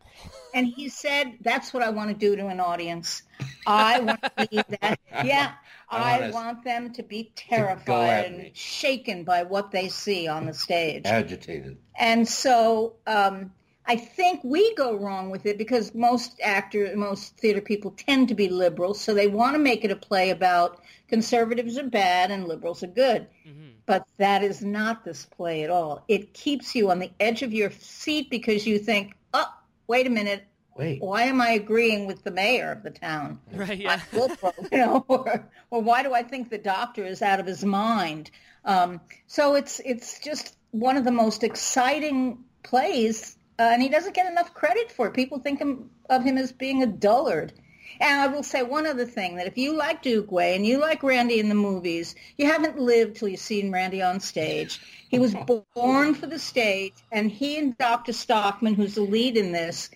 And 0.54 0.68
he 0.68 0.89
said, 0.89 1.38
"That's 1.42 1.74
what 1.74 1.84
I 1.84 1.89
want 1.89 2.10
to 2.10 2.15
do 2.15 2.36
to 2.36 2.48
an 2.48 2.60
audience. 2.60 3.24
I 3.68 4.00
want 4.00 4.22
to 4.22 4.48
be 4.50 4.63
that. 4.82 5.00
Yeah, 5.26 5.54
I 5.89 6.28
I, 6.28 6.32
want 6.32 6.63
them 6.63 6.94
to 6.94 7.04
be 7.04 7.34
terrified 7.36 8.32
me. 8.32 8.46
and 8.48 8.56
shaken 8.56 9.24
by 9.26 9.44
what 9.44 9.72
they 9.72 9.89
see 9.89 10.28
on 10.28 10.46
the 10.46 10.54
stage." 10.54 11.04
Agitated. 11.06 11.78
And 11.98 12.28
so 12.28 12.96
um, 13.06 13.52
I 13.89 13.95
think 13.95 14.41
we 14.43 14.75
go 14.75 14.95
wrong 14.95 15.32
with 15.32 15.47
it 15.47 15.58
because 15.58 15.95
most 15.95 16.39
actors, 16.43 16.95
most 16.95 17.36
theater 17.38 17.60
people 17.60 17.89
tend 17.97 18.28
to 18.28 18.36
be 18.36 18.47
liberals, 18.47 19.02
so 19.02 19.15
they 19.15 19.25
want 19.25 19.56
to 19.56 19.60
make 19.60 19.84
it 19.84 19.89
a 19.89 19.95
play 19.95 20.30
about 20.30 20.84
conservatives 21.08 21.75
are 21.75 21.89
bad 21.89 22.30
and 22.30 22.47
liberals 22.47 22.84
are 22.84 22.93
good. 23.06 23.25
Mhm. 23.47 23.71
But 23.88 24.06
that 24.17 24.43
is 24.43 24.62
not 24.62 25.04
this 25.04 25.25
play 25.25 25.63
at 25.63 25.71
all. 25.71 26.04
It 26.08 26.36
keeps 26.36 26.75
you 26.75 26.91
on 26.91 26.99
the 26.99 27.10
edge 27.19 27.41
of 27.41 27.52
your 27.52 27.71
seat 27.71 28.30
because 28.30 28.67
you 28.67 28.78
think, 28.78 29.15
oh, 29.34 29.52
wait 29.88 30.06
a 30.06 30.12
minute, 30.12 30.43
Wait. 30.75 31.02
why 31.02 31.23
am 31.23 31.41
I 31.41 31.49
agreeing 31.54 32.06
with 32.06 32.23
the 32.23 32.30
mayor 32.30 32.71
of 32.71 32.84
the 32.84 32.91
town? 32.91 33.39
Right. 33.52 33.80
Yeah. 33.80 33.99
I'm 34.13 34.19
liberal, 34.19 34.54
you 34.71 34.78
know, 34.78 35.04
or, 35.08 35.49
or 35.71 35.82
why 35.82 36.04
do 36.04 36.13
I 36.13 36.21
think 36.21 36.52
the 36.52 36.60
doctor 36.60 37.04
is 37.04 37.23
out 37.23 37.39
of 37.39 37.47
his 37.47 37.65
mind? 37.65 38.30
Um, 38.65 39.02
so 39.25 39.56
it's 39.56 39.82
it's 39.84 40.19
just 40.19 40.56
one 40.69 40.95
of 40.95 41.06
the 41.06 41.12
most 41.23 41.43
exciting 41.43 42.43
plays, 42.62 43.36
uh, 43.60 43.69
and 43.74 43.82
he 43.82 43.89
doesn't 43.89 44.15
get 44.15 44.32
enough 44.32 44.54
credit 44.54 44.91
for 44.91 45.08
it. 45.08 45.13
People 45.13 45.39
think 45.39 45.60
him, 45.60 45.89
of 46.10 46.24
him 46.24 46.38
as 46.38 46.52
being 46.54 46.82
a 46.82 46.88
dullard. 46.88 47.52
And 48.00 48.22
I 48.22 48.28
will 48.28 48.43
say 48.43 48.63
one 48.63 48.88
other 48.88 49.06
thing, 49.06 49.36
that 49.36 49.48
if 49.48 49.58
you 49.58 49.76
like 49.76 50.04
Oogway 50.04 50.56
and 50.56 50.65
you 50.65 50.80
like 50.80 51.04
Randy 51.04 51.39
in 51.39 51.50
the 51.50 51.56
movies, 51.56 52.15
you 52.38 52.45
haven't 52.45 52.80
lived 52.80 53.17
till 53.17 53.28
you've 53.28 53.39
seen 53.41 53.72
Randy 53.72 54.02
on 54.02 54.22
stage. 54.22 54.80
He 55.10 55.19
was 55.19 55.36
born 55.76 56.13
for 56.13 56.28
the 56.28 56.39
stage, 56.39 56.93
and 57.12 57.30
he 57.30 57.58
and 57.58 57.78
Dr. 57.78 58.13
Stockman, 58.13 58.76
who's 58.76 58.95
the 58.95 59.02
lead 59.02 59.36
in 59.36 59.52
this, 59.52 59.89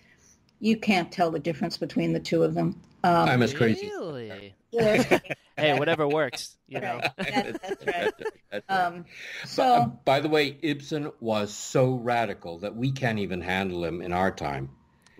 you 0.60 0.76
can't 0.76 1.12
tell 1.12 1.32
the 1.32 1.39
difference 1.39 1.78
between 1.78 2.13
the 2.13 2.19
two 2.19 2.43
of 2.43 2.56
them. 2.56 2.82
Um, 3.04 3.30
I'm 3.30 3.43
as 3.43 3.54
crazy. 3.54 3.88
Really? 3.88 4.54
Yeah, 4.73 5.19
Hey, 5.57 5.77
whatever 5.77 6.07
works. 6.07 6.57
You 6.67 6.81
know. 6.81 6.99
Right. 7.01 7.15
That- 7.17 7.62
that's 7.62 7.86
right. 7.86 8.13
That's 8.51 8.69
right. 8.69 8.86
Um, 8.86 9.05
so 9.45 9.99
by 10.05 10.19
the 10.19 10.29
way, 10.29 10.57
Ibsen 10.62 11.12
was 11.19 11.53
so 11.53 11.93
radical 11.93 12.59
that 12.59 12.75
we 12.75 12.91
can't 12.91 13.19
even 13.19 13.41
handle 13.41 13.83
him 13.83 14.01
in 14.01 14.12
our 14.12 14.31
time. 14.31 14.69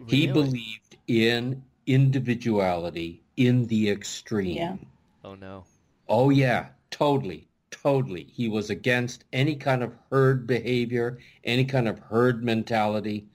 He 0.08 0.28
believed 0.28 0.98
in 1.08 1.64
individuality 1.86 3.24
in 3.38 3.66
the 3.68 3.90
extreme. 3.90 4.58
Yeah. 4.58 4.76
Oh 5.24 5.36
no. 5.36 5.66
Oh 6.10 6.30
yeah, 6.30 6.70
totally, 6.92 7.48
totally. 7.72 8.24
He 8.32 8.50
was 8.50 8.70
against 8.70 9.26
any 9.34 9.56
kind 9.56 9.84
of 9.84 9.94
herd 10.12 10.46
behavior, 10.48 11.20
any 11.44 11.66
kind 11.66 11.88
of 11.88 12.00
herd 12.00 12.44
mentality. 12.44 13.28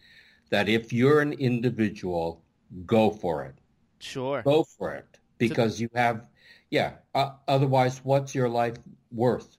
That 0.51 0.69
if 0.69 0.93
you're 0.93 1.21
an 1.21 1.35
individual, 1.35 2.43
go 2.87 3.11
for 3.11 3.45
it. 3.45 3.55
Sure. 3.99 4.43
Go 4.43 4.65
for 4.65 4.95
it 4.95 5.08
because 5.39 5.81
you 5.81 5.89
have, 5.95 6.29
yeah. 6.71 6.93
Uh, 7.15 7.33
otherwise, 7.47 8.01
what's 8.05 8.35
your 8.35 8.49
life 8.49 8.77
worth? 9.13 9.57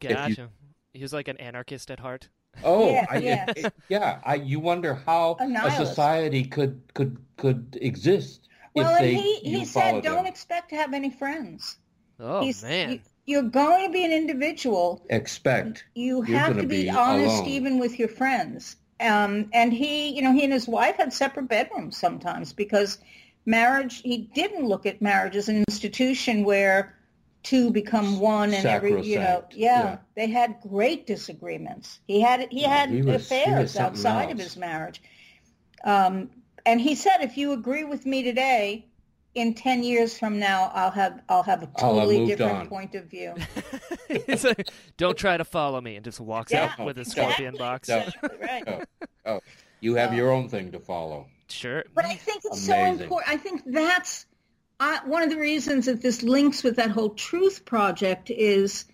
if 0.00 0.10
you- 0.10 0.16
Gotcha. 0.16 0.48
He 0.94 1.02
was 1.02 1.12
like 1.12 1.28
an 1.28 1.36
anarchist 1.36 1.90
at 1.90 2.00
heart. 2.00 2.28
Oh, 2.64 2.90
Yeah, 2.90 3.06
I, 3.10 3.18
yeah. 3.18 3.46
it- 3.56 3.74
yeah. 3.88 4.20
I, 4.24 4.36
you 4.36 4.58
wonder 4.58 4.94
how 4.94 5.36
A 5.40 5.44
a, 5.66 5.70
society 5.70 6.44
could 6.44 6.80
could 6.94 7.18
could 7.36 7.78
exist 7.80 8.48
well, 8.74 8.94
if 8.94 9.00
and 9.00 9.06
they 9.06 9.14
he, 9.14 9.34
he 9.58 9.64
said, 9.64 10.02
don't 10.02 10.20
him. 10.20 10.26
expect 10.26 10.70
to 10.70 10.76
have 10.76 10.92
any 10.94 11.10
friends. 11.10 11.78
Oh 12.18 12.40
He's- 12.42 12.62
man. 12.62 12.92
You, 12.92 13.00
you're 13.26 13.42
going 13.42 13.86
to 13.86 13.92
be 13.92 14.04
an 14.06 14.10
individual. 14.10 15.04
expect. 15.10 15.84
You 15.94 16.22
have 16.22 16.52
gonna 16.52 16.62
to 16.62 16.66
be, 16.68 16.84
be 16.84 16.90
honest 16.90 17.40
alone. 17.40 17.48
even 17.48 17.78
with 17.78 17.98
your 17.98 18.08
friends. 18.08 18.76
Um, 19.00 19.50
and 19.52 19.70
he, 19.72 20.08
you 20.16 20.22
know, 20.22 20.32
he 20.32 20.42
and 20.44 20.52
his 20.52 20.66
wife 20.66 20.96
had 20.96 21.12
separate 21.12 21.46
bedrooms 21.46 21.96
sometimes 21.98 22.54
because 22.54 22.96
marriage, 23.48 24.02
he 24.02 24.18
didn't 24.34 24.66
look 24.66 24.86
at 24.86 25.00
marriage 25.02 25.34
as 25.34 25.48
an 25.48 25.64
institution 25.68 26.44
where 26.44 26.94
two 27.42 27.70
become 27.70 28.20
one 28.20 28.52
and 28.52 28.66
every, 28.66 29.00
you 29.02 29.16
know, 29.18 29.44
yeah, 29.52 29.82
yeah. 29.84 29.98
they 30.14 30.26
had 30.28 30.56
great 30.60 31.06
disagreements. 31.06 31.98
He 32.06 32.20
had, 32.20 32.48
he 32.50 32.62
Yeah, 32.62 32.68
had 32.76 32.90
he 32.90 33.02
was- 33.02 33.16
affairs 33.22 33.72
something 33.72 34.06
outside 34.06 34.30
of 34.30 34.38
his 34.38 34.56
marriage. 34.56 35.00
Um, 35.84 36.30
and 36.66 36.80
he 36.80 36.94
said, 36.94 37.18
if 37.22 37.36
you 37.38 37.52
agree 37.52 37.84
with 37.84 38.04
me 38.04 38.22
today, 38.22 38.84
in 39.34 39.54
10 39.54 39.82
years 39.84 40.18
from 40.18 40.38
now, 40.40 40.70
I'll 40.74 40.90
have, 40.90 41.20
I'll 41.28 41.42
have 41.44 41.62
a 41.62 41.68
I'll 41.76 41.94
have 41.98 42.08
totally 42.08 42.26
different 42.26 42.58
on. 42.58 42.66
point 42.68 42.94
of 42.94 43.04
view. 43.06 43.34
Like, 44.10 44.68
don't 44.96 45.16
try 45.18 45.36
to 45.36 45.44
follow 45.44 45.80
me, 45.82 45.96
and 45.96 46.04
just 46.04 46.18
walks 46.18 46.50
Yeah, 46.50 46.72
out 46.78 46.84
with 46.86 46.96
a 46.96 47.02
exactly. 47.02 47.24
scorpion 47.34 47.56
box. 47.56 47.88
No. 47.88 47.98
Exactly 47.98 48.38
right. 48.40 48.84
Oh, 49.26 49.40
you 49.80 49.94
have 49.96 50.14
your 50.14 50.30
own 50.32 50.48
thing 50.48 50.72
to 50.72 50.78
follow. 50.80 51.26
Sure. 51.50 51.84
But 51.94 52.04
I 52.04 52.14
think 52.14 52.42
it's 52.44 52.64
so 52.64 52.74
important. 52.74 53.30
I 53.32 53.36
think 53.36 53.62
that's 53.66 54.26
I, 54.80 55.00
one 55.04 55.22
of 55.22 55.30
the 55.30 55.38
reasons 55.38 55.86
that 55.86 56.00
this 56.00 56.22
links 56.22 56.62
with 56.62 56.76
that 56.76 56.90
whole 56.90 57.10
truth 57.10 57.64
project 57.64 58.30
is, 58.30 58.84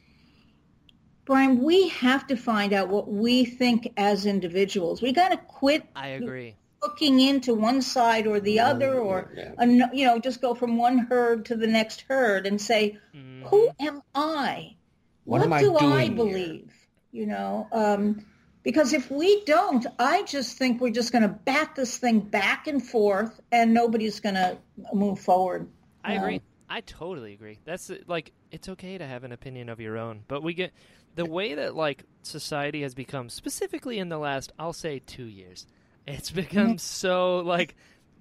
Brian, 1.25 1.63
we 1.63 1.89
have 1.89 2.27
to 2.29 2.37
find 2.37 2.73
out 2.73 2.89
what 2.89 3.09
we 3.09 3.45
think 3.45 3.93
as 3.97 4.25
individuals. 4.25 5.03
We 5.03 5.13
got 5.13 5.31
to 5.31 5.37
quit 5.37 5.85
I 5.95 6.09
agree. 6.09 6.57
hooking 6.81 7.21
into 7.21 7.55
one 7.55 7.83
side 7.83 8.27
or 8.27 8.41
the 8.41 8.61
other, 8.61 8.99
or 8.99 9.31
yeah. 9.37 9.53
ano- 9.59 9.91
you 9.93 10.07
know, 10.07 10.19
just 10.19 10.41
go 10.41 10.55
from 10.55 10.77
one 10.77 10.99
herd 10.99 11.47
to 11.47 11.57
the 11.57 11.67
next 11.67 12.03
herd 12.09 12.47
and 12.47 12.61
say, 12.61 12.99
Mhm. 13.15 13.43
"Who 13.49 13.71
am 13.81 14.03
I? 14.15 14.77
What 15.25 15.43
am 15.43 15.51
do 15.51 15.77
I 15.77 16.09
doing 16.09 16.17
here?" 16.17 16.17
believe?" 16.17 16.73
You 17.13 17.27
know, 17.27 17.69
um, 17.73 18.25
because 18.65 18.93
if 18.93 19.11
we 19.11 19.45
don't, 19.45 19.87
I 19.99 20.25
just 20.25 20.59
think 20.59 20.81
we're 20.81 20.91
just 20.91 21.13
going 21.13 21.23
to 21.23 21.29
bat 21.29 21.73
this 21.77 21.97
thing 21.99 22.21
back 22.21 22.67
and 22.67 22.85
forth, 22.85 23.41
and 23.53 23.73
nobody's 23.73 24.19
going 24.19 24.35
to 24.35 24.59
move 24.93 25.21
forward. 25.21 25.69
I 26.03 26.15
No. 26.15 26.21
agree. 26.23 26.41
I 26.69 26.81
totally 26.81 27.35
agree. 27.35 27.59
That's 27.65 27.91
like 28.07 28.33
it's 28.51 28.69
okay 28.71 28.97
to 28.99 29.07
have 29.07 29.23
an 29.23 29.33
opinion 29.33 29.69
of 29.69 29.81
your 29.81 29.99
own, 29.99 30.25
but 30.29 30.43
we 30.43 30.55
get 30.55 30.73
the 31.15 31.27
way 31.27 31.55
that 31.55 31.77
like 31.77 32.05
society 32.23 32.83
has 32.83 32.95
become 32.95 33.29
specifically 33.29 33.99
in 33.99 34.09
the 34.09 34.19
last 34.19 34.51
I'll 34.59 34.73
say 34.73 35.01
2 35.07 35.25
years. 35.25 35.67
It's 36.07 36.31
become 36.31 36.79
so 36.79 37.39
like 37.39 37.77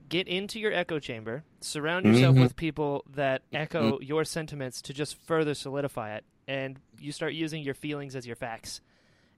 get 0.09 0.27
into 0.27 0.59
your 0.59 0.73
echo 0.73 0.99
chamber, 0.99 1.43
surround 1.61 2.05
yourself 2.05 2.35
Mhm. 2.35 2.41
with 2.41 2.55
people 2.57 3.05
that 3.15 3.43
echo 3.53 3.99
your 4.01 4.25
sentiments 4.25 4.81
to 4.83 4.93
just 4.93 5.15
further 5.25 5.53
solidify 5.53 6.15
it 6.15 6.25
and 6.47 6.79
you 6.99 7.13
start 7.13 7.33
using 7.33 7.63
your 7.63 7.73
feelings 7.73 8.13
as 8.15 8.27
your 8.27 8.35
facts. 8.35 8.81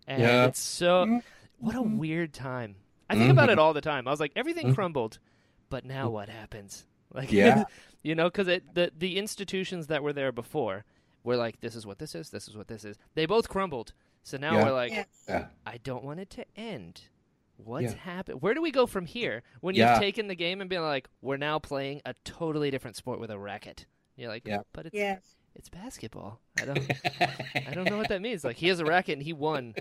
And 0.08 0.22
Yeah. 0.22 0.46
it's 0.48 0.60
so 0.60 1.22
what 1.58 1.76
a 1.76 1.80
Mhm. 1.80 1.98
weird 1.98 2.34
time. 2.34 2.76
I 3.10 3.16
think 3.16 3.32
about 3.32 3.50
Mhm. 3.50 3.54
it 3.54 3.60
all 3.60 3.74
the 3.74 3.82
time. 3.82 4.08
I 4.08 4.12
was 4.12 4.20
like 4.20 4.32
everything 4.36 4.68
Mhm. 4.68 4.76
crumbled, 4.76 5.20
but 5.70 5.86
now 5.86 6.10
what 6.10 6.30
happens? 6.30 6.86
Like 7.14 7.32
Yeah. 7.32 7.64
you 8.04 8.14
know, 8.16 8.26
because 8.30 8.48
the 8.48 8.92
the 8.98 9.18
institutions 9.18 9.88
that 9.88 10.04
were 10.04 10.12
there 10.14 10.32
before 10.32 10.84
were 11.24 11.38
like, 11.38 11.62
this 11.62 11.76
is 11.76 11.86
what 11.86 11.98
this 12.00 12.14
is, 12.14 12.30
this 12.30 12.48
is 12.48 12.58
what 12.58 12.68
this 12.68 12.84
is. 12.84 12.98
They 13.14 13.26
both 13.26 13.48
crumbled, 13.48 13.94
so 14.22 14.38
now 14.38 14.54
Yeah. 14.58 14.64
we're 14.66 14.72
like, 14.74 14.92
Yeah. 14.92 15.06
Yeah. 15.30 15.48
I 15.66 15.78
don't 15.78 16.04
want 16.04 16.20
it 16.20 16.30
to 16.32 16.46
end. 16.58 17.04
What's 17.58 17.94
Yeah. 17.94 18.00
happened? 18.00 18.42
Where 18.42 18.54
do 18.54 18.62
we 18.62 18.70
go 18.72 18.86
from 18.86 19.06
here? 19.06 19.44
When 19.62 19.76
Yeah. 19.76 19.92
you've 19.94 20.00
taken 20.02 20.28
the 20.28 20.36
game 20.36 20.60
and 20.60 20.70
been 20.70 20.82
like, 20.82 21.08
we're 21.22 21.38
now 21.38 21.58
playing 21.58 22.02
a 22.06 22.14
totally 22.26 22.70
different 22.70 22.98
sport 22.98 23.20
with 23.20 23.32
a 23.32 23.40
racket. 23.40 23.86
You're 24.18 24.30
like, 24.30 24.46
Yeah. 24.46 24.64
but 24.74 24.88
it's 24.88 24.96
Yes. 24.96 25.36
It's 25.56 25.70
basketball. 25.70 26.40
I 26.62 26.66
don't 26.66 26.80
I 27.56 27.74
don't 27.74 27.90
know 27.90 27.98
what 27.98 28.10
that 28.10 28.22
means. 28.22 28.44
Like 28.44 28.58
he 28.58 28.68
has 28.68 28.80
a 28.80 28.86
racket 28.86 29.14
and 29.14 29.24
he 29.24 29.34
won 29.34 29.76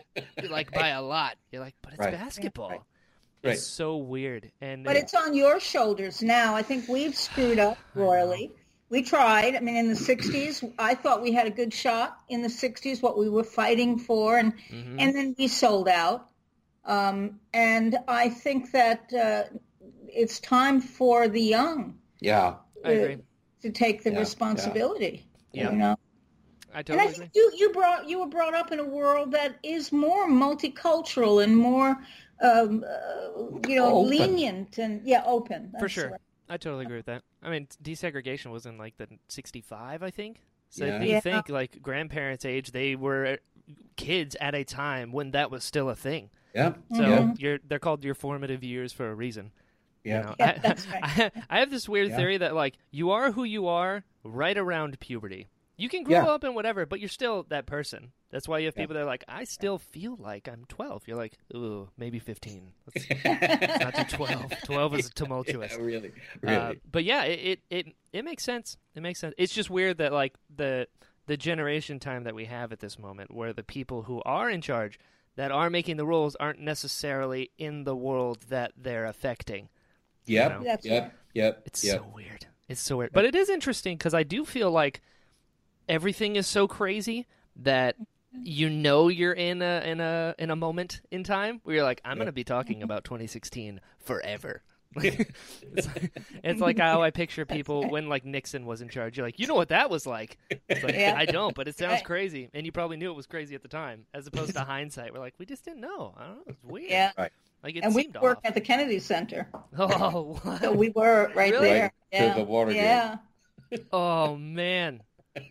like 0.49 0.73
by 0.73 0.89
a 0.89 1.03
lot. 1.03 1.37
You're 1.51 1.63
like, 1.63 1.75
but 1.83 1.93
it's 1.95 2.01
Right. 2.01 2.13
basketball. 2.13 2.69
Right. 2.69 3.53
It's 3.55 3.63
so 3.67 3.97
weird. 3.99 4.51
And 4.61 4.85
But 4.85 4.97
it's 4.97 5.15
on 5.15 5.35
your 5.35 5.61
shoulders 5.61 6.23
now. 6.23 6.55
I 6.55 6.63
think 6.63 6.89
we've 6.89 7.15
screwed 7.15 7.59
up 7.59 7.77
royally. 7.95 8.53
We 8.89 9.03
tried. 9.03 9.57
I 9.57 9.61
mean, 9.61 9.77
in 9.77 9.89
the 9.89 9.95
60s, 9.95 10.73
I 10.79 10.95
thought 10.95 11.21
we 11.23 11.33
had 11.33 11.47
a 11.47 11.51
good 11.51 11.73
shot 11.75 12.19
in 12.29 12.43
the 12.43 12.49
60s, 12.49 13.03
what 13.03 13.19
we 13.19 13.29
were 13.29 13.43
fighting 13.45 13.99
for, 13.99 14.39
and, 14.39 14.55
mhm. 14.71 14.97
and 14.99 15.15
then 15.15 15.35
we 15.37 15.49
sold 15.49 15.89
out. 15.89 16.29
Um, 16.85 17.41
and 17.53 17.99
I 18.07 18.29
think 18.29 18.71
that 18.73 19.13
uh, 19.13 19.45
it's 20.07 20.39
time 20.39 20.81
for 20.81 21.29
the 21.29 21.41
young 21.43 21.99
Yeah. 22.21 22.57
I 22.85 22.91
agree. 22.93 23.19
to 23.63 23.71
take 23.71 24.05
the 24.05 24.11
Yeah, 24.11 24.15
yeah. 24.17 24.21
responsibility. 24.21 25.27
Yeah. 25.27 25.34
You 25.55 25.73
know? 25.73 25.97
I 26.75 26.79
And 26.79 26.87
totally 26.87 27.09
I 27.09 27.11
agree. 27.13 27.25
think 27.27 27.31
you, 27.35 27.53
you 27.57 27.73
brought 27.73 28.09
you 28.09 28.19
were 28.19 28.27
brought 28.27 28.55
up 28.55 28.73
in 28.73 28.81
a 28.81 28.85
world 28.85 29.33
that 29.33 29.57
is 29.63 29.93
more 29.93 30.29
multicultural 30.29 31.43
and 31.43 31.57
more 31.57 31.97
um, 32.43 32.85
uh, 32.85 33.69
you 33.69 33.77
know 33.77 33.95
Open. 33.95 34.09
lenient 34.11 34.79
and 34.79 35.01
yeah 35.07 35.23
open 35.25 35.73
For 35.79 35.89
sure. 35.89 36.11
right. 36.11 36.21
I 36.49 36.57
totally 36.59 36.85
agree 36.85 36.97
with 36.97 37.07
that. 37.07 37.23
I 37.43 37.49
mean, 37.49 37.69
desegregation 37.83 38.51
was 38.51 38.67
in 38.67 38.77
like 38.77 38.97
the 38.99 39.07
65, 39.29 40.03
I 40.03 40.11
think. 40.11 40.41
So 40.69 40.85
Yeah. 40.85 41.01
you 41.03 41.09
Yeah. 41.13 41.21
think 41.21 41.49
like 41.49 41.81
grandparents' 41.81 42.45
age, 42.45 42.73
they 42.73 42.97
were 42.97 43.39
kids 43.97 44.37
at 44.41 44.55
a 44.55 44.65
time 44.65 45.13
when 45.13 45.31
that 45.31 45.51
was 45.51 45.65
still 45.65 45.89
a 45.89 45.95
thing. 45.95 46.31
Yeah. 46.55 46.75
So 46.93 47.03
Yeah. 47.03 47.35
you're 47.39 47.59
they're 47.67 47.79
called 47.79 48.05
your 48.05 48.15
formative 48.15 48.63
years 48.65 48.93
for 48.93 49.09
a 49.09 49.15
reason. 49.15 49.53
You 50.05 50.13
Yeah. 50.13 50.21
know? 50.23 50.35
Yeah, 50.39 50.59
I, 50.63 50.69
right. 50.69 51.33
I, 51.49 51.57
I 51.57 51.59
have 51.61 51.71
this 51.71 51.89
weird 51.89 52.11
Yeah. 52.11 52.17
theory 52.17 52.39
that 52.39 52.55
like 52.55 52.77
you 52.91 53.11
are 53.11 53.33
who 53.33 53.45
you 53.45 53.67
are 53.67 54.05
right 54.23 54.57
around 54.57 55.01
puberty. 55.01 55.49
You 55.77 55.89
can 55.89 56.05
grow 56.05 56.15
Yeah. 56.23 56.27
up 56.27 56.45
and 56.45 56.55
whatever, 56.55 56.87
but 56.87 57.01
you're 57.01 57.09
still 57.09 57.45
that 57.49 57.67
person. 57.67 58.13
That's 58.31 58.47
why 58.49 58.59
you 58.61 58.67
have 58.67 58.75
Yeah. 58.77 58.83
people 58.85 58.95
that 58.95 59.03
are 59.03 59.07
like, 59.07 59.25
I 59.27 59.43
still 59.45 59.79
feel 59.79 60.17
like 60.21 60.49
I'm 60.49 60.65
12. 60.69 61.03
You're 61.09 61.17
like, 61.17 61.37
ooh, 61.55 61.89
maybe 61.97 62.21
15. 62.21 62.71
Let's, 62.95 63.09
let's 63.25 63.81
not 63.81 63.95
do 64.09 64.17
12. 64.17 64.53
12 64.65 64.95
is 64.95 65.11
tumultuous. 65.15 65.73
Yeah, 65.73 65.79
really. 65.83 66.13
Really. 66.43 66.57
Uh, 66.57 66.75
but 66.91 67.03
yeah, 67.05 67.25
it, 67.25 67.61
it 67.71 67.87
it 67.87 67.95
it 68.13 68.25
makes 68.25 68.45
sense. 68.45 68.77
It 68.95 69.03
makes 69.03 69.19
sense. 69.21 69.35
It's 69.37 69.53
just 69.53 69.69
weird 69.71 69.99
that 69.99 70.13
like 70.13 70.35
the 70.55 70.87
the 71.27 71.37
generation 71.37 71.99
time 71.99 72.23
that 72.25 72.35
we 72.37 72.45
have 72.45 72.71
at 72.71 72.79
this 72.81 72.99
moment, 72.99 73.35
where 73.35 73.53
the 73.53 73.63
people 73.65 74.03
who 74.03 74.21
are 74.25 74.49
in 74.51 74.61
charge, 74.61 74.99
that 75.37 75.51
are 75.51 75.71
making 75.71 75.97
the 75.97 76.07
rules, 76.07 76.37
aren't 76.37 76.61
necessarily 76.61 77.51
in 77.59 77.83
the 77.85 77.97
world 77.97 78.43
that 78.49 78.73
they're 78.77 79.07
affecting. 79.07 79.69
Yep. 80.27 80.53
know. 80.53 80.65
That's 80.65 80.87
Yep. 80.87 81.15
Yep. 81.35 81.63
It's 81.67 81.85
yep. 81.85 81.99
so 81.99 82.13
weird. 82.15 82.47
It's 82.69 82.81
so 82.81 82.97
weird. 82.97 83.13
But 83.13 83.25
it 83.25 83.35
is 83.35 83.49
interesting 83.49 83.97
because 83.97 84.15
I 84.15 84.23
do 84.23 84.45
feel 84.45 84.71
like 84.71 85.03
everything 85.89 86.37
is 86.37 86.47
so 86.47 86.67
crazy 86.67 87.27
that 87.57 87.97
you 88.33 88.69
know 88.69 89.09
you're 89.09 89.33
in 89.33 89.63
a 89.63 89.83
in 89.85 90.01
a 90.01 90.35
in 90.39 90.51
a 90.51 90.57
moment 90.57 91.01
in 91.11 91.25
time 91.25 91.61
where 91.65 91.77
you're 91.77 91.85
like, 91.85 92.01
I'm 92.05 92.19
gonna 92.19 92.33
be 92.33 92.45
talking 92.45 92.83
about 92.83 93.05
2016 93.05 93.81
forever. 93.99 94.63
it's, 95.03 95.89
like, 95.89 96.13
it's 96.45 96.61
like 96.61 96.79
how 96.79 97.03
I 97.03 97.11
picture 97.11 97.45
people 97.45 97.89
when 97.89 98.09
like 98.09 98.25
Nixon 98.25 98.65
was 98.65 98.81
in 98.81 98.89
charge. 98.89 99.17
You're 99.17 99.27
like, 99.27 99.41
you 99.41 99.49
know 99.49 99.57
what 99.57 99.71
that 99.71 99.91
was 99.91 100.07
like? 100.07 100.39
It's 100.69 100.85
like 100.85 100.95
Yeah. 100.95 101.15
I 101.17 101.25
don't, 101.25 101.55
but 101.55 101.67
it 101.67 101.77
sounds 101.77 102.03
crazy, 102.03 102.49
and 102.55 102.65
you 102.65 102.71
probably 102.71 102.97
knew 102.97 103.11
it 103.11 103.17
was 103.17 103.27
crazy 103.27 103.57
at 103.57 103.63
the 103.63 103.69
time, 103.69 104.07
as 104.15 104.29
opposed 104.29 104.53
to 104.55 104.61
hindsight. 104.65 105.13
We're 105.13 105.19
like, 105.19 105.35
we 105.39 105.47
just 105.47 105.65
didn't 105.65 105.81
know. 105.81 106.15
I 106.17 106.27
don't 106.27 106.37
know. 106.37 106.43
It's 106.47 106.63
weird. 106.63 106.91
Yeah. 106.91 107.11
Like 107.65 107.77
it 107.77 107.85
and 107.85 107.95
we 107.95 108.03
seemed 108.03 108.19
work 108.21 108.39
off. 108.39 108.45
at 108.45 108.55
the 108.55 108.61
Kennedy 108.61 108.99
Center, 108.99 109.49
Oh, 109.79 110.39
what? 110.43 110.61
so 110.61 110.73
we 110.73 110.91
were 110.91 111.33
right 111.35 111.51
Really? 111.51 111.71
there. 111.71 111.83
Right 111.83 111.93
to 112.21 112.27
Yeah. 112.27 112.35
the 112.35 112.45
Watergate. 112.45 112.83
Yeah. 112.83 113.17
Oh 113.93 114.37
man, 114.37 115.03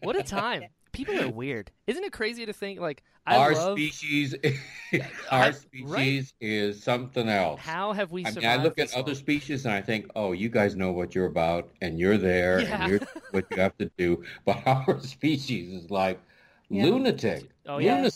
what 0.04 0.16
a 0.16 0.24
time! 0.24 0.64
People 0.94 1.20
are 1.20 1.28
weird. 1.28 1.72
Isn't 1.88 2.04
it 2.06 2.14
crazy 2.14 2.46
to 2.46 2.54
think 2.54 2.80
like 2.80 3.04
I 3.26 3.36
our 3.38 3.54
love 3.54 3.78
species, 3.78 4.34
I- 4.94 5.02
our 5.32 5.52
species 5.52 5.84
right. 5.90 6.32
is 6.40 6.82
something 6.82 7.28
else. 7.28 7.60
how 7.60 7.92
have 7.92 8.12
we 8.12 8.26
I 8.26 8.32
mean, 8.32 8.46
I 8.46 8.56
look 8.58 8.78
at 8.80 8.90
this 8.90 8.96
other 8.96 9.16
species 9.16 9.66
and 9.66 9.74
I 9.74 9.82
think, 9.82 10.06
oh, 10.16 10.32
you 10.32 10.48
guys 10.48 10.76
know 10.76 10.92
what 10.94 11.16
you're 11.16 11.26
about, 11.26 11.70
and 11.82 12.00
you're 12.00 12.18
there, 12.20 12.62
Yeah. 12.62 12.84
and 12.84 12.92
you're 12.92 13.00
what 13.32 13.46
you 13.52 13.58
have 13.58 13.76
to 13.80 13.92
do. 13.98 14.24
But 14.46 14.62
our 14.68 15.00
species 15.02 15.84
is 15.84 15.90
like 15.92 16.22
Yeah. 16.70 16.86
lunatic. 16.86 17.50
Oh, 17.66 17.80
yeah. 17.80 17.96
Lunatic. 17.96 18.14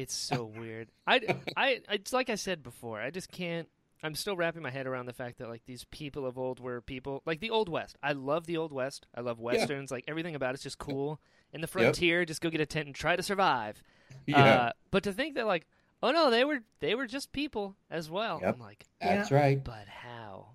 It's 0.00 0.14
so 0.14 0.44
weird. 0.44 0.88
I, 1.06 1.20
I, 1.56 1.80
it's 1.90 2.12
like 2.12 2.30
I 2.30 2.34
said 2.36 2.62
before. 2.62 3.00
I 3.00 3.10
just 3.10 3.30
can't. 3.30 3.68
I'm 4.02 4.14
still 4.14 4.34
wrapping 4.34 4.62
my 4.62 4.70
head 4.70 4.86
around 4.86 5.06
the 5.06 5.12
fact 5.12 5.38
that 5.38 5.48
like 5.50 5.62
these 5.66 5.84
people 5.84 6.24
of 6.26 6.38
old 6.38 6.58
were 6.58 6.80
people 6.80 7.22
like 7.26 7.40
the 7.40 7.50
old 7.50 7.68
west. 7.68 7.98
I 8.02 8.12
love 8.12 8.46
the 8.46 8.56
old 8.56 8.72
west. 8.72 9.06
I 9.14 9.20
love 9.20 9.38
westerns. 9.40 9.90
Like 9.90 10.04
everything 10.08 10.34
about 10.34 10.54
it's 10.54 10.62
just 10.62 10.78
cool. 10.78 11.20
In 11.52 11.60
the 11.60 11.66
frontier, 11.66 12.24
just 12.24 12.40
go 12.40 12.48
get 12.48 12.60
a 12.60 12.66
tent 12.66 12.86
and 12.86 12.94
try 12.94 13.14
to 13.16 13.22
survive. 13.22 13.82
Yeah, 14.26 14.38
Uh, 14.42 14.70
but 14.90 15.02
to 15.02 15.12
think 15.12 15.34
that 15.34 15.46
like, 15.46 15.66
oh 16.02 16.12
no, 16.12 16.30
they 16.30 16.44
were 16.44 16.60
they 16.80 16.94
were 16.94 17.06
just 17.06 17.30
people 17.32 17.76
as 17.90 18.08
well. 18.10 18.38
Yep. 18.42 18.54
I'm 18.54 18.60
like, 18.60 18.84
that's 19.02 19.30
right. 19.30 19.62
but 19.62 19.86
how? 19.86 20.46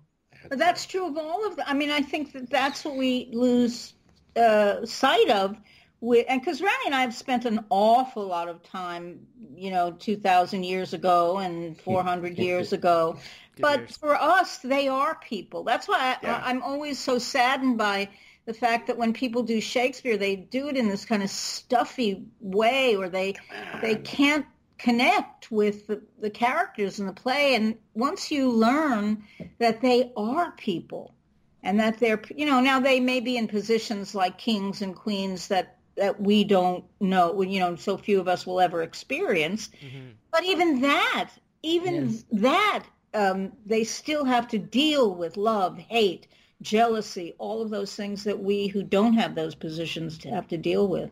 But 0.48 0.58
that's 0.58 0.84
true 0.86 1.06
of 1.06 1.16
all 1.16 1.46
of 1.46 1.56
them. 1.56 1.66
I 1.68 1.74
mean, 1.74 1.90
I 1.90 2.00
think 2.02 2.32
that 2.32 2.50
that's 2.50 2.84
what 2.84 2.96
we 2.96 3.28
lose 3.32 3.94
uh, 4.36 4.84
sight 4.86 5.30
of. 5.30 5.56
With, 6.00 6.26
and 6.28 6.40
because 6.40 6.60
Randy 6.60 6.86
and 6.86 6.94
I 6.94 7.00
have 7.00 7.14
spent 7.14 7.46
an 7.46 7.64
awful 7.70 8.26
lot 8.26 8.48
of 8.48 8.62
time, 8.62 9.26
you 9.56 9.70
know, 9.70 9.92
2,000 9.92 10.62
years 10.62 10.92
ago 10.92 11.38
and 11.38 11.80
400 11.80 12.38
years 12.38 12.72
ago. 12.72 13.16
But 13.58 13.80
years. 13.80 13.96
for 13.96 14.14
us, 14.14 14.58
they 14.58 14.88
are 14.88 15.14
people. 15.14 15.64
That's 15.64 15.88
why 15.88 15.98
I, 15.98 16.16
Yeah. 16.22 16.42
I'm 16.44 16.62
always 16.62 16.98
so 16.98 17.18
saddened 17.18 17.78
by 17.78 18.10
the 18.44 18.54
fact 18.54 18.86
that 18.86 18.96
when 18.96 19.12
people 19.12 19.42
do 19.42 19.60
Shakespeare, 19.60 20.16
they 20.16 20.36
do 20.36 20.68
it 20.68 20.76
in 20.76 20.88
this 20.88 21.04
kind 21.04 21.22
of 21.22 21.30
stuffy 21.30 22.24
way, 22.40 22.94
or 22.94 23.08
they 23.08 23.34
they 23.82 23.96
can't 23.96 24.46
connect 24.78 25.50
with 25.50 25.86
the, 25.86 26.02
the 26.20 26.30
characters 26.30 27.00
in 27.00 27.06
the 27.06 27.12
play. 27.12 27.54
And 27.54 27.76
once 27.94 28.30
you 28.30 28.50
learn 28.50 29.24
that 29.58 29.80
they 29.80 30.12
are 30.16 30.52
people, 30.52 31.14
and 31.62 31.80
that 31.80 31.98
they're 31.98 32.22
you 32.34 32.46
know 32.46 32.60
now 32.60 32.78
they 32.78 33.00
may 33.00 33.20
be 33.20 33.36
in 33.36 33.48
positions 33.48 34.14
like 34.14 34.38
kings 34.38 34.82
and 34.82 34.94
queens 34.94 35.48
that 35.48 35.75
that 35.96 36.20
we 36.20 36.44
don't 36.44 36.84
know, 37.00 37.40
you 37.42 37.60
know, 37.60 37.76
so 37.76 37.96
few 37.96 38.20
of 38.20 38.28
us 38.28 38.46
will 38.46 38.60
ever 38.60 38.82
experience. 38.82 39.68
Mhm. 39.82 40.12
But 40.30 40.44
even 40.44 40.80
that, 40.82 41.30
even 41.62 41.94
Yes. 42.10 42.24
that, 42.32 42.86
um, 43.14 43.52
they 43.64 43.84
still 43.84 44.24
have 44.24 44.48
to 44.48 44.58
deal 44.58 45.14
with 45.14 45.36
love, 45.36 45.78
hate, 45.78 46.26
jealousy, 46.62 47.34
all 47.38 47.62
of 47.62 47.70
those 47.70 47.94
things 47.94 48.24
that 48.24 48.42
we 48.42 48.66
who 48.66 48.82
don't 48.82 49.14
have 49.14 49.34
those 49.34 49.54
positions 49.54 50.18
to 50.18 50.30
have 50.30 50.48
to 50.48 50.56
deal 50.58 50.86
with. 50.88 51.10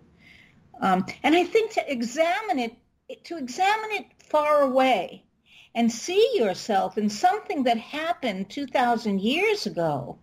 Um, 0.80 1.06
and 1.22 1.34
I 1.34 1.44
think 1.44 1.72
to 1.72 1.92
examine 1.92 2.58
it, 2.58 2.74
to 3.24 3.36
examine 3.36 3.90
it 3.92 4.06
far 4.18 4.62
away 4.62 5.24
and 5.74 5.90
see 5.90 6.32
yourself 6.34 6.98
in 6.98 7.08
something 7.08 7.64
that 7.64 7.78
happened 7.78 8.50
2,000 8.50 9.20
years 9.20 9.66
ago, 9.66 10.18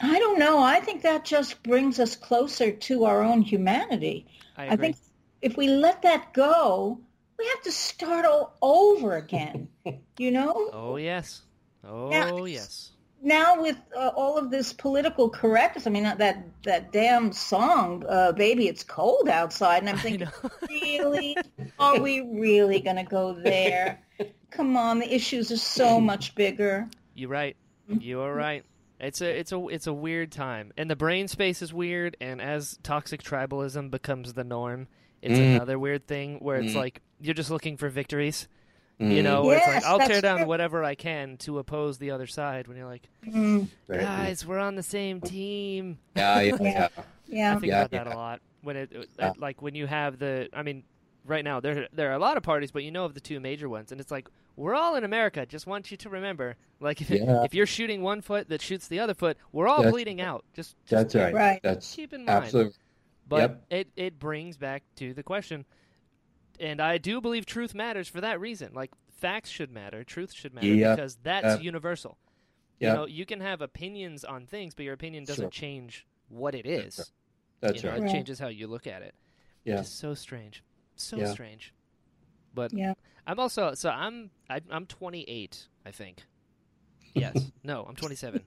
I 0.00 0.18
don't 0.18 0.38
know. 0.38 0.62
I 0.62 0.80
think 0.80 1.02
that 1.02 1.24
just 1.24 1.62
brings 1.62 1.98
us 1.98 2.16
closer 2.16 2.70
to 2.70 3.04
our 3.04 3.22
own 3.22 3.42
humanity. 3.42 4.26
I, 4.56 4.68
I 4.68 4.76
think 4.76 4.96
if 5.42 5.56
we 5.56 5.68
let 5.68 6.02
that 6.02 6.32
go, 6.32 7.00
we 7.38 7.46
have 7.46 7.62
to 7.62 7.72
start 7.72 8.24
all 8.24 8.56
over 8.62 9.16
again. 9.16 9.68
you 10.18 10.30
know? 10.30 10.70
Oh 10.72 10.96
yes. 10.96 11.42
Oh 11.84 12.08
Now- 12.08 12.44
yes. 12.44 12.92
Now 13.20 13.60
with 13.60 13.76
uh, 13.96 14.12
all 14.14 14.38
of 14.38 14.48
this 14.48 14.72
political 14.72 15.28
correctness, 15.28 15.88
I 15.88 15.90
mean 15.90 16.04
that 16.04 16.18
that, 16.18 16.44
that 16.62 16.92
damn 16.92 17.32
song, 17.32 18.04
uh, 18.08 18.30
"Baby, 18.30 18.68
It's 18.68 18.84
Cold 18.84 19.28
Outside," 19.28 19.78
and 19.78 19.88
I'm 19.88 19.98
thinking, 20.06 20.28
really, 20.68 21.36
are 21.80 21.98
we 21.98 22.20
really 22.20 22.78
going 22.78 22.94
to 22.94 23.02
go 23.02 23.32
there? 23.32 24.00
Come 24.50 24.76
on, 24.76 25.00
the 25.00 25.12
issues 25.12 25.50
are 25.50 25.56
so 25.56 26.00
much 26.12 26.36
bigger. 26.36 26.88
You're 27.16 27.28
right. 27.28 27.56
Mm-hmm. 27.90 28.02
You 28.02 28.20
are 28.20 28.32
right. 28.32 28.64
It's 29.00 29.20
a 29.20 29.38
it's 29.38 29.52
a 29.52 29.68
it's 29.68 29.86
a 29.86 29.92
weird 29.92 30.32
time, 30.32 30.72
and 30.76 30.90
the 30.90 30.96
brain 30.96 31.28
space 31.28 31.62
is 31.62 31.72
weird. 31.72 32.16
And 32.20 32.40
as 32.40 32.78
toxic 32.82 33.22
tribalism 33.22 33.90
becomes 33.90 34.32
the 34.32 34.44
norm, 34.44 34.88
it's 35.22 35.38
Mm. 35.38 35.56
another 35.56 35.78
weird 35.78 36.06
thing 36.06 36.38
where 36.40 36.56
it's 36.56 36.72
Mm. 36.72 36.76
like 36.76 37.00
you're 37.20 37.34
just 37.34 37.50
looking 37.50 37.76
for 37.76 37.88
victories. 37.88 38.48
Mm. 39.00 39.14
You 39.14 39.22
know, 39.22 39.44
where 39.44 39.58
it's 39.58 39.66
like 39.68 39.84
I'll 39.84 40.00
tear 40.00 40.20
down 40.20 40.38
true. 40.38 40.46
whatever 40.46 40.82
I 40.82 40.96
can 40.96 41.36
to 41.38 41.58
oppose 41.60 41.98
the 41.98 42.10
other 42.10 42.26
side. 42.26 42.66
When 42.66 42.76
you're 42.76 42.86
like, 42.88 43.08
Mm, 43.24 43.68
guys, 43.88 44.44
we're 44.44 44.58
on 44.58 44.74
the 44.74 44.82
same 44.82 45.20
team. 45.20 45.98
Yeah, 46.16 46.40
yeah, 46.40 46.56
yeah. 47.28 47.52
I 47.52 47.54
think 47.60 47.66
Yeah, 47.66 47.82
about 47.82 47.90
that 47.92 48.06
a 48.08 48.16
lot 48.16 48.40
when 48.62 48.76
it, 48.76 48.90
it- 48.90 49.08
Yeah. 49.16 49.32
like 49.38 49.62
when 49.62 49.76
you 49.76 49.86
have 49.86 50.18
the. 50.18 50.48
I 50.52 50.64
mean, 50.64 50.82
right 51.24 51.44
now 51.44 51.60
there 51.60 51.86
there 51.92 52.10
are 52.10 52.14
a 52.14 52.18
lot 52.18 52.36
of 52.36 52.42
parties, 52.42 52.72
but 52.72 52.82
you 52.82 52.90
know 52.90 53.04
of 53.04 53.14
the 53.14 53.20
two 53.20 53.38
major 53.38 53.68
ones, 53.68 53.92
and 53.92 54.00
it's 54.00 54.10
like 54.10 54.26
we're 54.58 54.74
all 54.74 54.96
in 54.96 55.04
America. 55.04 55.46
Just 55.46 55.66
want 55.66 55.90
you 55.90 55.96
to 55.98 56.08
remember, 56.10 56.56
like 56.80 57.00
if, 57.00 57.10
Yeah. 57.10 57.44
if 57.44 57.54
you're 57.54 57.66
shooting 57.66 58.02
one 58.02 58.20
foot 58.20 58.48
that 58.48 58.60
shoots 58.60 58.88
the 58.88 58.98
other 59.00 59.14
foot, 59.14 59.38
we're 59.52 59.68
all 59.68 59.78
That's- 59.78 59.92
bleeding 59.92 60.20
out. 60.20 60.44
Just, 60.52 60.76
just 60.84 60.90
That's 60.90 61.14
right. 61.14 61.32
Right. 61.34 61.60
That's 61.62 61.94
keep 61.94 62.12
in 62.12 62.24
mind. 62.24 62.44
absolutely. 62.44 62.74
But 63.28 63.36
Yep. 63.40 63.64
it 63.70 63.88
it 63.96 64.18
brings 64.18 64.56
back 64.56 64.82
to 64.96 65.14
the 65.14 65.22
question, 65.22 65.64
and 66.58 66.80
I 66.80 66.98
do 66.98 67.20
believe 67.20 67.46
truth 67.46 67.74
matters 67.74 68.08
for 68.08 68.20
that 68.20 68.40
reason. 68.40 68.72
Like 68.74 68.90
facts 69.12 69.50
should 69.50 69.70
matter, 69.70 70.02
truth 70.04 70.32
should 70.32 70.54
matter 70.54 70.66
Yep. 70.66 70.96
because 70.96 71.16
that's 71.22 71.46
Yep. 71.56 71.62
universal. 71.62 72.18
Yep. 72.80 72.90
You 72.90 72.96
know, 72.96 73.06
you 73.06 73.26
can 73.26 73.40
have 73.40 73.60
opinions 73.60 74.24
on 74.24 74.46
things, 74.46 74.74
but 74.74 74.84
your 74.84 74.94
opinion 74.94 75.24
doesn't 75.24 75.44
Sure. 75.44 75.50
change 75.50 76.06
what 76.28 76.54
it 76.54 76.66
is. 76.66 76.96
That's 76.96 77.12
That's 77.60 77.76
you 77.76 77.82
know, 77.84 77.90
right. 77.90 77.98
It 78.00 78.04
Right. 78.04 78.12
changes 78.12 78.38
how 78.38 78.48
you 78.48 78.66
look 78.66 78.86
at 78.86 79.02
it. 79.02 79.14
Yeah. 79.64 79.80
It's 79.80 79.88
so 79.88 80.14
strange. 80.14 80.62
So 80.96 81.16
Yeah. 81.16 81.32
strange. 81.32 81.74
But 82.54 82.72
Yeah. 82.72 82.94
I'm 83.28 83.38
also 83.38 83.74
so 83.74 83.90
I'm 83.90 84.30
I, 84.48 84.60
I'm 84.70 84.86
28, 84.86 85.68
I 85.84 85.90
think. 85.90 86.24
Yes. 87.14 87.52
no, 87.62 87.84
I'm 87.88 87.94
27. 87.94 88.42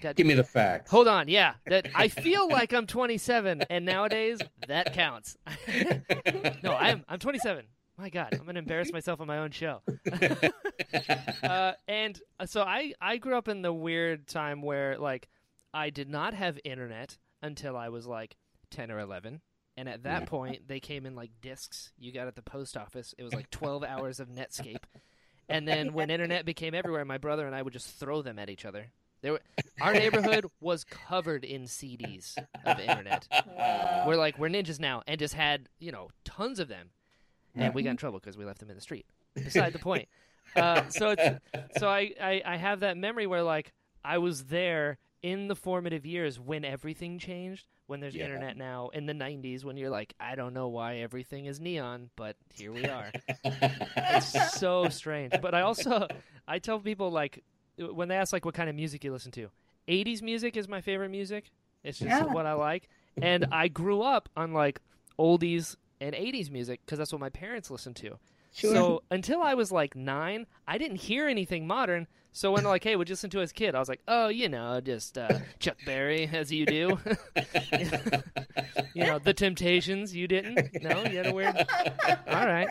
God, 0.00 0.16
Give 0.16 0.26
me 0.26 0.34
the 0.34 0.42
facts. 0.42 0.90
hold 0.90 1.06
on. 1.06 1.28
Yeah, 1.28 1.54
that 1.66 1.88
I 1.94 2.08
feel 2.08 2.48
like 2.48 2.72
I'm 2.72 2.86
27, 2.86 3.64
and 3.68 3.84
nowadays 3.84 4.40
that 4.66 4.94
counts. 4.94 5.36
no, 6.62 6.72
I'm 6.72 7.04
I'm 7.08 7.18
27. 7.18 7.66
My 7.98 8.08
God, 8.08 8.28
I'm 8.32 8.46
gonna 8.46 8.58
embarrass 8.58 8.90
myself 8.90 9.20
on 9.20 9.26
my 9.26 9.38
own 9.38 9.50
show. 9.50 9.82
uh, 11.42 11.72
and 11.86 12.20
uh, 12.40 12.46
so 12.46 12.62
I 12.62 12.94
I 13.00 13.18
grew 13.18 13.36
up 13.36 13.48
in 13.48 13.60
the 13.60 13.72
weird 13.72 14.26
time 14.26 14.62
where 14.62 14.98
like 14.98 15.28
I 15.74 15.90
did 15.90 16.08
not 16.08 16.32
have 16.32 16.58
internet 16.64 17.18
until 17.42 17.76
I 17.76 17.90
was 17.90 18.06
like 18.06 18.36
10 18.70 18.90
or 18.90 18.98
11. 18.98 19.42
And 19.82 19.88
at 19.88 20.04
that 20.04 20.20
Yeah. 20.20 20.26
point, 20.26 20.68
they 20.68 20.78
came 20.78 21.06
in 21.06 21.16
like 21.16 21.32
discs 21.40 21.90
you 21.98 22.12
got 22.12 22.28
at 22.28 22.36
the 22.36 22.42
post 22.42 22.76
office. 22.76 23.16
It 23.18 23.24
was 23.24 23.34
like 23.34 23.50
12 23.50 23.82
hours 23.88 24.20
of 24.20 24.28
Netscape. 24.28 24.84
And 25.48 25.66
then 25.66 25.92
when 25.92 26.08
internet 26.08 26.44
became 26.44 26.72
everywhere, 26.72 27.04
my 27.04 27.18
brother 27.18 27.48
and 27.48 27.56
I 27.56 27.62
would 27.62 27.72
just 27.72 27.88
throw 27.98 28.22
them 28.22 28.38
at 28.38 28.48
each 28.48 28.64
other. 28.64 28.92
There 29.22 29.32
were, 29.32 29.40
our 29.80 29.92
neighborhood 29.92 30.46
was 30.60 30.84
covered 30.84 31.44
in 31.44 31.64
CDs 31.64 32.38
of 32.64 32.78
internet. 32.78 33.26
We're 34.06 34.14
like, 34.14 34.38
we're 34.38 34.50
ninjas 34.50 34.78
now, 34.78 35.02
and 35.08 35.18
just 35.18 35.34
had, 35.34 35.68
you 35.80 35.90
know, 35.90 36.10
tons 36.24 36.60
of 36.60 36.68
them. 36.68 36.90
And 37.56 37.74
we 37.74 37.82
got 37.82 37.90
in 37.90 37.96
trouble 37.96 38.20
because 38.20 38.38
we 38.38 38.44
left 38.44 38.60
them 38.60 38.70
in 38.70 38.76
the 38.76 38.80
street. 38.82 39.06
Beside 39.34 39.72
the 39.72 39.80
point. 39.80 40.08
Uh, 40.54 40.90
so 40.90 41.16
so 41.70 41.88
I, 41.88 42.12
I 42.22 42.42
I 42.44 42.56
have 42.56 42.80
that 42.80 42.98
memory 42.98 43.26
where 43.26 43.42
like 43.42 43.72
I 44.04 44.18
was 44.18 44.44
there 44.44 44.98
in 45.22 45.48
the 45.48 45.54
formative 45.56 46.04
years 46.06 46.38
when 46.40 46.64
everything 46.64 47.18
changed. 47.18 47.66
When 47.86 48.00
there's 48.00 48.14
Yeah. 48.14 48.24
internet 48.24 48.56
now 48.56 48.88
in 48.90 49.06
the 49.06 49.12
'90s, 49.14 49.64
when 49.64 49.76
you're 49.76 49.90
like, 49.90 50.14
I 50.18 50.34
don't 50.34 50.54
know 50.54 50.68
why 50.68 50.96
everything 50.98 51.46
is 51.46 51.60
neon, 51.60 52.10
but 52.16 52.36
here 52.54 52.72
we 52.72 52.88
are. 52.88 53.12
it's 54.08 54.26
so 54.26 54.88
strange. 55.00 55.40
But 55.40 55.54
I 55.54 55.60
also 55.62 56.08
I 56.48 56.58
tell 56.58 56.78
people 56.78 57.10
like 57.10 57.42
uh, 57.82 57.92
when 57.92 58.08
they 58.08 58.16
ask 58.16 58.32
like 58.32 58.44
what 58.44 58.54
kind 58.54 58.70
of 58.70 58.76
music 58.76 59.04
you 59.04 59.12
listen 59.12 59.32
to, 59.32 59.50
80s 59.88 60.22
music 60.22 60.56
is 60.56 60.68
my 60.68 60.80
favorite 60.80 61.10
music. 61.10 61.50
It's 61.84 61.98
just 61.98 62.08
Yeah. 62.08 62.24
what 62.32 62.46
I 62.46 62.52
like, 62.54 62.88
and 63.20 63.44
I 63.50 63.68
grew 63.68 64.02
up 64.02 64.28
on 64.36 64.52
like 64.52 64.80
oldies 65.18 65.76
and 66.00 66.14
80s 66.14 66.50
music 66.50 66.80
because 66.84 66.98
that's 66.98 67.12
what 67.12 67.20
my 67.20 67.30
parents 67.30 67.70
listened 67.70 67.96
to. 67.96 68.18
Sure. 68.52 68.74
So 68.74 69.02
until 69.10 69.40
I 69.42 69.54
was 69.54 69.72
like 69.72 69.96
nine, 69.96 70.46
I 70.68 70.78
didn't 70.78 70.98
hear 70.98 71.26
anything 71.28 71.66
modern. 71.66 72.06
So 72.34 72.52
when 72.52 72.62
they're 72.64 72.72
like, 72.72 72.84
"Hey, 72.84 72.96
what'd 72.96 73.08
you 73.08 73.12
listen 73.12 73.30
to 73.30 73.40
as 73.40 73.50
a 73.50 73.54
kid?" 73.54 73.74
I 73.74 73.78
was 73.78 73.88
like, 73.88 74.00
"Oh, 74.08 74.28
you 74.28 74.48
know, 74.48 74.80
just 74.80 75.16
uh, 75.18 75.38
Chuck 75.58 75.76
Berry, 75.84 76.26
as 76.32 76.50
you 76.52 76.64
do." 76.66 76.98
you 78.94 79.04
know, 79.04 79.18
The 79.18 79.34
Temptations. 79.34 80.14
You 80.14 80.28
didn't? 80.28 80.82
No, 80.82 81.04
you 81.04 81.16
had 81.18 81.26
a 81.26 81.34
weird. 81.34 81.56
All 82.28 82.46
right. 82.46 82.68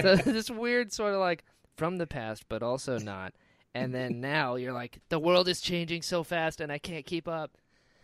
So 0.00 0.16
this 0.16 0.50
weird 0.50 0.92
sort 0.92 1.14
of 1.14 1.20
like 1.20 1.44
from 1.76 1.98
the 1.98 2.06
past, 2.06 2.44
but 2.48 2.62
also 2.62 2.98
not. 2.98 3.32
And 3.74 3.94
then 3.94 4.20
now 4.20 4.56
you're 4.56 4.72
like, 4.72 5.00
the 5.08 5.18
world 5.18 5.48
is 5.48 5.60
changing 5.60 6.02
so 6.02 6.22
fast, 6.22 6.60
and 6.60 6.70
I 6.70 6.78
can't 6.78 7.06
keep 7.06 7.26
up. 7.26 7.52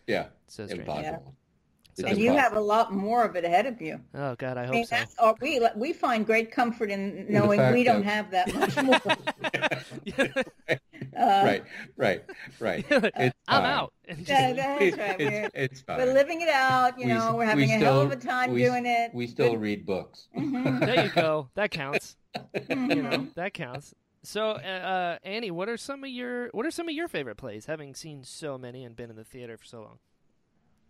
yeah, 0.07 0.27
So 0.47 0.65
strange. 0.65 0.81
impossible. 0.81 1.35
It's 1.99 2.09
and 2.09 2.17
you 2.17 2.31
have 2.33 2.53
a 2.55 2.59
lot 2.59 2.93
more 2.93 3.23
of 3.23 3.35
it 3.35 3.43
ahead 3.45 3.65
of 3.65 3.81
you. 3.81 3.99
Oh 4.13 4.35
God, 4.35 4.57
I 4.57 4.63
I 4.63 4.65
hope 4.65 4.73
mean, 4.75 4.85
so. 4.85 4.95
that's, 4.95 5.15
or 5.21 5.35
we 5.41 5.61
we 5.75 5.93
find 5.93 6.25
great 6.25 6.51
comfort 6.51 6.89
in 6.91 7.25
knowing 7.29 7.59
fact 7.59 7.75
we 7.75 7.83
don't 7.83 8.03
that- 8.05 8.31
have 8.31 8.31
that 8.31 8.53
much 8.55 8.75
more. 8.83 8.99
Uh, 11.17 11.41
right, 11.45 11.63
right, 11.97 12.23
right. 12.59 12.85
It's 12.89 13.35
I'm 13.47 13.63
fine. 13.63 13.65
out. 13.71 13.93
And 14.07 14.17
just- 14.19 14.27
that- 14.27 14.55
that's 14.55 14.97
right. 14.97 15.19
We're, 15.19 15.27
It's, 15.45 15.51
it's 15.55 15.81
fine. 15.81 15.97
we're 15.97 16.13
living 16.13 16.41
it 16.41 16.49
out. 16.49 16.99
You 16.99 17.07
We- 17.07 17.13
know, 17.13 17.33
we're 17.33 17.39
we 17.41 17.45
having 17.47 17.71
a 17.71 17.77
still- 17.77 17.93
hell 17.93 18.01
of 18.01 18.11
a 18.11 18.15
time 18.15 18.51
we- 18.51 18.63
doing 18.63 18.85
it. 18.85 19.11
We 19.13 19.27
still 19.27 19.51
Good- 19.51 19.61
read 19.61 19.85
books. 19.85 20.27
Mhm. 20.37 20.79
there 20.85 21.05
you 21.05 21.11
go. 21.11 21.49
That 21.55 21.71
counts. 21.71 22.15
You 22.69 22.75
know, 23.01 23.27
that 23.35 23.53
counts. 23.53 23.93
So, 24.23 24.51
uh, 24.51 24.53
uh, 24.57 25.17
Annie, 25.23 25.51
what 25.51 25.67
are 25.69 25.77
some 25.77 26.03
of 26.03 26.09
your 26.09 26.49
what 26.49 26.65
are 26.65 26.71
some 26.71 26.87
of 26.89 26.93
your 26.95 27.07
favorite 27.07 27.37
plays? 27.37 27.65
Having 27.65 27.95
seen 27.95 28.23
so 28.23 28.57
many 28.57 28.83
and 28.83 28.95
been 28.95 29.09
in 29.09 29.15
the 29.15 29.23
theater 29.23 29.57
for 29.57 29.65
so 29.65 29.81
long. 29.81 29.99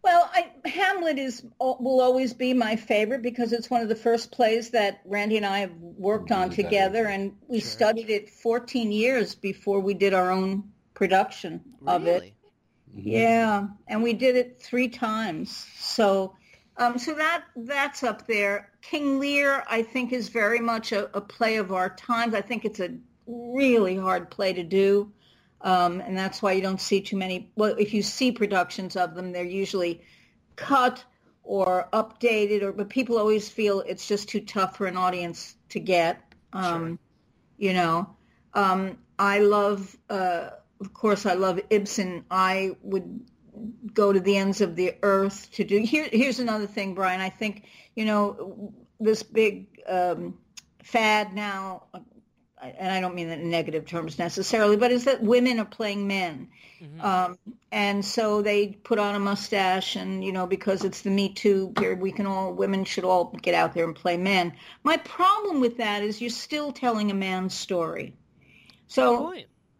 Well, 0.01 0.29
I, 0.33 0.51
Hamlet 0.67 1.17
is 1.19 1.45
will 1.59 1.99
always 2.01 2.33
be 2.33 2.53
my 2.53 2.75
favorite 2.75 3.21
because 3.21 3.51
it's 3.51 3.69
one 3.69 3.81
of 3.81 3.89
the 3.89 3.95
first 3.95 4.31
plays 4.31 4.69
that 4.71 5.01
Randy 5.05 5.37
and 5.37 5.45
I 5.45 5.59
have 5.59 5.75
worked 5.75 6.31
on 6.31 6.49
together, 6.49 7.05
and 7.05 7.35
we 7.47 7.59
Sure. 7.59 7.69
studied 7.69 8.09
it 8.09 8.29
14 8.29 8.91
years 8.91 9.35
before 9.35 9.79
we 9.81 9.93
did 9.93 10.13
our 10.13 10.31
own 10.31 10.71
production 10.93 11.61
of 11.85 12.07
it. 12.07 12.13
Really? 12.13 12.35
Mhm. 12.95 13.01
Yeah, 13.03 13.67
and 13.87 14.01
we 14.01 14.13
did 14.13 14.35
it 14.35 14.61
three 14.61 14.87
times. 14.87 15.65
So, 15.77 16.35
um, 16.77 16.97
so 16.97 17.13
that 17.15 17.43
that's 17.55 18.03
up 18.03 18.25
there. 18.25 18.71
King 18.81 19.19
Lear, 19.19 19.63
I 19.67 19.83
think, 19.83 20.13
is 20.13 20.29
very 20.29 20.59
much 20.59 20.91
a, 20.91 21.15
a 21.15 21.21
play 21.21 21.57
of 21.57 21.71
our 21.71 21.89
times. 21.89 22.33
I 22.33 22.41
think 22.41 22.65
it's 22.65 22.79
a 22.79 22.97
really 23.27 23.95
hard 23.95 24.31
play 24.31 24.53
to 24.53 24.63
do, 24.63 25.11
um, 25.61 26.01
and 26.01 26.17
that's 26.17 26.41
why 26.41 26.53
you 26.53 26.61
don't 26.61 26.81
see 26.81 27.01
too 27.01 27.17
many. 27.17 27.51
Well, 27.55 27.75
if 27.77 27.93
you 27.93 28.01
see 28.01 28.31
productions 28.31 28.95
of 28.95 29.15
them, 29.15 29.31
they're 29.31 29.43
usually 29.43 30.01
cut 30.55 31.03
or 31.43 31.87
updated, 31.91 32.61
or 32.61 32.71
but 32.71 32.89
people 32.89 33.17
always 33.17 33.49
feel 33.49 33.81
it's 33.81 34.07
just 34.07 34.29
too 34.29 34.41
tough 34.41 34.77
for 34.77 34.87
an 34.87 34.97
audience 34.97 35.55
to 35.69 35.79
get. 35.79 36.21
Um, 36.53 36.99
You 37.57 37.73
know, 37.73 38.15
um, 38.53 38.97
I 39.17 39.39
love. 39.39 39.97
Uh, 40.09 40.51
of 40.79 40.93
course, 40.93 41.25
I 41.25 41.33
love 41.33 41.59
Ibsen. 41.69 42.23
I 42.31 42.77
would 42.83 43.19
go 43.93 44.13
to 44.13 44.19
the 44.21 44.37
ends 44.37 44.61
of 44.61 44.77
the 44.77 44.95
earth 45.03 45.51
to 45.55 45.65
do. 45.65 45.79
Here, 45.79 46.07
here's 46.09 46.39
another 46.39 46.67
thing, 46.67 46.95
Brian. 46.95 47.19
I 47.19 47.29
think 47.29 47.65
you 47.95 48.05
know 48.05 48.73
this 48.97 49.23
big 49.23 49.81
um, 49.87 50.37
fad 50.83 51.33
now, 51.33 51.83
and 52.61 52.91
I 52.91 52.99
don't 52.99 53.15
mean 53.15 53.29
that 53.29 53.39
in 53.39 53.49
negative 53.49 53.85
terms 53.85 54.19
necessarily, 54.19 54.75
but 54.75 54.91
is 54.91 55.05
that 55.05 55.21
women 55.21 55.59
are 55.59 55.65
playing 55.65 56.07
men, 56.07 56.47
Mhm. 56.81 57.03
um, 57.03 57.37
and 57.71 58.03
so 58.03 58.41
they 58.41 58.67
put 58.67 58.99
on 58.99 59.15
a 59.15 59.19
mustache, 59.19 59.95
and 59.95 60.23
you 60.23 60.31
know 60.31 60.45
because 60.47 60.83
it's 60.83 61.01
the 61.01 61.09
Me 61.09 61.29
Too 61.29 61.71
period, 61.75 62.01
we 62.01 62.11
can 62.11 62.25
all 62.25 62.53
women 62.53 62.83
should 62.85 63.03
all 63.03 63.25
get 63.41 63.53
out 63.53 63.73
there 63.73 63.85
and 63.85 63.95
play 63.95 64.17
men. 64.17 64.53
My 64.83 64.97
problem 64.97 65.59
with 65.61 65.77
that 65.77 66.03
is 66.03 66.21
you're 66.21 66.29
still 66.29 66.71
telling 66.71 67.11
a 67.11 67.13
man's 67.13 67.53
story. 67.53 68.13
So 68.87 69.33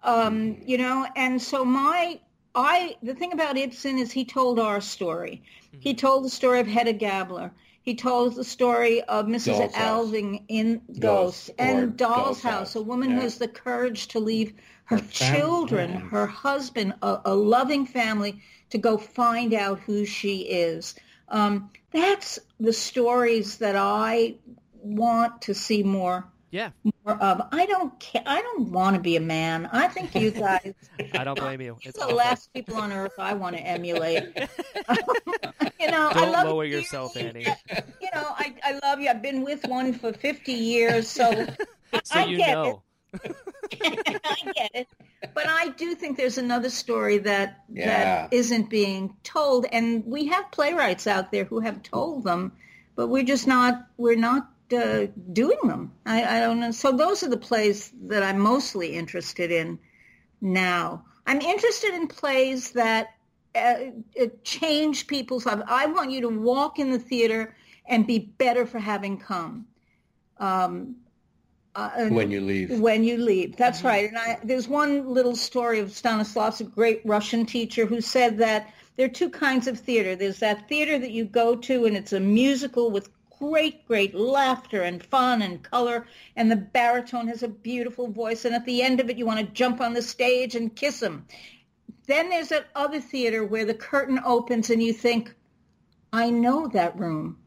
um, 0.04 0.58
you 0.66 0.78
know, 0.78 1.08
and 1.16 1.42
so 1.42 1.66
my 1.66 2.20
I 2.56 2.96
the 3.04 3.14
thing 3.14 3.34
about 3.34 3.58
Ibsen 3.58 3.98
is 3.98 4.12
he 4.12 4.26
told 4.26 4.60
our 4.60 4.82
story. 4.82 5.44
He 5.80 5.94
told 5.94 6.26
the 6.26 6.30
story 6.30 6.60
of 6.60 6.68
Hedda 6.68 6.94
Gabler. 6.94 7.52
He 7.82 7.96
told 7.96 8.36
the 8.36 8.44
story 8.44 9.02
of 9.04 9.26
Mrs. 9.26 9.72
Alving 9.74 10.44
in 10.48 10.82
Ghost, 10.88 11.00
Ghost 11.00 11.52
and 11.58 11.98
Doll's, 11.98 12.16
Doll's 12.16 12.42
House, 12.42 12.54
House, 12.54 12.76
a 12.76 12.82
woman 12.82 13.12
who 13.12 13.22
has 13.22 13.38
the 13.38 13.48
courage 13.48 14.08
to 14.10 14.20
leave 14.20 14.54
her, 14.86 14.98
Her 14.98 15.04
children, 15.10 15.92
yeah. 15.92 16.00
her 16.00 16.28
husband, 16.28 16.94
a, 17.02 17.20
a 17.26 17.36
loving 17.36 17.86
family, 17.86 18.42
to 18.72 18.78
go 18.78 18.98
find 18.98 19.54
out 19.54 19.80
who 19.80 20.06
she 20.06 20.40
is. 20.42 20.96
Um, 21.30 21.70
that's 21.92 22.40
the 22.60 22.74
stories 22.74 23.58
that 23.58 23.76
I 23.76 24.36
want 24.82 25.44
to 25.44 25.54
see 25.54 25.84
more 25.84 26.26
Yeah, 26.52 26.72
more 26.84 26.89
of. 27.06 27.22
Um, 27.22 27.48
I 27.52 27.66
don't 27.66 27.98
care. 28.00 28.24
I 28.26 28.42
don't 28.42 28.70
want 28.72 28.96
to 28.96 29.02
be 29.02 29.16
a 29.16 29.20
man. 29.22 29.70
I 29.72 29.88
think 29.88 30.16
you 30.16 30.32
guys 30.46 30.74
I 31.14 31.24
don't 31.24 31.40
blame 31.40 31.62
you. 31.62 31.76
It's 31.78 31.88
It's 31.88 31.98
the 31.98 32.06
awful. 32.06 32.18
last 32.18 32.54
people 32.54 32.76
on 32.78 32.92
earth 32.92 33.14
I 33.18 33.34
want 33.34 33.56
to 33.58 33.62
emulate. 33.62 34.24
you 35.80 35.92
know, 35.92 36.10
I 36.14 36.14
Don't 36.14 36.32
love 36.32 36.46
lower 36.48 36.66
you. 36.66 36.78
yourself, 36.78 37.16
Annie. 37.18 37.46
You 38.02 38.10
know, 38.14 38.26
I, 38.38 38.54
I 38.64 38.80
love 38.84 39.00
you. 39.00 39.10
I've 39.10 39.22
been 39.22 39.44
with 39.44 39.66
one 39.68 39.94
for 39.94 40.14
50 40.14 40.52
years, 40.54 41.08
so 41.08 41.46
So 42.04 42.20
I 42.20 42.26
you 42.26 42.38
get 42.38 42.54
know. 42.54 42.84
it. 43.24 43.36
I 44.24 44.52
get 44.56 44.72
it. 44.74 44.88
But 45.34 45.48
I 45.48 45.70
do 45.70 45.96
think 45.96 46.18
there's 46.18 46.38
another 46.38 46.70
story 46.70 47.18
that 47.20 47.64
Yeah. 47.70 47.88
that 47.88 48.34
isn't 48.34 48.70
being 48.70 49.16
told, 49.24 49.66
and 49.72 50.06
we 50.06 50.28
have 50.28 50.52
playwrights 50.52 51.08
out 51.08 51.32
there 51.32 51.44
who 51.46 51.60
have 51.60 51.84
told 51.84 52.24
them, 52.24 52.54
but 52.96 53.08
we're 53.08 53.24
just 53.24 53.48
not 53.48 53.88
we're 53.98 54.16
not 54.16 54.50
uh, 54.74 55.08
doing 55.34 55.58
them. 55.64 55.92
I, 56.06 56.38
I 56.38 56.40
don't 56.40 56.60
know. 56.60 56.72
So 56.72 56.92
those 56.92 57.24
are 57.24 57.30
the 57.30 57.38
plays 57.38 57.92
that 58.08 58.24
I'm 58.24 58.40
mostly 58.40 58.96
interested 58.96 59.52
in 59.52 59.80
now. 60.42 61.04
I'm 61.26 61.42
interested 61.42 61.94
in 61.94 62.08
plays 62.08 62.72
that 62.72 63.10
uh, 63.56 63.76
uh, 64.20 64.26
change 64.44 65.08
people's 65.08 65.46
lives. 65.46 65.64
I 65.68 65.86
want 65.88 66.12
you 66.12 66.22
to 66.22 66.30
walk 66.30 66.80
in 66.80 66.92
the 66.92 67.00
theater 67.00 67.56
and 67.86 68.06
be 68.06 68.20
better 68.20 68.66
for 68.66 68.80
having 68.80 69.18
come. 69.18 69.66
Um, 70.38 70.96
uh, 71.76 72.08
when 72.10 72.32
you 72.32 72.42
leave. 72.42 72.80
when 72.80 73.04
you 73.04 73.18
leave. 73.18 73.56
That's 73.56 73.82
Mhm. 73.82 73.86
right. 73.86 74.10
And 74.10 74.18
I, 74.18 74.40
there's 74.44 74.68
one 74.68 75.08
little 75.08 75.36
story 75.36 75.80
of 75.80 75.90
Stanislavski, 75.90 76.62
a 76.62 76.64
great 76.66 77.02
Russian 77.06 77.46
teacher, 77.46 77.86
who 77.86 78.02
said 78.02 78.38
that 78.40 78.74
there 78.98 79.06
are 79.06 79.10
two 79.10 79.30
kinds 79.30 79.68
of 79.68 79.80
theater. 79.80 80.16
There's 80.16 80.40
that 80.40 80.68
theater 80.68 80.98
that 81.00 81.12
you 81.12 81.26
go 81.26 81.56
to 81.56 81.86
and 81.86 81.96
it's 81.96 82.12
a 82.12 82.20
musical 82.20 82.92
with 82.92 83.10
great, 83.40 83.88
great 83.88 84.14
laughter 84.14 84.84
and 84.84 85.04
fun 85.04 85.42
and 85.42 85.64
color, 85.64 86.06
and 86.36 86.52
the 86.52 86.56
baritone 86.56 87.28
has 87.28 87.42
a 87.42 87.48
beautiful 87.48 88.08
voice, 88.12 88.46
and 88.46 88.54
at 88.54 88.66
the 88.66 88.82
end 88.82 89.00
of 89.00 89.10
it 89.10 89.18
you 89.18 89.26
want 89.26 89.40
to 89.40 89.54
jump 89.54 89.82
on 89.82 89.94
the 89.94 90.02
stage 90.02 90.56
and 90.56 90.76
kiss 90.76 91.02
him. 91.02 91.26
Then 92.06 92.30
there's 92.30 92.50
that 92.50 92.68
other 92.76 93.00
theater 93.00 93.46
where 93.46 93.66
the 93.66 93.74
curtain 93.74 94.20
opens 94.26 94.70
and 94.70 94.82
you 94.82 94.94
think, 94.94 95.34
I 96.12 96.32
know 96.32 96.68
that 96.70 96.98
room. 96.98 97.38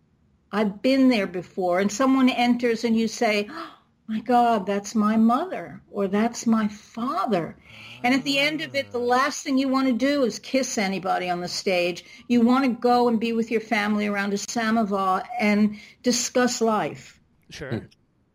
I've 0.53 0.83
been 0.83 1.09
there 1.09 1.27
before. 1.27 1.81
And 1.81 1.91
someone 1.91 2.29
enters 2.29 2.85
and 2.85 2.97
you 2.97 3.09
say, 3.09 3.49
oh, 3.51 3.75
my 4.07 4.21
God, 4.21 4.67
that's 4.67 4.95
my 4.95 5.17
mother 5.17 5.83
or 5.91 6.07
that's 6.07 6.47
my 6.47 6.69
father. 6.69 7.57
And 8.05 8.15
at 8.15 8.25
the 8.25 8.39
end 8.39 8.61
of 8.61 8.75
it, 8.75 8.91
the 8.93 8.99
last 8.99 9.43
thing 9.45 9.59
you 9.59 9.69
want 9.69 9.87
to 9.87 9.93
do 9.93 10.25
is 10.25 10.39
kiss 10.39 10.79
anybody 10.79 11.31
on 11.31 11.41
the 11.41 11.49
stage. 11.49 12.05
You 12.29 12.41
want 12.41 12.65
to 12.65 12.71
go 12.71 13.09
and 13.09 13.21
be 13.21 13.33
with 13.33 13.51
your 13.51 13.61
family 13.61 14.07
around 14.07 14.33
a 14.33 14.39
samovar 14.39 15.23
and 15.39 15.77
discuss 16.03 16.61
life. 16.61 17.21
Sure. 17.51 17.89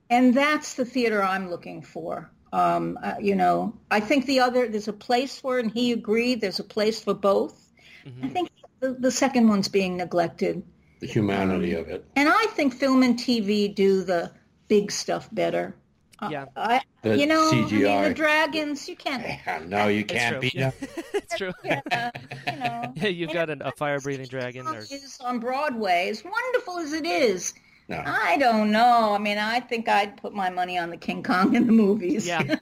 And 0.10 0.34
that's 0.34 0.76
the 0.76 0.86
theater 0.86 1.22
I'm 1.22 1.50
looking 1.50 1.82
for. 1.82 2.30
Um, 2.54 2.98
uh, 3.04 3.16
you 3.20 3.36
know, 3.36 3.78
I 3.92 4.00
think 4.00 4.26
the 4.26 4.40
other, 4.40 4.68
there's 4.70 4.88
a 4.88 4.94
place 4.94 5.40
for 5.40 5.60
and 5.60 5.70
he 5.70 5.92
agreed, 5.92 6.40
there's 6.40 6.60
a 6.60 6.64
place 6.64 7.02
for 7.02 7.14
both. 7.14 7.74
I 8.06 8.10
Mhm. 8.10 8.32
think 8.32 8.50
the, 8.80 8.94
the 8.94 9.12
second 9.12 9.50
one's 9.50 9.68
being 9.68 9.98
neglected. 9.98 10.64
The 11.02 11.08
humanity 11.08 11.74
of 11.74 11.90
it. 11.90 12.06
And 12.16 12.30
I 12.30 12.46
think 12.46 12.74
film 12.74 13.04
and 13.04 13.20
TV 13.20 13.68
do 13.68 14.04
the 14.04 14.32
big 14.70 14.92
stuff 14.92 15.28
better. 15.32 15.76
Uh, 16.20 16.30
Yeah. 16.32 16.46
I, 16.56 16.82
The 17.02 17.18
you 17.18 17.26
know, 17.28 17.50
I 17.52 17.56
mean, 17.56 18.04
the 18.04 18.14
dragons, 18.14 18.88
you 18.90 18.96
can't, 18.96 19.24
Yeah, 19.46 19.64
no, 19.68 19.88
you 19.88 20.04
can't 20.06 20.42
beat 20.42 20.54
Yeah. 20.56 20.72
them. 20.72 20.90
it's 21.14 21.38
true. 21.38 21.52
yeah, 21.64 21.82
you 22.48 22.58
know. 22.58 22.94
Yeah, 22.96 23.08
you've 23.08 23.34
got 23.34 23.50
an, 23.50 23.62
a 23.62 23.72
fire-breathing 23.72 24.28
dragon. 24.28 24.68
Or... 24.68 24.78
is 24.80 25.20
on 25.24 25.40
Broadway, 25.40 26.10
as 26.10 26.24
wonderful 26.24 26.80
as 26.80 26.94
it 26.94 27.06
is, 27.06 27.54
No. 27.88 28.02
I 28.06 28.38
don't 28.38 28.72
know. 28.72 29.14
I 29.14 29.18
mean, 29.20 29.38
I 29.38 29.60
think 29.60 29.88
I'd 29.90 30.18
put 30.18 30.34
my 30.34 30.50
money 30.50 30.78
on 30.78 30.90
the 30.90 30.98
King 30.98 31.24
Kong 31.24 31.56
in 31.56 31.68
the 31.68 31.74
movies. 31.74 32.28
Yeah, 32.28 32.58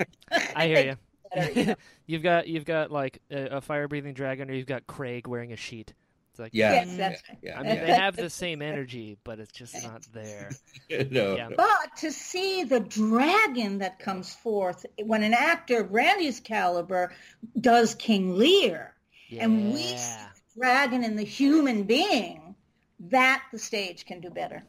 I 0.55 0.67
hear 0.67 0.85
you. 0.85 0.95
Better, 1.33 1.51
you 1.59 1.65
know. 1.65 1.75
you've 2.05 2.23
got 2.23 2.47
you've 2.47 2.65
got 2.65 2.91
like 2.91 3.21
a, 3.31 3.57
a 3.57 3.61
fire 3.61 3.87
breathing 3.87 4.13
dragon, 4.13 4.49
or 4.49 4.53
you've 4.53 4.67
got 4.67 4.85
Craig 4.87 5.27
wearing 5.27 5.51
a 5.51 5.55
sheet. 5.57 5.93
It's 6.35 6.39
like 6.41 6.53
Yeah. 6.53 6.73
Yes, 6.73 6.97
that's 6.97 7.23
right. 7.29 7.37
Yeah. 7.41 7.57
I 7.59 7.63
mean, 7.63 7.75
they 7.79 7.93
have 7.93 8.17
the 8.17 8.29
same 8.29 8.61
energy, 8.61 9.15
but 9.23 9.39
it's 9.39 9.53
just 9.53 9.81
not 9.83 10.05
there. 10.11 10.51
no. 11.09 11.37
Yeah. 11.37 11.49
But 11.55 11.95
to 11.99 12.11
see 12.11 12.65
the 12.65 12.81
dragon 12.81 13.77
that 13.77 13.99
comes 13.99 14.35
forth 14.35 14.85
when 15.05 15.23
an 15.23 15.33
actor 15.33 15.79
of 15.79 15.91
Randy's 15.93 16.41
caliber 16.41 17.13
does 17.61 17.95
King 17.95 18.35
Lear, 18.37 18.93
Yeah. 19.29 19.45
and 19.45 19.71
we 19.73 19.79
see 19.79 20.25
the 20.55 20.59
dragon 20.59 21.05
in 21.05 21.15
the 21.15 21.23
human 21.23 21.83
being, 21.83 22.55
that 22.99 23.43
the 23.53 23.59
stage 23.59 24.05
can 24.05 24.19
do 24.19 24.29
better. 24.29 24.61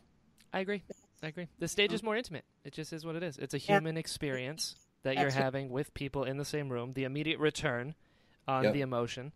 I 0.53 0.61
agree. 0.61 0.85
I 1.21 1.27
agree. 1.27 1.49
The 1.59 1.67
stage 1.67 1.93
is 1.93 2.01
more 2.05 2.15
intimate. 2.17 2.45
It 2.65 2.75
just 2.75 2.93
is 2.93 3.05
what 3.05 3.17
it 3.17 3.25
is. 3.25 3.39
It's 3.39 3.55
a 3.55 3.59
human 3.59 3.97
experience 3.97 4.77
that 5.03 5.17
you're 5.17 5.25
right. 5.25 5.33
having 5.35 5.71
with 5.71 5.95
people 5.95 6.23
in 6.23 6.37
the 6.37 6.45
same 6.45 6.69
room. 6.69 6.93
The 6.93 7.03
immediate 7.03 7.41
return 7.41 7.97
on 8.47 8.63
Yep. 8.63 8.75
the 8.75 8.81
emotion. 8.83 9.33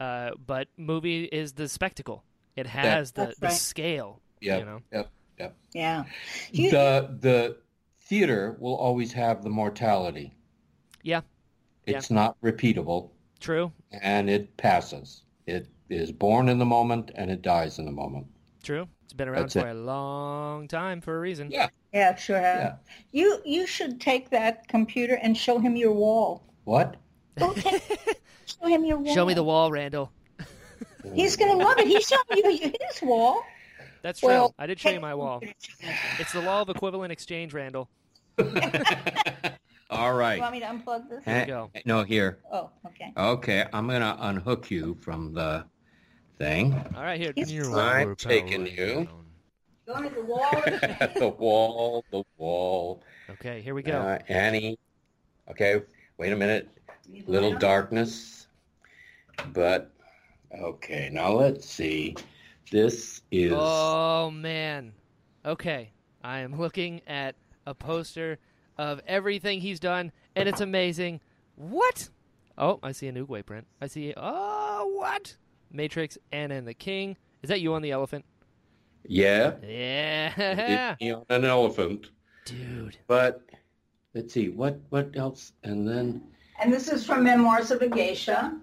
Uh, 0.00 0.30
but 0.46 0.68
movie 0.78 1.24
is 1.24 1.52
the 1.52 1.68
spectacle. 1.68 2.24
It 2.56 2.66
has 2.66 3.12
the, 3.12 3.34
the 3.38 3.46
right. 3.48 3.52
scale. 3.52 4.20
Yep. 4.40 4.58
You 4.60 4.64
know. 4.64 4.80
Yep. 4.92 5.10
Yep. 5.38 5.56
Yeah. 5.74 6.04
You- 6.52 6.70
The 6.70 7.16
the 7.20 7.56
theater 7.98 8.56
will 8.58 8.76
always 8.76 9.12
have 9.12 9.42
the 9.44 9.50
mortality. 9.50 10.34
Yeah. 11.02 11.20
Yeah. 11.86 11.96
It's 11.98 12.10
not 12.10 12.36
repeatable 12.42 13.10
True. 13.40 13.72
and 14.02 14.28
it 14.30 14.56
passes. 14.56 15.22
It 15.46 15.68
is 15.88 16.10
born 16.12 16.48
in 16.48 16.58
the 16.58 16.64
moment 16.64 17.10
and 17.14 17.30
it 17.30 17.42
dies 17.42 17.78
in 17.78 17.84
the 17.84 17.92
moment. 17.92 18.26
True. 18.62 18.86
It's 19.04 19.12
been 19.12 19.28
around 19.28 19.42
That's 19.42 19.54
for 19.54 19.68
it. 19.68 19.72
a 19.72 19.74
long 19.74 20.68
time 20.68 21.00
for 21.00 21.16
a 21.16 21.20
reason. 21.20 21.50
Yeah. 21.50 21.68
yeah, 21.92 22.14
sure 22.16 22.38
have. 22.40 22.58
Yeah. 22.60 22.74
You 23.12 23.40
you 23.44 23.66
should 23.66 24.00
take 24.00 24.30
that 24.30 24.66
computer 24.68 25.14
and 25.22 25.36
show 25.36 25.58
him 25.58 25.76
your 25.76 25.92
wall. 25.92 26.44
What? 26.64 26.96
Go 27.38 27.52
take, 27.54 27.82
show 28.60 28.66
him 28.66 28.84
your 28.84 28.98
wall. 28.98 29.14
Show 29.14 29.26
me 29.26 29.34
the 29.34 29.42
wall, 29.44 29.70
Randall. 29.70 30.10
He's 31.14 31.36
gonna 31.36 31.56
love 31.62 31.78
it. 31.78 31.86
He's 31.86 32.06
showing 32.06 32.56
you 32.56 32.72
his 32.90 33.02
wall. 33.02 33.42
That's 34.02 34.20
true. 34.20 34.28
Well, 34.28 34.54
I 34.58 34.66
did 34.66 34.78
show 34.80 34.90
you 34.90 35.00
my 35.00 35.14
wall. 35.14 35.40
computer 35.40 35.54
and 35.80 35.80
show 35.80 35.86
him. 35.86 36.16
It's 36.20 36.32
the 36.32 36.40
law 36.40 36.62
of 36.62 36.68
equivalent 36.70 37.12
exchange, 37.12 37.52
Randall. 37.52 37.88
All 39.90 40.14
right. 40.14 40.36
You 40.36 40.42
want 40.42 40.52
me 40.52 40.60
to 40.60 40.66
unplug 40.66 41.08
this? 41.10 41.24
Here 41.24 41.40
you 41.40 41.46
go. 41.46 41.70
No, 41.84 42.04
here. 42.04 42.38
Oh, 42.52 42.70
okay. 42.86 43.12
Okay, 43.16 43.66
I'm 43.72 43.88
gonna 43.88 44.16
unhook 44.20 44.70
you 44.70 44.96
from 45.00 45.34
the 45.34 45.64
thing. 46.38 46.72
All 46.96 47.02
right, 47.02 47.20
here. 47.20 47.32
He's- 47.34 47.66
I'm 47.68 48.14
taking 48.16 48.66
you. 48.66 49.08
Go 49.86 50.00
to 50.02 50.08
the 50.08 50.22
wall. 50.22 50.48
the- 50.52 51.10
the 51.18 51.28
wall, 51.28 52.04
the 52.12 52.22
wall. 52.38 53.02
Okay, 53.30 53.60
here 53.62 53.74
we 53.74 53.82
go. 53.82 53.98
Uh, 53.98 54.18
Annie. 54.28 54.78
Okay, 55.50 55.82
wait 56.18 56.32
a 56.32 56.36
minute. 56.36 56.68
Little 57.26 57.54
darkness. 57.56 58.39
But 59.52 59.90
okay, 60.60 61.10
now 61.12 61.32
let's 61.32 61.68
see. 61.68 62.16
This 62.70 63.22
is 63.30 63.52
Oh 63.54 64.30
man. 64.30 64.92
Okay. 65.44 65.92
I 66.22 66.40
am 66.40 66.58
looking 66.58 67.00
at 67.06 67.34
a 67.66 67.74
poster 67.74 68.38
of 68.76 69.00
everything 69.06 69.60
he's 69.60 69.80
done, 69.80 70.12
and 70.36 70.48
it's 70.48 70.60
amazing. 70.60 71.20
What? 71.56 72.08
Oh, 72.58 72.78
I 72.82 72.92
see 72.92 73.08
an 73.08 73.16
Oogway 73.16 73.44
print. 73.44 73.66
I 73.80 73.86
see. 73.86 74.12
Oh, 74.16 74.92
what? 74.96 75.36
Matrix, 75.72 76.18
Anna 76.32 76.56
and 76.56 76.66
the 76.68 76.74
King. 76.74 77.16
Is 77.42 77.48
that 77.48 77.60
you 77.60 77.72
on 77.74 77.82
the 77.82 77.90
elephant? 77.90 78.24
yeah, 79.06 79.54
Yeah, 79.62 80.94
it's 81.00 81.30
on 81.30 81.44
an 81.44 81.44
elephant. 81.46 82.10
dude. 82.44 82.98
But 83.06 83.42
let's 84.14 84.34
see 84.34 84.50
what 84.50 84.78
what 84.90 85.10
else, 85.14 85.52
and 85.64 85.88
then 85.88 86.22
And 86.62 86.70
this 86.72 86.88
is 86.88 87.06
from 87.06 87.24
Memoirs 87.24 87.70
of 87.70 87.80
a 87.82 87.88
Geisha. 87.88 88.58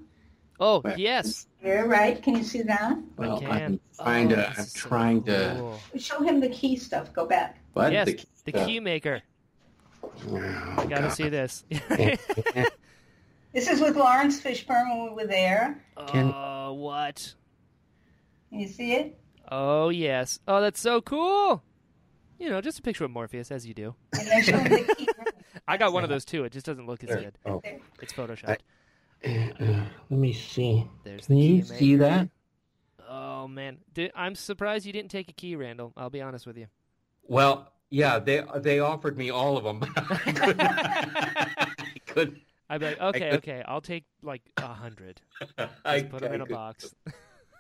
Oh, 0.60 0.82
Where? 0.82 0.98
yes. 0.98 1.48
Here, 1.62 1.86
right? 1.88 2.22
Can 2.22 2.36
you 2.36 2.44
see 2.44 2.62
that? 2.64 2.98
well, 3.18 3.44
I 3.46 3.62
I'm 3.62 3.80
trying 3.96 4.34
Oh, 4.34 4.36
to 4.38 4.48
I'm 4.50 4.60
is 4.60 4.72
so 4.72 4.90
trying 4.90 5.24
to 5.24 5.56
cool. 5.58 5.80
Show 6.00 6.22
him 6.24 6.40
the 6.40 6.50
key 6.50 6.76
stuff. 6.78 7.14
Go 7.14 7.26
back. 7.26 7.60
what 7.74 7.92
Yes, 7.92 8.08
the, 8.08 8.26
the 8.46 8.52
key 8.66 8.80
maker. 8.80 9.22
Oh, 10.04 10.10
I 10.78 10.86
gotta 10.88 11.02
God. 11.04 11.14
see 11.14 11.30
this. 11.30 11.64
This 13.54 13.70
is 13.70 13.82
with 13.82 13.96
Laurence 13.96 14.40
Fishburne 14.42 14.90
when 14.90 15.04
we 15.10 15.10
were 15.24 15.26
there. 15.28 15.84
Can- 16.08 16.32
oh, 16.36 16.74
what? 16.74 17.34
Can 18.50 18.60
you 18.60 18.68
see 18.68 18.94
it? 18.94 19.18
Oh, 19.52 19.90
yes. 19.90 20.40
Oh, 20.48 20.62
that's 20.62 20.80
so 20.80 21.02
cool. 21.02 21.64
You 22.38 22.50
know, 22.50 22.62
just 22.62 22.78
a 22.78 22.82
picture 22.84 23.04
of 23.06 23.10
Morpheus, 23.12 23.50
as 23.50 23.66
you 23.66 23.74
do. 23.74 23.96
And 24.20 24.28
then 24.28 24.44
show 24.44 24.58
him 24.58 24.86
the 24.86 24.96
key. 24.98 25.08
I 25.68 25.78
got 25.78 25.92
one 25.92 26.04
of 26.04 26.10
those 26.10 26.24
too. 26.24 26.44
It 26.44 26.52
just 26.52 26.66
doesn't 26.68 26.86
look 26.86 27.04
as 27.04 27.10
good. 27.10 27.34
Oh, 27.48 27.62
It's 28.02 28.14
photoshopped. 28.14 28.60
uh, 29.26 29.86
let 30.10 30.20
me 30.20 30.34
see. 30.34 30.88
There's 31.04 31.28
Can 31.28 31.38
you 31.38 31.62
key 31.62 31.68
see 31.68 31.96
that? 31.98 32.30
Oh 33.10 33.48
man, 33.48 33.78
Dude, 33.94 34.12
I'm 34.16 34.36
surprised 34.36 34.86
you 34.86 34.94
didn't 34.94 35.12
take 35.12 35.30
a 35.30 35.34
key, 35.34 35.56
Randall. 35.56 35.94
I'll 35.96 36.10
be 36.10 36.22
honest 36.22 36.46
with 36.46 36.58
you. 36.58 36.68
Well, 37.24 37.72
yeah, 37.90 38.20
they 38.20 38.44
they 38.58 38.80
offered 38.80 39.18
me 39.18 39.30
all 39.30 39.58
of 39.58 39.64
them, 39.64 39.80
but 39.80 39.90
I 39.96 40.32
couldn't. 40.34 40.62
I 40.62 41.68
couldn't. 42.08 42.38
I'd 42.70 42.80
be 42.82 42.86
like, 42.88 43.00
okay, 43.00 43.32
okay, 43.38 43.64
I'll 43.66 43.80
take 43.82 44.06
like 44.22 44.42
a 44.58 44.68
hundred. 44.68 45.22
I 45.86 46.00
Just 46.02 46.12
put 46.12 46.22
them 46.22 46.34
in 46.34 46.42
a 46.42 46.46
could- 46.46 46.54
box. 46.54 46.94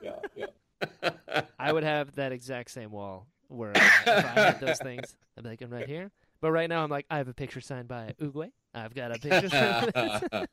Yeah, 0.02 0.12
yeah. 0.36 1.12
I 1.58 1.72
would 1.72 1.84
have 1.84 2.14
that 2.16 2.32
exact 2.34 2.72
same 2.72 2.92
wall 2.92 3.26
where 3.48 3.72
uh, 3.72 3.80
if 4.06 4.08
I 4.08 4.40
had 4.40 4.60
those 4.60 4.78
things. 4.80 5.16
I'd 5.38 5.44
be 5.44 5.50
like, 5.50 5.62
I'm 5.62 5.70
right 5.72 5.88
here. 5.88 6.12
But 6.42 6.52
right 6.52 6.70
now, 6.70 6.84
I'm 6.84 6.90
like, 6.90 7.06
I 7.10 7.18
have 7.18 7.28
a 7.30 7.34
picture 7.34 7.62
signed 7.62 7.88
by 7.88 8.14
Oogway. 8.22 8.52
I've 8.76 8.94
got 8.94 9.16
a 9.16 9.20
picture. 9.20 10.48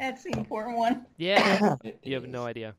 Signed 0.00 0.06
by 0.06 0.06
That's 0.10 0.22
the 0.24 0.38
important 0.38 0.76
one. 0.78 1.06
yeah, 1.16 1.76
you 2.02 2.14
have 2.14 2.28
no 2.28 2.44
idea. 2.46 2.74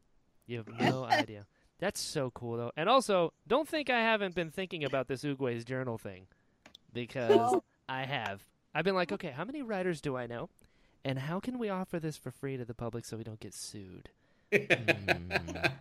You 0.48 0.58
have 0.58 0.68
no 0.80 1.06
idea. 1.12 1.46
That's 1.80 2.00
so 2.00 2.32
cool 2.32 2.58
though. 2.58 2.72
And 2.78 2.88
also, 2.90 3.34
don't 3.48 3.68
think 3.68 3.90
I 3.90 4.00
haven't 4.02 4.36
been 4.36 4.52
thinking 4.52 4.84
about 4.84 5.08
this 5.08 5.24
Oogway's 5.24 5.66
journal 5.66 5.98
thing, 5.98 6.28
because 6.94 7.32
Oh. 7.40 7.64
I 7.90 8.04
have. 8.06 8.42
I've 8.74 8.86
been 8.86 8.96
like, 8.96 9.12
okay, 9.12 9.32
how 9.32 9.44
many 9.44 9.62
writers 9.62 10.00
do 10.02 10.16
I 10.16 10.28
know, 10.28 10.50
and 11.04 11.20
how 11.20 11.40
can 11.40 11.58
we 11.60 11.70
offer 11.70 12.00
this 12.00 12.18
for 12.18 12.32
free 12.32 12.58
to 12.58 12.66
the 12.66 12.74
public 12.74 13.06
so 13.06 13.18
we 13.18 13.24
don't 13.24 13.40
get 13.40 13.54
sued? 13.54 14.10
Mm. 14.52 15.72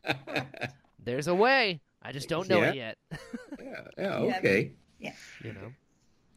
There's 1.03 1.27
a 1.29 1.35
way. 1.35 1.81
I 2.03 2.13
just 2.13 2.29
don't 2.29 2.49
know 2.49 2.63
it 2.63 2.75
yet. 2.77 2.99
yeah, 3.63 3.81
yeah, 3.99 4.15
okay. 4.39 4.73
Yeah. 4.99 5.13
You 5.45 5.53
know. 5.53 5.73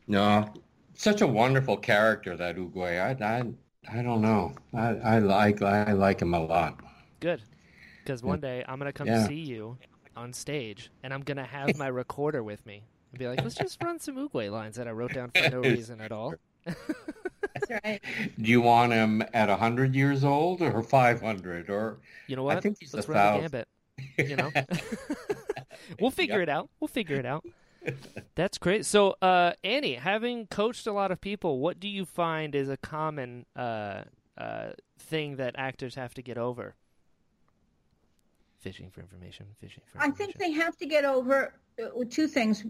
No, 0.08 0.54
such 0.94 1.22
a 1.22 1.28
wonderful 1.28 1.78
character 1.78 2.36
that 2.36 2.56
Uguay. 2.58 3.00
I, 3.22 3.26
I, 3.26 3.44
I 3.92 4.02
don't 4.02 4.22
know. 4.22 4.54
I, 4.74 4.88
I 4.96 5.20
like 5.20 5.62
I 5.62 5.94
like 5.94 6.22
him 6.22 6.34
a 6.34 6.44
lot. 6.44 6.80
Good. 7.20 7.42
Because 8.04 8.24
one 8.24 8.40
day 8.40 8.64
I'm 8.68 8.78
gonna 8.80 8.94
come 8.94 9.08
Yeah. 9.08 9.28
see 9.28 9.36
you 9.42 9.78
on 10.16 10.34
stage, 10.34 10.90
and 11.04 11.14
I'm 11.14 11.22
gonna 11.22 11.46
have 11.46 11.78
my 11.78 11.88
recorder 11.88 12.44
with 12.44 12.66
me 12.66 12.84
and 13.12 13.20
be 13.20 13.28
like, 13.28 13.42
"Let's 13.42 13.56
just 13.56 13.82
run 13.84 14.00
some 14.00 14.16
Oogway 14.16 14.52
lines 14.52 14.76
that 14.78 14.88
I 14.88 14.92
wrote 14.92 15.14
down 15.14 15.32
for 15.32 15.50
no 15.50 15.60
reason 15.62 16.02
at 16.02 16.12
all." 16.12 16.34
That's 16.66 17.84
right. 17.84 18.02
Do 18.42 18.50
you 18.50 18.62
want 18.62 18.94
him 18.94 19.24
at 19.34 19.50
hundred 19.50 19.96
years 19.96 20.24
old 20.24 20.62
or 20.62 20.82
five 20.84 21.22
hundred 21.22 21.70
or? 21.70 21.98
You 22.28 22.36
know 22.36 22.44
what? 22.44 22.58
I 22.58 22.62
think 22.62 22.78
he's 22.80 22.94
Let's 22.94 23.08
a 23.08 23.12
run 23.12 23.42
the 23.44 23.50
thousand. 23.50 23.66
gambit. 24.18 24.30
You 24.30 24.36
know, 24.36 24.52
we'll 26.00 26.12
figure 26.12 26.42
it 26.42 26.50
out. 26.50 26.70
We'll 26.80 26.88
figure 26.88 27.16
it 27.18 27.26
out. 27.26 27.46
That's 28.36 28.58
great. 28.58 28.86
So, 28.86 29.16
uh, 29.22 29.54
Annie, 29.64 29.96
having 29.96 30.48
coached 30.48 30.88
a 30.88 30.94
lot 30.94 31.12
of 31.12 31.22
people, 31.22 31.60
what 31.60 31.80
do 31.80 31.88
you 31.88 32.06
find 32.06 32.56
is 32.56 32.70
a 32.70 32.78
common 32.78 33.46
uh, 33.56 34.04
uh, 34.38 34.72
thing 35.00 35.38
that 35.38 35.56
actors 35.58 35.96
have 35.96 36.14
to 36.16 36.22
get 36.22 36.38
over? 36.38 36.76
Fishing 38.60 38.90
for 38.90 39.02
information. 39.02 39.46
Fishing 39.60 39.84
for 39.86 39.98
Information. 39.98 40.14
I 40.14 40.18
think 40.18 40.38
they 40.38 40.52
have 40.52 40.78
to 40.78 40.86
get 40.86 41.06
over 41.06 41.54
uh, 41.82 42.04
two 42.10 42.28
things. 42.28 42.66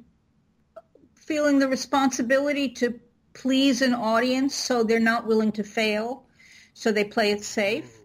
Feeling 1.15 1.59
the 1.59 1.67
responsibility 1.67 2.69
to 2.69 2.99
please 3.33 3.81
an 3.81 3.93
audience 3.93 4.55
so 4.55 4.83
they're 4.83 4.99
not 4.99 5.25
willing 5.25 5.51
to 5.53 5.63
fail, 5.63 6.25
so 6.73 6.91
they 6.91 7.03
play 7.03 7.31
it 7.31 7.43
safe. 7.43 7.99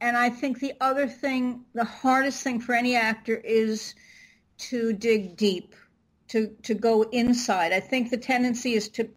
And 0.00 0.16
I 0.16 0.30
think 0.30 0.60
the 0.60 0.74
other 0.80 1.08
thing, 1.08 1.64
the 1.74 1.84
hardest 1.84 2.42
thing 2.42 2.60
for 2.60 2.74
any 2.74 2.96
actor 2.96 3.34
is 3.34 3.94
to 4.58 4.92
dig 4.92 5.36
deep, 5.36 5.74
to, 6.34 6.48
to 6.64 6.74
go 6.74 7.02
inside. 7.12 7.72
I 7.72 7.78
think 7.78 8.10
the 8.10 8.16
tendency 8.16 8.74
is 8.74 8.88
to 8.90 9.08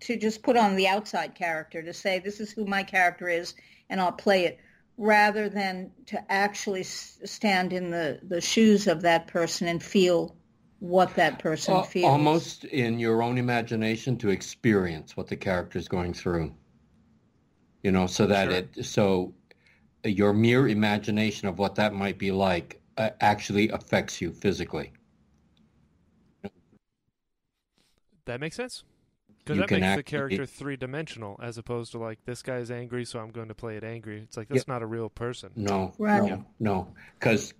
to 0.00 0.16
just 0.16 0.42
put 0.42 0.56
on 0.56 0.76
the 0.76 0.86
outside 0.86 1.34
character, 1.34 1.82
to 1.82 1.92
say 1.92 2.18
this 2.20 2.38
is 2.38 2.52
who 2.52 2.64
my 2.66 2.82
character 2.84 3.28
is 3.28 3.54
and 3.90 4.00
I'll 4.00 4.12
play 4.12 4.44
it, 4.44 4.60
rather 4.96 5.48
than 5.48 5.90
to 6.06 6.30
actually 6.30 6.82
s- 6.82 7.18
stand 7.24 7.72
in 7.72 7.90
the, 7.90 8.20
the 8.22 8.40
shoes 8.40 8.86
of 8.86 9.00
that 9.02 9.26
person 9.26 9.66
and 9.66 9.82
feel 9.82 10.36
what 10.78 11.16
that 11.16 11.40
person 11.40 11.74
Al- 11.74 11.82
feels. 11.82 12.06
Almost 12.06 12.64
in 12.66 13.00
your 13.00 13.22
own 13.22 13.38
imagination 13.38 14.16
to 14.18 14.28
experience 14.28 15.16
what 15.16 15.26
the 15.26 15.36
character 15.36 15.78
is 15.78 15.88
going 15.88 16.12
through. 16.12 16.54
You 17.82 17.90
know, 17.92 18.06
so 18.06 18.26
that 18.26 18.50
Sure. 18.50 18.56
it 18.56 18.84
so 18.84 19.32
your 20.04 20.32
mere 20.34 20.68
imagination 20.68 21.48
of 21.48 21.58
what 21.58 21.74
that 21.76 21.94
might 21.94 22.18
be 22.18 22.30
like 22.30 22.80
uh, 22.98 23.10
actually 23.20 23.70
affects 23.70 24.20
you 24.20 24.32
physically. 24.32 24.92
That 28.28 28.40
makes 28.40 28.56
sense. 28.56 28.84
Because 29.38 29.58
that 29.60 29.68
can 29.68 29.80
makes 29.80 29.86
the 29.86 29.98
actually- 30.00 30.02
character 30.18 30.46
three 30.46 30.76
dimensional 30.76 31.40
as 31.42 31.56
opposed 31.56 31.92
to 31.92 31.98
like 31.98 32.18
this 32.26 32.42
guy's 32.42 32.70
angry, 32.70 33.06
so 33.06 33.18
I'm 33.18 33.30
going 33.30 33.48
to 33.48 33.54
play 33.54 33.76
it 33.78 33.84
angry. 33.84 34.20
It's 34.20 34.36
like 34.36 34.48
that's 34.48 34.68
not 34.68 34.82
a 34.82 34.86
real 34.86 35.08
person. 35.08 35.50
No, 35.56 35.94
Right. 35.98 36.22
no, 36.22 36.44
no. 36.60 36.88
Because, 37.18 37.54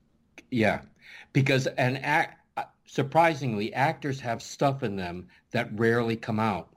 yeah, 0.50 0.82
because 1.32 1.66
an 1.66 1.96
act. 1.96 2.34
Surprisingly, 2.90 3.72
actors 3.74 4.18
have 4.20 4.42
stuff 4.42 4.82
in 4.82 4.96
them 4.96 5.28
that 5.50 5.68
rarely 5.78 6.16
come 6.16 6.40
out, 6.40 6.70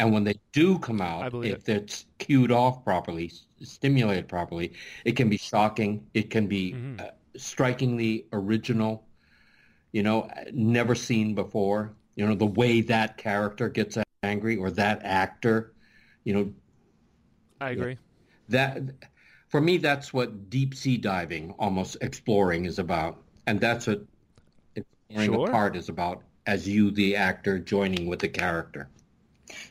and 0.00 0.12
when 0.12 0.24
they 0.24 0.34
do 0.52 0.78
come 0.80 1.00
out, 1.00 1.30
believe 1.30 1.54
if 1.54 1.68
it's 1.68 2.06
cued 2.18 2.50
off 2.50 2.84
properly, 2.84 3.30
stimulated 3.62 4.26
properly, 4.28 4.72
it 5.04 5.12
can 5.12 5.28
be 5.28 5.36
shocking. 5.36 6.04
It 6.12 6.28
can 6.30 6.48
be 6.48 6.72
Mhm. 6.72 7.00
uh, 7.00 7.10
strikingly 7.36 8.26
original. 8.32 9.06
You 9.92 10.02
know, 10.02 10.28
never 10.52 10.94
seen 10.96 11.34
before. 11.36 11.94
You 12.16 12.26
know, 12.26 12.34
the 12.34 12.46
way 12.46 12.80
that 12.82 13.16
character 13.16 13.68
gets 13.68 13.98
angry 14.22 14.56
or 14.56 14.70
that 14.72 15.02
actor. 15.04 15.74
You 16.24 16.34
know, 16.34 16.54
I 17.60 17.70
agree. 17.70 17.98
that 18.48 18.82
for 19.48 19.60
me 19.60 19.78
that's 19.78 20.12
what 20.12 20.50
deep 20.50 20.74
sea 20.74 20.96
diving 20.96 21.52
almost 21.58 21.96
exploring 22.00 22.64
is 22.64 22.78
about 22.78 23.22
and 23.46 23.60
that's 23.60 23.86
what 23.86 24.02
exploring 24.76 25.34
Sure. 25.34 25.48
a 25.48 25.50
part 25.50 25.76
is 25.76 25.88
about 25.88 26.22
as 26.46 26.68
you 26.68 26.90
the 26.90 27.16
actor 27.16 27.58
joining 27.58 28.06
with 28.06 28.20
the 28.20 28.28
character 28.28 28.90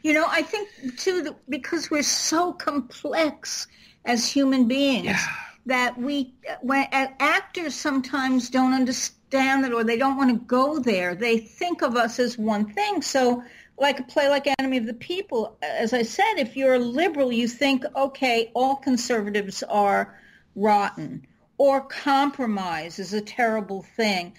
You 0.04 0.14
know, 0.14 0.26
I 0.30 0.42
think 0.44 0.70
too 0.98 1.22
that 1.24 1.36
because 1.50 1.89
we're 1.89 2.04
so 2.04 2.54
complex 2.54 3.68
as 4.06 4.28
human 4.28 4.68
beings 4.68 5.06
yeah 5.06 5.28
that 5.66 5.98
we, 5.98 6.34
when 6.62 6.88
uh, 6.92 7.08
actors 7.20 7.76
sometimes 7.76 8.50
don't 8.50 8.74
understand 8.74 9.21
it 9.34 9.74
or 9.74 9.84
they 9.84 9.98
don't 9.98 10.18
want 10.18 10.30
to 10.30 10.46
go 10.46 10.80
there. 10.80 11.16
They 11.16 11.38
think 11.38 11.82
of 11.82 11.96
us 11.96 12.20
as 12.20 12.38
one 12.38 12.66
thing. 12.74 13.02
So, 13.02 13.44
like 13.78 14.00
a 14.00 14.04
play 14.04 14.30
like 14.30 14.48
Enemy 14.60 14.78
of 14.78 14.86
the 14.86 14.94
People, 14.94 15.58
as 15.62 15.94
I 15.94 16.04
said, 16.04 16.36
if 16.38 16.56
you're 16.56 16.76
a 16.76 16.80
liberal, 16.80 17.32
you 17.32 17.48
think, 17.48 17.84
okay, 17.96 18.52
all 18.54 18.76
conservatives 18.76 19.64
are 19.64 20.20
rotten, 20.56 21.26
or 21.58 21.82
compromise 21.82 23.00
is 23.00 23.14
a 23.14 23.22
terrible 23.22 23.82
thing 23.82 24.34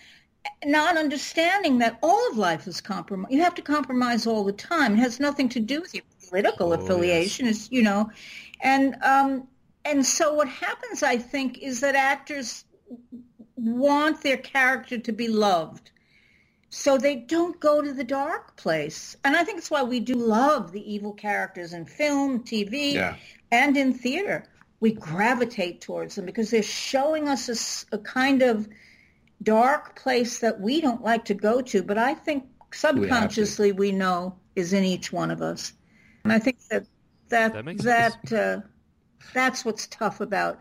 not 0.64 0.96
understanding 0.96 1.78
that 1.78 1.98
all 2.02 2.30
of 2.30 2.36
life 2.36 2.66
is 2.66 2.80
compromise. 2.80 3.30
You 3.32 3.42
have 3.42 3.54
to 3.56 3.62
compromise 3.62 4.26
all 4.26 4.44
the 4.44 4.52
time. 4.52 4.94
It 4.94 4.98
has 4.98 5.20
nothing 5.20 5.48
to 5.50 5.60
do 5.60 5.80
with 5.80 5.94
your 5.94 6.02
political 6.28 6.72
Oh, 6.72 6.74
affiliation. 6.74 7.46
It's 7.46 7.70
you 7.70 7.82
know, 7.82 8.10
and 8.60 8.96
um, 9.02 9.48
and 9.84 10.04
so 10.04 10.34
what 10.34 10.48
happens, 10.48 11.02
I 11.02 11.16
think, 11.18 11.58
is 11.58 11.80
that 11.80 11.94
actors 11.94 12.64
want 13.56 14.22
their 14.22 14.36
character 14.36 14.98
to 14.98 15.12
be 15.12 15.28
loved. 15.28 15.90
So 16.70 16.96
they 16.96 17.16
don't 17.16 17.60
go 17.60 17.82
to 17.82 17.92
the 17.92 18.04
dark 18.04 18.56
place. 18.56 19.14
And 19.24 19.36
I 19.36 19.44
think 19.44 19.58
it's 19.58 19.70
why 19.70 19.82
we 19.82 20.00
do 20.00 20.14
love 20.14 20.72
the 20.72 20.92
evil 20.92 21.12
characters 21.12 21.74
in 21.74 21.84
film, 21.84 22.40
TV, 22.44 22.94
yeah 22.94 23.16
and 23.52 23.76
in 23.76 23.92
theater. 23.92 24.44
We 24.80 24.92
gravitate 24.92 25.80
towards 25.80 26.16
them 26.16 26.26
because 26.26 26.50
they're 26.50 26.62
showing 26.64 27.28
us 27.28 27.86
a 27.92 27.98
kind 27.98 28.42
of 28.42 28.66
dark 29.44 29.94
place 29.94 30.40
that 30.40 30.60
we 30.60 30.80
don't 30.80 31.02
like 31.02 31.24
to 31.26 31.34
go 31.34 31.60
to, 31.60 31.84
but 31.84 31.98
I 31.98 32.14
think 32.14 32.44
subconsciously 32.72 33.70
we, 33.70 33.92
know 33.92 34.34
is 34.56 34.72
in 34.72 34.82
each 34.82 35.12
one 35.12 35.30
of 35.30 35.40
us. 35.40 35.72
And 36.24 36.32
I 36.32 36.40
think 36.40 36.58
that 36.70 36.86
that 37.28 37.52
That 37.52 37.64
makes 37.64 37.84
that, 37.84 38.32
uh, 38.32 38.60
that's 39.32 39.64
what's 39.64 39.86
tough 39.86 40.20
about 40.20 40.60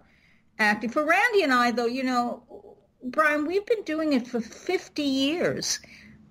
acting. 0.59 0.89
For 0.89 1.03
Randy 1.05 1.41
and 1.41 1.53
I, 1.53 1.71
though, 1.71 1.87
you 1.87 2.03
know, 2.03 2.70
Brian, 3.03 3.45
we've 3.45 3.65
been 3.65 3.83
doing 3.83 4.13
it 4.13 4.27
for 4.27 4.41
50 4.41 5.01
years. 5.01 5.79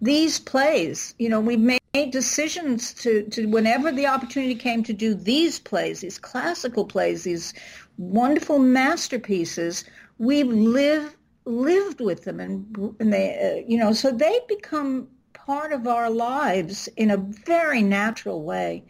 These 0.00 0.38
plays, 0.38 1.14
you 1.18 1.28
know, 1.28 1.40
we 1.40 1.56
made 1.56 1.80
decisions 2.10 2.94
to, 2.94 3.24
to 3.30 3.46
whenever 3.46 3.92
the 3.92 4.06
opportunity 4.06 4.54
came 4.54 4.82
to 4.84 4.92
do 4.92 5.14
these 5.14 5.58
plays, 5.58 6.00
these 6.00 6.18
classical 6.18 6.84
plays, 6.84 7.24
these 7.24 7.52
wonderful 7.98 8.58
masterpieces, 8.58 9.84
we've 10.18 10.46
lived 10.46 11.16
lived 11.46 12.00
with 12.00 12.24
them 12.24 12.38
and 12.38 12.94
and 13.00 13.12
they 13.12 13.34
uh, 13.34 13.66
you 13.66 13.78
know 13.78 13.92
so 13.94 14.12
they 14.12 14.38
become 14.46 15.08
part 15.32 15.72
of 15.72 15.86
our 15.86 16.10
lives 16.10 16.86
in 16.96 17.10
a 17.10 17.16
very 17.16 17.82
natural 17.82 18.42
way. 18.42 18.84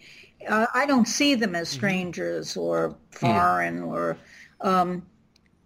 Uh, 0.48 0.66
i 0.74 0.84
don't 0.84 1.06
see 1.06 1.34
them 1.34 1.54
as 1.54 1.68
strangers 1.68 2.56
or 2.56 2.96
foreign 3.10 3.82
or 3.82 4.16
um, 4.62 5.02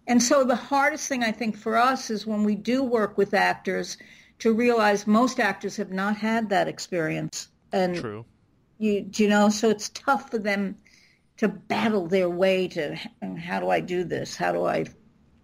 and 0.07 0.21
so 0.21 0.43
the 0.43 0.55
hardest 0.55 1.07
thing 1.07 1.23
i 1.23 1.31
think 1.31 1.57
for 1.57 1.77
us 1.77 2.09
is 2.09 2.25
when 2.25 2.43
we 2.43 2.55
do 2.55 2.83
work 2.83 3.17
with 3.17 3.33
actors 3.33 3.97
to 4.39 4.53
realize 4.53 5.07
most 5.07 5.39
actors 5.39 5.77
have 5.77 5.91
not 5.91 6.17
had 6.17 6.49
that 6.49 6.67
experience. 6.67 7.47
And 7.71 7.95
True. 7.95 8.25
you 8.77 9.09
you 9.13 9.27
know 9.27 9.49
so 9.49 9.69
it's 9.69 9.89
tough 9.89 10.31
for 10.31 10.37
them 10.37 10.77
to 11.37 11.47
battle 11.47 12.07
their 12.07 12.29
way 12.29 12.67
to 12.69 12.95
how 13.37 13.59
do 13.59 13.69
i 13.69 13.79
do 13.79 14.03
this? 14.03 14.35
How 14.35 14.51
do 14.51 14.65
i 14.65 14.85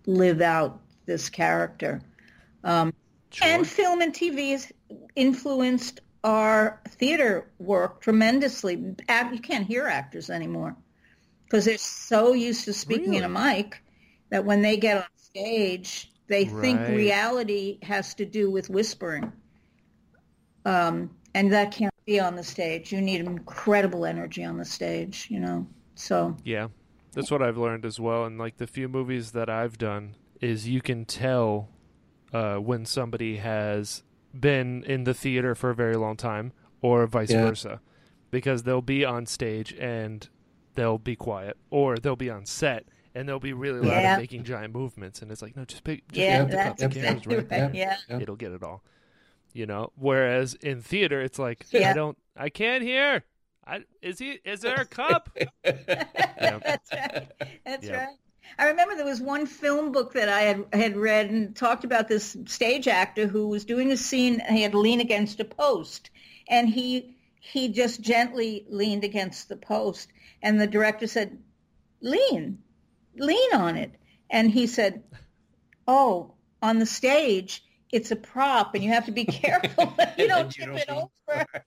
live 0.05 0.41
out 0.41 0.81
this 1.05 1.29
character? 1.29 2.01
Um, 2.63 2.93
sure. 3.31 3.47
and 3.47 3.67
film 3.67 4.01
and 4.01 4.13
tv 4.13 4.51
has 4.51 4.71
influenced 5.15 6.01
our 6.23 6.79
theater 6.87 7.49
work 7.57 8.01
tremendously. 8.01 8.75
You 8.75 9.39
can't 9.41 9.65
hear 9.65 9.87
actors 9.87 10.29
anymore 10.29 10.75
because 11.45 11.65
they're 11.65 11.77
so 11.79 12.33
used 12.33 12.65
to 12.65 12.73
speaking 12.73 13.15
in 13.15 13.23
a 13.23 13.29
mic 13.29 13.81
that 14.31 14.43
when 14.43 14.61
they 14.61 14.77
get 14.77 14.97
on 14.97 15.03
stage 15.15 16.11
they 16.27 16.45
think 16.45 16.87
reality 16.87 17.77
has 17.83 18.15
to 18.15 18.25
do 18.25 18.49
with 18.49 18.69
whispering 18.69 19.31
um, 20.65 21.09
and 21.33 21.51
that 21.53 21.71
can't 21.71 21.93
be 22.05 22.19
on 22.19 22.35
the 22.35 22.43
stage. 22.43 22.91
You 22.91 23.01
need 23.01 23.21
incredible 23.21 24.05
energy 24.05 24.43
on 24.43 24.57
the 24.57 24.65
stage, 24.65 25.27
you 25.29 25.39
know. 25.39 25.67
So 25.95 26.35
Yeah, 26.43 26.67
that's 27.13 27.31
what 27.31 27.41
I've 27.41 27.57
learned 27.57 27.85
as 27.85 27.99
well. 27.99 28.25
And 28.25 28.37
like 28.37 28.57
the 28.57 28.67
few 28.67 28.89
movies 28.89 29.31
that 29.31 29.49
I've 29.49 29.77
done, 29.77 30.15
is 30.39 30.67
you 30.67 30.81
can 30.81 31.05
tell 31.05 31.69
uh, 32.33 32.55
when 32.55 32.85
somebody 32.85 33.37
has 33.37 34.03
been 34.37 34.83
in 34.85 35.03
the 35.03 35.13
theater 35.13 35.53
for 35.53 35.69
a 35.69 35.75
very 35.75 35.95
long 35.95 36.17
time, 36.17 36.53
or 36.81 37.05
vice 37.05 37.31
Yeah. 37.31 37.41
versa, 37.41 37.81
because 38.31 38.63
they'll 38.63 38.81
be 38.81 39.05
on 39.05 39.25
stage 39.25 39.73
and 39.73 40.27
they'll 40.73 40.97
be 40.97 41.15
quiet, 41.15 41.57
or 41.69 41.97
they'll 41.97 42.15
be 42.15 42.29
on 42.29 42.45
set 42.45 42.85
and 43.15 43.27
they'll 43.27 43.39
be 43.39 43.53
really 43.53 43.79
loud 43.79 43.87
Yeah. 44.01 44.13
and 44.13 44.21
making 44.21 44.43
giant 44.43 44.73
movements, 44.73 45.21
and 45.21 45.31
it's 45.31 45.41
like 45.41 45.55
no, 45.55 45.65
just 45.65 45.83
pick, 45.83 46.07
just 46.11 46.17
yeah, 46.19 46.43
pick 46.43 46.51
that's 46.53 46.81
the 46.83 46.89
cameras 46.89 47.27
right 47.27 47.51
right. 47.51 47.75
Yeah. 47.75 47.97
It'll 48.09 48.35
get 48.35 48.51
it 48.51 48.63
all. 48.63 48.83
You 49.53 49.65
know, 49.65 49.91
whereas 49.95 50.53
in 50.55 50.81
theater, 50.81 51.21
it's 51.21 51.37
like 51.39 51.65
Yeah. 51.71 51.91
I 51.91 51.93
don't, 51.93 52.17
I 52.37 52.49
can't 52.49 52.83
hear. 52.83 53.23
I, 53.67 53.83
is 54.01 54.17
he? 54.19 54.39
Is 54.45 54.61
there 54.61 54.81
a 54.81 54.85
cup? 54.85 55.37
That's 55.63 56.91
right. 56.91 57.27
That's 57.65 57.89
right. 57.89 58.07
I 58.57 58.67
remember 58.67 58.95
there 58.95 59.05
was 59.05 59.21
one 59.21 59.45
film 59.45 59.91
book 59.91 60.13
that 60.13 60.27
I 60.29 60.41
had 60.41 60.65
had 60.73 60.97
read 60.97 61.29
and 61.29 61.55
talked 61.55 61.83
about 61.83 62.07
this 62.07 62.35
stage 62.47 62.87
actor 62.87 63.27
who 63.27 63.47
was 63.47 63.63
doing 63.65 63.91
a 63.91 63.97
scene. 63.97 64.39
and 64.41 64.55
He 64.57 64.63
had 64.63 64.71
to 64.73 64.79
lean 64.79 64.99
against 64.99 65.39
a 65.39 65.45
post, 65.45 66.09
and 66.49 66.67
he 66.67 67.15
he 67.39 67.69
just 67.69 68.01
gently 68.01 68.65
leaned 68.69 69.03
against 69.03 69.47
the 69.47 69.55
post, 69.57 70.11
and 70.41 70.59
the 70.59 70.67
director 70.67 71.07
said, 71.07 71.37
"Lean, 72.01 72.57
lean 73.17 73.53
on 73.53 73.75
it," 73.77 73.91
and 74.29 74.49
he 74.51 74.67
said, 74.67 75.03
"Oh, 75.87 76.33
on 76.61 76.79
the 76.79 76.85
stage." 76.85 77.63
It's 77.91 78.09
a 78.09 78.15
prop, 78.15 78.73
and 78.73 78.81
you 78.81 78.89
have 78.91 79.05
to 79.07 79.11
be 79.11 79.25
careful 79.25 79.93
that 79.97 80.15
you 80.17 80.29
don't 80.29 80.57
You 80.57 80.65
tip 80.65 80.67
don't 80.67 80.77
it 80.77 80.89
lean 80.89 81.09
over. 81.29 81.45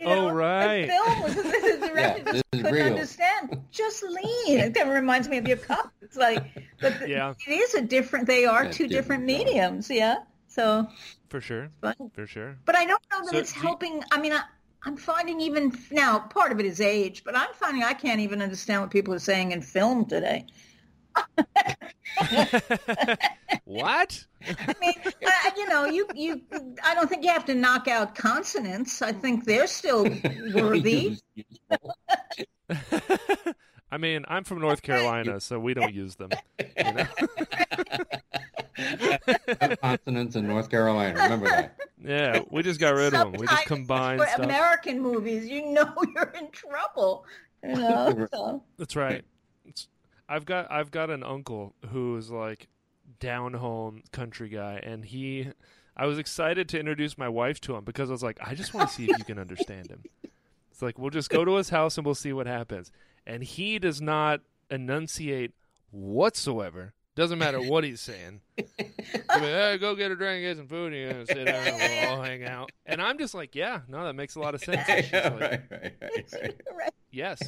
You 0.00 0.06
Oh, 0.06 0.30
right. 0.30 0.82
The 0.86 0.88
film 0.88 1.22
was 1.22 1.34
the 1.34 1.42
director 1.42 1.96
Yeah, 1.98 2.16
just 2.18 2.24
this 2.24 2.34
is 2.34 2.42
couldn't 2.62 2.72
real. 2.74 2.86
understand. 2.86 3.60
Just 3.70 4.02
lean. 4.02 4.58
It 4.58 4.74
kind 4.74 4.88
of 4.88 4.94
reminds 4.94 5.28
me 5.28 5.36
of 5.38 5.46
your 5.48 5.58
cup. 5.58 5.90
It's 6.02 6.16
like, 6.16 6.44
but 6.80 6.98
the- 6.98 7.08
Yeah. 7.10 7.34
it 7.46 7.50
is 7.50 7.74
a 7.74 7.82
different. 7.82 8.26
They 8.26 8.44
are 8.46 8.64
Yeah, 8.64 8.70
two 8.70 8.86
different 8.88 9.26
different, 9.26 9.46
mediums. 9.46 9.90
Yeah. 9.90 10.16
So, 10.48 10.88
For 11.28 11.40
sure. 11.42 11.68
but, 11.82 11.96
For 12.14 12.26
sure. 12.26 12.56
but 12.64 12.74
I 12.74 12.84
don't 12.86 13.02
know 13.10 13.20
that 13.24 13.30
So 13.32 13.38
it's 13.38 13.52
do 13.52 13.58
you- 13.60 13.66
helping. 13.66 14.02
I 14.12 14.18
mean, 14.20 14.32
I, 14.32 14.42
I'm 14.84 14.96
finding 14.96 15.40
even 15.40 15.72
now 15.90 16.18
part 16.20 16.52
of 16.52 16.60
it 16.60 16.64
is 16.66 16.80
age, 16.80 17.22
but 17.24 17.36
I'm 17.36 17.52
finding 17.54 17.82
I 17.82 17.92
can't 17.94 18.20
even 18.20 18.40
understand 18.42 18.80
what 18.82 18.90
people 18.90 19.12
are 19.14 19.18
saying 19.18 19.52
in 19.52 19.60
film 19.62 20.06
today. 20.06 20.46
what? 23.64 24.24
I 24.46 24.74
mean, 24.80 24.94
I, 25.26 25.52
you 25.56 25.68
know, 25.68 25.86
you 25.86 26.06
you. 26.14 26.40
I 26.84 26.94
don't 26.94 27.08
think 27.08 27.24
you 27.24 27.30
have 27.30 27.46
to 27.46 27.54
knock 27.54 27.88
out 27.88 28.14
consonants. 28.14 29.00
I 29.02 29.10
think 29.12 29.44
they're 29.44 29.66
still 29.66 30.04
worthy. 30.54 31.18
I 33.90 33.98
mean, 33.98 34.24
I'm 34.26 34.44
from 34.44 34.60
North 34.60 34.82
Carolina, 34.82 35.40
so 35.40 35.58
we 35.58 35.74
don't 35.74 35.92
use 35.92 36.14
them. 36.16 36.30
You 36.58 36.92
know? 36.92 37.06
consonants 39.82 40.36
in 40.36 40.46
North 40.46 40.70
Carolina. 40.70 41.20
Remember 41.22 41.46
that. 41.46 41.76
Yeah, 42.02 42.40
we 42.50 42.62
just 42.62 42.80
got 42.80 42.94
rid 42.94 43.12
of 43.12 43.12
them. 43.12 43.32
We 43.32 43.46
just 43.46 43.50
Sometimes 43.50 43.68
combine 43.68 44.18
for 44.18 44.26
stuff. 44.26 44.44
American 44.44 45.00
movies, 45.00 45.46
you 45.46 45.66
know 45.66 45.92
you're 46.14 46.32
in 46.38 46.50
trouble. 46.50 47.26
You 47.62 47.74
know, 47.74 48.26
so. 48.32 48.62
That's 48.78 48.96
right. 48.96 49.24
It's, 49.66 49.88
I've 50.32 50.46
got 50.46 50.72
I've 50.72 50.90
got 50.90 51.10
an 51.10 51.22
uncle 51.22 51.74
who's 51.90 52.30
like 52.30 52.68
down 53.20 53.52
home 53.52 54.02
country 54.12 54.48
guy, 54.48 54.80
and 54.82 55.04
he 55.04 55.48
I 55.94 56.06
was 56.06 56.18
excited 56.18 56.70
to 56.70 56.80
introduce 56.80 57.18
my 57.18 57.28
wife 57.28 57.60
to 57.62 57.76
him 57.76 57.84
because 57.84 58.08
I 58.08 58.12
was 58.12 58.22
like, 58.22 58.38
I 58.40 58.54
just 58.54 58.72
want 58.72 58.88
to 58.88 58.94
see 58.94 59.04
if 59.10 59.18
you 59.18 59.24
can 59.26 59.38
understand 59.38 59.90
him. 59.90 60.02
It's 60.70 60.80
like 60.80 60.98
we'll 60.98 61.10
just 61.10 61.28
go 61.28 61.44
to 61.44 61.56
his 61.56 61.68
house 61.68 61.98
and 61.98 62.06
we'll 62.06 62.14
see 62.14 62.32
what 62.32 62.46
happens. 62.46 62.90
And 63.26 63.44
he 63.44 63.78
does 63.78 64.00
not 64.00 64.40
enunciate 64.70 65.52
whatsoever. 65.90 66.94
Doesn't 67.14 67.38
matter 67.38 67.60
what 67.60 67.84
he's 67.84 68.00
saying. 68.00 68.40
He'll 68.56 68.66
be, 69.40 69.46
"Hey, 69.46 69.76
go 69.78 69.94
get 69.94 70.10
a 70.10 70.16
drink, 70.16 70.42
get 70.44 70.56
some 70.56 70.66
food, 70.66 70.94
and 70.94 71.18
you 71.18 71.26
sit 71.26 71.44
down, 71.44 71.66
and 71.66 72.08
we'll 72.08 72.10
all 72.16 72.22
hang 72.22 72.44
out. 72.44 72.72
And 72.86 73.02
I'm 73.02 73.18
just 73.18 73.34
like, 73.34 73.54
yeah, 73.54 73.80
no, 73.86 74.04
that 74.04 74.14
makes 74.14 74.34
a 74.34 74.40
lot 74.40 74.54
of 74.54 74.62
sense. 74.62 74.80
And 74.88 75.04
she's 75.04 75.12
like, 75.12 75.40
right, 75.40 75.62
right, 75.70 75.94
right, 76.00 76.24
right. 76.32 76.60
Right. 76.74 76.92
yes, 77.10 77.42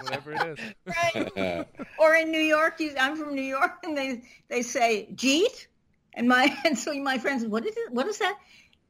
whatever 0.00 0.32
it 0.32 0.42
is. 0.46 0.58
right. 1.36 1.66
Or 1.98 2.14
in 2.14 2.30
New 2.30 2.40
York, 2.40 2.78
you, 2.78 2.94
I'm 2.98 3.16
from 3.16 3.34
New 3.34 3.42
York, 3.42 3.72
and 3.82 3.96
they 3.98 4.22
they 4.48 4.62
say 4.62 5.08
"jeet," 5.16 5.66
and 6.14 6.28
my 6.28 6.56
and 6.64 6.78
so 6.78 6.94
my 6.94 7.18
friends, 7.18 7.44
what 7.44 7.66
is 7.66 7.76
it? 7.76 7.92
What 7.92 8.06
is 8.06 8.18
that? 8.18 8.36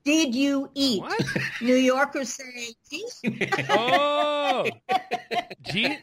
Did 0.04 0.34
you 0.34 0.68
eat? 0.74 1.00
What? 1.00 1.24
New 1.62 1.76
Yorkers 1.76 2.28
say 2.34 2.74
"jeet." 2.92 3.64
Oh, 3.70 4.66
gee. 5.62 5.96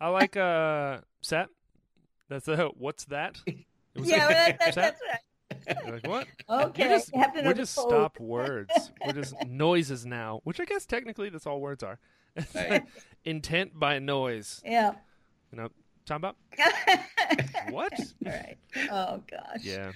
No. 0.00 0.06
I 0.06 0.08
I 0.08 0.10
like 0.10 0.36
uh 0.36 0.98
Sat. 1.20 1.48
That's 2.28 2.48
a 2.48 2.66
what's 2.76 3.04
that? 3.06 3.38
It 3.94 4.02
was 4.02 4.10
yeah, 4.10 4.26
like, 4.26 4.58
that, 4.58 4.58
that, 4.58 4.74
that's 4.76 5.00
right. 5.10 5.76
You're 5.84 5.94
like 5.94 6.06
what? 6.06 6.26
Okay, 6.48 6.84
We're 6.86 6.94
just, 6.98 7.12
you 7.12 7.20
have 7.20 7.34
to 7.34 7.42
know 7.42 7.48
we're 7.48 7.54
just 7.54 7.76
code. 7.76 7.88
stopped 7.88 8.20
words. 8.20 8.92
We're 9.04 9.12
just 9.12 9.34
noises 9.44 10.06
now, 10.06 10.40
which 10.44 10.60
I 10.60 10.66
guess 10.66 10.86
technically 10.86 11.30
that's 11.30 11.46
all 11.46 11.60
words 11.60 11.82
are. 11.82 11.98
Right. 12.54 12.84
Intent 13.24 13.76
by 13.76 13.98
noise. 13.98 14.62
Yeah. 14.64 14.92
You 15.50 15.58
know, 15.58 15.68
talking 16.06 16.16
about 16.16 16.36
what? 17.70 17.92
All 17.98 18.32
right. 18.32 18.56
Oh 18.90 19.22
gosh. 19.28 19.62
Yeah. 19.64 19.92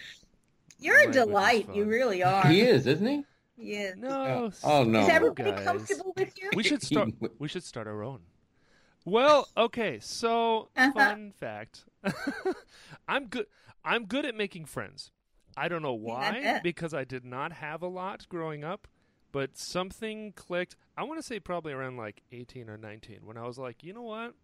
You're 0.78 0.96
a 0.96 1.04
Language 1.04 1.14
delight. 1.14 1.68
You 1.74 1.84
really 1.84 2.24
are. 2.24 2.46
he 2.48 2.62
is, 2.62 2.88
isn't 2.88 3.06
he? 3.06 3.24
Yeah. 3.56 3.92
No. 3.96 4.50
Oh, 4.64 4.82
no. 4.82 5.02
Is 5.02 5.08
everybody 5.08 5.52
guys. 5.52 5.64
comfortable 5.64 6.12
with 6.16 6.32
you? 6.42 6.50
We 6.56 6.64
should 6.64 6.82
start. 6.82 7.10
We 7.38 7.46
should 7.46 7.62
start 7.62 7.86
our 7.86 8.02
own. 8.02 8.20
Well, 9.04 9.48
okay. 9.56 9.98
So, 10.00 10.68
Uh-huh. 10.76 10.92
fun 10.92 11.32
fact: 11.32 11.84
I'm 13.08 13.26
good. 13.26 13.46
I'm 13.84 14.06
good 14.06 14.24
at 14.24 14.34
making 14.36 14.66
friends. 14.66 15.10
I 15.56 15.68
don't 15.68 15.82
know 15.82 15.92
why, 15.92 16.60
because 16.62 16.94
I 16.94 17.04
did 17.04 17.24
not 17.24 17.52
have 17.52 17.82
a 17.82 17.86
lot 17.88 18.26
growing 18.28 18.64
up, 18.64 18.86
but 19.32 19.58
something 19.58 20.32
clicked. 20.32 20.76
I 20.96 21.02
want 21.02 21.18
to 21.18 21.22
say 21.22 21.40
probably 21.40 21.72
around 21.72 21.96
like 21.98 22.22
18 22.32 22.70
or 22.70 22.78
19 22.78 23.20
when 23.24 23.36
I 23.36 23.46
was 23.46 23.58
like, 23.58 23.82
you 23.82 23.92
know 23.92 24.02
what? 24.02 24.34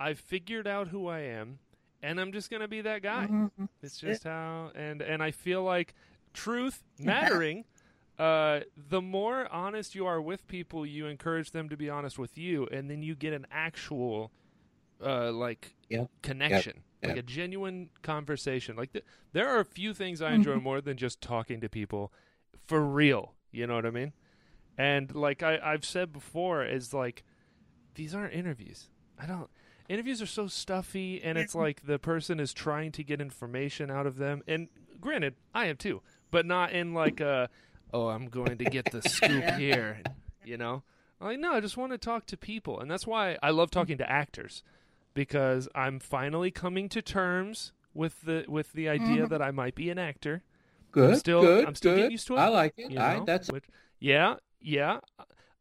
I 0.00 0.14
figured 0.14 0.66
out 0.66 0.88
who 0.88 1.06
I 1.08 1.20
am, 1.20 1.58
and 2.02 2.20
I'm 2.20 2.32
just 2.32 2.50
gonna 2.50 2.68
be 2.68 2.80
that 2.82 3.02
guy. 3.02 3.26
Mhm. 3.26 3.68
It's 3.82 3.98
just 3.98 4.24
how, 4.24 4.70
and 4.74 5.02
and 5.02 5.22
I 5.22 5.32
feel 5.32 5.62
like 5.64 5.94
truth 6.32 6.82
mattering. 6.98 7.64
Uh, 8.18 8.60
the 8.76 9.00
more 9.00 9.48
honest 9.52 9.94
you 9.94 10.06
are 10.06 10.20
with 10.20 10.46
people, 10.46 10.84
you 10.86 11.06
encourage 11.06 11.50
them 11.52 11.68
to 11.68 11.76
be 11.76 11.88
honest 11.90 12.18
with 12.18 12.36
you, 12.38 12.66
and 12.70 12.90
then 12.90 13.02
you 13.02 13.14
get 13.14 13.32
an 13.32 13.46
actual, 13.50 14.30
uh, 15.04 15.32
like 15.32 15.74
Yep. 15.88 16.08
connection, 16.22 16.84
like 17.02 17.16
Yep. 17.16 17.18
a 17.18 17.22
genuine 17.22 17.90
conversation. 18.02 18.76
Like 18.76 18.92
th- 18.92 19.04
there 19.32 19.48
are 19.48 19.60
a 19.60 19.64
few 19.64 19.94
things 19.94 20.20
I 20.22 20.32
enjoy 20.32 20.52
Mm-hmm. 20.54 20.62
more 20.64 20.80
than 20.80 20.96
just 20.96 21.20
talking 21.20 21.60
to 21.60 21.68
people, 21.68 22.12
for 22.66 22.80
real. 22.84 23.34
You 23.50 23.66
know 23.66 23.74
what 23.74 23.86
I 23.86 23.90
mean? 23.90 24.12
And 24.78 25.14
like 25.14 25.42
I, 25.42 25.58
I've 25.62 25.84
said 25.84 26.12
before, 26.12 26.64
is 26.64 26.94
like 26.94 27.24
these 27.94 28.14
aren't 28.14 28.32
interviews. 28.34 28.88
I 29.18 29.26
don't. 29.26 29.50
Interviews 29.88 30.22
are 30.22 30.26
so 30.26 30.46
stuffy, 30.46 31.22
and 31.22 31.36
it's 31.36 31.54
like 31.54 31.86
the 31.86 31.98
person 31.98 32.40
is 32.40 32.54
trying 32.54 32.92
to 32.92 33.04
get 33.04 33.20
information 33.20 33.90
out 33.90 34.06
of 34.06 34.16
them. 34.16 34.42
And 34.46 34.68
granted, 35.00 35.34
I 35.52 35.66
am 35.66 35.76
too, 35.76 36.00
but 36.30 36.46
not 36.46 36.72
in 36.72 36.94
like 36.94 37.20
a, 37.20 37.50
oh, 37.92 38.08
I'm 38.08 38.26
going 38.28 38.58
to 38.58 38.64
get 38.64 38.90
the 38.90 39.02
scoop 39.08 39.44
here. 39.54 39.98
You 40.44 40.56
know, 40.56 40.82
I'm 41.20 41.26
like 41.28 41.38
no, 41.38 41.52
I 41.52 41.60
just 41.60 41.76
want 41.76 41.92
to 41.92 41.98
talk 41.98 42.26
to 42.26 42.36
people, 42.36 42.80
and 42.80 42.90
that's 42.90 43.06
why 43.06 43.36
I 43.42 43.50
love 43.50 43.70
talking 43.70 43.98
to 43.98 44.10
actors 44.10 44.62
because 45.14 45.68
I'm 45.74 45.98
finally 45.98 46.50
coming 46.50 46.88
to 46.90 47.02
terms 47.02 47.72
with 47.94 48.22
the 48.22 48.44
with 48.48 48.72
the 48.72 48.88
idea 48.88 49.26
that 49.26 49.42
I 49.42 49.50
might 49.50 49.74
be 49.74 49.90
an 49.90 49.98
actor. 49.98 50.42
Good. 50.90 51.18
still- 51.18 51.40
good. 51.42 51.66
I'm 51.66 51.74
still 51.74 51.92
good. 51.92 51.96
getting 51.98 52.10
used 52.12 52.26
to 52.26 52.34
it, 52.36 52.40
I 52.40 52.48
like 52.48 52.74
it. 52.76 52.90
You 52.90 52.98
I, 52.98 53.20
that's 53.24 53.50
Which- 53.50 53.64
yeah, 53.98 54.36
yeah. 54.60 55.00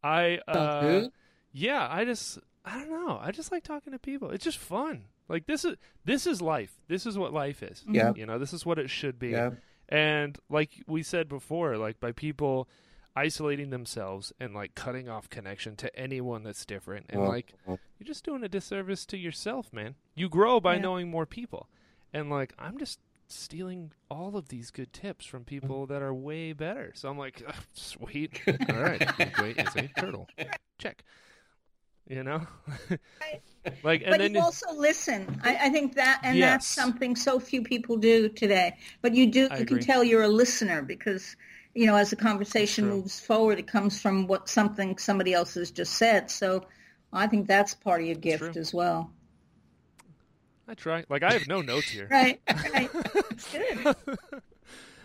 I 0.03 0.39
uh, 0.47 0.81
good. 0.81 1.11
yeah, 1.53 1.87
I 1.89 2.05
just 2.05 2.39
I 2.65 2.79
don't 2.79 2.89
know. 2.89 3.19
I 3.21 3.31
just 3.31 3.51
like 3.51 3.63
talking 3.63 3.93
to 3.93 3.99
people. 3.99 4.31
It's 4.31 4.43
just 4.43 4.57
fun. 4.57 5.05
Like 5.29 5.45
this 5.47 5.63
is 5.63 5.75
this 6.05 6.27
is 6.27 6.41
life. 6.41 6.73
This 6.87 7.05
is 7.05 7.17
what 7.17 7.33
life 7.33 7.63
is. 7.63 7.83
Yeah. 7.87 8.13
You 8.15 8.25
know, 8.25 8.39
this 8.39 8.51
is 8.51 8.65
what 8.65 8.79
it 8.79 8.89
should 8.89 9.19
be. 9.19 9.29
Yeah. 9.29 9.51
And 9.91 10.37
like 10.49 10.83
we 10.87 11.03
said 11.03 11.27
before, 11.27 11.77
like 11.77 11.99
by 11.99 12.11
people 12.13 12.69
isolating 13.15 13.69
themselves 13.71 14.31
and 14.39 14.53
like 14.53 14.73
cutting 14.73 15.09
off 15.09 15.29
connection 15.29 15.75
to 15.75 15.93
anyone 15.99 16.43
that's 16.43 16.65
different 16.65 17.07
and 17.09 17.21
Well, 17.21 17.29
like 17.29 17.53
you're 17.67 18.05
just 18.05 18.23
doing 18.23 18.43
a 18.43 18.49
disservice 18.49 19.05
to 19.07 19.17
yourself, 19.17 19.73
man. 19.73 19.95
You 20.15 20.29
grow 20.29 20.59
by 20.61 20.75
Yeah. 20.75 20.81
knowing 20.81 21.09
more 21.09 21.25
people. 21.25 21.67
And 22.13 22.29
like 22.29 22.53
I'm 22.57 22.77
just 22.77 22.99
stealing 23.27 23.91
all 24.09 24.35
of 24.37 24.49
these 24.49 24.71
good 24.71 24.93
tips 24.93 25.25
from 25.25 25.43
people 25.43 25.85
mm. 25.85 25.89
that 25.89 26.01
are 26.01 26.13
way 26.13 26.53
better. 26.53 26.91
So 26.95 27.09
I'm 27.09 27.17
like, 27.17 27.43
"Ugh, 27.47 27.55
sweet. 27.73 28.41
All 28.47 28.81
right. 28.81 29.33
Great 29.33 29.57
as 29.57 29.75
a 29.75 29.87
turtle. 29.97 30.27
Check. 30.77 31.03
You 32.07 32.23
know? 32.23 32.41
like 33.83 34.01
and 34.01 34.09
but 34.09 34.19
then 34.19 34.33
you 34.33 34.41
also 34.41 34.73
listen. 34.73 35.39
I, 35.43 35.55
I 35.63 35.69
think 35.69 35.95
that, 35.95 36.21
and 36.23 36.41
that's 36.41 36.67
something 36.67 37.15
so 37.15 37.39
few 37.39 37.61
people 37.61 37.97
do 37.97 38.27
today. 38.29 38.77
But 39.01 39.13
you 39.13 39.27
do. 39.27 39.47
I 39.49 39.59
you 39.59 39.65
can 39.65 39.79
tell 39.79 40.03
you're 40.03 40.23
a 40.23 40.27
listener 40.27 40.81
because, 40.81 41.35
you 41.73 41.85
know, 41.85 41.95
as 41.95 42.09
the 42.09 42.15
conversation 42.15 42.87
moves 42.89 43.19
forward, 43.19 43.59
it 43.59 43.67
comes 43.67 44.01
from 44.01 44.27
what 44.27 44.49
something 44.49 44.97
somebody 44.97 45.33
else 45.33 45.53
has 45.53 45.71
just 45.71 45.93
said. 45.93 46.29
So, 46.29 46.65
I 47.13 47.27
think 47.27 47.47
that's 47.47 47.73
part 47.73 48.01
of 48.01 48.07
your 48.07 48.15
gift 48.15 48.57
as 48.57 48.73
well. 48.73 49.11
I 50.67 50.73
try. 50.73 51.03
Like 51.09 51.23
I 51.23 51.33
have 51.33 51.47
no 51.47 51.61
notes 51.61 51.89
here. 51.89 52.07
Right. 52.11 52.39
Right. 52.73 52.89
Good. 53.51 54.17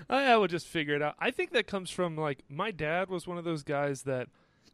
I, 0.09 0.33
I 0.33 0.37
would 0.37 0.51
just 0.51 0.67
figure 0.67 0.95
it 0.95 1.03
out. 1.03 1.17
I 1.19 1.31
think 1.31 1.51
that 1.53 1.67
comes 1.67 1.91
from 1.91 2.17
like 2.17 2.45
my 2.49 2.71
dad 2.71 3.09
was 3.09 3.27
one 3.27 3.39
of 3.39 3.45
those 3.45 3.63
guys 3.65 4.03
that 4.03 4.29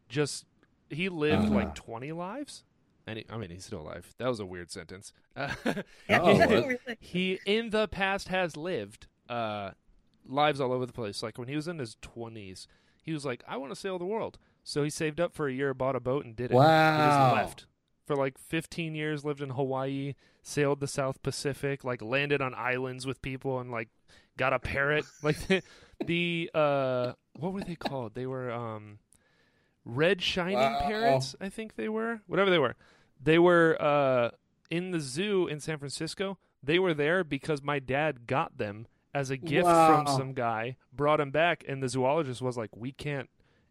just 0.09 0.45
he 0.93 1.09
lived 1.09 1.47
Uh-huh. 1.47 1.55
like 1.55 1.75
twenty 1.75 2.13
lives, 2.13 2.65
and 3.07 3.19
he, 3.19 3.27
I 3.31 3.37
mean 3.39 3.51
he's 3.51 3.65
still 3.65 3.81
alive. 3.81 4.15
That 4.19 4.29
was 4.29 4.41
a 4.41 4.47
weird 4.47 4.71
sentence. 4.71 5.13
Uh, 5.37 5.51
Oh, 6.11 6.69
he, 7.01 7.39
he 7.39 7.41
in 7.47 7.71
the 7.71 7.89
past 7.89 8.29
has 8.29 8.57
lived 8.57 9.07
uh, 9.29 9.71
lives 10.27 10.61
all 10.61 10.73
over 10.73 10.87
the 10.87 10.93
place. 10.93 11.23
Like 11.23 11.39
when 11.39 11.49
he 11.49 11.57
was 11.57 11.67
in 11.69 11.79
his 11.79 11.97
twenties, 12.01 12.67
he 13.03 13.13
was 13.13 13.25
like, 13.25 13.43
"I 13.49 13.57
want 13.57 13.73
to 13.73 13.77
sail 13.81 13.99
the 13.99 14.05
world." 14.05 14.39
So 14.63 14.83
he 14.85 14.91
saved 14.91 15.21
up 15.21 15.35
for 15.35 15.49
a 15.49 15.53
year, 15.53 15.75
bought 15.75 15.97
a 15.97 16.01
boat, 16.01 16.25
and 16.25 16.37
did 16.37 16.47
it. 16.47 16.55
He 16.55 16.57
Wow. 16.59 16.99
just 16.99 17.33
left 17.35 17.67
for 18.07 18.15
like 18.15 18.39
15 18.39 18.95
years. 18.95 19.25
Lived 19.25 19.41
in 19.41 19.51
Hawaii, 19.51 20.15
sailed 20.43 20.81
the 20.81 20.87
South 20.87 21.23
Pacific, 21.23 21.83
like 21.83 22.01
landed 22.03 22.41
on 22.41 22.55
islands 22.55 23.07
with 23.07 23.23
people, 23.23 23.59
and 23.59 23.71
like 23.71 23.89
got 24.37 24.53
a 24.53 24.59
parrot. 24.61 25.05
like 25.23 25.39
the, 25.49 25.63
the 26.05 26.51
uh, 26.55 27.13
what 27.35 27.53
were 27.53 27.63
they 27.63 27.75
called? 27.77 28.15
They 28.15 28.27
were 28.27 28.51
um, 28.53 28.99
red 29.85 30.23
shining 30.23 30.59
Wow. 30.59 30.79
parrots. 30.81 31.35
I 31.41 31.49
think 31.49 31.75
they 31.77 31.89
were 31.89 32.21
whatever 32.27 32.51
they 32.51 32.59
were. 32.59 32.77
They 33.23 33.39
were 33.39 33.77
uh, 33.81 34.31
in 34.71 34.91
the 34.91 35.01
zoo 35.01 35.47
in 35.47 35.61
San 35.61 35.79
Francisco. 35.79 36.39
They 36.63 36.79
were 36.79 36.95
there 36.95 37.25
because 37.25 37.63
my 37.63 37.79
dad 37.79 38.27
got 38.27 38.59
them 38.59 38.87
as 39.15 39.31
a 39.31 39.37
gift 39.37 39.69
from 39.69 40.07
some 40.07 40.33
guy, 40.33 40.77
brought 40.93 41.19
them 41.19 41.31
back, 41.31 41.65
and 41.69 41.83
the 41.83 41.89
zoologist 41.89 42.41
was 42.41 42.57
like, 42.57 42.75
"We 42.77 42.93
can't 42.93 43.29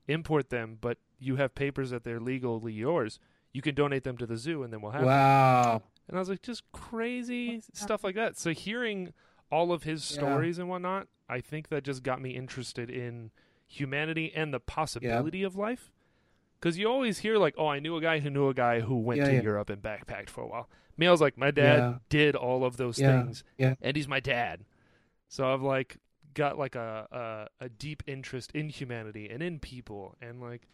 import 0.07 0.49
them, 0.49 0.77
but 0.79 0.97
you 1.19 1.37
have 1.37 1.55
papers 1.55 1.89
that 1.91 2.03
they're 2.03 2.19
legally 2.19 2.73
yours. 2.73 3.19
You 3.53 3.61
can 3.61 3.73
donate 3.75 4.03
them 4.03 4.17
to 4.17 4.25
the 4.25 4.37
zoo, 4.37 4.63
and 4.63 4.71
then 4.71 4.81
we'll 4.81 4.91
have." 4.91 5.01
them." 5.01 5.09
Wow. 5.09 5.81
And 6.07 6.17
I 6.17 6.19
was 6.19 6.27
like, 6.29 6.41
just 6.41 6.69
crazy 6.73 7.61
stuff 7.73 8.03
like 8.03 8.15
that. 8.15 8.37
So 8.37 8.51
hearing 8.51 9.13
all 9.49 9.71
of 9.71 9.83
his 9.83 10.09
Yeah. 10.11 10.17
stories 10.17 10.59
and 10.59 10.67
whatnot, 10.67 11.07
I 11.29 11.39
think 11.39 11.69
that 11.69 11.83
just 11.85 12.03
got 12.03 12.21
me 12.21 12.31
interested 12.31 12.89
in 12.89 13.31
humanity 13.65 14.31
and 14.35 14.53
the 14.53 14.59
possibility 14.59 15.41
of 15.43 15.55
life. 15.55 15.91
Because 16.61 16.77
you 16.77 16.87
always 16.87 17.17
hear 17.17 17.37
like, 17.37 17.55
"Oh, 17.57 17.67
I 17.67 17.79
knew 17.79 17.97
a 17.97 18.01
guy 18.01 18.19
who 18.19 18.29
knew 18.29 18.47
a 18.47 18.53
guy 18.53 18.81
who 18.81 18.95
went 18.99 19.17
Yeah, 19.19 19.25
to 19.29 19.33
yeah. 19.33 19.41
Europe 19.41 19.69
and 19.71 19.81
backpacked 19.81 20.29
for 20.29 20.41
a 20.43 20.47
while." 20.47 20.69
Me, 20.97 21.07
I 21.07 21.11
was 21.11 21.19
like, 21.21 21.37
my 21.37 21.49
dad 21.51 21.79
Yeah. 21.79 21.93
did 22.09 22.35
all 22.35 22.63
of 22.63 22.77
those 22.77 22.97
things, 22.97 23.43
yeah. 23.57 23.73
and 23.81 23.97
he's 23.97 24.07
my 24.07 24.19
dad. 24.19 24.63
So 25.27 25.51
I've 25.51 25.61
like 25.63 25.97
got 26.35 26.57
like 26.59 26.75
a, 26.75 27.47
a 27.59 27.65
a 27.65 27.69
deep 27.69 28.03
interest 28.05 28.51
in 28.53 28.69
humanity 28.69 29.27
and 29.29 29.41
in 29.41 29.59
people, 29.59 30.15
and 30.21 30.39
like 30.41 30.67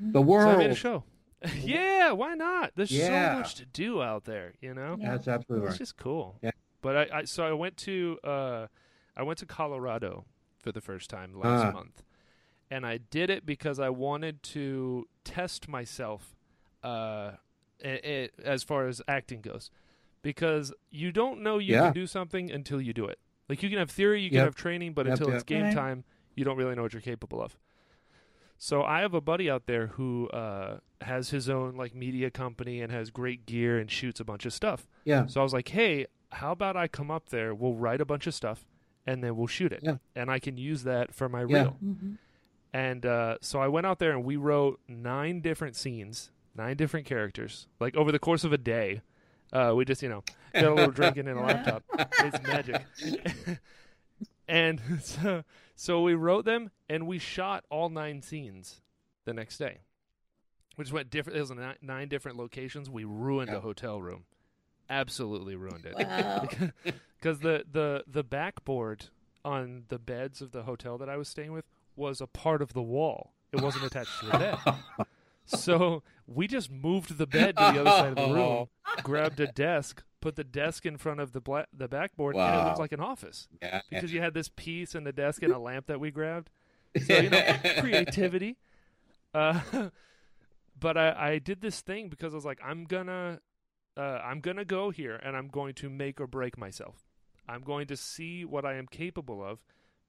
The 0.00 0.22
so 0.24 0.32
I 0.38 0.56
made 0.56 0.64
a 0.64 0.68
world. 0.68 0.76
show. 0.78 1.04
yeah, 1.60 2.12
why 2.12 2.34
not? 2.34 2.72
There's 2.76 2.90
so 2.98 3.10
much 3.34 3.56
to 3.56 3.66
do 3.66 4.02
out 4.02 4.24
there, 4.24 4.54
you 4.62 4.72
know. 4.72 4.96
That's 4.98 5.28
absolutely 5.28 5.66
It's 5.66 5.72
right. 5.74 5.78
just 5.78 5.96
cool. 5.98 6.38
Yeah. 6.42 6.52
But 6.80 6.96
I, 7.12 7.18
I 7.18 7.24
so 7.24 7.44
I 7.44 7.52
went 7.52 7.76
to 7.78 8.18
uh 8.24 8.66
I 9.16 9.22
went 9.22 9.38
to 9.40 9.46
Colorado 9.46 10.24
for 10.58 10.72
the 10.72 10.80
first 10.80 11.10
time 11.10 11.34
last 11.38 11.66
Ah. 11.66 11.72
month. 11.72 12.02
And 12.70 12.84
I 12.86 12.98
did 12.98 13.30
it 13.30 13.46
because 13.46 13.78
I 13.78 13.90
wanted 13.90 14.42
to 14.54 15.06
test 15.24 15.68
myself 15.68 16.34
uh 16.84 17.32
i 17.84 18.00
i 18.04 18.28
as 18.44 18.62
far 18.62 18.86
as 18.88 19.00
acting 19.08 19.40
goes. 19.40 19.70
Because 20.22 20.72
you 20.90 21.12
don't 21.12 21.40
know 21.42 21.58
you 21.58 21.74
Yeah. 21.74 21.84
can 21.86 21.92
do 21.92 22.06
something 22.06 22.50
until 22.50 22.80
you 22.80 22.92
do 22.92 23.04
it. 23.06 23.18
Like 23.48 23.62
you 23.62 23.68
can 23.68 23.78
have 23.78 23.90
theory, 23.90 24.22
you 24.22 24.30
can 24.30 24.36
Yep. 24.38 24.44
have 24.46 24.54
training, 24.56 24.92
but 24.94 25.06
Yep, 25.06 25.12
until 25.12 25.28
yep. 25.28 25.34
it's 25.36 25.44
game 25.44 25.62
Right. 25.64 25.74
time, 25.74 26.04
you 26.34 26.44
don't 26.44 26.56
really 26.56 26.74
know 26.74 26.82
what 26.82 26.92
you're 26.92 27.02
capable 27.02 27.40
of. 27.40 27.56
So 28.58 28.82
I 28.82 29.00
have 29.00 29.14
a 29.14 29.20
buddy 29.20 29.50
out 29.50 29.66
there 29.66 29.88
who 29.88 30.28
uh, 30.30 30.78
has 31.02 31.30
his 31.30 31.48
own 31.48 31.76
like 31.76 31.94
media 31.94 32.30
company 32.30 32.80
and 32.80 32.90
has 32.90 33.10
great 33.10 33.46
gear 33.46 33.78
and 33.78 33.90
shoots 33.90 34.18
a 34.18 34.24
bunch 34.24 34.46
of 34.46 34.52
stuff. 34.52 34.88
Yeah. 35.04 35.26
So 35.26 35.40
I 35.40 35.44
was 35.44 35.52
like, 35.52 35.68
hey, 35.68 36.06
how 36.32 36.52
about 36.52 36.76
I 36.76 36.88
come 36.88 37.10
up 37.10 37.28
there? 37.28 37.54
We'll 37.54 37.74
write 37.74 38.00
a 38.00 38.04
bunch 38.06 38.26
of 38.26 38.34
stuff 38.34 38.66
and 39.06 39.22
then 39.22 39.36
we'll 39.36 39.46
shoot 39.46 39.72
it, 39.72 39.80
Yeah. 39.84 39.98
and 40.16 40.28
I 40.30 40.40
can 40.40 40.56
use 40.56 40.82
that 40.82 41.14
for 41.14 41.28
my 41.28 41.44
Yeah. 41.44 41.62
reel. 41.62 41.76
And 42.76 43.06
uh, 43.06 43.38
so 43.40 43.58
I 43.58 43.68
went 43.68 43.86
out 43.86 43.98
there 44.00 44.10
and 44.10 44.22
we 44.22 44.36
wrote 44.36 44.80
nine 44.86 45.40
different 45.40 45.76
scenes, 45.76 46.30
nine 46.54 46.76
different 46.76 47.06
characters, 47.06 47.68
like 47.80 47.96
over 47.96 48.12
the 48.12 48.18
course 48.18 48.44
of 48.44 48.52
a 48.52 48.58
day. 48.58 49.00
Uh, 49.50 49.72
we 49.74 49.86
just, 49.86 50.02
you 50.02 50.10
know, 50.10 50.22
got 50.52 50.64
a 50.64 50.74
little 50.74 50.90
drinking 51.00 51.26
and 51.26 51.38
a 51.38 51.42
laptop. 51.42 51.84
It's 52.20 52.42
magic. 52.46 52.82
and 54.48 54.80
so, 55.02 55.42
so 55.74 56.02
we 56.02 56.14
wrote 56.14 56.44
them 56.44 56.70
and 56.88 57.06
we 57.06 57.18
shot 57.18 57.64
all 57.70 57.88
nine 57.88 58.20
scenes 58.20 58.82
the 59.24 59.32
next 59.32 59.56
day. 59.58 59.78
We 60.76 60.84
just 60.84 60.92
went 60.92 61.08
different. 61.08 61.38
It 61.38 61.40
was 61.40 61.50
nine, 61.52 61.76
nine 61.80 62.08
different 62.08 62.36
locations. 62.36 62.90
We 62.90 63.04
ruined 63.04 63.50
Yeah. 63.50 63.56
a 63.56 63.60
hotel 63.60 64.02
room. 64.02 64.24
Absolutely 64.90 65.56
ruined 65.56 65.86
it 65.86 65.94
Wow. 65.96 66.46
because 67.18 67.40
the 67.40 67.64
the 67.70 68.04
the 68.06 68.22
backboard 68.22 69.06
on 69.44 69.84
the 69.88 69.98
beds 69.98 70.42
of 70.42 70.52
the 70.52 70.62
hotel 70.64 70.98
that 70.98 71.08
I 71.08 71.16
was 71.16 71.28
staying 71.28 71.52
with 71.52 71.64
was 71.96 72.20
a 72.20 72.26
part 72.26 72.62
of 72.62 72.72
the 72.74 72.82
wall. 72.82 73.32
It 73.52 73.60
wasn't 73.60 73.84
attached 73.86 74.20
to 74.20 74.26
the 74.26 74.38
bed. 74.38 74.58
So 75.48 76.02
we 76.26 76.48
just 76.48 76.72
moved 76.72 77.18
the 77.18 77.26
bed 77.26 77.56
to 77.56 77.62
the 77.72 77.80
other 77.82 77.90
side 77.90 78.18
of 78.18 78.28
the 78.28 78.34
room, 78.34 78.66
grabbed 79.04 79.38
a 79.38 79.46
desk, 79.46 80.02
put 80.20 80.34
the 80.34 80.42
desk 80.42 80.84
in 80.84 80.96
front 80.96 81.20
of 81.20 81.30
the 81.30 81.40
bla- 81.40 81.66
the 81.72 81.86
backboard, 81.86 82.34
and 82.34 82.60
it 82.60 82.64
looked 82.64 82.80
like 82.80 82.90
an 82.90 82.98
office 82.98 83.46
Yeah. 83.62 83.80
because 83.88 84.12
you 84.12 84.20
had 84.20 84.34
this 84.34 84.48
piece 84.56 84.96
and 84.96 85.06
the 85.06 85.12
desk 85.12 85.44
and 85.44 85.52
a 85.52 85.58
lamp 85.60 85.86
that 85.86 86.00
we 86.00 86.10
grabbed. 86.10 86.50
So 87.00 87.16
you 87.16 87.30
know, 87.30 87.56
creativity. 87.78 88.56
Uh, 89.32 89.60
but 90.78 90.96
I, 90.96 91.34
I 91.34 91.38
did 91.38 91.60
this 91.60 91.80
thing 91.80 92.08
because 92.08 92.34
I 92.34 92.36
was 92.36 92.44
like, 92.44 92.58
I'm 92.64 92.84
gonna, 92.84 93.38
uh, 93.96 94.00
I'm 94.00 94.40
gonna 94.40 94.64
go 94.64 94.90
here 94.90 95.14
and 95.14 95.36
I'm 95.36 95.46
going 95.46 95.74
to 95.74 95.88
make 95.88 96.20
or 96.20 96.26
break 96.26 96.58
myself. 96.58 97.04
I'm 97.48 97.62
going 97.62 97.86
to 97.86 97.96
see 97.96 98.44
what 98.44 98.64
I 98.64 98.74
am 98.74 98.88
capable 98.88 99.44
of, 99.44 99.60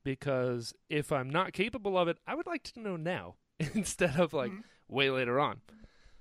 because 0.04 0.74
if 0.90 1.12
I'm 1.12 1.30
not 1.30 1.54
capable 1.54 1.98
of 1.98 2.08
it, 2.08 2.18
I 2.26 2.36
would 2.36 2.48
like 2.48 2.64
to 2.64 2.80
know 2.80 2.96
now 2.96 3.36
instead 3.74 4.20
of 4.20 4.34
like 4.34 4.52
way 4.88 5.10
later 5.10 5.40
on. 5.40 5.62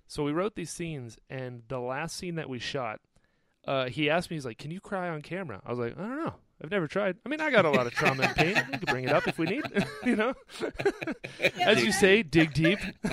So 0.06 0.22
we 0.22 0.32
wrote 0.32 0.54
these 0.54 0.70
scenes, 0.70 1.18
and 1.28 1.62
the 1.68 1.80
last 1.80 2.16
scene 2.16 2.36
that 2.36 2.48
we 2.48 2.60
shot, 2.60 3.00
uh, 3.66 3.86
he 3.86 4.08
asked 4.08 4.30
me, 4.30 4.36
he's 4.36 4.46
like, 4.46 4.58
"Can 4.58 4.70
you 4.70 4.80
cry 4.80 5.08
on 5.08 5.20
camera?" 5.20 5.60
I 5.66 5.70
was 5.70 5.78
like, 5.78 5.98
"I 5.98 6.02
don't 6.02 6.24
know." 6.24 6.34
I've 6.62 6.70
never 6.70 6.86
tried. 6.86 7.16
I 7.24 7.28
mean, 7.28 7.40
I 7.40 7.50
got 7.50 7.66
a 7.66 7.70
lot 7.70 7.86
of 7.86 7.92
trauma 7.92 8.22
and 8.22 8.34
pain. 8.34 8.54
We 8.54 8.78
can 8.78 8.86
bring 8.86 9.04
it 9.04 9.12
up 9.12 9.28
if 9.28 9.38
we 9.38 9.46
need, 9.46 9.64
you 10.04 10.16
know. 10.16 10.34
As 11.60 11.84
you 11.84 11.92
say, 11.92 12.22
dig 12.22 12.54
deep. 12.54 12.78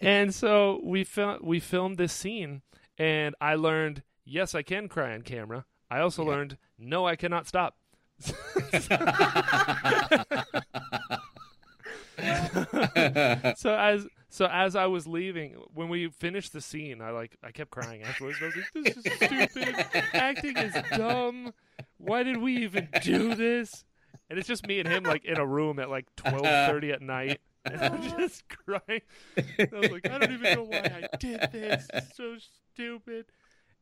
and 0.00 0.32
so 0.32 0.80
we 0.84 1.04
fil- 1.04 1.38
we 1.42 1.58
filmed 1.58 1.98
this 1.98 2.12
scene, 2.12 2.62
and 2.96 3.34
I 3.40 3.56
learned 3.56 4.02
yes, 4.24 4.54
I 4.54 4.62
can 4.62 4.88
cry 4.88 5.14
on 5.14 5.22
camera. 5.22 5.64
I 5.90 6.00
also 6.00 6.24
learned 6.24 6.58
no, 6.78 7.06
I 7.06 7.16
cannot 7.16 7.48
stop. 7.48 7.76
so 13.56 13.76
as 13.76 14.06
so 14.28 14.46
as 14.46 14.76
I 14.76 14.86
was 14.86 15.06
leaving, 15.06 15.56
when 15.74 15.88
we 15.88 16.08
finished 16.08 16.52
the 16.52 16.60
scene, 16.60 17.02
I 17.02 17.10
like 17.10 17.36
I 17.42 17.50
kept 17.50 17.70
crying 17.70 18.02
afterwards. 18.02 18.38
I 18.40 18.46
was 18.46 18.56
like, 18.56 18.84
"This 18.84 18.96
is 18.96 19.04
stupid. 19.16 19.74
Acting 20.14 20.56
is 20.56 20.74
dumb. 20.96 21.52
Why 21.98 22.22
did 22.22 22.38
we 22.38 22.56
even 22.58 22.88
do 23.02 23.34
this?" 23.34 23.84
And 24.30 24.38
it's 24.38 24.48
just 24.48 24.66
me 24.66 24.80
and 24.80 24.88
him 24.88 25.04
like 25.04 25.24
in 25.24 25.38
a 25.38 25.46
room 25.46 25.78
at 25.78 25.90
like 25.90 26.06
twelve 26.16 26.42
thirty 26.42 26.92
at 26.92 27.02
night, 27.02 27.40
and 27.64 27.80
I'm 27.80 28.02
just 28.18 28.44
crying. 28.48 29.02
I 29.36 29.68
was 29.72 29.90
like, 29.90 30.08
I 30.08 30.18
don't 30.18 30.32
even 30.32 30.54
know 30.54 30.64
why 30.64 30.78
I 30.78 31.16
did 31.18 31.40
this. 31.52 31.86
It's 31.92 32.16
so 32.16 32.36
stupid. 32.72 33.26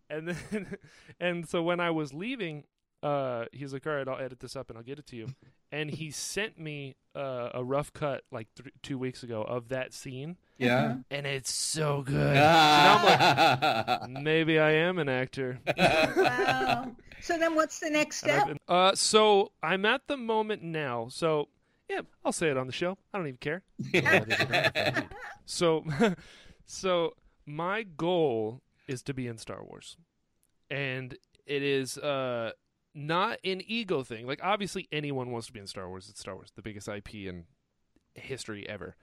And 0.08 0.28
then, 0.28 0.76
and 1.20 1.48
so 1.48 1.62
when 1.62 1.80
I 1.80 1.90
was 1.90 2.12
leaving, 2.12 2.64
uh, 3.02 3.46
he's 3.52 3.72
like, 3.72 3.86
"All 3.86 3.94
right, 3.94 4.06
I'll 4.06 4.18
edit 4.18 4.40
this 4.40 4.56
up 4.56 4.68
and 4.68 4.76
I'll 4.78 4.84
get 4.84 4.98
it 4.98 5.06
to 5.08 5.16
you." 5.16 5.28
And 5.72 5.90
he 5.90 6.10
sent 6.10 6.58
me 6.58 6.96
uh, 7.14 7.50
a 7.54 7.62
rough 7.64 7.92
cut 7.92 8.24
like 8.32 8.48
th- 8.56 8.74
two 8.82 8.98
weeks 8.98 9.22
ago 9.22 9.42
of 9.42 9.68
that 9.68 9.94
scene, 9.94 10.36
yeah. 10.58 10.96
and 11.10 11.26
it's 11.26 11.52
so 11.52 12.02
good. 12.02 12.14
So 12.14 12.32
now 12.34 12.96
I'm 13.04 14.12
like, 14.14 14.22
maybe 14.22 14.58
I 14.58 14.72
am 14.72 14.98
an 14.98 15.08
actor. 15.08 15.60
Wow. 16.16 16.90
So 17.22 17.36
then 17.38 17.54
what's 17.54 17.78
the 17.80 17.90
next 17.90 18.16
step? 18.18 18.46
been- 18.46 18.58
uh, 18.66 18.94
so 18.94 19.52
I'm 19.62 19.84
at 19.84 20.06
the 20.08 20.16
moment 20.16 20.62
now. 20.62 21.08
So 21.10 21.48
yeah, 21.88 22.00
I'll 22.24 22.32
say 22.32 22.48
it 22.50 22.56
on 22.56 22.66
the 22.66 22.72
show. 22.72 22.96
I 23.12 23.18
don't 23.18 23.26
even 23.26 23.38
care. 23.38 23.62
I'll 23.94 24.00
edit 24.04 24.28
it 24.30 24.54
out 24.54 24.72
if 24.76 24.96
I 24.96 25.00
need. 25.00 25.08
so, 25.44 25.84
so 26.66 27.14
my 27.46 27.82
goal 27.82 28.62
is 28.88 29.02
to 29.02 29.14
be 29.14 29.26
in 29.26 29.36
Star 29.38 29.62
Wars, 29.62 29.96
and 30.70 31.16
it 31.46 31.62
is 31.62 31.98
uh 31.98 32.52
not 32.94 33.38
an 33.44 33.62
ego 33.66 34.02
thing. 34.02 34.26
Like 34.26 34.40
obviously 34.42 34.88
anyone 34.90 35.30
wants 35.30 35.46
to 35.48 35.52
be 35.52 35.60
in 35.60 35.66
Star 35.66 35.88
Wars. 35.88 36.08
It's 36.08 36.20
Star 36.20 36.34
Wars, 36.34 36.52
the 36.56 36.62
biggest 36.62 36.88
IP 36.88 37.14
in 37.26 37.44
history 38.14 38.68
ever. 38.68 38.96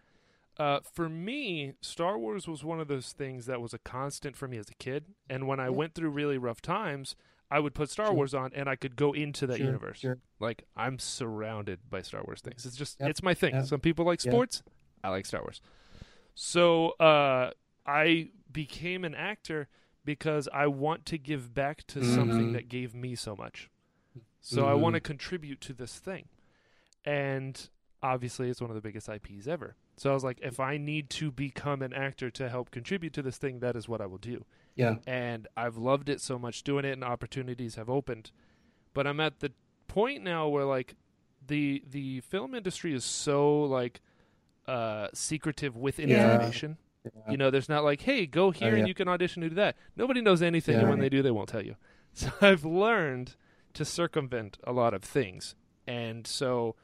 Uh, 0.57 0.79
for 0.91 1.07
me, 1.07 1.73
Star 1.81 2.17
Wars 2.17 2.47
was 2.47 2.63
one 2.63 2.79
of 2.79 2.87
those 2.87 3.11
things 3.13 3.45
that 3.45 3.61
was 3.61 3.73
a 3.73 3.77
constant 3.79 4.35
for 4.35 4.47
me 4.47 4.57
as 4.57 4.69
a 4.69 4.73
kid. 4.75 5.05
And 5.29 5.47
when 5.47 5.59
I 5.59 5.69
went 5.69 5.93
through 5.93 6.09
really 6.09 6.37
rough 6.39 6.61
times, 6.61 7.15
I 7.51 7.59
would 7.59 7.73
put 7.75 7.89
Star 7.91 8.07
Sure. 8.07 8.15
Wars 8.15 8.33
on 8.33 8.51
and 8.55 8.67
I 8.67 8.75
could 8.75 8.95
go 8.95 9.13
into 9.13 9.45
that 9.47 9.57
Sure, 9.57 9.65
universe. 9.67 9.99
sure. 9.99 10.17
Like 10.39 10.63
I'm 10.75 10.97
surrounded 10.99 11.89
by 11.89 12.01
Star 12.01 12.23
Wars 12.25 12.41
things. 12.41 12.65
It's 12.65 12.75
just 12.75 12.99
Yep, 12.99 13.09
it's 13.11 13.23
my 13.23 13.33
thing. 13.33 13.53
yep. 13.55 13.65
Some 13.65 13.79
people 13.79 14.03
like 14.05 14.23
Yep. 14.25 14.31
sports. 14.33 14.63
I 15.03 15.09
like 15.09 15.25
Star 15.27 15.41
Wars. 15.41 15.61
So 16.35 16.89
uh, 16.99 17.51
I 17.85 18.31
became 18.51 19.05
an 19.05 19.15
actor 19.15 19.69
because 20.03 20.49
I 20.53 20.67
want 20.67 21.05
to 21.07 21.17
give 21.17 21.53
back 21.53 21.85
to 21.87 22.03
something 22.03 22.49
Mhm. 22.49 22.53
that 22.53 22.67
gave 22.69 22.93
me 22.95 23.15
so 23.15 23.35
much. 23.35 23.69
So 24.41 24.65
I 24.65 24.73
want 24.73 24.93
to 24.95 24.99
contribute 25.01 25.59
to 25.61 25.73
this 25.73 25.95
thing. 25.99 26.25
And 27.05 27.69
obviously 28.03 28.49
it's 28.49 28.61
one 28.61 28.69
of 28.69 28.75
the 28.75 28.81
biggest 28.81 29.09
IPs 29.09 29.47
ever. 29.47 29.75
So 29.97 30.11
I 30.11 30.13
was 30.13 30.23
like 30.23 30.39
if 30.41 30.59
I 30.59 30.77
need 30.77 31.09
to 31.11 31.31
become 31.31 31.81
an 31.81 31.93
actor 31.93 32.29
to 32.31 32.49
help 32.49 32.69
contribute 32.71 33.13
to 33.13 33.21
this 33.21 33.37
thing 33.37 33.59
that 33.59 33.75
is 33.75 33.89
what 33.89 33.99
I 34.01 34.05
will 34.05 34.19
do 34.19 34.45
Yeah. 34.75 34.97
and 35.07 35.47
I've 35.57 35.77
loved 35.77 36.07
it 36.07 36.21
so 36.21 36.37
much 36.37 36.63
doing 36.63 36.85
it 36.85 36.91
and 36.91 37.03
opportunities 37.03 37.75
have 37.75 37.89
opened. 37.89 38.31
But 38.93 39.07
I'm 39.07 39.19
at 39.19 39.39
the 39.39 39.51
point 39.87 40.23
now 40.23 40.47
where 40.47 40.65
like 40.65 40.95
the 41.45 41.83
the 41.89 42.19
film 42.21 42.53
industry 42.53 42.93
is 42.93 43.03
so 43.03 43.63
like 43.63 44.01
uh 44.67 45.07
secretive 45.13 45.75
with 45.75 45.97
Yeah. 45.97 46.33
information. 46.33 46.77
You 47.29 47.37
know, 47.37 47.49
there's 47.49 47.69
not 47.69 47.85
like, 47.85 48.01
hey, 48.01 48.25
go 48.25 48.51
here 48.51 48.67
Oh, 48.67 48.71
yeah. 48.71 48.77
and 48.79 48.87
you 48.87 48.93
can 48.93 49.07
audition 49.07 49.41
to 49.41 49.47
do 49.49 49.55
that. 49.55 49.77
Nobody 49.95 50.19
knows 50.21 50.41
anything, 50.41 50.73
Yeah. 50.75 50.81
and 50.81 50.89
when 50.89 50.99
they 50.99 51.07
do, 51.09 51.21
they 51.21 51.31
won't 51.31 51.47
tell 51.49 51.63
you. 51.65 51.75
So 52.13 52.31
I've 52.41 52.65
learned 52.65 53.35
to 53.77 53.85
circumvent 53.85 54.57
a 54.63 54.71
lot 54.71 54.93
of 54.93 55.03
things, 55.03 55.55
and 55.87 56.27
so 56.27 56.75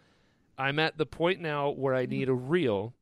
I'm 0.58 0.80
at 0.80 0.98
the 0.98 1.06
point 1.06 1.42
now 1.42 1.70
where 1.70 1.94
I 1.96 2.06
need 2.06 2.30
a 2.30 2.34
reel 2.34 2.94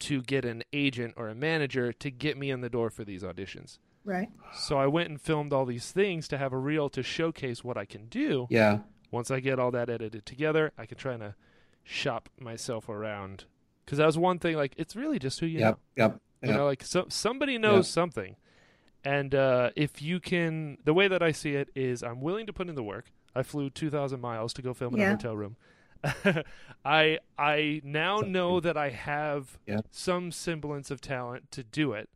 to 0.00 0.20
get 0.22 0.44
an 0.44 0.62
agent 0.72 1.14
or 1.16 1.28
a 1.28 1.34
manager 1.34 1.92
to 1.92 2.10
get 2.10 2.36
me 2.36 2.50
in 2.50 2.60
the 2.60 2.68
door 2.68 2.90
for 2.90 3.04
these 3.04 3.22
auditions. 3.22 3.78
Right. 4.04 4.28
So 4.54 4.78
I 4.78 4.86
went 4.86 5.08
and 5.08 5.20
filmed 5.20 5.52
all 5.52 5.64
these 5.66 5.90
things 5.90 6.28
to 6.28 6.38
have 6.38 6.52
a 6.52 6.58
reel 6.58 6.88
to 6.90 7.02
showcase 7.02 7.64
what 7.64 7.76
I 7.76 7.84
can 7.86 8.06
do. 8.06 8.46
Yeah. 8.50 8.80
Once 9.10 9.30
I 9.30 9.40
get 9.40 9.58
all 9.58 9.70
that 9.72 9.88
edited 9.88 10.26
together, 10.26 10.72
I 10.78 10.86
can 10.86 10.96
try 10.98 11.16
to 11.16 11.34
shop 11.82 12.28
myself 12.38 12.88
around. 12.88 13.44
Because 13.84 13.98
that 13.98 14.06
was 14.06 14.18
one 14.18 14.38
thing. 14.38 14.56
Like 14.56 14.74
it's 14.76 14.96
really 14.96 15.18
just 15.18 15.40
who 15.40 15.46
you 15.46 15.60
know. 15.60 15.66
Yep. 15.66 15.78
Yep. 15.96 16.20
You 16.42 16.48
Yep. 16.48 16.56
know, 16.58 16.64
like 16.66 16.82
so, 16.84 17.06
somebody 17.08 17.56
knows 17.58 17.86
Yeah. 17.88 17.92
something, 17.92 18.36
and 19.04 19.34
uh, 19.34 19.70
if 19.76 20.02
you 20.02 20.20
can, 20.20 20.76
the 20.84 20.92
way 20.92 21.08
that 21.08 21.22
I 21.22 21.32
see 21.32 21.54
it 21.54 21.70
is, 21.74 22.02
I'm 22.02 22.20
willing 22.20 22.46
to 22.46 22.52
put 22.52 22.68
in 22.68 22.74
the 22.74 22.82
work. 22.82 23.10
I 23.36 23.42
flew 23.42 23.70
two 23.70 23.90
thousand 23.90 24.20
miles 24.20 24.52
to 24.54 24.62
go 24.62 24.72
film 24.74 24.94
in 24.94 25.00
a 25.00 25.04
hotel 25.10 25.36
room. 25.36 25.56
I 26.84 27.18
I 27.38 27.80
now 27.84 28.20
know 28.20 28.60
that 28.60 28.76
I 28.76 28.90
have 28.90 29.58
Yeah. 29.66 29.80
some 29.90 30.30
semblance 30.32 30.90
of 30.90 31.00
talent 31.00 31.50
to 31.52 31.62
do 31.64 31.92
it, 31.92 32.08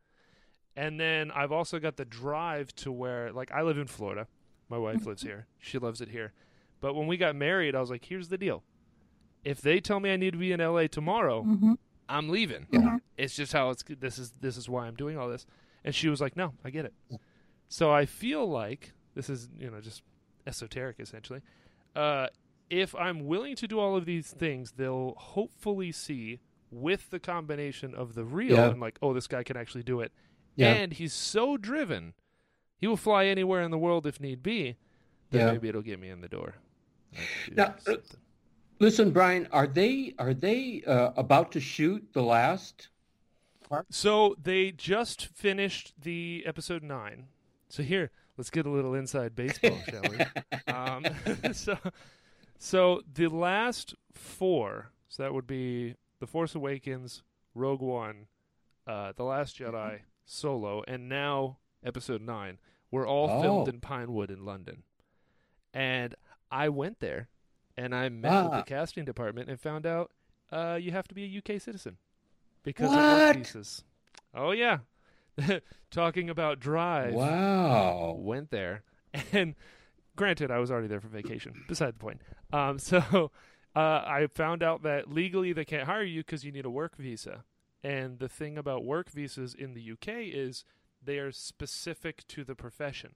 and 0.76 0.98
then 1.00 1.30
I've 1.30 1.52
also 1.52 1.78
got 1.78 1.96
the 1.96 2.04
drive 2.04 2.74
to 2.76 2.92
where, 2.92 3.32
like, 3.32 3.50
I 3.52 3.62
live 3.62 3.78
in 3.78 3.86
Florida. 3.86 4.26
My 4.68 4.78
wife 4.78 5.06
lives 5.06 5.22
here. 5.22 5.46
She 5.58 5.78
loves 5.78 6.00
it 6.00 6.08
here. 6.08 6.32
But 6.80 6.94
when 6.94 7.06
we 7.06 7.16
got 7.16 7.36
married, 7.36 7.74
I 7.74 7.80
was 7.80 7.90
like, 7.90 8.04
here's 8.06 8.28
the 8.28 8.38
deal. 8.38 8.62
If 9.44 9.60
they 9.60 9.80
tell 9.80 10.00
me 10.00 10.12
I 10.12 10.16
need 10.16 10.32
to 10.32 10.38
be 10.38 10.52
in 10.52 10.60
LA 10.60 10.86
tomorrow, 10.86 11.42
Mm-hmm. 11.42 11.72
I'm 12.08 12.28
leaving. 12.28 12.66
Yeah. 12.72 12.98
It's 13.16 13.36
just 13.36 13.52
how 13.52 13.70
it's. 13.70 13.84
This 13.88 14.18
is 14.18 14.32
this 14.40 14.56
is 14.56 14.68
why 14.68 14.86
I'm 14.86 14.96
doing 14.96 15.16
all 15.16 15.28
this. 15.28 15.46
And 15.84 15.94
she 15.94 16.08
was 16.08 16.20
like, 16.20 16.36
"No, 16.36 16.54
I 16.64 16.70
get 16.70 16.84
it." 16.84 16.92
So 17.68 17.92
I 17.92 18.04
feel 18.04 18.48
like 18.50 18.92
this 19.14 19.30
is 19.30 19.48
you 19.56 19.70
know 19.70 19.80
just 19.80 20.02
esoteric 20.50 20.96
essentially. 20.98 21.40
Uh, 21.96 22.26
if 22.68 22.94
I'm 22.94 23.26
willing 23.26 23.56
to 23.56 23.66
do 23.66 23.78
all 23.80 23.96
of 23.96 24.04
these 24.04 24.30
things, 24.30 24.72
they'll 24.76 25.14
hopefully 25.16 25.90
see 25.92 26.40
with 26.70 27.10
the 27.10 27.18
combination 27.18 27.94
of 27.94 28.14
the 28.14 28.24
reel 28.24 28.56
Yeah. 28.56 28.70
and 28.70 28.80
like, 28.80 28.98
oh, 29.02 29.12
this 29.12 29.26
guy 29.26 29.42
can 29.42 29.56
actually 29.56 29.82
do 29.82 30.00
it, 30.00 30.12
Yeah. 30.56 30.72
and 30.74 30.92
he's 30.92 31.12
so 31.12 31.56
driven, 31.56 32.14
he 32.78 32.86
will 32.86 32.96
fly 32.96 33.26
anywhere 33.26 33.62
in 33.62 33.70
the 33.72 33.78
world 33.78 34.06
if 34.06 34.20
need 34.20 34.42
be. 34.42 34.76
then 35.30 35.40
Yeah. 35.46 35.52
maybe 35.52 35.68
it'll 35.68 35.82
get 35.82 36.00
me 36.00 36.08
in 36.10 36.20
the 36.20 36.28
door. 36.28 36.54
Do 37.46 37.54
Now, 37.54 37.74
uh. 37.86 37.96
Listen, 38.80 39.10
Brian, 39.12 39.46
are 39.52 39.66
they 39.66 40.14
are 40.18 40.34
they 40.34 40.82
uh, 40.86 41.12
about 41.16 41.52
to 41.52 41.60
shoot 41.60 42.02
the 42.12 42.22
last? 42.22 42.88
So 43.90 44.34
they 44.42 44.72
just 44.72 45.26
finished 45.26 45.92
the 46.00 46.42
episode 46.46 46.82
nine. 46.82 47.28
So 47.68 47.82
here, 47.84 48.10
let's 48.40 48.48
get 48.48 48.64
a 48.64 48.70
little 48.70 48.94
inside 48.94 49.36
baseball, 49.36 49.78
shall 49.90 50.00
we? 50.10 50.72
Um, 50.72 51.04
so, 51.52 51.76
so 52.58 53.02
the 53.12 53.28
last 53.28 53.94
four. 54.14 54.92
So 55.10 55.22
that 55.22 55.34
would 55.34 55.46
be 55.46 55.96
the 56.20 56.26
Force 56.26 56.54
Awakens, 56.54 57.22
Rogue 57.54 57.82
One, 57.82 58.28
uh, 58.86 59.12
the 59.14 59.24
Last 59.24 59.58
Jedi, 59.58 59.98
Solo, 60.24 60.82
and 60.88 61.06
now 61.06 61.58
episode 61.84 62.22
nine. 62.22 62.56
Were 62.90 63.06
all 63.06 63.42
filmed 63.42 63.68
Oh. 63.68 63.70
in 63.70 63.80
Pinewood 63.80 64.30
in 64.30 64.46
London, 64.46 64.84
and 65.74 66.14
I 66.50 66.70
went 66.70 67.00
there, 67.00 67.28
and 67.76 67.94
I 67.94 68.08
met 68.08 68.44
with 68.44 68.52
Ah. 68.52 68.56
the 68.58 68.62
casting 68.64 69.04
department 69.04 69.50
and 69.50 69.60
found 69.60 69.84
out 69.84 70.10
uh, 70.50 70.78
you 70.80 70.90
have 70.92 71.06
to 71.08 71.14
be 71.14 71.24
a 71.24 71.38
UK 71.38 71.60
citizen 71.60 71.98
because 72.62 72.90
of 72.90 72.96
What? 72.96 73.36
work 73.36 73.36
visas. 73.36 73.84
Oh 74.34 74.50
yeah, 74.52 74.78
talking 75.90 76.28
about 76.30 76.60
drive. 76.60 77.14
Wow. 77.14 78.16
Went 78.18 78.50
there, 78.50 78.82
and 79.32 79.54
granted, 80.16 80.50
I 80.50 80.58
was 80.58 80.70
already 80.70 80.88
there 80.88 81.00
for 81.00 81.08
vacation. 81.08 81.64
Beside 81.68 81.94
the 81.94 81.98
point. 81.98 82.20
Um, 82.52 82.78
so 82.90 83.30
uh, 83.76 83.78
I 83.78 84.28
found 84.34 84.62
out 84.62 84.82
that 84.82 85.10
legally 85.10 85.52
they 85.52 85.64
can't 85.64 85.86
hire 85.86 86.02
you 86.02 86.20
because 86.20 86.44
you 86.44 86.52
need 86.52 86.64
a 86.66 86.70
work 86.70 86.96
visa. 86.96 87.44
And 87.82 88.18
the 88.18 88.28
thing 88.28 88.58
about 88.58 88.84
work 88.84 89.10
visas 89.10 89.54
in 89.54 89.72
the 89.74 89.92
UK 89.92 90.08
is 90.32 90.64
they 91.02 91.18
are 91.18 91.32
specific 91.32 92.26
to 92.28 92.44
the 92.44 92.54
profession. 92.54 93.12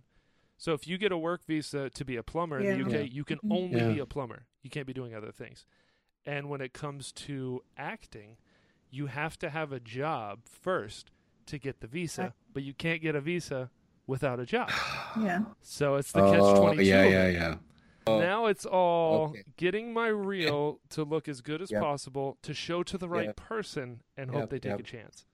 So 0.57 0.73
if 0.73 0.87
you 0.87 0.97
get 0.97 1.13
a 1.13 1.19
work 1.19 1.45
visa 1.45 1.91
to 1.91 2.05
be 2.05 2.17
a 2.17 2.23
plumber 2.23 2.59
in 2.61 2.79
the 2.79 2.85
UK, 2.87 2.93
Yeah. 2.93 2.99
you 3.01 3.25
can 3.25 3.39
Mhm. 3.41 3.51
only 3.55 3.79
Yeah. 3.81 3.93
be 3.93 3.99
a 3.99 4.07
plumber. 4.07 4.47
You 4.63 4.71
can't 4.71 4.87
be 4.87 4.95
doing 4.95 5.15
other 5.15 5.33
things. 5.33 5.67
And 6.25 6.49
when 6.49 6.63
it 6.63 6.73
comes 6.73 7.13
to 7.13 7.63
acting, 7.77 8.39
you 8.89 9.07
have 9.07 9.37
to 9.41 9.51
have 9.51 9.71
a 9.73 9.81
job 9.81 10.47
first 10.47 11.11
to 11.47 11.59
get 11.59 11.81
the 11.81 11.87
visa, 11.87 12.35
but 12.53 12.63
you 12.63 12.75
can't 12.75 13.01
get 13.03 13.15
a 13.15 13.21
visa 13.21 13.71
without 14.07 14.41
a 14.41 14.47
job. 14.47 14.71
Yeah. 15.17 15.43
So 15.63 15.95
it's 15.95 16.11
the 16.11 16.23
catch 16.23 16.59
twenty 16.59 16.85
two. 16.85 16.93
Oh, 16.93 17.03
yeah, 17.03 17.09
yeah, 17.09 17.29
yeah. 17.29 17.55
Oh, 18.09 18.19
Now 18.19 18.47
it's 18.47 18.67
all 18.67 19.29
okay. 19.31 19.45
getting 19.57 19.93
my 19.93 20.09
reel 20.09 20.81
to 20.91 21.05
look 21.05 21.29
as 21.29 21.41
good 21.41 21.63
as 21.63 21.71
Yep. 21.71 21.81
possible 21.81 22.37
to 22.43 22.53
show 22.53 22.83
to 22.83 22.99
the 22.99 23.09
right 23.09 23.27
Yep. 23.27 23.37
person 23.37 24.01
and 24.17 24.31
Yep, 24.33 24.41
hope 24.41 24.51
they 24.51 24.59
take 24.59 24.73
yep. 24.73 24.81
a 24.81 24.83
chance. 24.83 25.25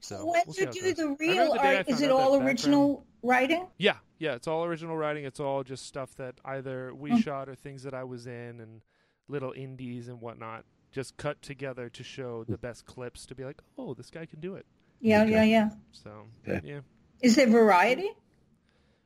So 0.00 0.26
when 0.26 0.42
we'll 0.46 0.56
you 0.58 0.66
do 0.66 0.92
the 0.94 1.16
reel, 1.18 1.30
remember 1.32 1.52
the 1.54 1.58
day 1.62 1.68
I 1.72 1.76
art, 1.78 1.88
is 1.88 2.02
it 2.02 2.10
all 2.10 2.38
that 2.38 2.44
original 2.44 3.06
writing? 3.22 3.66
Yeah, 3.78 3.96
yeah, 4.18 4.34
it's 4.34 4.46
all 4.46 4.64
original 4.64 4.96
writing. 4.96 5.24
It's 5.24 5.40
all 5.40 5.64
just 5.64 5.86
stuff 5.86 6.14
that 6.16 6.34
either 6.44 6.94
we 6.94 7.10
Hmm. 7.12 7.16
shot 7.16 7.48
or 7.48 7.54
things 7.54 7.82
that 7.84 7.94
I 7.94 8.04
was 8.04 8.26
in 8.26 8.60
and 8.60 8.82
little 9.26 9.52
indies 9.56 10.06
and 10.08 10.20
whatnot, 10.20 10.66
just 10.92 11.16
cut 11.16 11.40
together 11.40 11.88
to 11.88 12.04
show 12.04 12.44
the 12.44 12.58
best 12.58 12.84
clips 12.84 13.24
to 13.26 13.34
be 13.34 13.44
like, 13.44 13.62
oh, 13.78 13.94
this 13.94 14.10
guy 14.10 14.26
can 14.26 14.38
do 14.40 14.54
it. 14.54 14.66
Yeah, 15.02 15.22
Okay. 15.24 15.32
yeah, 15.32 15.42
yeah. 15.42 15.70
So 15.90 16.28
Okay. 16.48 16.60
yeah, 16.66 16.80
Is 17.20 17.36
there 17.36 17.46
variety? 17.48 18.08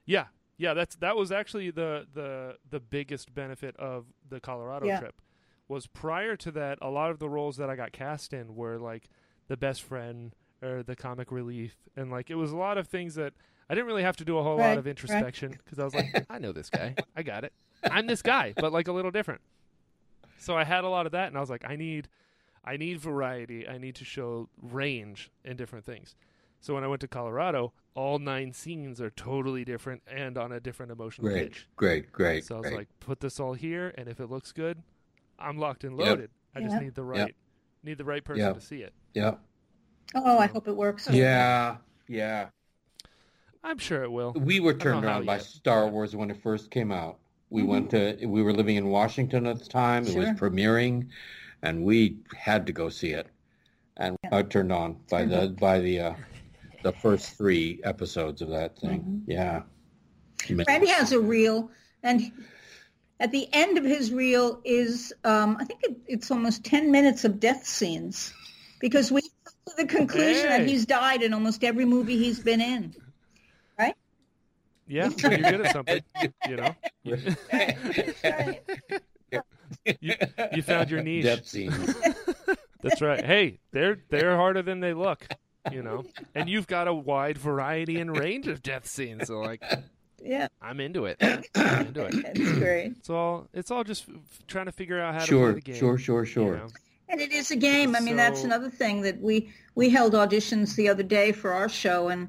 yeah, 0.05 0.27
yeah. 0.59 0.75
That's 0.75 0.95
that 0.97 1.17
was 1.17 1.33
actually 1.33 1.71
the 1.71 2.07
the 2.13 2.57
the 2.71 2.79
biggest 2.81 3.35
benefit 3.35 3.77
of 3.77 4.05
the 4.29 4.39
Colorado 4.41 4.87
Yeah. 4.87 5.01
trip. 5.01 5.21
Was 5.69 5.87
prior 5.89 6.37
to 6.37 6.53
that, 6.53 6.79
a 6.81 6.91
lot 6.91 7.11
of 7.11 7.19
the 7.19 7.29
roles 7.29 7.57
that 7.57 7.69
I 7.69 7.75
got 7.75 7.91
cast 7.93 8.33
in 8.33 8.55
were 8.55 8.79
like 8.79 9.09
the 9.49 9.57
best 9.57 9.83
friend 9.83 10.33
or 10.63 10.83
the 10.85 10.95
comic 10.95 11.33
relief, 11.33 11.75
and 11.97 12.11
like 12.11 12.31
it 12.31 12.37
was 12.37 12.53
a 12.53 12.57
lot 12.57 12.79
of 12.79 12.87
things 12.87 13.15
that 13.17 13.33
I 13.69 13.75
didn't 13.75 13.87
really 13.89 14.05
have 14.05 14.17
to 14.19 14.25
do 14.25 14.39
a 14.39 14.43
whole 14.45 14.57
lot 14.59 14.79
of 14.79 14.87
introspection 14.87 15.51
because 15.65 15.79
I 15.81 15.85
was 15.85 15.95
like, 15.95 16.07
I 16.31 16.39
know 16.39 16.53
this 16.53 16.71
guy, 16.71 16.95
I 17.17 17.23
got 17.25 17.43
it, 17.45 17.53
I'm 17.91 18.07
this 18.07 18.23
guy, 18.23 18.55
but 18.57 18.73
like 18.73 18.87
a 18.87 18.93
little 18.93 19.11
different. 19.11 19.41
So 20.39 20.57
I 20.57 20.63
had 20.65 20.85
a 20.85 20.89
lot 20.89 21.07
of 21.07 21.13
that, 21.13 21.29
and 21.29 21.37
I 21.37 21.41
was 21.41 21.51
like, 21.51 21.65
I 21.69 21.75
need, 21.77 22.09
I 22.67 22.77
need 22.77 22.99
variety. 22.99 23.69
I 23.69 23.79
need 23.79 23.95
to 23.97 24.05
show 24.05 24.49
range 24.61 25.31
in 25.45 25.57
different 25.57 25.85
things. 25.85 26.17
So 26.61 26.75
when 26.75 26.83
I 26.83 26.89
went 26.89 27.01
to 27.03 27.09
Colorado, 27.09 27.73
all 27.95 28.19
nine 28.19 28.53
scenes 28.53 29.01
are 29.01 29.11
totally 29.11 29.65
different 29.65 30.03
and 30.07 30.37
on 30.37 30.53
a 30.53 30.59
different 30.59 30.91
emotional 30.91 31.29
Great, 31.29 31.53
pitch. 31.53 31.69
great, 31.77 32.13
great. 32.13 32.45
So 32.45 32.57
I 32.57 32.59
was 32.59 32.69
great. 32.69 32.77
like, 32.79 32.89
put 33.01 33.21
this 33.21 33.39
all 33.39 33.55
here, 33.55 33.95
and 33.97 34.09
if 34.09 34.21
it 34.21 34.31
looks 34.31 34.53
good, 34.53 34.83
I'm 35.39 35.59
locked 35.59 35.85
and 35.85 35.97
Yep. 35.97 36.09
loaded. 36.09 36.31
I 36.55 36.61
just 36.61 36.73
Yeah. 36.73 36.81
need 36.81 36.95
the 36.95 37.05
right, 37.05 37.37
need 37.83 37.99
the 37.99 38.05
right 38.05 38.25
person 38.25 38.45
Yep. 38.45 38.55
to 38.55 38.61
see 38.61 38.83
it. 38.83 38.93
yeah, 39.15 39.37
oh, 40.15 40.23
oh, 40.25 40.39
I 40.39 40.47
hope 40.47 40.67
it 40.67 40.77
works. 40.77 41.09
yeah, 41.11 41.77
yeah. 42.09 42.49
I'm 43.63 43.79
sure 43.79 44.03
it 44.05 44.11
will. 44.13 44.33
We 44.33 44.61
were 44.61 44.75
turned 44.75 45.03
know 45.03 45.09
how 45.09 45.17
on 45.19 45.27
by 45.27 45.35
yet. 45.37 45.43
Star 45.43 45.89
Wars 45.89 46.15
when 46.15 46.31
it 46.31 46.41
first 46.43 46.71
came 46.71 46.93
out. 46.93 47.19
We 47.51 47.63
mm-hmm. 47.63 47.71
went 47.71 47.91
to. 47.91 48.27
We 48.27 48.43
were 48.43 48.53
living 48.53 48.77
in 48.77 48.89
Washington 48.89 49.47
at 49.47 49.59
the 49.59 49.65
time. 49.67 50.07
It 50.07 50.17
was 50.17 50.29
premiering, 50.31 51.09
and 51.67 51.83
we 51.83 52.19
had 52.37 52.67
to 52.67 52.73
go 52.73 52.89
see 52.89 53.11
it. 53.11 53.27
And 53.97 54.17
I 54.31 54.43
turned 54.43 54.73
on 54.73 54.99
by 55.11 55.25
the 55.25 55.49
by 55.59 55.81
the 55.81 56.01
uh, 56.01 56.15
the 56.83 56.93
first 56.93 57.37
three 57.37 57.81
episodes 57.83 58.41
of 58.41 58.51
that 58.51 58.79
thing. 58.79 59.25
Yeah. 59.27 59.63
Randy 60.69 60.89
has 60.89 61.13
a 61.13 61.19
reel, 61.19 61.71
and 62.03 62.31
at 63.19 63.33
the 63.33 63.49
end 63.53 63.79
of 63.79 63.85
his 63.85 64.13
reel 64.13 64.61
is, 64.65 65.13
um, 65.25 65.57
I 65.59 65.65
think 65.65 65.81
it, 65.83 65.97
it's 66.07 66.31
almost 66.31 66.63
10 66.63 66.93
minutes 66.93 67.25
of 67.25 67.41
death 67.41 67.67
scenes, 67.67 68.33
because 68.79 69.11
we 69.11 69.23
come 69.23 69.55
to 69.69 69.75
the 69.79 69.87
conclusion 69.87 70.49
that 70.51 70.69
he's 70.69 70.85
died 70.85 71.23
in 71.23 71.33
almost 71.33 71.65
every 71.65 71.87
movie 71.87 72.19
he's 72.19 72.39
been 72.39 72.61
in. 72.61 72.95
Right? 73.79 73.97
Yeah, 74.87 75.09
when 75.09 75.41
you're 75.41 75.51
good 75.51 75.61
at 75.63 75.73
something, 75.73 76.03
you 76.49 76.57
know. 76.57 76.77
Right. 77.53 78.63
You, 80.01 80.15
you 80.55 80.63
found 80.63 80.91
your 80.91 81.03
niche. 81.03 81.25
Death 81.25 81.47
scenes. 81.47 81.95
That's 82.83 83.01
right. 83.01 83.25
Hey, 83.25 83.59
they're 83.73 83.99
they're 84.11 84.37
harder 84.37 84.63
than 84.63 84.81
they 84.81 84.93
look, 84.95 85.27
you 85.73 85.83
know. 85.83 86.05
And 86.35 86.49
you've 86.49 86.67
got 86.67 86.89
a 86.89 86.95
wide 86.95 87.39
variety 87.39 87.99
and 88.01 88.17
range 88.17 88.47
of 88.49 88.63
death 88.63 88.87
scenes. 88.87 89.27
So 89.27 89.39
like, 89.41 89.63
Yeah, 90.23 90.49
I'm 90.63 90.81
into 90.81 91.07
it. 91.07 91.17
I'm 91.55 91.87
into 91.87 92.05
it. 92.05 92.15
it's 92.15 92.59
great. 92.59 92.93
It's 92.99 93.11
all 93.11 93.49
it's 93.53 93.71
all 93.71 93.83
just 93.85 94.07
trying 94.47 94.67
to 94.67 94.73
figure 94.73 95.01
out 95.01 95.15
how 95.15 95.21
to 95.21 95.27
Sure, 95.27 95.53
play 95.53 95.55
the 95.57 95.61
game. 95.63 95.77
sure, 95.77 95.99
sure, 95.99 96.21
you 96.21 96.27
sure. 96.27 96.57
know? 96.59 96.69
And 97.09 97.21
it 97.21 97.33
is 97.33 97.51
a 97.51 97.57
game. 97.57 97.95
I 97.97 98.01
mean, 98.01 98.17
that's 98.17 98.43
another 98.45 98.69
thing 98.71 99.03
that 99.03 99.21
we 99.21 99.51
we 99.75 99.91
held 99.91 100.13
auditions 100.15 100.75
the 100.77 100.89
other 100.89 101.03
day 101.05 101.33
for 101.33 101.53
our 101.53 101.69
show, 101.69 102.09
and 102.09 102.29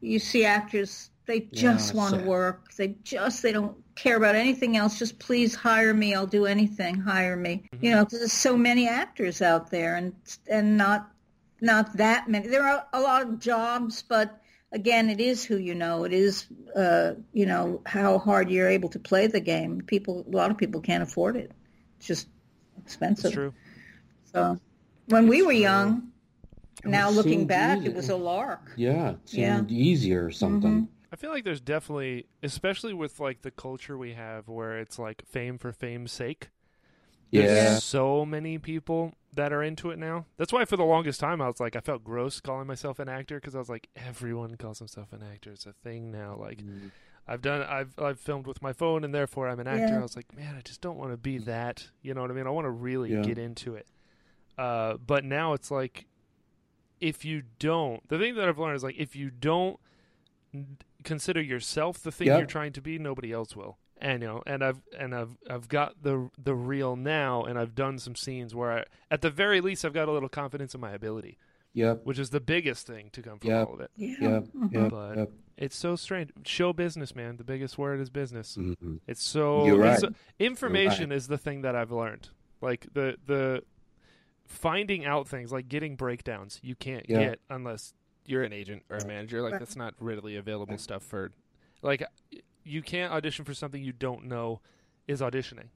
you 0.00 0.18
see 0.18 0.44
actors 0.44 1.10
they 1.26 1.40
just 1.52 1.92
Yeah, 1.92 1.96
want 1.98 2.14
to 2.18 2.24
work. 2.24 2.72
They 2.74 2.96
just 3.02 3.42
they 3.42 3.52
don't 3.52 3.76
care 3.96 4.16
about 4.16 4.34
anything 4.34 4.76
else. 4.76 4.98
Just 4.98 5.18
please 5.18 5.54
hire 5.54 5.92
me. 5.92 6.14
I'll 6.14 6.26
do 6.26 6.46
anything. 6.46 6.96
Hire 6.96 7.36
me. 7.36 7.64
Mm-hmm. 7.74 7.84
You 7.84 7.90
know, 7.92 8.04
'cause 8.04 8.18
there's 8.20 8.32
so 8.32 8.56
many 8.56 8.88
actors 8.88 9.42
out 9.42 9.70
there, 9.70 9.96
and 9.96 10.14
and 10.48 10.76
not 10.76 11.10
not 11.60 11.96
that 11.96 12.28
many. 12.28 12.48
There 12.48 12.62
are 12.66 12.86
a 12.92 13.00
lot 13.00 13.22
of 13.22 13.38
jobs, 13.38 14.02
but 14.02 14.40
again, 14.72 15.08
it 15.10 15.20
is 15.20 15.44
who 15.44 15.56
you 15.56 15.74
know. 15.74 16.04
It 16.04 16.12
is 16.12 16.46
uh, 16.76 17.14
you 17.32 17.46
know 17.46 17.80
how 17.86 18.18
hard 18.18 18.50
you're 18.50 18.68
able 18.68 18.88
to 18.90 18.98
play 18.98 19.26
the 19.26 19.40
game. 19.40 19.80
People, 19.86 20.24
a 20.26 20.36
lot 20.36 20.50
of 20.50 20.58
people 20.58 20.80
can't 20.80 21.02
afford 21.02 21.36
it. 21.36 21.50
It's 21.98 22.06
just 22.06 22.28
expensive. 22.78 23.26
It's 23.26 23.34
true. 23.34 23.54
So 24.32 24.58
when 25.08 25.28
we 25.28 25.42
were 25.42 25.52
true. 25.52 25.60
young, 25.60 26.12
now 26.84 27.08
looking 27.10 27.46
back, 27.46 27.78
easy. 27.78 27.88
it 27.88 27.94
was 27.94 28.10
a 28.10 28.16
lark. 28.16 28.72
Yeah, 28.76 29.10
it 29.12 29.18
Yeah. 29.32 29.56
seemed 29.56 29.70
easier 29.70 30.24
or 30.26 30.30
something. 30.30 30.88
I 31.16 31.18
feel 31.18 31.30
like 31.30 31.44
there's 31.44 31.62
definitely, 31.62 32.26
especially 32.42 32.92
with 32.92 33.18
like 33.20 33.40
the 33.40 33.50
culture 33.50 33.96
we 33.96 34.12
have, 34.12 34.48
where 34.48 34.78
it's 34.78 34.98
like 34.98 35.22
fame 35.26 35.56
for 35.56 35.72
fame's 35.72 36.12
sake. 36.12 36.50
There's 37.32 37.50
Yeah. 37.50 37.78
so 37.78 38.26
many 38.26 38.58
people 38.58 39.14
that 39.34 39.50
are 39.50 39.62
into 39.62 39.90
it 39.90 39.98
now. 39.98 40.26
That's 40.36 40.52
why 40.52 40.66
for 40.66 40.76
the 40.76 40.84
longest 40.84 41.18
time 41.18 41.40
I 41.40 41.46
was 41.46 41.58
like, 41.58 41.74
I 41.74 41.80
felt 41.80 42.04
gross 42.04 42.40
calling 42.40 42.66
myself 42.66 42.98
an 42.98 43.08
actor 43.08 43.36
because 43.40 43.54
I 43.54 43.58
was 43.58 43.70
like, 43.70 43.88
everyone 43.96 44.56
calls 44.58 44.78
himself 44.78 45.10
an 45.14 45.22
actor. 45.22 45.52
It's 45.52 45.64
a 45.64 45.72
thing 45.72 46.12
now. 46.12 46.36
Like 46.38 46.58
Mm. 46.62 46.90
I've 47.26 47.40
done, 47.40 47.62
I've 47.62 47.98
I've 47.98 48.20
filmed 48.20 48.46
with 48.46 48.60
my 48.60 48.74
phone, 48.74 49.02
and 49.02 49.14
therefore 49.14 49.48
I'm 49.48 49.58
an 49.58 49.66
actor. 49.66 49.94
Yeah. 49.94 50.00
I 50.00 50.02
was 50.02 50.16
like, 50.16 50.36
man, 50.36 50.54
I 50.54 50.60
just 50.60 50.82
don't 50.82 50.98
want 50.98 51.12
to 51.12 51.16
be 51.16 51.38
that. 51.38 51.88
You 52.02 52.12
know 52.12 52.20
what 52.20 52.30
I 52.30 52.34
mean? 52.34 52.46
I 52.46 52.50
want 52.50 52.66
to 52.66 52.70
really 52.70 53.12
Yeah. 53.14 53.22
get 53.22 53.38
into 53.38 53.74
it. 53.74 53.86
Uh, 54.58 54.98
but 54.98 55.24
now 55.24 55.54
it's 55.54 55.70
like, 55.70 56.06
if 57.00 57.24
you 57.24 57.42
don't, 57.58 58.06
the 58.10 58.18
thing 58.18 58.34
that 58.34 58.46
I've 58.48 58.58
learned 58.58 58.76
is 58.76 58.84
like, 58.84 58.96
if 58.98 59.16
you 59.16 59.30
don't 59.30 59.80
n- 60.54 60.78
consider 61.06 61.40
yourself 61.40 61.98
the 62.02 62.12
thing 62.12 62.26
Yeah. 62.26 62.38
you're 62.38 62.46
trying 62.46 62.72
to 62.74 62.82
be, 62.82 62.98
nobody 62.98 63.32
else 63.32 63.56
will. 63.56 63.78
And 63.98 64.20
you 64.22 64.28
know, 64.28 64.42
and 64.46 64.62
I've 64.62 64.82
and 64.98 65.14
I've 65.14 65.38
I've 65.48 65.68
got 65.68 66.02
the 66.02 66.28
the 66.36 66.54
reel 66.54 66.96
now, 66.96 67.44
and 67.44 67.58
I've 67.58 67.74
done 67.74 67.98
some 67.98 68.14
scenes 68.14 68.54
where 68.54 68.70
I, 68.80 68.84
at 69.10 69.22
the 69.22 69.30
very 69.30 69.62
least, 69.62 69.86
I've 69.86 69.94
got 69.94 70.08
a 70.08 70.12
little 70.12 70.28
confidence 70.28 70.74
in 70.74 70.80
my 70.82 70.92
ability, 70.92 71.38
Yep, 71.72 72.02
which 72.04 72.18
is 72.18 72.28
the 72.28 72.40
biggest 72.40 72.86
thing 72.86 73.08
to 73.12 73.22
come 73.22 73.38
from 73.38 73.48
Yeah. 73.50 73.64
all 73.64 73.72
of 73.74 73.80
it. 73.80 73.90
Yeah. 73.96 74.16
yep, 74.20 74.44
Mhm. 74.54 74.90
But- 74.90 75.16
yep. 75.16 75.30
It's 75.56 75.74
so 75.76 75.96
strange. 75.96 76.30
Show 76.44 76.74
business, 76.74 77.14
man. 77.16 77.38
The 77.38 77.44
biggest 77.44 77.78
word 77.78 77.98
is 77.98 78.10
business. 78.10 78.58
Mhm. 78.58 79.00
It's 79.06 79.22
so, 79.24 79.64
You're 79.64 79.82
it's 79.86 80.02
right. 80.02 80.12
so- 80.12 80.18
information 80.38 81.10
is 81.10 81.28
the 81.28 81.38
thing 81.38 81.62
that 81.62 81.74
I've 81.74 81.90
learned. 81.90 82.28
Like 82.60 82.86
the 82.92 83.16
the 83.24 83.62
finding 84.44 85.06
out 85.06 85.26
things, 85.26 85.52
like 85.52 85.68
getting 85.68 85.96
breakdowns, 85.96 86.60
you 86.62 86.74
can't 86.74 87.08
Yeah. 87.08 87.20
get 87.30 87.40
unless 87.48 87.94
you're 88.26 88.42
an 88.42 88.52
agent 88.52 88.82
or 88.90 88.96
a 88.98 89.06
manager. 89.06 89.42
Like 89.42 89.58
that's 89.58 89.76
not 89.76 89.94
readily 90.00 90.36
available 90.36 90.78
stuff 90.78 91.02
for. 91.02 91.32
Like 91.82 92.02
you 92.64 92.82
can't 92.82 93.12
audition 93.12 93.44
for 93.44 93.54
something 93.54 93.82
you 93.82 93.92
don't 93.92 94.24
know 94.24 94.60
is 95.06 95.20
auditioning. 95.20 95.68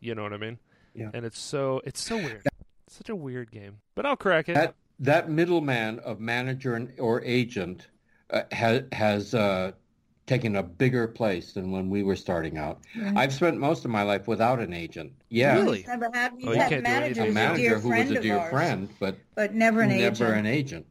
You 0.00 0.14
know 0.14 0.22
what 0.22 0.32
I 0.32 0.36
mean? 0.38 0.58
Yeah. 0.94 1.10
And 1.12 1.24
it's 1.24 1.38
so 1.38 1.80
it's 1.84 2.02
so 2.02 2.16
weird. 2.16 2.46
It's 2.86 2.96
such 2.96 3.08
a 3.08 3.16
weird 3.16 3.50
game, 3.50 3.78
but 3.94 4.06
I'll 4.06 4.16
crack 4.16 4.48
it. 4.48 4.54
That 4.54 4.74
that 5.00 5.30
middleman 5.30 5.98
of 6.00 6.20
manager 6.20 6.74
and, 6.74 6.92
or 6.98 7.22
agent 7.24 7.88
uh, 8.30 8.42
has 8.52 8.82
has 8.92 9.34
uh, 9.34 9.72
taken 10.26 10.56
a 10.56 10.62
bigger 10.62 11.08
place 11.08 11.52
than 11.52 11.70
when 11.70 11.88
we 11.88 12.02
were 12.02 12.16
starting 12.16 12.58
out. 12.58 12.80
I've 13.16 13.32
spent 13.32 13.58
most 13.58 13.84
of 13.84 13.90
my 13.90 14.02
life 14.02 14.26
without 14.28 14.60
an 14.60 14.72
agent. 14.74 15.12
Yeah, 15.30 15.54
Really? 15.54 15.84
Never 15.88 16.10
had, 16.12 16.34
we've 16.36 16.48
Oh, 16.48 16.52
you 16.52 16.58
had 16.58 16.68
can't 16.68 16.84
do 16.84 16.90
a 16.90 16.92
managers, 16.92 17.16
Managers, 17.18 17.30
a 17.30 17.32
manager 17.34 17.78
who 17.78 17.88
friend 17.88 18.08
was 18.08 18.14
a 18.14 18.18
of 18.18 18.22
dear 18.22 18.38
ours, 18.38 18.50
friend, 18.50 18.88
but 19.00 19.16
but 19.34 19.54
never 19.54 19.80
an 19.82 19.88
never 19.90 20.24
agent. 20.26 20.38
an 20.38 20.46
agent. 20.46 20.86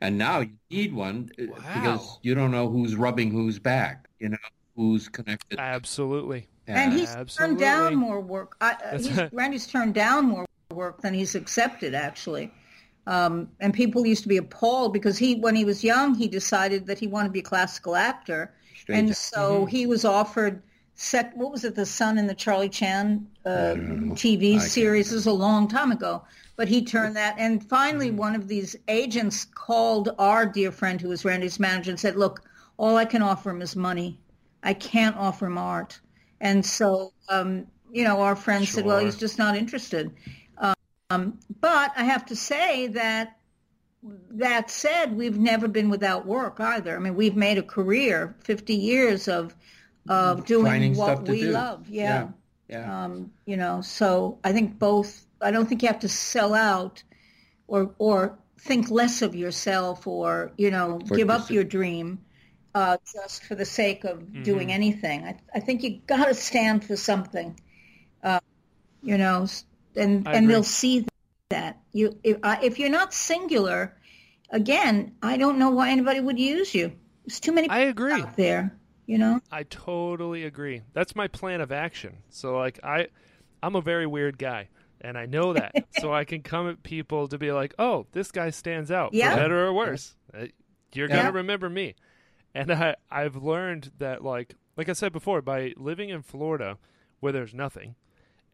And 0.00 0.16
now 0.18 0.40
you 0.40 0.50
need 0.70 0.94
one 0.94 1.30
uh, 1.38 1.44
Wow. 1.48 1.56
because 1.74 2.18
you 2.22 2.34
don't 2.34 2.50
know 2.50 2.68
who's 2.68 2.94
rubbing 2.94 3.30
who's 3.30 3.58
back. 3.58 4.08
You 4.20 4.30
know 4.30 4.36
who's 4.76 5.08
connected. 5.08 5.58
Absolutely. 5.58 6.48
and 6.66 6.92
he's 6.92 7.10
Absolutely. 7.10 7.36
turned 7.36 7.58
down 7.58 7.94
more 7.96 8.20
work. 8.20 8.56
I, 8.60 8.72
uh, 8.72 8.96
he's, 8.98 9.10
right. 9.12 9.32
Randy's 9.32 9.66
turned 9.66 9.94
down 9.94 10.26
more 10.26 10.46
work 10.70 11.00
than 11.00 11.14
he's 11.14 11.34
accepted, 11.34 11.94
actually. 11.94 12.52
Um, 13.06 13.48
and 13.58 13.72
people 13.72 14.06
used 14.06 14.22
to 14.24 14.28
be 14.28 14.36
appalled 14.36 14.92
because 14.92 15.16
he, 15.16 15.36
when 15.36 15.54
he 15.56 15.64
was 15.64 15.82
young, 15.82 16.14
he 16.14 16.28
decided 16.28 16.86
that 16.86 16.98
he 16.98 17.06
wanted 17.06 17.28
to 17.28 17.32
be 17.32 17.38
a 17.40 17.42
classical 17.42 17.96
actor, 17.96 18.52
Strange. 18.76 18.98
and 19.08 19.16
so 19.16 19.64
he 19.64 19.86
was 19.86 20.04
offered. 20.04 20.62
Sec, 20.94 21.34
what 21.34 21.50
was 21.50 21.64
it? 21.64 21.74
The 21.74 21.86
Sun 21.86 22.18
and 22.18 22.28
the 22.28 22.34
Charlie 22.34 22.68
Chan 22.68 23.26
uh. 23.46 23.74
TV 24.14 24.60
series. 24.60 25.06
This 25.06 25.14
was 25.14 25.26
a 25.26 25.32
long 25.32 25.68
time 25.68 25.90
ago, 25.90 26.22
but 26.58 26.68
he 26.68 26.84
turned 26.84 27.16
that. 27.16 27.36
And 27.38 27.66
finally, 27.66 28.10
one 28.10 28.34
of 28.34 28.48
these 28.48 28.76
agents 28.88 29.46
called 29.46 30.10
our 30.18 30.44
dear 30.44 30.72
friend, 30.72 31.00
who 31.00 31.08
was 31.08 31.24
Randy's 31.24 31.58
manager, 31.58 31.92
and 31.92 32.00
said, 32.00 32.16
"Look, 32.16 32.42
all 32.76 32.96
I 32.96 33.06
can 33.06 33.22
offer 33.22 33.48
him 33.50 33.62
is 33.62 33.74
money. 33.74 34.20
I 34.62 34.74
can't 34.74 35.16
offer 35.16 35.46
him 35.46 35.56
art." 35.56 36.00
And 36.40 36.66
so, 36.66 37.14
um, 37.30 37.68
you 37.90 38.04
know, 38.04 38.20
our 38.20 38.36
friend 38.36 38.66
said, 38.68 38.84
"Well, 38.84 38.98
he's 38.98 39.16
just 39.16 39.38
not 39.38 39.56
interested." 39.56 40.12
Um, 41.10 41.38
but 41.60 41.92
I 41.96 42.04
have 42.04 42.26
to 42.26 42.36
say 42.36 42.88
that 42.88 43.38
that 44.32 44.70
said, 44.70 45.16
we've 45.16 45.38
never 45.38 45.66
been 45.66 45.88
without 45.88 46.26
work 46.26 46.60
either. 46.60 46.94
I 46.94 46.98
mean, 46.98 47.14
we've 47.14 47.34
made 47.36 47.56
a 47.56 47.62
career, 47.62 48.36
50 48.44 48.74
years 48.74 49.28
of 49.28 49.54
of 50.08 50.44
doing 50.46 50.66
Finding 50.66 50.96
what 50.96 51.26
we 51.28 51.42
do. 51.42 51.50
love. 51.50 51.88
Yeah. 51.88 52.28
yeah. 52.68 53.04
Um, 53.04 53.32
you 53.44 53.56
know, 53.56 53.80
so 53.80 54.38
I 54.42 54.52
think 54.52 54.78
both. 54.78 55.24
I 55.40 55.50
don't 55.50 55.68
think 55.68 55.82
you 55.82 55.88
have 55.88 56.00
to 56.00 56.08
sell 56.08 56.54
out 56.54 57.02
or 57.66 57.94
or 57.98 58.38
think 58.60 58.90
less 58.90 59.22
of 59.22 59.34
yourself 59.34 60.06
or 60.06 60.52
you 60.56 60.70
know 60.70 61.00
For 61.06 61.16
give 61.16 61.30
up 61.30 61.50
your 61.50 61.64
dream 61.64 62.20
uh, 62.74 62.96
just 63.12 63.44
for 63.44 63.54
the 63.54 63.64
sake 63.64 64.04
of 64.04 64.42
doing 64.42 64.72
anything. 64.72 65.24
I, 65.24 65.38
I 65.54 65.60
think 65.60 65.82
you 65.82 66.00
got 66.06 66.26
to 66.26 66.34
stand 66.34 66.84
for 66.84 66.96
something. 66.96 67.58
Uh, 68.22 68.40
you 69.02 69.18
know, 69.18 69.46
and 69.96 70.28
I 70.28 70.34
and 70.34 70.50
they'll 70.50 70.62
see 70.62 71.06
that 71.50 71.80
you 71.92 72.18
if, 72.22 72.38
uh, 72.42 72.56
if 72.62 72.78
you're 72.78 72.90
not 72.90 73.14
singular. 73.14 73.94
Again, 74.50 75.14
I 75.22 75.36
don't 75.36 75.58
know 75.58 75.70
why 75.70 75.90
anybody 75.90 76.20
would 76.20 76.38
use 76.38 76.74
you. 76.74 76.92
There's 77.26 77.38
too 77.38 77.52
many 77.52 77.68
I 77.68 77.80
agree. 77.80 78.12
out 78.12 78.36
there. 78.36 78.78
You 79.06 79.18
know. 79.18 79.40
I 79.50 79.64
totally 79.64 80.44
agree. 80.44 80.82
That's 80.92 81.16
my 81.16 81.28
plan 81.28 81.60
of 81.60 81.72
action. 81.72 82.18
So 82.30 82.56
like 82.56 82.80
I 82.82 83.08
I'm 83.62 83.76
a 83.76 83.80
very 83.80 84.06
weird 84.06 84.38
guy 84.38 84.68
and 85.00 85.16
I 85.18 85.26
know 85.26 85.52
that. 85.52 85.72
so 86.00 86.12
I 86.12 86.24
can 86.24 86.42
come 86.42 86.68
at 86.68 86.82
people 86.82 87.28
to 87.28 87.38
be 87.38 87.52
like, 87.52 87.74
"Oh, 87.78 88.06
this 88.12 88.30
guy 88.30 88.50
stands 88.50 88.90
out 88.90 89.14
Yeah. 89.14 89.30
for 89.34 89.36
better 89.40 89.66
or 89.66 89.72
worse. 89.72 90.16
Uh, 90.34 90.46
You're 90.94 91.08
going 91.08 91.20
Yeah. 91.20 91.26
to 91.30 91.32
remember 91.32 91.68
me." 91.70 91.94
And 92.54 92.72
I 92.72 92.96
I've 93.10 93.36
learned 93.36 93.92
that 93.98 94.24
like 94.24 94.54
like 94.76 94.88
I 94.88 94.92
said 94.92 95.12
before 95.12 95.42
by 95.42 95.74
living 95.76 96.08
in 96.08 96.22
Florida 96.22 96.78
where 97.20 97.32
there's 97.32 97.52
nothing 97.54 97.94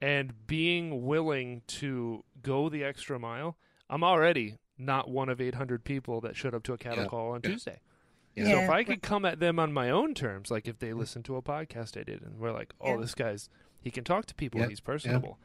and 0.00 0.46
being 0.46 1.04
willing 1.06 1.62
to 1.66 2.24
go 2.42 2.68
the 2.68 2.82
extra 2.84 3.18
mile, 3.18 3.56
I'm 3.88 4.02
already 4.02 4.58
not 4.76 5.08
one 5.08 5.28
of 5.28 5.40
800 5.40 5.84
people 5.84 6.20
that 6.22 6.36
showed 6.36 6.54
up 6.54 6.62
to 6.64 6.72
a 6.72 6.78
cattle 6.78 7.04
Yeah. 7.04 7.08
call 7.08 7.30
on 7.32 7.40
Yeah. 7.44 7.50
Tuesday. 7.50 7.80
Yeah. 8.34 8.44
So 8.46 8.58
if 8.64 8.70
I 8.70 8.82
could 8.84 9.00
come 9.02 9.24
at 9.24 9.38
them 9.38 9.58
on 9.60 9.72
my 9.72 9.90
own 9.90 10.12
terms, 10.14 10.50
like 10.50 10.66
if 10.66 10.78
they 10.80 10.92
listen 10.92 11.22
to 11.24 11.36
a 11.36 11.42
podcast 11.42 11.98
I 11.98 12.02
did 12.02 12.20
and 12.22 12.38
we're 12.40 12.52
like, 12.52 12.72
oh, 12.80 12.94
Yeah. 12.94 12.96
this 12.96 13.14
guy's 13.14 13.48
he 13.80 13.90
can 13.90 14.02
talk 14.02 14.26
to 14.26 14.34
people, 14.34 14.60
Yeah. 14.60 14.68
he's 14.68 14.80
personable, 14.80 15.38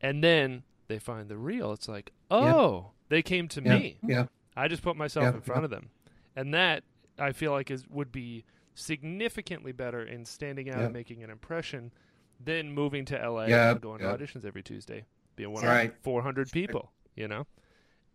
and 0.00 0.22
then 0.22 0.62
they 0.88 0.98
find 0.98 1.28
the 1.28 1.36
reel, 1.36 1.72
it's 1.72 1.88
like, 1.88 2.12
oh, 2.30 2.44
Yeah. 2.76 2.82
they 3.08 3.22
came 3.22 3.48
to 3.48 3.62
yeah. 3.62 3.78
me. 3.78 3.98
Yeah. 4.02 4.26
I 4.56 4.68
just 4.68 4.82
put 4.82 4.96
myself 4.96 5.24
Yeah. 5.24 5.34
in 5.34 5.40
front 5.40 5.64
of 5.64 5.70
them, 5.70 5.90
and 6.34 6.54
that 6.54 6.82
I 7.18 7.32
feel 7.32 7.52
like 7.52 7.70
is 7.70 7.86
would 7.88 8.12
be 8.12 8.44
significantly 8.74 9.72
better 9.72 10.02
in 10.02 10.24
standing 10.24 10.70
out 10.70 10.78
Yeah. 10.78 10.84
and 10.84 10.92
making 10.92 11.22
an 11.24 11.30
impression 11.30 11.92
than 12.38 12.72
moving 12.72 13.04
to 13.06 13.18
LA 13.18 13.46
Yeah. 13.46 13.70
and 13.72 13.80
going 13.80 14.00
Yeah. 14.02 14.14
to 14.16 14.18
auditions 14.24 14.44
every 14.44 14.62
Tuesday, 14.62 15.04
being 15.34 15.52
one 15.52 15.64
Right. 15.64 15.90
of 15.90 15.96
400 16.02 16.50
people, 16.52 16.92
you 17.14 17.26
know. 17.28 17.46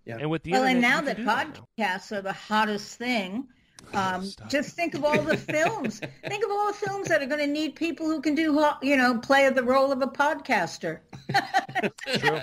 Yeah. 0.05 0.17
And 0.19 0.29
with 0.29 0.43
the 0.43 0.51
Well, 0.51 0.63
and 0.65 0.81
now 0.81 1.01
that 1.01 1.15
can 1.17 1.25
do 1.25 1.31
that 1.31 1.47
now. 1.49 1.67
podcasts 1.77 2.11
are 2.15 2.21
the 2.21 2.33
hottest 2.33 2.97
thing, 2.97 3.47
um, 3.93 4.23
Stop. 4.25 4.49
just 4.49 4.75
think 4.75 4.93
of 4.93 5.03
all 5.03 5.19
the 5.21 5.37
films. 5.55 5.99
think 5.99 6.43
of 6.43 6.51
all 6.51 6.67
the 6.67 6.77
films 6.77 7.07
that 7.07 7.21
are 7.21 7.27
going 7.27 7.39
to 7.41 7.47
need 7.47 7.75
people 7.75 8.05
who 8.07 8.21
can 8.21 8.35
do, 8.35 8.63
you 8.83 8.95
know, 8.97 9.17
play 9.19 9.49
the 9.49 9.63
role 9.63 9.91
of 9.91 10.01
a 10.03 10.07
podcaster. 10.07 10.99
True. 12.17 12.39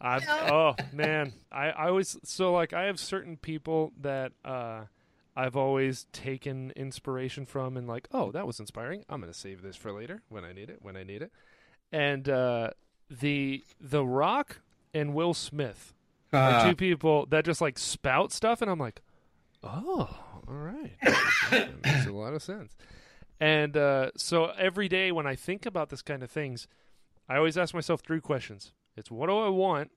I've, 0.00 0.24
oh 0.28 0.74
man, 0.92 1.32
I, 1.50 1.70
I 1.70 1.88
always 1.88 2.16
so 2.24 2.52
like 2.52 2.72
I 2.72 2.84
have 2.84 2.98
certain 2.98 3.36
people 3.36 3.92
that 4.00 4.32
uh, 4.44 4.82
I've 5.36 5.56
always 5.56 6.06
taken 6.12 6.72
inspiration 6.76 7.46
from 7.46 7.76
and 7.76 7.86
like, 7.88 8.08
oh, 8.12 8.30
that 8.32 8.46
was 8.46 8.60
inspiring. 8.60 9.04
I'm 9.08 9.20
gonna 9.20 9.34
save 9.34 9.62
this 9.62 9.76
for 9.76 9.92
later 9.92 10.22
when 10.28 10.44
I 10.44 10.52
need 10.52 10.70
it. 10.70 10.78
When 10.82 10.96
I 10.96 11.04
need 11.04 11.22
it. 11.22 11.30
And 11.90 12.28
uh, 12.28 12.70
the 13.10 13.64
The 13.80 14.04
Rock 14.04 14.60
and 14.94 15.14
Will 15.14 15.34
Smith 15.34 15.94
are 16.32 16.50
Uh, 16.54 16.68
two 16.70 16.76
people 16.76 17.26
that 17.26 17.44
just 17.44 17.60
like 17.60 17.78
spout 17.78 18.32
stuff, 18.32 18.62
and 18.62 18.70
I'm 18.70 18.78
like, 18.78 19.02
oh, 19.62 20.08
all 20.48 20.54
right, 20.54 20.96
that 21.50 21.70
makes 21.84 22.06
a 22.06 22.12
lot 22.12 22.34
of 22.34 22.42
sense. 22.42 22.74
And 23.40 23.76
uh, 23.76 24.10
so 24.16 24.46
every 24.56 24.88
day 24.88 25.10
when 25.12 25.26
I 25.26 25.34
think 25.34 25.66
about 25.66 25.88
this 25.90 26.00
kind 26.02 26.22
of 26.22 26.30
things, 26.30 26.66
I 27.28 27.36
always 27.36 27.56
ask 27.56 27.74
myself 27.74 28.00
three 28.00 28.20
questions. 28.20 28.72
It's 28.96 29.10
what 29.10 29.28
do 29.28 29.38
I 29.38 29.48
want? 29.48 29.90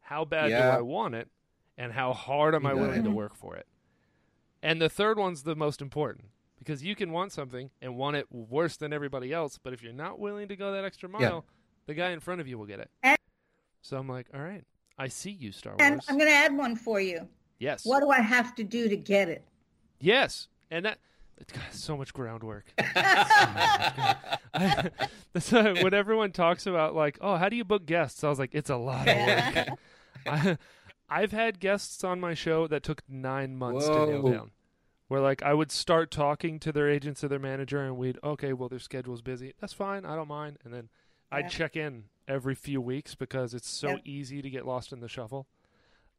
How 0.00 0.24
bad 0.24 0.50
Yeah. 0.50 0.70
do 0.72 0.78
I 0.78 0.80
want 0.80 1.14
it? 1.14 1.28
And 1.76 1.92
how 1.92 2.12
hard 2.12 2.54
am 2.54 2.64
You 2.64 2.70
I 2.70 2.74
willing 2.74 3.00
it. 3.00 3.04
to 3.04 3.10
work 3.10 3.34
for 3.34 3.56
it? 3.56 3.66
And 4.62 4.80
the 4.80 4.88
third 4.88 5.18
one's 5.18 5.44
the 5.44 5.54
most 5.54 5.80
important 5.80 6.26
because 6.58 6.82
you 6.82 6.96
can 6.96 7.12
want 7.12 7.30
something 7.32 7.70
and 7.80 7.96
want 7.96 8.16
it 8.16 8.26
worse 8.32 8.76
than 8.76 8.92
everybody 8.92 9.32
else, 9.32 9.58
but 9.62 9.72
if 9.72 9.82
you're 9.82 9.92
not 9.92 10.18
willing 10.18 10.48
to 10.48 10.56
go 10.56 10.72
that 10.72 10.84
extra 10.84 11.08
mile, 11.08 11.20
Yeah. 11.20 11.40
the 11.86 11.94
guy 11.94 12.10
in 12.10 12.20
front 12.20 12.40
of 12.40 12.48
you 12.48 12.58
will 12.58 12.66
get 12.66 12.80
it. 12.80 12.90
And- 13.02 13.18
so 13.80 13.96
I'm 13.96 14.08
like, 14.08 14.26
all 14.34 14.40
right, 14.40 14.64
I 14.98 15.06
see 15.08 15.30
you, 15.30 15.52
Star 15.52 15.72
Wars. 15.74 15.80
And 15.82 16.00
I'm 16.08 16.18
going 16.18 16.28
to 16.30 16.34
add 16.34 16.56
one 16.56 16.74
for 16.74 17.00
you. 17.00 17.28
yes, 17.58 17.84
What 17.84 18.00
do 18.00 18.10
I 18.10 18.20
have 18.20 18.54
to 18.56 18.64
do 18.64 18.88
to 18.88 18.96
get 18.96 19.28
it? 19.28 19.44
yes, 20.00 20.48
and 20.70 20.84
that. 20.84 20.98
God, 21.52 21.62
so 21.72 21.96
much 21.96 22.12
groundwork. 22.12 22.66
I, 24.54 24.90
that's 25.32 25.52
why 25.52 25.82
when 25.82 25.94
everyone 25.94 26.32
talks 26.32 26.66
about 26.66 26.94
like, 26.94 27.18
oh, 27.20 27.36
how 27.36 27.48
do 27.48 27.56
you 27.56 27.64
book 27.64 27.86
guests? 27.86 28.24
I 28.24 28.28
was 28.28 28.38
like, 28.38 28.50
it's 28.52 28.70
a 28.70 28.76
lot 28.76 29.08
of 29.08 29.16
work. 29.16 29.68
I, 30.26 30.58
I've 31.08 31.32
had 31.32 31.60
guests 31.60 32.04
on 32.04 32.20
my 32.20 32.34
show 32.34 32.66
that 32.66 32.82
took 32.82 33.02
nine 33.08 33.56
months 33.56 33.86
to 33.86 34.06
nail 34.06 34.22
Whoa. 34.22 34.32
down. 34.32 34.50
Where 35.08 35.20
like 35.20 35.42
I 35.42 35.54
would 35.54 35.70
start 35.72 36.10
talking 36.10 36.58
to 36.60 36.70
their 36.72 36.90
agents 36.90 37.24
or 37.24 37.28
their 37.28 37.38
manager, 37.38 37.82
and 37.82 37.96
we'd 37.96 38.18
okay, 38.22 38.52
well 38.52 38.68
their 38.68 38.78
schedule's 38.78 39.22
busy. 39.22 39.54
That's 39.58 39.72
fine, 39.72 40.04
I 40.04 40.14
don't 40.16 40.28
mind. 40.28 40.58
And 40.64 40.74
then 40.74 40.90
I'd 41.32 41.48
check 41.48 41.76
in 41.76 42.04
every 42.26 42.54
few 42.54 42.80
weeks 42.82 43.14
because 43.14 43.54
it's 43.54 43.68
so 43.70 43.90
Yeah. 43.92 43.96
easy 44.04 44.42
to 44.42 44.50
get 44.50 44.66
lost 44.66 44.92
in 44.92 45.00
the 45.00 45.08
shuffle. 45.08 45.46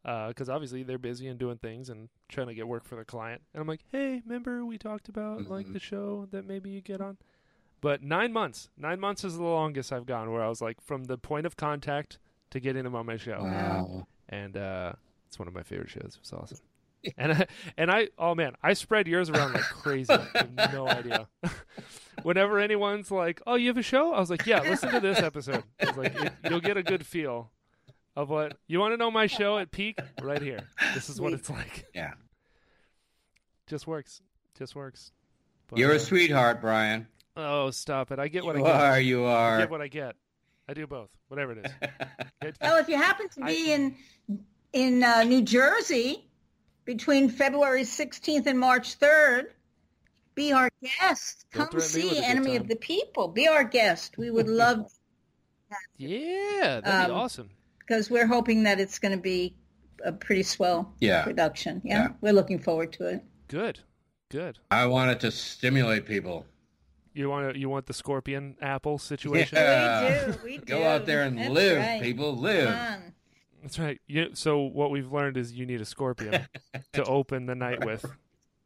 Because 0.03 0.49
obviously 0.49 0.83
they're 0.83 0.97
busy 0.97 1.27
and 1.27 1.37
doing 1.39 1.57
things 1.57 1.89
and 1.89 2.09
trying 2.29 2.47
to 2.47 2.53
get 2.53 2.67
work 2.67 2.85
for 2.85 2.95
their 2.95 3.05
client. 3.05 3.41
And 3.53 3.61
I'm 3.61 3.67
like, 3.67 3.81
hey, 3.91 4.21
remember 4.25 4.65
we 4.65 4.77
talked 4.77 5.09
about 5.09 5.47
like 5.49 5.67
Mhm. 5.67 5.73
the 5.73 5.79
show 5.79 6.27
that 6.31 6.45
maybe 6.45 6.69
you 6.69 6.81
get 6.81 7.01
on? 7.01 7.17
But 7.81 8.01
nine 8.03 8.33
months, 8.33 8.69
nine 8.77 8.99
months 8.99 9.23
is 9.23 9.37
the 9.37 9.43
longest 9.43 9.91
I've 9.93 10.05
gone. 10.05 10.31
Where 10.31 10.41
I 10.43 10.47
was 10.49 10.61
like 10.61 10.81
from 10.81 11.05
the 11.05 11.17
point 11.17 11.45
of 11.45 11.55
contact 11.57 12.17
to 12.51 12.59
getting 12.59 12.83
them 12.83 12.95
on 12.95 13.05
my 13.05 13.15
show 13.17 13.39
wow. 13.43 14.07
and 14.27 14.57
uh, 14.57 14.93
it's 15.27 15.37
one 15.37 15.47
of 15.47 15.53
my 15.53 15.63
favorite 15.63 15.89
shows. 15.89 16.17
It's 16.19 16.33
awesome. 16.33 16.57
And 17.17 17.31
I, 17.31 17.47
and 17.77 17.89
I, 17.89 18.09
oh 18.17 18.35
man, 18.35 18.55
I 18.61 18.73
spread 18.73 19.07
yours 19.07 19.29
around 19.29 19.53
like 19.53 19.61
crazy. 19.63 20.11
I 20.11 20.27
have 20.57 20.73
no 20.73 20.85
idea. 20.85 21.29
Whenever 22.23 22.59
anyone's 22.59 23.09
like, 23.09 23.41
"Oh, 23.47 23.55
you 23.55 23.67
have 23.69 23.77
a 23.77 23.81
show," 23.81 24.13
I 24.13 24.19
was 24.19 24.29
like, 24.29 24.45
"Yeah, 24.45 24.61
listen 24.63 24.91
to 24.91 24.99
this 24.99 25.19
episode." 25.19 25.63
Was 25.81 25.95
like, 25.95 26.13
it, 26.21 26.33
"You'll 26.49 26.59
get 26.59 26.75
a 26.75 26.83
good 26.83 27.05
feel 27.05 27.51
of 28.15 28.29
what 28.29 28.57
you 28.67 28.79
want 28.79 28.93
to 28.93 28.97
know." 28.97 29.09
My 29.11 29.27
show 29.27 29.57
at 29.57 29.71
peak, 29.71 29.99
right 30.21 30.41
here. 30.41 30.67
This 30.93 31.09
is 31.09 31.19
what 31.21 31.33
it's 31.33 31.49
like. 31.49 31.85
Yeah. 31.93 32.13
Just 33.67 33.87
works. 33.87 34.21
Just 34.57 34.75
works. 34.75 35.11
But, 35.67 35.79
You're 35.79 35.91
uh, 35.91 35.95
a 35.95 35.99
sweetheart, 35.99 36.61
Brian. 36.61 37.07
Oh, 37.37 37.69
stop 37.71 38.11
it! 38.11 38.19
I 38.19 38.27
get 38.27 38.43
what 38.43 38.55
You 38.57 38.65
I 38.65 38.67
get. 38.67 38.81
are. 38.81 38.99
You 38.99 39.25
I 39.25 39.31
are. 39.33 39.57
get 39.59 39.69
what 39.69 39.81
I 39.81 39.87
get. 39.87 40.15
I 40.67 40.73
do 40.73 40.85
both. 40.87 41.09
Whatever 41.29 41.53
it 41.53 41.65
is. 41.65 41.71
Well, 42.61 42.77
if 42.77 42.87
you 42.87 42.95
happen 42.97 43.27
to 43.29 43.41
be 43.45 43.71
I- 43.71 43.75
in 43.75 43.95
in 44.73 45.03
uh, 45.03 45.23
New 45.23 45.41
Jersey 45.41 46.25
between 46.85 47.29
February 47.29 47.83
16th 47.83 48.45
and 48.47 48.59
March 48.59 48.97
3rd, 48.99 49.47
be 50.35 50.51
our 50.53 50.69
guest. 50.81 51.45
Don't 51.53 51.69
Come 51.69 51.79
threaten 51.79 51.99
me 52.01 52.03
with 52.09 52.11
a 52.13 52.15
see 52.21 52.23
Enemy 52.25 52.55
of 52.55 52.67
the 52.67 52.75
People. 52.75 53.27
Be 53.27 53.47
our 53.47 53.63
guest. 53.63 54.17
We 54.17 54.31
would 54.31 54.47
love 54.47 54.85
Yeah, 55.97 56.79
that'd 56.81 56.83
be 57.09 57.13
Um, 57.13 57.19
awesome. 57.19 57.49
Because 57.89 58.09
we're 58.11 58.27
hoping 58.27 58.63
that 58.63 58.79
it's 58.79 58.99
going 58.99 59.11
to 59.11 59.21
be 59.21 59.55
a 60.05 60.11
pretty 60.11 60.43
swell 60.43 60.93
Yeah. 60.99 61.23
production. 61.23 61.81
Yeah? 61.83 62.03
Yeah. 62.03 62.07
we're 62.21 62.33
looking 62.33 62.59
forward 62.59 62.93
to 62.93 63.07
it. 63.07 63.23
Good, 63.47 63.79
good. 64.29 64.59
I 64.69 64.85
wanted 64.85 65.19
to 65.21 65.31
stimulate 65.31 66.05
people. 66.05 66.45
You 67.13 67.29
want 67.29 67.53
to, 67.53 67.59
you 67.59 67.67
want 67.67 67.87
the 67.87 67.93
scorpion 67.93 68.55
apple 68.61 68.99
situation? 68.99 69.57
Yeah. 69.57 70.27
We 70.27 70.31
do. 70.33 70.39
We 70.43 70.57
do. 70.59 70.65
Go 70.65 70.83
out 70.83 71.05
there 71.07 71.23
and 71.23 71.37
That's 71.37 71.49
live, 71.49 71.77
right. 71.77 72.01
people. 72.01 72.35
Live. 72.37 72.69
on. 72.69 73.13
That's 73.63 73.79
right. 73.79 73.99
You, 74.07 74.29
so 74.35 74.59
what 74.61 74.91
we've 74.91 75.11
learned 75.11 75.35
is 75.35 75.51
you 75.51 75.65
need 75.65 75.81
a 75.81 75.85
scorpion 75.85 76.47
to 76.93 77.03
open 77.03 77.47
the 77.47 77.55
night 77.55 77.83
with. 77.83 78.05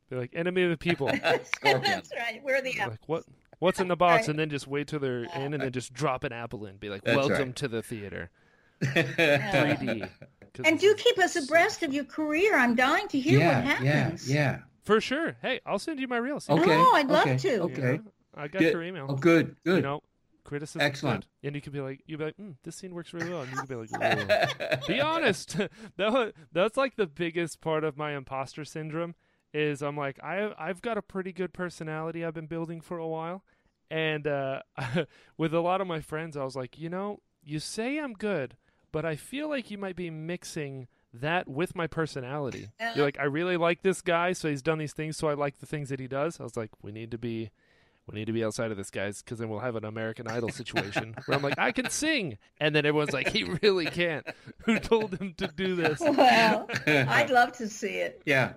Be 0.09 0.17
like 0.17 0.31
enemy 0.35 0.63
of 0.63 0.69
the 0.69 0.77
people. 0.77 1.07
Scorpion. 1.55 1.81
That's 1.83 2.11
right. 2.17 2.41
We're 2.43 2.61
the 2.61 2.75
Like 2.77 2.99
what? 3.07 3.23
What's 3.59 3.79
in 3.79 3.87
the 3.87 3.95
box? 3.95 4.23
Right. 4.23 4.29
And 4.31 4.37
then 4.39 4.49
just 4.49 4.67
wait 4.67 4.87
till 4.89 4.99
they're 4.99 5.23
in, 5.23 5.53
and 5.53 5.63
then 5.63 5.71
just 5.71 5.93
drop 5.93 6.25
an 6.25 6.33
apple 6.33 6.65
in. 6.65 6.75
Be 6.75 6.89
like, 6.89 7.03
That's 7.03 7.15
welcome 7.17 7.47
right. 7.47 7.55
to 7.55 7.67
the 7.69 7.81
theater, 7.81 8.29
Yeah. 8.29 8.42
3D. 8.83 10.09
'Cause 10.53 10.65
And 10.67 10.79
do 10.79 10.93
keep 10.93 11.17
us 11.17 11.35
abreast 11.35 11.81
of 11.81 11.93
your 11.95 12.03
career. 12.05 12.55
I'm 12.55 12.75
dying 12.75 13.07
to 13.07 13.19
hear 13.19 13.39
what 13.39 13.63
happens. 13.63 14.29
yeah, 14.29 14.35
yeah. 14.35 14.59
for 14.83 15.01
sure. 15.01 15.35
Hey, 15.41 15.59
I'll 15.65 15.79
send 15.79 15.99
you 15.99 16.07
my 16.07 16.17
reels. 16.17 16.45
Oh, 16.47 16.93
I'd 16.95 17.07
love 17.07 17.23
okay, 17.25 17.37
to. 17.37 17.49
You 17.49 17.61
Okay. 17.63 17.81
know? 17.81 18.03
I 18.35 18.47
got 18.47 18.59
Good. 18.59 18.73
your 18.73 18.83
email. 18.83 19.07
Oh, 19.09 19.15
good, 19.15 19.55
good. 19.65 19.77
You 19.77 19.81
know, 19.81 20.01
criticism. 20.43 20.81
Excellent. 20.81 21.25
And 21.43 21.55
you 21.55 21.61
can 21.61 21.73
be 21.73 21.81
like, 21.81 22.01
you 22.05 22.19
be 22.19 22.25
like, 22.25 22.37
mm, 22.37 22.53
this 22.63 22.75
scene 22.75 22.93
works 22.93 23.13
really 23.13 23.31
well. 23.31 23.41
And 23.41 23.51
you 23.51 23.57
can 23.57 23.65
be 23.65 23.75
like, 23.75 23.89
"Whoa." 24.59 24.77
be 24.87 25.01
honest. 25.01 25.57
that 25.97 26.13
wa- 26.13 26.31
that's 26.51 26.77
like 26.77 26.97
the 26.97 27.07
biggest 27.07 27.59
part 27.59 27.83
of 27.83 27.97
my 27.97 28.15
imposter 28.15 28.63
syndrome. 28.63 29.15
Is 29.55 29.81
I'm 29.81 29.97
like 29.97 30.19
I 30.23 30.51
I've 30.59 30.83
got 30.83 30.99
a 30.99 31.01
pretty 31.03 31.31
good 31.33 31.51
personality 31.53 32.23
I've 32.23 32.33
been 32.35 32.47
building 32.47 32.79
for 32.81 32.97
a 32.99 33.07
while, 33.07 33.43
and 33.89 34.27
uh, 34.27 34.61
with 35.37 35.53
a 35.53 35.59
lot 35.61 35.79
of 35.81 35.87
my 35.87 35.99
friends, 35.99 36.35
I 36.37 36.43
was 36.43 36.55
like, 36.55 36.79
you 36.79 36.89
know, 36.89 37.19
you 37.43 37.59
say 37.59 37.99
I'm 37.99 38.13
good, 38.13 38.55
but 38.93 39.03
I 39.03 39.17
feel 39.17 39.49
like 39.49 39.69
you 39.69 39.77
might 39.77 39.97
be 39.97 40.09
mixing 40.09 40.87
that 41.13 41.49
with 41.49 41.75
my 41.75 41.87
personality. 41.87 42.69
You're 42.95 43.03
like, 43.03 43.19
I 43.19 43.25
really 43.25 43.57
like 43.57 43.81
this 43.81 44.01
guy, 44.01 44.31
so 44.31 44.47
he's 44.47 44.61
done 44.61 44.77
these 44.77 44.93
things, 44.93 45.17
so 45.17 45.27
I 45.27 45.33
like 45.33 45.59
the 45.59 45.65
things 45.65 45.89
that 45.89 45.99
he 45.99 46.07
does. 46.07 46.39
I 46.39 46.43
was 46.43 46.55
like, 46.55 46.69
we 46.81 46.93
need 46.93 47.11
to 47.11 47.17
be 47.17 47.51
we 48.07 48.19
need 48.19 48.25
to 48.25 48.33
be 48.33 48.43
outside 48.43 48.69
of 48.69 48.75
this, 48.75 48.89
guys, 48.89 49.21
because 49.21 49.39
then 49.39 49.47
we'll 49.47 49.59
have 49.59 49.77
an 49.77 49.85
American 49.85 50.27
Idol 50.27 50.49
situation 50.49 51.15
where 51.25 51.37
I'm 51.37 51.43
like, 51.43 51.57
I 51.57 51.71
can 51.71 51.89
sing, 51.89 52.37
and 52.59 52.75
then 52.75 52.85
everyone's 52.85 53.13
like, 53.13 53.29
he 53.29 53.45
really 53.61 53.85
can't. 53.85 54.25
Who 54.65 54.77
told 54.79 55.17
him 55.17 55.33
to 55.37 55.47
do 55.47 55.75
this? 55.75 55.99
Well, 56.13 56.67
I'd 56.85 57.29
love 57.29 57.53
to 57.57 57.67
see 57.67 57.95
it. 57.95 58.21
yeah, 58.25 58.53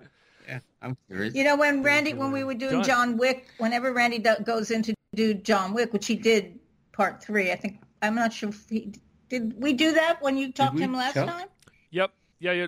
yeah. 0.47 0.59
I'm 0.81 0.97
curious. 1.07 1.33
You 1.33 1.43
know, 1.43 1.55
when 1.55 1.81
Randy, 1.81 2.13
when 2.13 2.31
we 2.31 2.43
were 2.43 2.53
doing 2.53 2.73
Done. 2.73 2.83
John 2.83 3.17
Wick, 3.17 3.47
whenever 3.57 3.93
Randy 3.93 4.19
do, 4.19 4.35
goes 4.43 4.69
in 4.69 4.83
to 4.83 4.93
do 5.15 5.33
John 5.33 5.73
Wick, 5.73 5.93
which 5.93 6.05
he 6.07 6.15
did 6.15 6.59
part 6.91 7.23
three, 7.23 7.51
I 7.51 7.55
think, 7.55 7.81
I'm 8.01 8.15
not 8.15 8.33
sure 8.33 8.49
if 8.49 8.69
he, 8.69 8.91
did 9.29 9.61
we 9.61 9.73
do 9.73 9.93
that 9.93 10.21
when 10.21 10.37
you 10.37 10.51
talked 10.51 10.77
to 10.77 10.83
him 10.83 10.93
last 10.93 11.13
tell- 11.13 11.27
time? 11.27 11.47
Yep. 11.91 12.11
Yeah. 12.39 12.51
Yeah. 12.51 12.67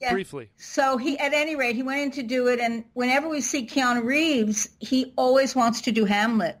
Yeah. 0.00 0.12
Briefly. 0.12 0.48
So 0.56 0.96
he, 0.96 1.18
at 1.18 1.34
any 1.34 1.56
rate, 1.56 1.74
he 1.74 1.82
went 1.82 2.00
in 2.00 2.10
to 2.12 2.22
do 2.22 2.46
it, 2.46 2.60
and 2.60 2.84
whenever 2.92 3.28
we 3.28 3.40
see 3.40 3.66
Keanu 3.66 4.04
Reeves, 4.04 4.68
he 4.78 5.12
always 5.16 5.56
wants 5.56 5.80
to 5.82 5.92
do 5.92 6.04
Hamlet, 6.04 6.56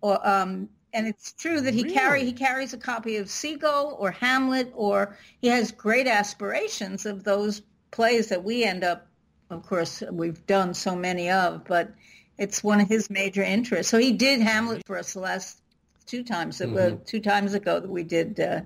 or 0.00 0.26
um, 0.26 0.70
and 0.94 1.06
it's 1.06 1.32
true 1.32 1.60
that 1.60 1.74
he 1.74 1.84
carry 1.84 2.24
he 2.24 2.32
carries 2.32 2.72
a 2.72 2.78
copy 2.78 3.16
of 3.16 3.28
Seagull 3.28 3.96
or 3.98 4.10
Hamlet, 4.10 4.72
or 4.74 5.18
he 5.42 5.48
has 5.48 5.70
great 5.70 6.06
aspirations 6.06 7.04
of 7.04 7.24
those 7.24 7.60
plays 7.90 8.28
that 8.28 8.42
we 8.42 8.64
end 8.64 8.84
up, 8.84 9.06
of 9.50 9.66
course, 9.66 10.02
we've 10.10 10.46
done 10.46 10.72
so 10.72 10.96
many 10.96 11.30
of, 11.30 11.64
but 11.64 11.92
it's 12.38 12.62
one 12.62 12.80
of 12.80 12.88
his 12.88 13.10
major 13.10 13.42
interests. 13.42 13.90
So 13.90 13.98
he 13.98 14.12
did 14.12 14.40
Hamlet 14.40 14.86
for 14.86 14.96
us 14.98 15.12
the 15.12 15.20
last 15.20 15.60
two 16.06 16.22
times, 16.22 16.58
that 16.58 16.70
were 16.70 16.92
two 17.04 17.20
times 17.20 17.54
ago 17.54 17.80
that 17.80 17.90
we 17.90 18.02
did 18.02 18.40
uh, 18.40 18.60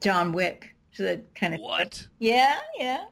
John 0.00 0.32
Wick. 0.32 0.74
So 0.92 1.02
that 1.04 1.34
kind 1.34 1.54
of 1.54 1.60
What, 1.60 2.06
yeah, 2.20 2.58
yeah, 2.78 3.04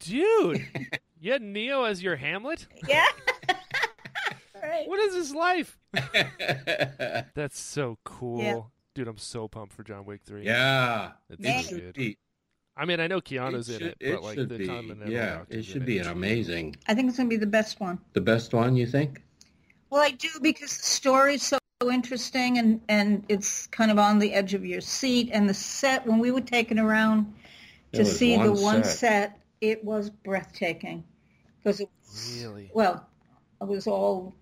dude? 0.00 0.66
you 1.20 1.32
had 1.32 1.42
Neo 1.42 1.84
as 1.84 2.02
your 2.02 2.16
Hamlet? 2.16 2.66
yeah. 2.88 3.04
right. 4.62 4.88
What 4.88 4.98
is 5.00 5.14
his 5.14 5.34
life? 5.34 5.78
That's 7.34 7.58
so 7.58 7.98
cool, 8.04 8.42
Yeah. 8.42 8.60
dude. 8.94 9.08
I'm 9.08 9.18
so 9.18 9.46
pumped 9.48 9.72
for 9.74 9.82
John 9.84 10.04
Wick 10.04 10.22
three. 10.24 10.44
yeah, 10.44 11.12
It's 11.30 11.44
it 11.44 11.64
so 11.70 11.76
good. 11.78 11.94
be. 11.94 12.18
I 12.76 12.84
mean, 12.84 13.00
I 13.00 13.06
know 13.06 13.20
Keanu's 13.20 13.68
it 13.70 13.80
in 13.80 13.88
it, 13.88 13.96
but 14.00 14.22
like 14.22 14.36
the 14.36 14.46
be. 14.46 14.66
Conman 14.66 14.98
Neville 14.98 15.14
yeah, 15.14 15.42
it 15.48 15.64
should 15.64 15.76
in 15.82 15.84
be 15.86 15.98
an 15.98 16.08
amazing. 16.08 16.76
I 16.88 16.94
think 16.94 17.08
it's 17.08 17.16
going 17.16 17.28
to 17.30 17.34
be 17.34 17.38
the 17.40 17.46
best 17.46 17.80
one. 17.80 17.98
The 18.12 18.20
best 18.20 18.52
one, 18.52 18.76
you 18.76 18.86
think? 18.86 19.22
Well, 19.88 20.02
I 20.02 20.10
do 20.10 20.28
because 20.42 20.76
the 20.76 20.82
story's 20.82 21.42
so 21.42 21.56
interesting 21.84 22.58
and, 22.58 22.80
and 22.88 23.24
it's 23.28 23.66
kind 23.66 23.90
of 23.90 23.98
on 23.98 24.18
the 24.18 24.32
edge 24.32 24.54
of 24.54 24.64
your 24.64 24.80
seat. 24.80 25.30
And 25.32 25.48
the 25.48 25.54
set, 25.54 26.06
when 26.06 26.18
we 26.18 26.30
were 26.30 26.40
taken 26.40 26.78
around 26.78 27.34
to 27.92 28.00
was 28.00 28.18
see 28.18 28.36
the 28.36 28.52
one 28.52 28.62
one 28.62 28.84
set. 28.84 28.98
set, 28.98 29.40
it 29.60 29.84
was 29.84 30.10
breathtaking 30.10 31.04
because 31.58 31.80
it 31.80 31.88
was, 32.02 32.42
Really? 32.42 32.70
well, 32.72 33.06
it 33.60 33.66
was 33.66 33.86
all 33.86 34.34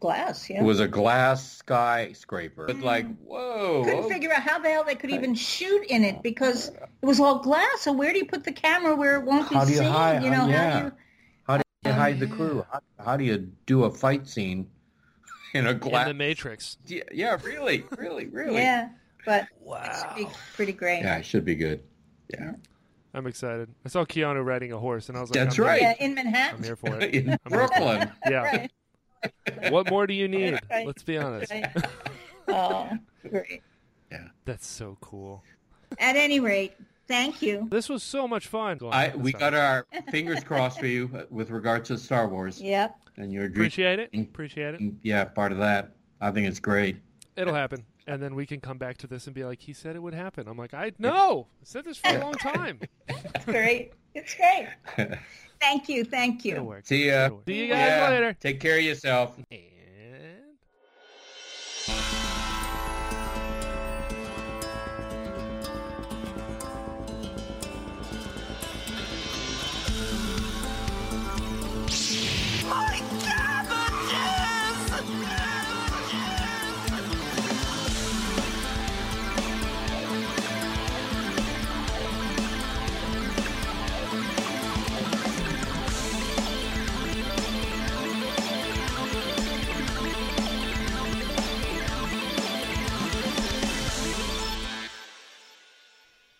glass, 0.00 0.50
yeah. 0.50 0.60
It 0.60 0.64
was 0.64 0.80
a 0.80 0.88
glass 0.88 1.56
skyscraper. 1.58 2.66
But 2.66 2.80
like, 2.80 3.06
whoa. 3.20 3.82
couldn't 3.84 4.04
oh, 4.04 4.08
figure 4.08 4.32
out 4.32 4.42
how 4.42 4.58
the 4.58 4.68
hell 4.68 4.84
they 4.84 4.94
could 4.94 5.10
even 5.10 5.34
shoot 5.34 5.84
in 5.84 6.04
it 6.04 6.22
because 6.22 6.68
it 6.68 7.06
was 7.06 7.20
all 7.20 7.38
glass. 7.38 7.80
So 7.80 7.92
where 7.92 8.12
do 8.12 8.18
you 8.18 8.26
put 8.26 8.44
the 8.44 8.52
camera 8.52 8.94
where 8.94 9.16
it 9.16 9.24
won't 9.24 9.50
How 9.52 9.60
be 9.60 9.66
do 9.66 9.72
you 9.72 9.78
seen? 9.78 9.88
hide- 9.88 10.22
you 10.22 10.30
know, 10.30 10.46
yeah. 10.46 10.70
how 10.70 10.78
do 10.78 10.84
you... 10.84 10.92
How 11.46 11.56
do 11.56 11.62
you 11.84 11.90
Um, 11.92 11.96
hide 11.96 12.20
the 12.20 12.26
crew? 12.26 12.66
How, 12.70 12.80
how 13.02 13.16
do 13.16 13.24
you 13.24 13.50
do 13.64 13.84
a 13.84 13.90
fight 13.90 14.28
scene 14.28 14.68
in 15.54 15.66
a 15.66 15.70
In 15.70 15.78
glass? 15.78 16.06
the 16.08 16.14
Matrix. 16.14 16.76
yeah, 16.86 17.02
yeah, 17.12 17.36
really, 17.44 17.84
really, 17.98 18.26
really. 18.26 18.54
Yeah, 18.56 18.90
but 19.24 19.42
it 19.44 19.48
Wow. 19.60 20.12
should 20.16 20.26
be 20.26 20.32
pretty 20.54 20.72
great. 20.72 21.00
Yeah, 21.02 21.18
it 21.18 21.24
should 21.24 21.44
be 21.44 21.54
good. 21.54 21.82
Yeah. 22.32 22.52
I'm 23.12 23.26
excited. 23.26 23.68
I 23.84 23.88
saw 23.88 24.04
Keanu 24.04 24.44
riding 24.44 24.72
a 24.72 24.78
horse, 24.78 25.08
and 25.08 25.18
I 25.18 25.20
was 25.20 25.30
like, 25.30 25.42
That's 25.44 25.58
I'm 25.58 25.64
right. 25.64 25.80
Yeah, 25.82 25.94
in 25.98 26.10
I'm 26.10 26.24
Manhattan. 26.26 26.62
here 26.62 26.76
for 26.76 27.00
it. 27.00 27.14
in 27.14 27.30
I'm 27.30 27.38
here 27.38 27.38
for 27.48 27.62
it. 27.64 27.68
Brooklyn. 27.70 28.12
Yeah. 28.28 28.42
Right. 28.42 29.70
What 29.72 29.90
more 29.90 30.06
do 30.06 30.14
you 30.14 30.28
need? 30.38 30.58
Right. 30.70 30.86
Let's 30.86 31.02
be 31.02 31.18
honest. 31.18 31.50
Right. 31.52 31.66
Oh, 32.48 32.88
great. 33.28 33.62
Yeah. 34.10 34.28
That's 34.44 34.66
so 34.66 34.96
cool. 35.00 35.44
At 36.00 36.16
any 36.16 36.40
rate, 36.40 36.72
thank 37.06 37.42
you. 37.42 37.68
This 37.70 37.88
was 37.88 38.02
so 38.02 38.26
much 38.26 38.48
fun. 38.48 38.78
I 38.90 39.12
we 39.14 39.30
got 39.32 39.54
our 39.54 39.86
fingers 40.10 40.42
crossed 40.42 40.80
for 40.80 40.86
you 40.88 41.26
with 41.30 41.50
regard 41.50 41.84
to 41.86 41.96
Star 41.98 42.26
Wars 42.28 42.60
Yep. 42.60 42.96
And 43.22 43.32
your 43.32 43.48
dream. 43.48 43.62
appreciate 43.62 43.98
it. 43.98 44.12
Mm. 44.12 44.22
Appreciate 44.28 44.74
it. 44.74 44.80
Mm, 44.80 44.96
yeah, 45.02 45.24
part 45.24 45.52
of 45.52 45.58
that. 45.58 45.92
I 46.20 46.30
think 46.30 46.46
it's 46.48 46.60
great. 46.60 46.96
It'll 47.36 47.54
happen, 47.54 47.84
and 48.06 48.22
then 48.22 48.34
we 48.34 48.44
can 48.44 48.60
come 48.60 48.76
back 48.76 48.98
to 48.98 49.06
this 49.06 49.26
and 49.26 49.34
be 49.34 49.44
like, 49.44 49.60
"He 49.60 49.72
said 49.72 49.96
it 49.96 50.00
would 50.02 50.12
happen." 50.14 50.46
I'm 50.48 50.58
like, 50.58 50.74
"I 50.74 50.92
know. 50.98 51.46
I 51.60 51.64
said 51.64 51.84
this 51.84 51.96
for 51.98 52.08
a 52.14 52.18
long 52.20 52.34
time." 52.34 52.80
It's 53.08 53.44
great. 53.44 53.92
It's 54.14 54.34
great. 54.34 54.68
Thank 55.60 55.88
you. 55.88 56.04
Thank 56.04 56.44
you. 56.44 56.74
See 56.84 57.08
ya. 57.08 57.30
See 57.46 57.60
you 57.60 57.68
guys 57.68 57.78
Yeah. 57.88 58.08
later. 58.10 58.36
Take 58.40 58.60
care 58.60 58.78
of 58.78 58.82
yourself. 58.84 59.36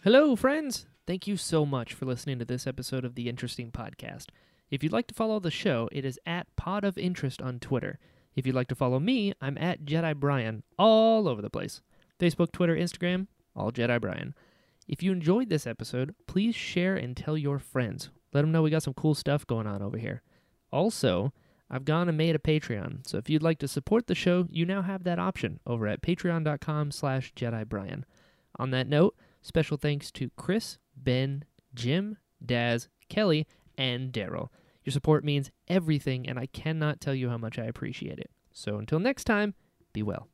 Hello, 0.03 0.35
friends! 0.35 0.87
Thank 1.07 1.27
you 1.27 1.37
so 1.37 1.67
much 1.67 1.93
for 1.93 2.07
listening 2.07 2.39
to 2.39 2.47
this 2.47 2.67
episode 2.67 3.05
of 3.05 3.17
the 3.17 3.29
Interesting 3.29 3.71
Podcast. 3.71 4.29
If 4.71 4.83
you'd 4.83 4.95
like 4.95 5.07
to 5.09 5.15
follow 5.15 5.41
the 5.41 5.51
show, 5.51 5.91
it 5.93 6.07
is 6.07 6.19
at 6.25 6.47
Pod 6.57 6.85
of 6.85 6.97
Interest 6.97 7.43
on 7.43 7.61
Twitter. 7.61 7.99
If 8.35 8.47
you'd 8.47 8.55
like 8.55 8.69
to 8.69 8.75
follow 8.75 8.99
me, 8.99 9.35
I'm 9.43 9.59
at 9.59 9.85
Jedi 9.85 10.17
Brian 10.17 10.63
all 10.79 11.29
over 11.29 11.43
the 11.43 11.51
place 11.51 11.83
Facebook, 12.19 12.51
Twitter, 12.51 12.75
Instagram, 12.75 13.27
all 13.55 13.71
Jedi 13.71 14.01
Brian. 14.01 14.35
If 14.89 15.03
you 15.03 15.13
enjoyed 15.13 15.51
this 15.51 15.67
episode, 15.67 16.15
please 16.27 16.55
share 16.55 16.97
and 16.97 17.15
tell 17.15 17.37
your 17.37 17.59
friends. 17.59 18.09
Let 18.33 18.41
them 18.41 18.53
know 18.53 18.63
we 18.63 18.71
got 18.71 18.83
some 18.83 18.95
cool 18.95 19.15
stuff 19.15 19.47
going 19.47 19.67
on 19.67 19.83
over 19.83 19.99
here. 19.99 20.23
Also, 20.73 21.35
I've 21.71 21.85
gone 21.85 22.09
and 22.09 22.17
made 22.17 22.35
a 22.35 22.39
Patreon, 22.39 23.07
so 23.07 23.19
if 23.19 23.29
you'd 23.29 23.43
like 23.43 23.59
to 23.59 23.69
support 23.69 24.07
the 24.07 24.15
show, 24.15 24.47
you 24.49 24.65
now 24.65 24.81
have 24.81 25.05
that 25.05 25.19
option 25.19 25.61
over 25.67 25.87
at 25.87 26.01
patreon.com 26.01 26.91
slash 26.91 27.35
Jedi 27.35 27.69
Brian. 27.69 28.07
On 28.59 28.71
that 28.71 28.89
note, 28.89 29.15
special 29.43 29.77
thanks 29.77 30.11
to 30.13 30.31
Chris, 30.37 30.79
Ben, 30.97 31.45
Jim, 31.75 32.19
Daz, 32.45 32.89
Kelly, 33.09 33.47
and 33.77 34.13
Daryl. 34.13 34.49
Your 34.85 34.93
support 34.93 35.25
means 35.25 35.51
everything, 35.69 36.29
and 36.29 36.39
I 36.39 36.47
cannot 36.47 37.01
tell 37.01 37.15
you 37.15 37.29
how 37.29 37.39
much 37.39 37.59
I 37.59 37.65
appreciate 37.65 38.19
it. 38.19 38.31
So 38.53 38.79
until 38.79 38.99
next 38.99 39.25
time, 39.25 39.55
be 39.93 40.03
well. 40.03 40.29